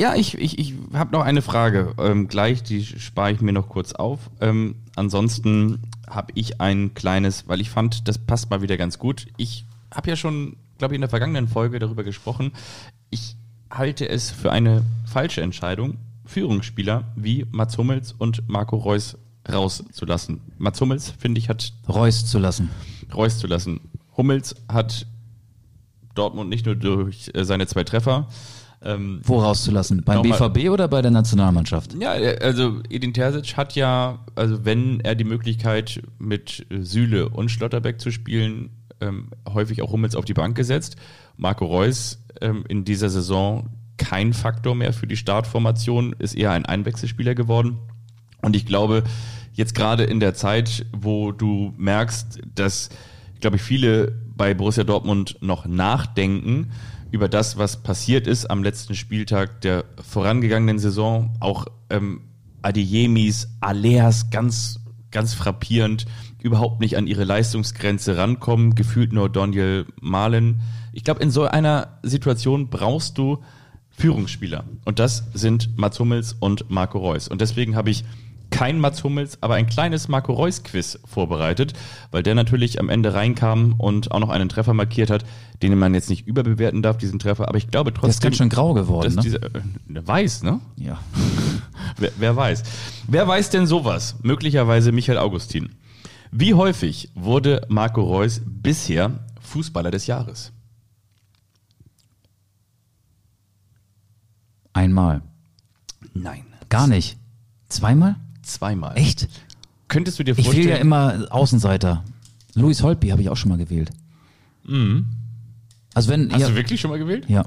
Ja, 0.00 0.14
ich, 0.14 0.38
ich, 0.38 0.58
ich 0.58 0.74
habe 0.94 1.10
noch 1.10 1.24
eine 1.24 1.42
Frage. 1.42 1.94
Ähm, 1.98 2.28
gleich, 2.28 2.62
die 2.62 2.84
spare 2.84 3.32
ich 3.32 3.40
mir 3.40 3.52
noch 3.52 3.68
kurz 3.68 3.92
auf. 3.92 4.30
Ähm, 4.40 4.76
ansonsten 4.94 5.82
habe 6.08 6.32
ich 6.36 6.60
ein 6.60 6.94
kleines, 6.94 7.48
weil 7.48 7.60
ich 7.60 7.70
fand, 7.70 8.06
das 8.06 8.18
passt 8.18 8.48
mal 8.50 8.62
wieder 8.62 8.76
ganz 8.76 9.00
gut. 9.00 9.26
Ich 9.36 9.64
habe 9.92 10.08
ja 10.10 10.16
schon, 10.16 10.56
glaube 10.78 10.94
ich, 10.94 10.96
in 10.96 11.00
der 11.00 11.10
vergangenen 11.10 11.48
Folge 11.48 11.80
darüber 11.80 12.04
gesprochen. 12.04 12.52
Ich 13.10 13.34
halte 13.70 14.08
es 14.08 14.30
für 14.30 14.52
eine 14.52 14.84
falsche 15.04 15.42
Entscheidung, 15.42 15.96
Führungsspieler 16.24 17.04
wie 17.16 17.46
Mats 17.50 17.76
Hummels 17.76 18.12
und 18.12 18.48
Marco 18.48 18.76
Reus 18.76 19.18
rauszulassen. 19.52 20.40
Mats 20.58 20.80
Hummels, 20.80 21.12
finde 21.18 21.38
ich, 21.38 21.48
hat 21.48 21.72
Reus 21.88 22.26
zu 22.26 22.38
lassen. 22.38 22.70
Reus 23.14 23.38
zu 23.38 23.46
lassen. 23.46 23.80
Hummels 24.16 24.54
hat 24.68 25.06
Dortmund 26.14 26.50
nicht 26.50 26.66
nur 26.66 26.74
durch 26.74 27.30
äh, 27.34 27.44
seine 27.44 27.66
zwei 27.66 27.84
Treffer, 27.84 28.28
ähm, 28.82 29.20
Wo 29.24 29.40
rauszulassen? 29.40 30.04
Beim 30.04 30.22
BVB 30.22 30.70
oder 30.70 30.86
bei 30.88 31.02
der 31.02 31.10
Nationalmannschaft? 31.10 31.94
ja, 32.00 32.12
also 32.12 32.80
Edin 32.88 33.12
Terzic 33.12 33.56
hat 33.56 33.74
ja, 33.74 34.20
also 34.36 34.64
wenn 34.64 35.00
er 35.00 35.14
die 35.14 35.24
Möglichkeit 35.24 36.02
mit 36.18 36.64
Süle 36.70 37.28
und 37.28 37.50
Schlotterbeck 37.50 38.00
zu 38.00 38.12
spielen, 38.12 38.70
ähm, 39.00 39.30
häufig 39.48 39.82
auch 39.82 39.92
Hummels 39.92 40.14
auf 40.14 40.24
die 40.24 40.34
Bank 40.34 40.56
gesetzt. 40.56 40.96
Marco 41.36 41.66
Reus 41.66 42.18
ähm, 42.40 42.64
in 42.68 42.84
dieser 42.84 43.08
Saison 43.08 43.70
kein 43.96 44.32
Faktor 44.32 44.76
mehr 44.76 44.92
für 44.92 45.08
die 45.08 45.16
Startformation, 45.16 46.14
ist 46.18 46.36
eher 46.36 46.52
ein 46.52 46.64
Einwechselspieler 46.64 47.34
geworden. 47.34 47.78
Und 48.42 48.54
ich 48.54 48.64
glaube, 48.64 49.02
jetzt 49.58 49.74
gerade 49.74 50.04
in 50.04 50.20
der 50.20 50.34
Zeit, 50.34 50.86
wo 50.92 51.32
du 51.32 51.74
merkst, 51.76 52.40
dass, 52.54 52.90
glaube 53.40 53.56
ich, 53.56 53.62
viele 53.62 54.12
bei 54.36 54.54
Borussia 54.54 54.84
Dortmund 54.84 55.36
noch 55.40 55.66
nachdenken 55.66 56.70
über 57.10 57.28
das, 57.28 57.58
was 57.58 57.82
passiert 57.82 58.28
ist 58.28 58.46
am 58.46 58.62
letzten 58.62 58.94
Spieltag 58.94 59.60
der 59.62 59.84
vorangegangenen 60.00 60.78
Saison, 60.78 61.34
auch 61.40 61.66
ähm, 61.90 62.20
Adeyemis, 62.62 63.48
Aleas 63.60 64.30
ganz, 64.30 64.78
ganz 65.10 65.34
frappierend, 65.34 66.06
überhaupt 66.40 66.80
nicht 66.80 66.96
an 66.96 67.08
ihre 67.08 67.24
Leistungsgrenze 67.24 68.16
rankommen, 68.16 68.76
gefühlt 68.76 69.12
nur 69.12 69.28
Daniel 69.28 69.86
Malen. 70.00 70.60
Ich 70.92 71.02
glaube, 71.02 71.20
in 71.20 71.32
so 71.32 71.46
einer 71.46 71.98
Situation 72.04 72.68
brauchst 72.68 73.18
du 73.18 73.42
Führungsspieler. 73.90 74.62
Und 74.84 75.00
das 75.00 75.24
sind 75.34 75.76
Mats 75.76 75.98
Hummels 75.98 76.36
und 76.38 76.70
Marco 76.70 76.98
Reus. 76.98 77.26
Und 77.26 77.40
deswegen 77.40 77.74
habe 77.74 77.90
ich 77.90 78.04
kein 78.50 78.78
Mats 78.80 79.04
Hummels, 79.04 79.38
aber 79.40 79.54
ein 79.54 79.66
kleines 79.66 80.08
Marco 80.08 80.32
Reus 80.32 80.62
Quiz 80.62 80.98
vorbereitet, 81.04 81.74
weil 82.10 82.22
der 82.22 82.34
natürlich 82.34 82.80
am 82.80 82.88
Ende 82.88 83.14
reinkam 83.14 83.74
und 83.78 84.10
auch 84.12 84.20
noch 84.20 84.30
einen 84.30 84.48
Treffer 84.48 84.74
markiert 84.74 85.10
hat, 85.10 85.24
den 85.62 85.78
man 85.78 85.94
jetzt 85.94 86.10
nicht 86.10 86.26
überbewerten 86.26 86.82
darf, 86.82 86.98
diesen 86.98 87.18
Treffer. 87.18 87.48
Aber 87.48 87.58
ich 87.58 87.68
glaube 87.68 87.92
trotzdem. 87.92 88.02
Der 88.02 88.10
ist 88.10 88.20
ganz 88.22 88.36
schön 88.36 88.48
grau 88.48 88.74
geworden, 88.74 89.14
ne? 89.14 89.22
dieser, 89.22 89.42
äh, 89.44 89.60
weiß, 89.88 90.42
ne? 90.42 90.60
Ja. 90.76 90.98
Wer, 91.96 92.12
wer 92.18 92.36
weiß. 92.36 92.62
Wer 93.06 93.26
weiß 93.26 93.50
denn 93.50 93.66
sowas? 93.66 94.16
Möglicherweise 94.22 94.92
Michael 94.92 95.18
Augustin. 95.18 95.70
Wie 96.30 96.54
häufig 96.54 97.10
wurde 97.14 97.66
Marco 97.68 98.02
Reus 98.02 98.40
bisher 98.44 99.24
Fußballer 99.40 99.90
des 99.90 100.06
Jahres? 100.06 100.52
Einmal. 104.72 105.22
Nein. 106.14 106.44
Gar 106.68 106.86
nicht. 106.86 107.16
Zweimal? 107.68 108.16
Zweimal. 108.48 108.96
Echt? 108.96 109.28
Könntest 109.88 110.18
du 110.18 110.24
dir 110.24 110.32
Ich 110.36 110.44
vorstellen? 110.44 110.66
wähle 110.66 110.76
ja 110.76 110.80
immer 110.82 111.26
Außenseiter. 111.30 112.04
Luis 112.54 112.82
Holtby 112.82 113.08
habe 113.08 113.22
ich 113.22 113.28
auch 113.28 113.36
schon 113.36 113.50
mal 113.50 113.58
gewählt. 113.58 113.90
Also 115.94 116.10
wenn 116.10 116.30
Hast 116.32 116.40
ja, 116.40 116.48
du 116.48 116.56
wirklich 116.56 116.80
schon 116.80 116.90
mal 116.90 116.98
gewählt? 116.98 117.24
ja 117.28 117.44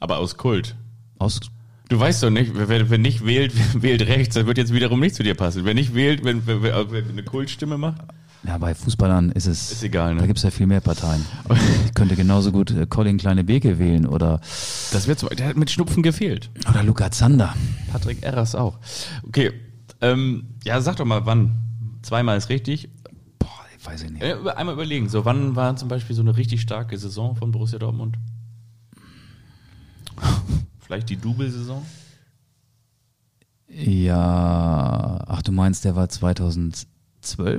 Aber 0.00 0.18
aus 0.18 0.36
Kult. 0.36 0.76
aus 1.18 1.40
Du 1.90 1.98
weißt 1.98 2.22
doch 2.22 2.28
nicht, 2.30 2.52
wer, 2.54 2.90
wer 2.90 2.98
nicht 2.98 3.24
wählt, 3.24 3.52
wählt 3.82 4.02
rechts. 4.02 4.34
Das 4.34 4.44
wird 4.46 4.58
jetzt 4.58 4.72
wiederum 4.74 5.00
nicht 5.00 5.14
zu 5.14 5.22
dir 5.22 5.34
passen. 5.34 5.64
Wer 5.64 5.72
nicht 5.74 5.94
wählt, 5.94 6.22
wenn, 6.24 6.46
wer, 6.46 6.62
wer 6.62 6.90
wer 6.90 7.02
eine 7.02 7.22
Kultstimme 7.22 7.78
macht. 7.78 8.02
ja 8.46 8.58
bei 8.58 8.74
Fußballern 8.74 9.32
ist 9.32 9.46
es 9.46 9.72
Ist 9.72 9.82
egal, 9.84 10.14
ne? 10.14 10.20
Da 10.20 10.26
gibt 10.26 10.36
es 10.38 10.42
ja 10.42 10.50
viel 10.50 10.66
mehr 10.66 10.80
Parteien. 10.80 11.24
Ich 11.86 11.94
könnte 11.94 12.14
genauso 12.16 12.52
gut 12.52 12.70
äh, 12.70 12.86
Colin 12.86 13.16
Kleine 13.18 13.42
Beke 13.44 13.78
wählen 13.78 14.06
oder 14.06 14.40
Das 14.92 15.06
wird 15.08 15.18
so, 15.18 15.28
der 15.28 15.48
hat 15.48 15.56
mit 15.56 15.70
Schnupfen 15.70 16.02
gefehlt. 16.02 16.50
oder 16.68 16.82
Luca 16.82 17.10
Zander. 17.10 17.54
Patrick 17.90 18.22
Erras 18.22 18.54
auch. 18.54 18.78
Okay. 19.26 19.52
Ähm, 20.00 20.54
ja, 20.64 20.80
sag 20.80 20.96
doch 20.96 21.04
mal, 21.04 21.26
wann? 21.26 21.56
Zweimal 22.02 22.38
ist 22.38 22.48
richtig. 22.48 22.88
Boah, 23.38 23.48
weiß 23.84 24.02
ich 24.02 24.10
nicht. 24.10 24.22
Äh, 24.22 24.36
einmal 24.56 24.74
überlegen. 24.74 25.08
So, 25.08 25.24
wann 25.24 25.56
war 25.56 25.76
zum 25.76 25.88
Beispiel 25.88 26.14
so 26.14 26.22
eine 26.22 26.36
richtig 26.36 26.60
starke 26.60 26.96
Saison 26.96 27.36
von 27.36 27.50
Borussia 27.50 27.78
Dortmund? 27.78 28.16
Vielleicht 30.80 31.10
die 31.10 31.16
Double-Saison? 31.16 31.84
Ja, 33.68 35.24
ach 35.26 35.42
du 35.42 35.52
meinst, 35.52 35.84
der 35.84 35.94
war 35.94 36.08
2012 36.08 36.86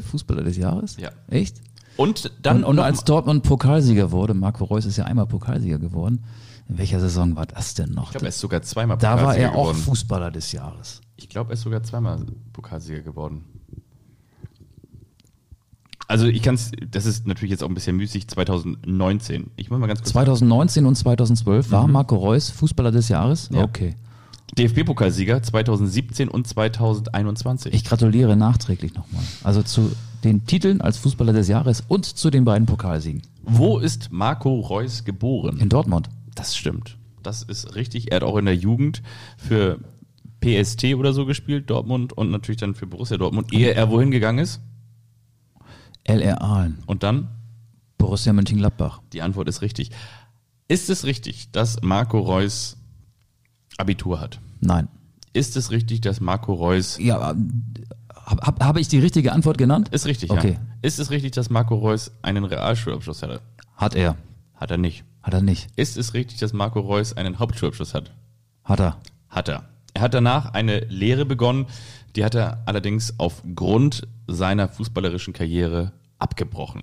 Fußballer 0.05 0.43
des 0.43 0.57
Jahres? 0.57 0.97
Ja. 0.97 1.11
Echt? 1.27 1.61
Und 1.97 2.31
dann 2.41 2.63
Und, 2.63 2.77
und 2.77 2.79
als 2.79 3.03
Dortmund 3.03 3.43
Pokalsieger 3.43 4.11
wurde, 4.11 4.33
Marco 4.33 4.63
Reus 4.63 4.85
ist 4.85 4.97
ja 4.97 5.05
einmal 5.05 5.27
Pokalsieger 5.27 5.79
geworden. 5.79 6.23
In 6.69 6.77
welcher 6.77 6.99
Saison 6.99 7.35
war 7.35 7.47
das 7.47 7.73
denn 7.73 7.91
noch? 7.91 8.05
ich 8.05 8.11
glaube, 8.11 8.25
er 8.27 8.29
ist 8.29 8.39
sogar 8.39 8.61
zweimal 8.61 8.97
da 8.97 9.11
war 9.11 9.17
Pokalsieger 9.17 9.45
er 9.47 9.55
auch 9.55 9.61
geworden. 9.63 9.77
Fußballer 9.77 10.31
des 10.31 10.51
Jahres. 10.51 11.01
Ich 11.15 11.27
glaube, 11.27 11.51
er 11.51 11.53
ist 11.55 11.61
sogar 11.61 11.83
zweimal 11.83 12.25
Pokalsieger 12.53 13.01
geworden. 13.01 13.43
Also 16.07 16.25
ich 16.25 16.41
kann 16.41 16.55
es, 16.55 16.71
das 16.89 17.05
ist 17.05 17.27
natürlich 17.27 17.51
jetzt 17.51 17.63
auch 17.63 17.67
ein 17.67 17.75
bisschen 17.75 17.95
müßig, 17.95 18.27
2019. 18.27 19.51
Ich 19.57 19.69
muss 19.69 19.79
mal 19.79 19.87
ganz 19.87 19.99
kurz 19.99 20.11
2019 20.11 20.85
und 20.85 20.95
2012 20.95 21.71
war 21.71 21.87
Marco 21.87 22.15
Reus 22.15 22.49
Fußballer 22.49 22.91
des 22.91 23.09
Jahres? 23.09 23.49
Mhm. 23.49 23.57
Ja. 23.57 23.63
Okay. 23.63 23.95
DFB-Pokalsieger 24.57 25.43
2017 25.43 26.27
und 26.27 26.47
2021. 26.47 27.73
Ich 27.73 27.83
gratuliere 27.83 28.35
nachträglich 28.35 28.95
nochmal. 28.95 29.23
Also 29.43 29.61
zu 29.61 29.91
den 30.23 30.45
Titeln 30.45 30.81
als 30.81 30.97
Fußballer 30.97 31.33
des 31.33 31.47
Jahres 31.47 31.83
und 31.87 32.05
zu 32.05 32.31
den 32.31 32.43
beiden 32.43 32.65
Pokalsiegen. 32.65 33.21
Wo 33.43 33.77
ist 33.77 34.11
Marco 34.11 34.59
Reus 34.59 35.03
geboren? 35.03 35.59
In 35.59 35.69
Dortmund. 35.69 36.09
Das 36.39 36.55
stimmt. 36.57 36.97
Das 37.21 37.43
ist 37.43 37.75
richtig. 37.75 38.11
Er 38.11 38.17
hat 38.17 38.23
auch 38.23 38.37
in 38.37 38.45
der 38.45 38.55
Jugend 38.55 39.01
für 39.37 39.79
PST 40.41 40.85
oder 40.95 41.11
so 41.13 41.25
gespielt, 41.25 41.69
Dortmund 41.69 42.13
und 42.13 42.31
natürlich 42.31 42.59
dann 42.61 42.73
für 42.75 42.87
Borussia 42.87 43.17
Dortmund, 43.17 43.51
ehe 43.53 43.73
er 43.73 43.89
wohin 43.89 44.09
gegangen 44.11 44.39
ist. 44.39 44.61
LR 46.05 46.41
Aalen. 46.41 46.79
Und 46.85 47.03
dann? 47.03 47.27
Borussia 47.97 48.31
Mönchengladbach. 48.33 49.01
Die 49.13 49.21
Antwort 49.21 49.49
ist 49.49 49.61
richtig. 49.61 49.91
Ist 50.69 50.89
es 50.89 51.03
richtig, 51.05 51.51
dass 51.51 51.81
Marco 51.81 52.19
Reus 52.19 52.77
Abitur 53.77 54.21
hat? 54.21 54.39
Nein. 54.61 54.87
Ist 55.33 55.57
es 55.57 55.71
richtig, 55.71 56.01
dass 56.01 56.21
Marco 56.21 56.53
Reus 56.53 56.97
Ja, 56.99 57.19
habe 58.15 58.41
hab, 58.41 58.63
hab 58.63 58.77
ich 58.77 58.87
die 58.87 58.99
richtige 58.99 59.33
Antwort 59.33 59.57
genannt? 59.57 59.89
ist 59.89 60.05
richtig, 60.05 60.31
Okay. 60.31 60.53
ja. 60.53 60.59
Ist 60.81 60.99
es 60.99 61.09
richtig, 61.11 61.31
dass 61.33 61.49
Marco 61.49 61.75
Reus 61.75 62.11
einen 62.21 62.45
Realschulabschluss 62.45 63.21
hatte? 63.23 63.41
Hat 63.75 63.95
er. 63.95 64.15
Hat 64.55 64.71
er 64.71 64.77
nicht. 64.77 65.03
Hat 65.29 65.35
er 65.35 65.41
nicht. 65.43 65.67
Ist 65.75 65.95
es 65.95 66.15
richtig, 66.15 66.39
dass 66.39 66.53
Marco 66.53 66.79
Reus 66.79 67.15
einen 67.15 67.37
Hauptschulabschluss 67.37 67.93
hat? 67.93 68.09
Hat 68.63 68.79
er. 68.79 68.97
Hat 69.29 69.47
er. 69.47 69.69
Er 69.93 70.01
hat 70.01 70.15
danach 70.15 70.55
eine 70.55 70.79
Lehre 70.85 71.23
begonnen, 71.23 71.67
die 72.15 72.25
hat 72.25 72.33
er 72.33 72.63
allerdings 72.65 73.13
aufgrund 73.19 74.07
seiner 74.25 74.67
fußballerischen 74.67 75.33
Karriere 75.33 75.91
abgebrochen. 76.17 76.81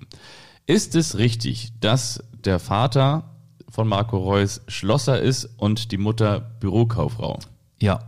Ist 0.64 0.94
es 0.94 1.18
richtig, 1.18 1.72
dass 1.80 2.22
der 2.44 2.61
Vater 2.61 3.34
von 3.68 3.88
Marco 3.88 4.16
Reus 4.16 4.61
Schlosser 4.68 5.20
ist 5.20 5.49
und 5.57 5.90
die 5.90 5.99
Mutter 5.99 6.38
Bürokauffrau? 6.61 7.40
Ja. 7.80 7.99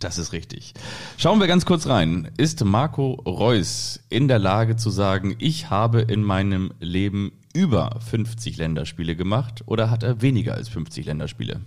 Das 0.00 0.16
ist 0.16 0.32
richtig. 0.32 0.72
Schauen 1.18 1.38
wir 1.38 1.46
ganz 1.46 1.66
kurz 1.66 1.86
rein. 1.86 2.30
Ist 2.38 2.64
Marco 2.64 3.12
Reus 3.26 4.00
in 4.08 4.26
der 4.28 4.38
Lage 4.38 4.76
zu 4.76 4.88
sagen, 4.88 5.36
ich 5.38 5.68
habe 5.68 6.00
in 6.00 6.22
meinem 6.22 6.72
Leben 6.80 7.32
über 7.56 7.98
50 8.00 8.58
Länderspiele 8.58 9.16
gemacht 9.16 9.62
oder 9.66 9.90
hat 9.90 10.02
er 10.02 10.20
weniger 10.20 10.54
als 10.54 10.68
50 10.68 11.06
Länderspiele? 11.06 11.60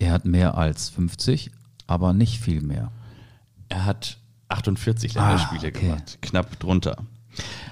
Er 0.00 0.12
hat 0.12 0.24
mehr 0.24 0.56
als 0.58 0.88
50, 0.90 1.50
aber 1.86 2.12
nicht 2.12 2.40
viel 2.40 2.60
mehr. 2.60 2.90
Er 3.68 3.84
hat 3.84 4.18
48 4.48 5.16
Ah, 5.16 5.30
Länderspiele 5.30 5.68
okay. 5.68 5.86
gemacht, 5.86 6.18
knapp 6.20 6.58
drunter. 6.58 6.96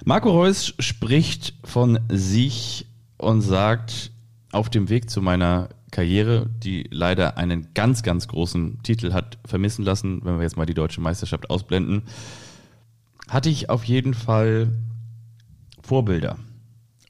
Marco 0.05 0.31
Reus 0.31 0.75
spricht 0.79 1.55
von 1.65 1.99
sich 2.09 2.87
und 3.19 3.43
sagt, 3.43 4.13
auf 4.53 4.71
dem 4.71 4.89
Weg 4.89 5.11
zu 5.11 5.21
meiner 5.21 5.71
Karriere, 5.91 6.49
die 6.63 6.87
leider 6.91 7.37
einen 7.39 7.69
ganz, 7.75 8.03
ganz 8.03 8.29
großen 8.29 8.83
Titel 8.83 9.13
hat 9.13 9.39
vermissen 9.45 9.85
lassen, 9.85 10.21
wenn 10.25 10.37
wir 10.37 10.43
jetzt 10.43 10.57
mal 10.57 10.67
die 10.67 10.75
deutsche 10.75 11.01
Meisterschaft 11.01 11.51
ausblenden, 11.51 12.03
hatte 13.29 13.49
ich 13.49 13.71
auf 13.71 13.85
jeden 13.85 14.15
Fall 14.15 14.69
Vorbilder. 15.83 16.39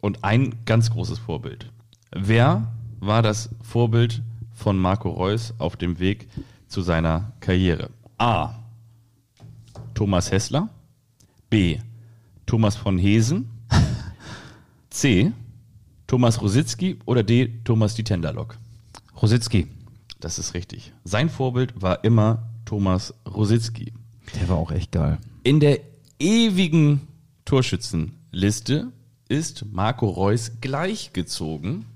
Und 0.07 0.23
ein 0.23 0.55
ganz 0.67 0.93
großes 0.93 1.19
Vorbild. 1.19 1.73
Wer 2.13 2.73
war 3.01 3.23
das 3.23 3.51
Vorbild 3.61 4.23
von 4.53 4.79
Marco 4.79 5.11
Reus 5.11 5.53
auf 5.59 5.75
dem 5.75 5.99
Weg 5.99 6.29
zu 6.69 6.81
seiner 6.81 7.33
Karriere? 7.41 7.91
A. 8.17 8.55
Thomas 9.95 10.31
Hessler. 10.31 10.69
B. 11.51 11.81
Thomas 12.47 12.77
von 12.77 12.99
Hesen. 12.99 13.51
C. 14.91 15.33
Thomas 16.07 16.41
Rositzky 16.41 17.01
oder 17.05 17.25
D. 17.25 17.59
Thomas 17.65 17.97
die 17.97 18.05
Tenderlock. 18.05 18.59
Rositzky. 19.21 19.67
Das 20.21 20.39
ist 20.39 20.55
richtig. 20.55 20.93
Sein 21.03 21.29
Vorbild 21.29 21.83
war 21.83 22.05
immer 22.05 22.49
Thomas 22.65 23.13
Rositzky. 23.27 23.93
Der 24.37 24.49
war 24.49 24.59
auch 24.59 24.71
echt 24.71 24.93
geil. 24.93 25.19
In 25.43 25.59
der 25.59 25.81
ewigen 26.21 27.09
Torschützenliste 27.45 28.93
ist 29.29 29.65
Marco 29.73 30.09
Reus 30.09 30.53
gleichgezogen 30.61 31.87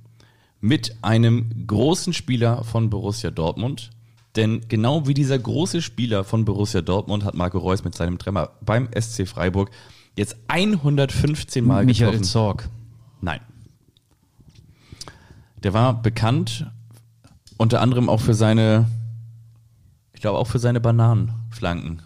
mit 0.61 0.97
einem 1.03 1.66
großen 1.66 2.12
Spieler 2.12 2.64
von 2.64 2.91
Borussia 2.91 3.31
Dortmund. 3.31 3.91
Denn 4.37 4.62
genau 4.68 5.07
wie 5.07 5.14
dieser 5.14 5.39
große 5.39 5.83
Spieler 5.83 6.22
von 6.22 6.45
Borussia 6.45 6.83
Dortmund 6.83 7.24
hat 7.24 7.35
Marco 7.35 7.59
Reus 7.59 7.83
mit 7.83 7.95
seinem 7.95 8.18
Tremmer 8.18 8.51
beim 8.61 8.89
SC 8.99 9.26
Freiburg 9.26 9.70
jetzt 10.16 10.37
115 10.49 11.64
Mal 11.64 11.85
Michael 11.85 12.12
getroffen. 12.12 12.24
Zorg. 12.24 12.68
Nein. 13.20 13.41
Der 15.62 15.72
war 15.72 16.01
bekannt 16.01 16.66
unter 17.57 17.81
anderem 17.81 18.09
auch 18.09 18.20
für 18.20 18.35
seine, 18.35 18.87
ich 20.12 20.20
glaube 20.20 20.39
auch 20.39 20.47
für 20.47 20.59
seine 20.59 20.81
Bananenflanken. 20.81 22.03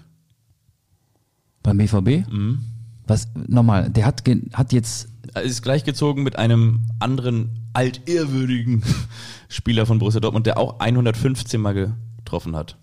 Beim 1.63 1.79
BVB? 1.79 2.29
Mhm. 2.31 2.65
Was, 3.07 3.29
nochmal, 3.35 3.91
der 3.91 4.07
hat, 4.07 4.23
hat 4.53 4.73
jetzt, 4.73 5.09
Er 5.35 5.43
ist 5.43 5.63
gleichgezogen 5.63 6.23
mit 6.23 6.37
einem 6.37 6.81
anderen 6.99 7.61
altehrwürdigen 7.73 8.83
Spieler 9.49 9.87
von 9.87 9.99
Borussia 9.99 10.21
Dortmund, 10.21 10.47
der 10.47 10.59
auch 10.59 10.81
115 10.81 11.61
Mal 11.61 11.95
getroffen 12.19 12.57
hat. 12.57 12.77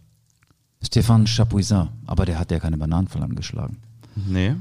Stefan 0.83 1.25
Chapuisat, 1.25 1.89
aber 2.05 2.25
der 2.25 2.39
hat 2.39 2.51
ja 2.51 2.59
keine 2.59 2.77
Bananenfallen 2.77 3.35
geschlagen. 3.35 3.77
Nee. 4.15 4.55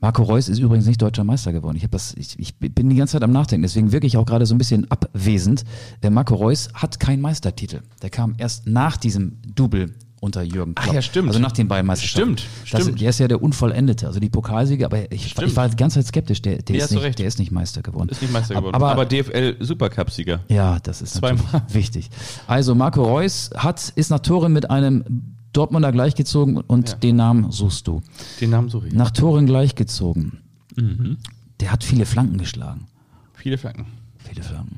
Marco 0.00 0.22
Reus 0.22 0.48
ist 0.48 0.60
übrigens 0.60 0.86
nicht 0.86 1.02
deutscher 1.02 1.24
Meister 1.24 1.52
geworden. 1.52 1.76
Ich, 1.76 1.88
das, 1.88 2.14
ich, 2.14 2.38
ich 2.38 2.56
bin 2.56 2.88
die 2.88 2.96
ganze 2.96 3.12
Zeit 3.12 3.24
am 3.24 3.32
Nachdenken, 3.32 3.62
deswegen 3.62 3.90
wirke 3.90 4.06
ich 4.06 4.16
auch 4.16 4.26
gerade 4.26 4.46
so 4.46 4.54
ein 4.54 4.58
bisschen 4.58 4.88
abwesend. 4.90 5.64
Der 6.02 6.10
Marco 6.10 6.36
Reus 6.36 6.68
hat 6.74 7.00
keinen 7.00 7.20
Meistertitel. 7.20 7.80
Der 8.02 8.10
kam 8.10 8.34
erst 8.38 8.66
nach 8.66 8.96
diesem 8.96 9.38
Double 9.54 9.92
unter 10.20 10.42
Jürgen 10.42 10.74
Klopp. 10.74 10.88
Ach 10.90 10.94
ja, 10.94 11.02
stimmt. 11.02 11.28
Also 11.28 11.38
nach 11.40 11.52
den 11.52 11.68
beiden 11.68 11.86
Meisterschaften. 11.86 12.38
Stimmt, 12.38 12.72
Das, 12.72 12.82
stimmt. 12.82 13.00
der 13.00 13.10
ist 13.10 13.18
ja 13.20 13.28
der 13.28 13.42
Unvollendete, 13.42 14.06
also 14.06 14.20
die 14.20 14.28
Pokalsieger, 14.30 14.86
aber 14.86 15.10
ich, 15.12 15.34
ich 15.38 15.56
war 15.56 15.68
ganze 15.70 16.00
Zeit 16.00 16.06
skeptisch. 16.08 16.42
Der, 16.42 16.62
der, 16.62 16.76
Ja, 16.76 16.84
ist 16.84 16.90
nicht, 16.92 17.18
der 17.18 17.26
ist 17.28 17.38
nicht 17.38 17.50
Meister 17.52 17.82
geworden. 17.82 18.08
Ist 18.08 18.22
nicht 18.22 18.32
Meister 18.32 18.54
geworden. 18.56 18.74
Aber, 18.74 18.90
Aber, 18.92 19.06
DFL 19.06 19.56
Supercup-Sieger. 19.60 20.40
ja, 20.48 20.78
das 20.80 21.02
ist 21.02 21.14
Zweimal. 21.14 21.44
natürlich 21.52 21.74
wichtig. 21.74 22.10
Also 22.46 22.74
Marco 22.74 23.02
Reus 23.04 23.50
hat, 23.56 23.92
ist 23.96 24.10
nach 24.10 24.20
Toren 24.20 24.52
mit 24.52 24.70
einem 24.70 25.04
Dortmunder 25.52 25.92
gleichgezogen 25.92 26.58
und 26.58 26.90
Ja. 26.90 26.94
den 26.96 27.16
Namen 27.16 27.50
suchst 27.50 27.86
du. 27.86 28.02
Den 28.40 28.50
Namen 28.50 28.68
suche 28.68 28.88
ich. 28.88 28.92
Nach 28.94 29.10
Toren 29.10 29.46
gleichgezogen. 29.46 30.40
Mhm. 30.76 31.18
Der 31.60 31.72
hat 31.72 31.82
viele 31.84 32.06
Flanken 32.06 32.38
geschlagen. 32.38 32.86
Viele 33.34 33.58
Flanken. 33.58 33.86
Viele 34.18 34.42
Flanken. 34.42 34.76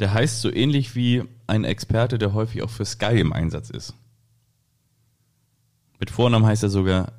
Der 0.00 0.12
heißt 0.14 0.40
so 0.40 0.52
ähnlich 0.52 0.94
wie 0.94 1.22
ein 1.46 1.64
Experte, 1.64 2.18
der 2.18 2.34
häufig 2.34 2.62
auch 2.62 2.70
für 2.70 2.84
Sky 2.84 3.18
im 3.20 3.32
Einsatz 3.32 3.70
ist. 3.70 3.94
Mit 5.98 6.10
Vornamen 6.10 6.46
heißt 6.46 6.62
er 6.62 6.68
sogar 6.68 7.12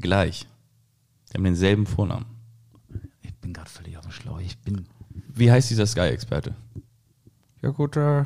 gleich. 0.00 0.46
Die 1.30 1.34
haben 1.36 1.44
denselben 1.44 1.86
Vornamen. 1.86 2.26
Ich 3.22 3.34
bin 3.36 3.52
gerade 3.52 3.70
völlig 3.70 3.96
auf 3.96 4.04
dem 4.04 4.12
Schlauch. 4.12 4.40
Ich 4.40 4.58
bin 4.58 4.86
Wie 5.34 5.50
heißt 5.50 5.70
dieser 5.70 5.86
Sky-Experte? 5.86 6.54
Ja 7.62 7.70
gut, 7.70 7.96
äh. 7.96 8.24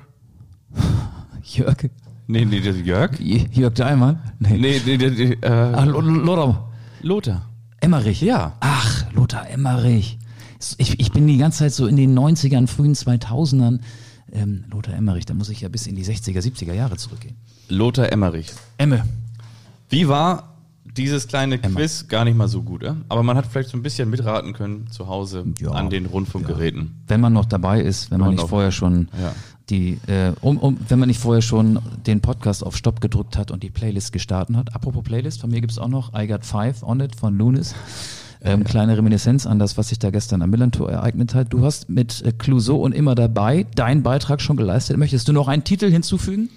Jörg. 1.44 1.90
Nee, 2.26 2.44
nee, 2.44 2.61
das 2.61 2.76
ist 2.76 2.86
Jörg? 2.86 3.18
J- 3.18 3.48
Jörg 3.55 3.74
Daimann? 3.74 4.20
Nee. 4.38 4.59
Nee, 4.59 4.80
nee, 4.84 4.96
nee, 4.96 5.32
äh, 5.40 5.46
Ach, 5.74 5.84
Lo- 5.86 6.00
Lothar. 6.00 6.72
Lothar. 7.03 7.48
Emmerich. 7.80 8.20
Ja. 8.20 8.57
Ach, 8.61 9.05
Lothar 9.12 9.48
Emmerich. 9.50 10.18
Ich, 10.78 11.00
ich 11.00 11.11
bin 11.11 11.26
die 11.26 11.38
ganze 11.38 11.59
Zeit 11.61 11.72
so 11.72 11.86
in 11.88 11.96
den 11.96 12.16
90ern, 12.16 12.68
frühen 12.68 12.94
2000ern. 12.94 13.80
Ähm, 14.30 14.64
Lothar 14.70 14.94
Emmerich, 14.94 15.26
da 15.26 15.34
muss 15.34 15.48
ich 15.48 15.61
ja 15.62 15.68
bis 15.68 15.86
in 15.88 15.96
die 15.96 16.05
60er, 16.05 16.38
70er 16.40 16.72
Jahre 16.72 16.96
zurückgehen. 16.96 17.36
Lothar 17.68 18.11
Emmerich. 18.12 18.53
Emme. 18.78 19.05
Wie 19.93 20.09
war 20.09 20.55
dieses 20.97 21.28
kleine 21.28 21.59
Quiz 21.59 22.09
gar 22.09 22.24
nicht 22.24 22.34
mal 22.36 22.49
so 22.49 22.62
gut, 22.62 22.82
äh? 22.82 22.95
aber 23.11 23.22
man 23.22 23.36
hat 23.36 23.47
vielleicht 23.47 23.68
so 23.68 23.76
ein 23.76 23.82
bisschen 23.82 24.09
mitraten 24.09 24.55
können 24.55 24.86
zu 24.90 25.07
Hause 25.07 25.45
Ja. 25.61 25.72
an 25.72 25.90
den 25.90 26.07
Rundfunkgeräten. 26.07 27.03
Wenn 27.07 27.20
man 27.20 27.34
noch 27.34 27.45
dabei 27.45 27.82
ist, 27.82 28.11
wenn 28.11 28.18
man 28.20 28.30
nicht 28.34 28.49
vorher 28.49 28.72
schon 28.72 29.09
Ja. 29.20 29.34
die, 29.68 29.99
äh, 30.07 30.32
um, 30.40 30.57
um, 30.57 30.78
wenn 30.88 30.99
man 30.99 31.09
nicht 31.09 31.20
vorher 31.20 31.43
schon 31.43 31.78
den 32.07 32.22
Podcast 32.22 32.64
auf 32.64 32.74
Stopp 32.74 33.03
gedrückt 33.03 33.36
hat 33.36 33.51
und 33.51 33.62
die 33.62 33.68
Playlist 33.70 34.12
gestartet 34.12 34.57
hat. 34.57 34.74
Apropos 34.74 35.03
Playlist, 35.05 35.43
von 35.43 35.51
mir 35.51 35.61
gibt's 35.61 35.76
auch 35.78 35.88
noch 35.88 36.14
I 36.18 36.26
Got 36.26 36.47
Five 36.47 36.82
on 36.82 37.01
It 37.01 37.14
von 37.16 37.36
Lunis. 37.36 37.74
Ähm, 38.45 38.64
kleine 38.64 38.97
Reminiszenz 38.97 39.47
an 39.47 39.61
das, 39.61 39.78
was 39.78 39.90
sich 39.90 40.01
da 40.01 40.11
gestern 40.11 40.43
am 40.43 40.51
Millantor 40.51 40.90
ereignet 40.90 41.32
hat. 41.32 41.53
Du 41.53 41.64
hast 41.64 41.88
mit 41.88 42.22
äh, 42.22 42.32
Clouseau 42.32 42.74
und 42.78 42.90
immer 42.93 43.14
dabei 43.14 43.66
deinen 43.76 44.03
Beitrag 44.03 44.40
schon 44.40 44.57
geleistet. 44.57 44.97
Möchtest 44.97 45.28
du 45.28 45.32
noch 45.32 45.47
einen 45.47 45.62
Titel 45.62 45.88
hinzufügen? 45.88 46.51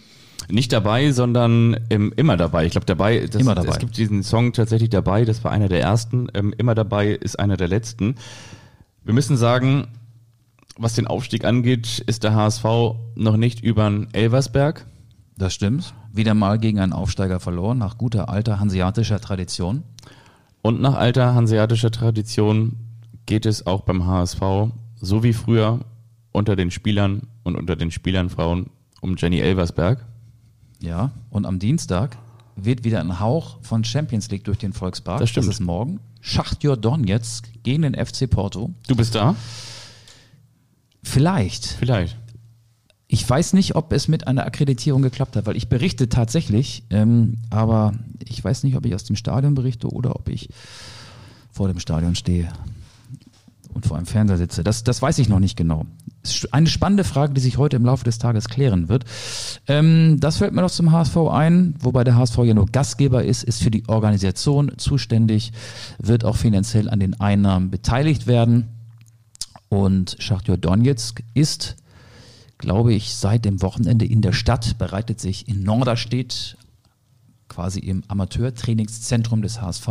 Nicht 0.50 0.72
dabei, 0.72 1.12
sondern 1.12 1.78
ähm, 1.90 2.14
immer 2.16 2.38
dabei. 2.38 2.66
Ich 2.66 2.72
glaube, 2.72 2.86
dabei, 2.86 3.26
das, 3.26 3.42
Immer 3.42 3.56
dabei. 3.56 3.70
es 3.70 3.80
gibt 3.80 3.98
diesen 3.98 4.22
Song 4.24 4.54
tatsächlich 4.54 4.90
dabei, 4.90 5.26
das 5.26 5.44
war 5.44 5.52
einer 5.52 5.70
der 5.70 5.82
ersten. 5.82 6.28
Ähm, 6.34 6.54
immer 6.58 6.76
dabei 6.76 7.10
ist 7.10 7.40
einer 7.40 7.58
der 7.58 7.68
letzten. 7.68 8.16
Wir 9.04 9.14
müssen 9.14 9.38
sagen, 9.38 9.88
was 10.78 10.94
den 10.94 11.08
Aufstieg 11.08 11.46
angeht, 11.46 12.00
ist 12.06 12.24
der 12.24 12.36
HSV 12.36 12.66
noch 13.16 13.38
nicht 13.38 13.64
über 13.64 13.92
Elversberg. 14.12 14.86
Das 15.38 15.54
stimmt. 15.54 15.94
Wieder 16.14 16.34
mal 16.34 16.60
gegen 16.60 16.80
einen 16.80 16.94
Aufsteiger 16.94 17.40
verloren, 17.40 17.78
nach 17.78 17.98
guter 17.98 18.30
alter 18.30 18.60
hanseatischer 18.60 19.20
Tradition. 19.20 19.84
Und 20.62 20.82
nach 20.82 20.96
alter 20.96 21.36
hanseatischer 21.36 21.92
Tradition 21.92 22.78
geht 23.26 23.46
es 23.46 23.68
auch 23.68 23.82
beim 23.82 24.06
HSV, 24.06 24.42
so 24.96 25.24
wie 25.24 25.34
früher 25.34 25.80
unter 26.32 26.56
den 26.56 26.72
Spielern 26.72 27.28
und 27.44 27.56
unter 27.56 27.76
den 27.76 27.92
Spielernfrauen 27.92 28.68
um 29.02 29.16
Jenny 29.18 29.40
Elversberg. 29.40 30.06
Ja, 30.86 31.12
und 31.32 31.48
am 31.48 31.58
Dienstag 31.58 32.18
wird 32.56 32.84
wieder 32.84 33.00
ein 33.00 33.20
Hauch 33.20 33.58
von 33.64 33.84
Champions 33.84 34.30
League 34.30 34.44
durch 34.44 34.60
den 34.60 34.72
Volkspark. 34.72 35.20
Das 35.20 35.32
stimmt. 35.32 35.48
Das 35.48 35.56
ist 35.56 35.60
morgen. 35.60 36.00
Schachtjor 36.22 36.78
Donetsk 36.78 37.48
gegen 37.64 37.82
den 37.82 37.94
FC 37.96 38.30
Porto. 38.30 38.72
Du 38.88 38.96
bist 38.96 39.16
da? 39.16 39.36
Vielleicht. 41.04 41.66
Vielleicht. 41.66 42.18
Ich 43.08 43.28
weiß 43.28 43.54
nicht, 43.54 43.76
ob 43.76 43.94
es 43.94 44.08
mit 44.08 44.28
einer 44.28 44.46
Akkreditierung 44.46 45.02
geklappt 45.02 45.36
hat, 45.36 45.48
weil 45.48 45.56
ich 45.56 45.70
berichte 45.70 46.08
tatsächlich, 46.08 46.84
ähm, 46.90 47.38
aber 47.50 47.94
ich 48.20 48.44
weiß 48.44 48.64
nicht, 48.64 48.76
ob 48.76 48.86
ich 48.86 48.94
aus 48.94 49.04
dem 49.04 49.16
Stadion 49.16 49.56
berichte 49.56 49.88
oder 49.88 50.16
ob 50.16 50.30
ich 50.30 50.50
vor 51.52 51.68
dem 51.68 51.80
Stadion 51.80 52.16
stehe 52.16 52.50
und 53.74 53.86
vor 53.86 53.98
einem 53.98 54.06
Fernseher 54.06 54.38
sitze. 54.38 54.64
Das, 54.64 54.84
das 54.84 55.02
weiß 55.02 55.18
ich 55.20 55.30
noch 55.30 55.40
nicht 55.40 55.56
genau. 55.56 55.86
Eine 56.52 56.68
spannende 56.68 57.04
Frage, 57.04 57.34
die 57.34 57.42
sich 57.42 57.58
heute 57.58 57.76
im 57.76 57.86
Laufe 57.86 58.04
des 58.04 58.18
Tages 58.18 58.48
klären 58.48 58.90
wird. 58.90 59.06
Ähm, 59.68 60.20
das 60.20 60.38
fällt 60.38 60.54
mir 60.54 60.62
noch 60.62 60.72
zum 60.72 60.92
HSV 60.92 61.18
ein, 61.32 61.76
wobei 61.80 62.04
der 62.04 62.16
HSV 62.16 62.38
ja 62.40 62.54
nur 62.54 62.68
Gastgeber 62.68 63.24
ist, 63.24 63.44
ist 63.44 63.62
für 63.62 63.72
die 63.72 63.88
Organisation 63.88 64.72
zuständig, 64.78 65.52
wird 65.98 66.26
auch 66.26 66.36
finanziell 66.36 66.90
an 66.90 67.00
den 67.00 67.20
Einnahmen 67.20 67.70
beteiligt 67.70 68.28
werden. 68.28 68.68
Und 69.70 70.16
Schachtjor 70.20 70.58
Donetsk 70.58 71.24
ist, 71.34 71.76
glaube 72.58 72.94
ich, 72.94 73.16
seit 73.16 73.46
dem 73.46 73.62
Wochenende 73.62 74.06
in 74.06 74.22
der 74.22 74.34
Stadt, 74.34 74.78
bereitet 74.78 75.20
sich 75.20 75.48
in 75.48 75.64
Norderstedt, 75.64 76.58
quasi 77.50 77.80
im 77.80 78.04
Amateurtrainingszentrum 78.08 79.42
des 79.42 79.62
HSV, 79.62 79.88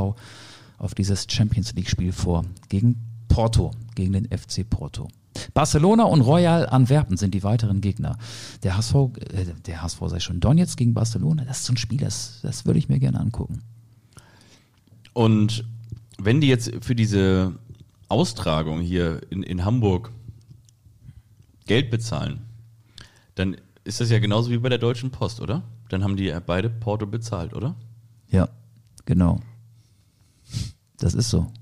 auf 0.78 0.94
dieses 0.94 1.26
Champions 1.30 1.72
League-Spiel 1.74 2.12
vor 2.12 2.44
gegen 2.68 3.00
Porto, 3.28 3.72
gegen 3.94 4.12
den 4.12 4.26
FC 4.26 4.68
Porto. 4.68 5.08
Barcelona 5.52 6.04
und 6.04 6.20
Royal 6.20 6.68
Antwerpen 6.68 7.16
sind 7.16 7.34
die 7.34 7.42
weiteren 7.42 7.80
Gegner. 7.80 8.18
Der 8.62 8.76
HSV, 8.76 8.94
äh, 8.94 9.46
der 9.66 9.82
HSV 9.82 10.00
sei 10.06 10.20
schon 10.20 10.40
Donetsk 10.40 10.78
gegen 10.78 10.94
Barcelona, 10.94 11.44
das 11.44 11.60
ist 11.60 11.66
so 11.66 11.72
ein 11.72 11.76
Spiel, 11.76 11.98
das, 11.98 12.40
das 12.42 12.66
würde 12.66 12.78
ich 12.78 12.88
mir 12.88 12.98
gerne 12.98 13.20
angucken. 13.20 13.62
Und 15.12 15.64
wenn 16.18 16.40
die 16.40 16.48
jetzt 16.48 16.72
für 16.80 16.94
diese 16.94 17.54
Austragung 18.08 18.80
hier 18.80 19.20
in, 19.30 19.42
in 19.42 19.64
Hamburg 19.64 20.12
Geld 21.66 21.90
bezahlen, 21.90 22.40
dann 23.34 23.56
ist 23.84 24.00
das 24.00 24.10
ja 24.10 24.18
genauso 24.18 24.50
wie 24.50 24.58
bei 24.58 24.68
der 24.68 24.78
Deutschen 24.78 25.10
Post, 25.10 25.40
oder? 25.40 25.62
Dann 25.88 26.02
haben 26.02 26.16
die 26.16 26.24
ja 26.24 26.40
beide 26.40 26.70
Porto 26.70 27.06
bezahlt, 27.06 27.54
oder? 27.54 27.74
Ja, 28.28 28.48
genau. 29.04 29.40
Das 30.98 31.14
ist 31.14 31.30
so. 31.30 31.52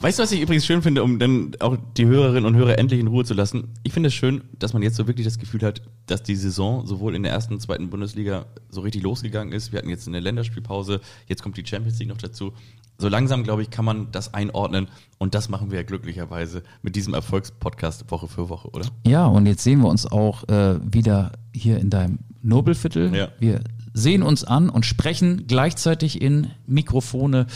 Weißt 0.00 0.16
du, 0.16 0.22
was 0.22 0.30
ich 0.30 0.40
übrigens 0.40 0.64
schön 0.64 0.80
finde, 0.80 1.02
um 1.02 1.18
dann 1.18 1.56
auch 1.58 1.76
die 1.96 2.06
Hörerinnen 2.06 2.44
und 2.44 2.54
Hörer 2.54 2.78
endlich 2.78 3.00
in 3.00 3.08
Ruhe 3.08 3.24
zu 3.24 3.34
lassen? 3.34 3.74
Ich 3.82 3.92
finde 3.92 4.08
es 4.08 4.14
schön, 4.14 4.42
dass 4.56 4.72
man 4.72 4.82
jetzt 4.82 4.94
so 4.94 5.08
wirklich 5.08 5.26
das 5.26 5.40
Gefühl 5.40 5.62
hat, 5.62 5.82
dass 6.06 6.22
die 6.22 6.36
Saison 6.36 6.86
sowohl 6.86 7.16
in 7.16 7.24
der 7.24 7.32
ersten 7.32 7.54
und 7.54 7.60
zweiten 7.60 7.90
Bundesliga 7.90 8.46
so 8.70 8.82
richtig 8.82 9.02
losgegangen 9.02 9.52
ist. 9.52 9.72
Wir 9.72 9.80
hatten 9.80 9.88
jetzt 9.88 10.06
eine 10.06 10.20
Länderspielpause, 10.20 11.00
jetzt 11.26 11.42
kommt 11.42 11.56
die 11.56 11.66
Champions 11.66 11.98
League 11.98 12.10
noch 12.10 12.18
dazu. 12.18 12.52
So 12.96 13.08
langsam, 13.08 13.42
glaube 13.42 13.62
ich, 13.62 13.70
kann 13.70 13.84
man 13.84 14.12
das 14.12 14.34
einordnen 14.34 14.86
und 15.18 15.34
das 15.34 15.48
machen 15.48 15.72
wir 15.72 15.78
ja 15.78 15.84
glücklicherweise 15.84 16.62
mit 16.82 16.94
diesem 16.94 17.14
Erfolgspodcast 17.14 18.08
Woche 18.12 18.28
für 18.28 18.48
Woche, 18.48 18.68
oder? 18.68 18.86
Ja, 19.04 19.26
und 19.26 19.46
jetzt 19.46 19.64
sehen 19.64 19.80
wir 19.80 19.88
uns 19.88 20.06
auch 20.06 20.48
äh, 20.48 20.78
wieder 20.80 21.32
hier 21.52 21.78
in 21.78 21.90
deinem 21.90 22.20
Nobelviertel. 22.40 23.14
Ja. 23.14 23.28
Wir 23.40 23.60
sehen 23.92 24.22
uns 24.22 24.44
an 24.44 24.70
und 24.70 24.86
sprechen 24.86 25.46
gleichzeitig 25.46 26.20
in 26.20 26.48
Mikrofone. 26.66 27.46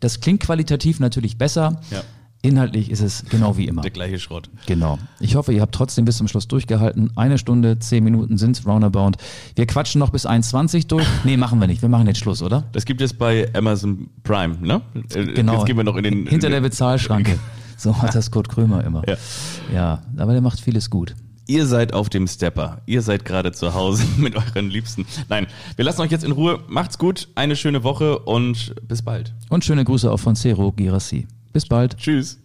Das 0.00 0.20
klingt 0.20 0.40
qualitativ 0.40 1.00
natürlich 1.00 1.38
besser. 1.38 1.80
Ja. 1.90 2.02
Inhaltlich 2.42 2.90
ist 2.90 3.00
es 3.02 3.24
genau 3.28 3.58
wie 3.58 3.66
immer. 3.66 3.82
Der 3.82 3.90
gleiche 3.90 4.18
Schrott. 4.18 4.48
Genau. 4.64 4.98
Ich 5.18 5.34
hoffe, 5.34 5.52
ihr 5.52 5.60
habt 5.60 5.74
trotzdem 5.74 6.06
bis 6.06 6.16
zum 6.16 6.26
Schluss 6.26 6.48
durchgehalten. 6.48 7.10
Eine 7.14 7.36
Stunde, 7.36 7.78
zehn 7.78 8.02
Minuten 8.02 8.38
sind's 8.38 8.66
roundabout. 8.66 9.12
Wir 9.56 9.66
quatschen 9.66 9.98
noch 9.98 10.08
bis 10.08 10.26
1,20 10.26 10.86
durch. 10.86 11.06
Nee, 11.24 11.36
machen 11.36 11.60
wir 11.60 11.66
nicht. 11.66 11.82
Wir 11.82 11.90
machen 11.90 12.06
jetzt 12.06 12.18
Schluss, 12.18 12.40
oder? 12.40 12.64
Das 12.72 12.86
gibt 12.86 13.02
es 13.02 13.12
bei 13.12 13.50
Amazon 13.52 14.08
Prime, 14.22 14.56
ne? 14.62 14.80
Äh, 15.14 15.26
Genau. 15.34 15.56
Jetzt 15.56 15.66
gehen 15.66 15.76
wir 15.76 15.84
noch 15.84 15.96
in 15.96 16.04
den. 16.04 16.26
Hinter 16.26 16.48
der 16.48 16.60
Bezahlschranke. 16.62 17.38
So 17.76 17.96
hat 17.96 18.14
das 18.14 18.30
Kurt 18.30 18.50
Krömer 18.50 18.84
immer. 18.84 19.02
Ja. 19.08 19.16
ja, 19.72 20.02
aber 20.18 20.32
der 20.32 20.42
macht 20.42 20.60
vieles 20.60 20.90
gut. 20.90 21.14
Ihr 21.50 21.66
seid 21.66 21.94
auf 21.94 22.08
dem 22.08 22.28
Stepper. 22.28 22.80
Ihr 22.86 23.02
seid 23.02 23.24
gerade 23.24 23.50
zu 23.50 23.74
Hause 23.74 24.04
mit 24.18 24.36
euren 24.36 24.70
Liebsten. 24.70 25.04
Nein, 25.28 25.48
wir 25.74 25.84
lassen 25.84 26.00
euch 26.00 26.12
jetzt 26.12 26.22
in 26.22 26.30
Ruhe. 26.30 26.62
Macht's 26.68 26.96
gut, 26.96 27.26
eine 27.34 27.56
schöne 27.56 27.82
Woche 27.82 28.20
und 28.20 28.72
bis 28.86 29.02
bald. 29.02 29.34
Und 29.48 29.64
schöne 29.64 29.84
Grüße 29.84 30.08
auch 30.12 30.20
von 30.20 30.36
Cero 30.36 30.70
Girassi. 30.70 31.26
Bis 31.52 31.66
bald. 31.66 31.96
Tschüss. 31.96 32.38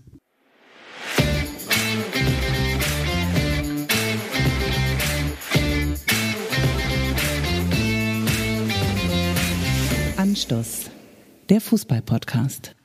Anstoß, 10.17 10.89
der 11.49 11.61
Fußball-Podcast. 11.61 12.75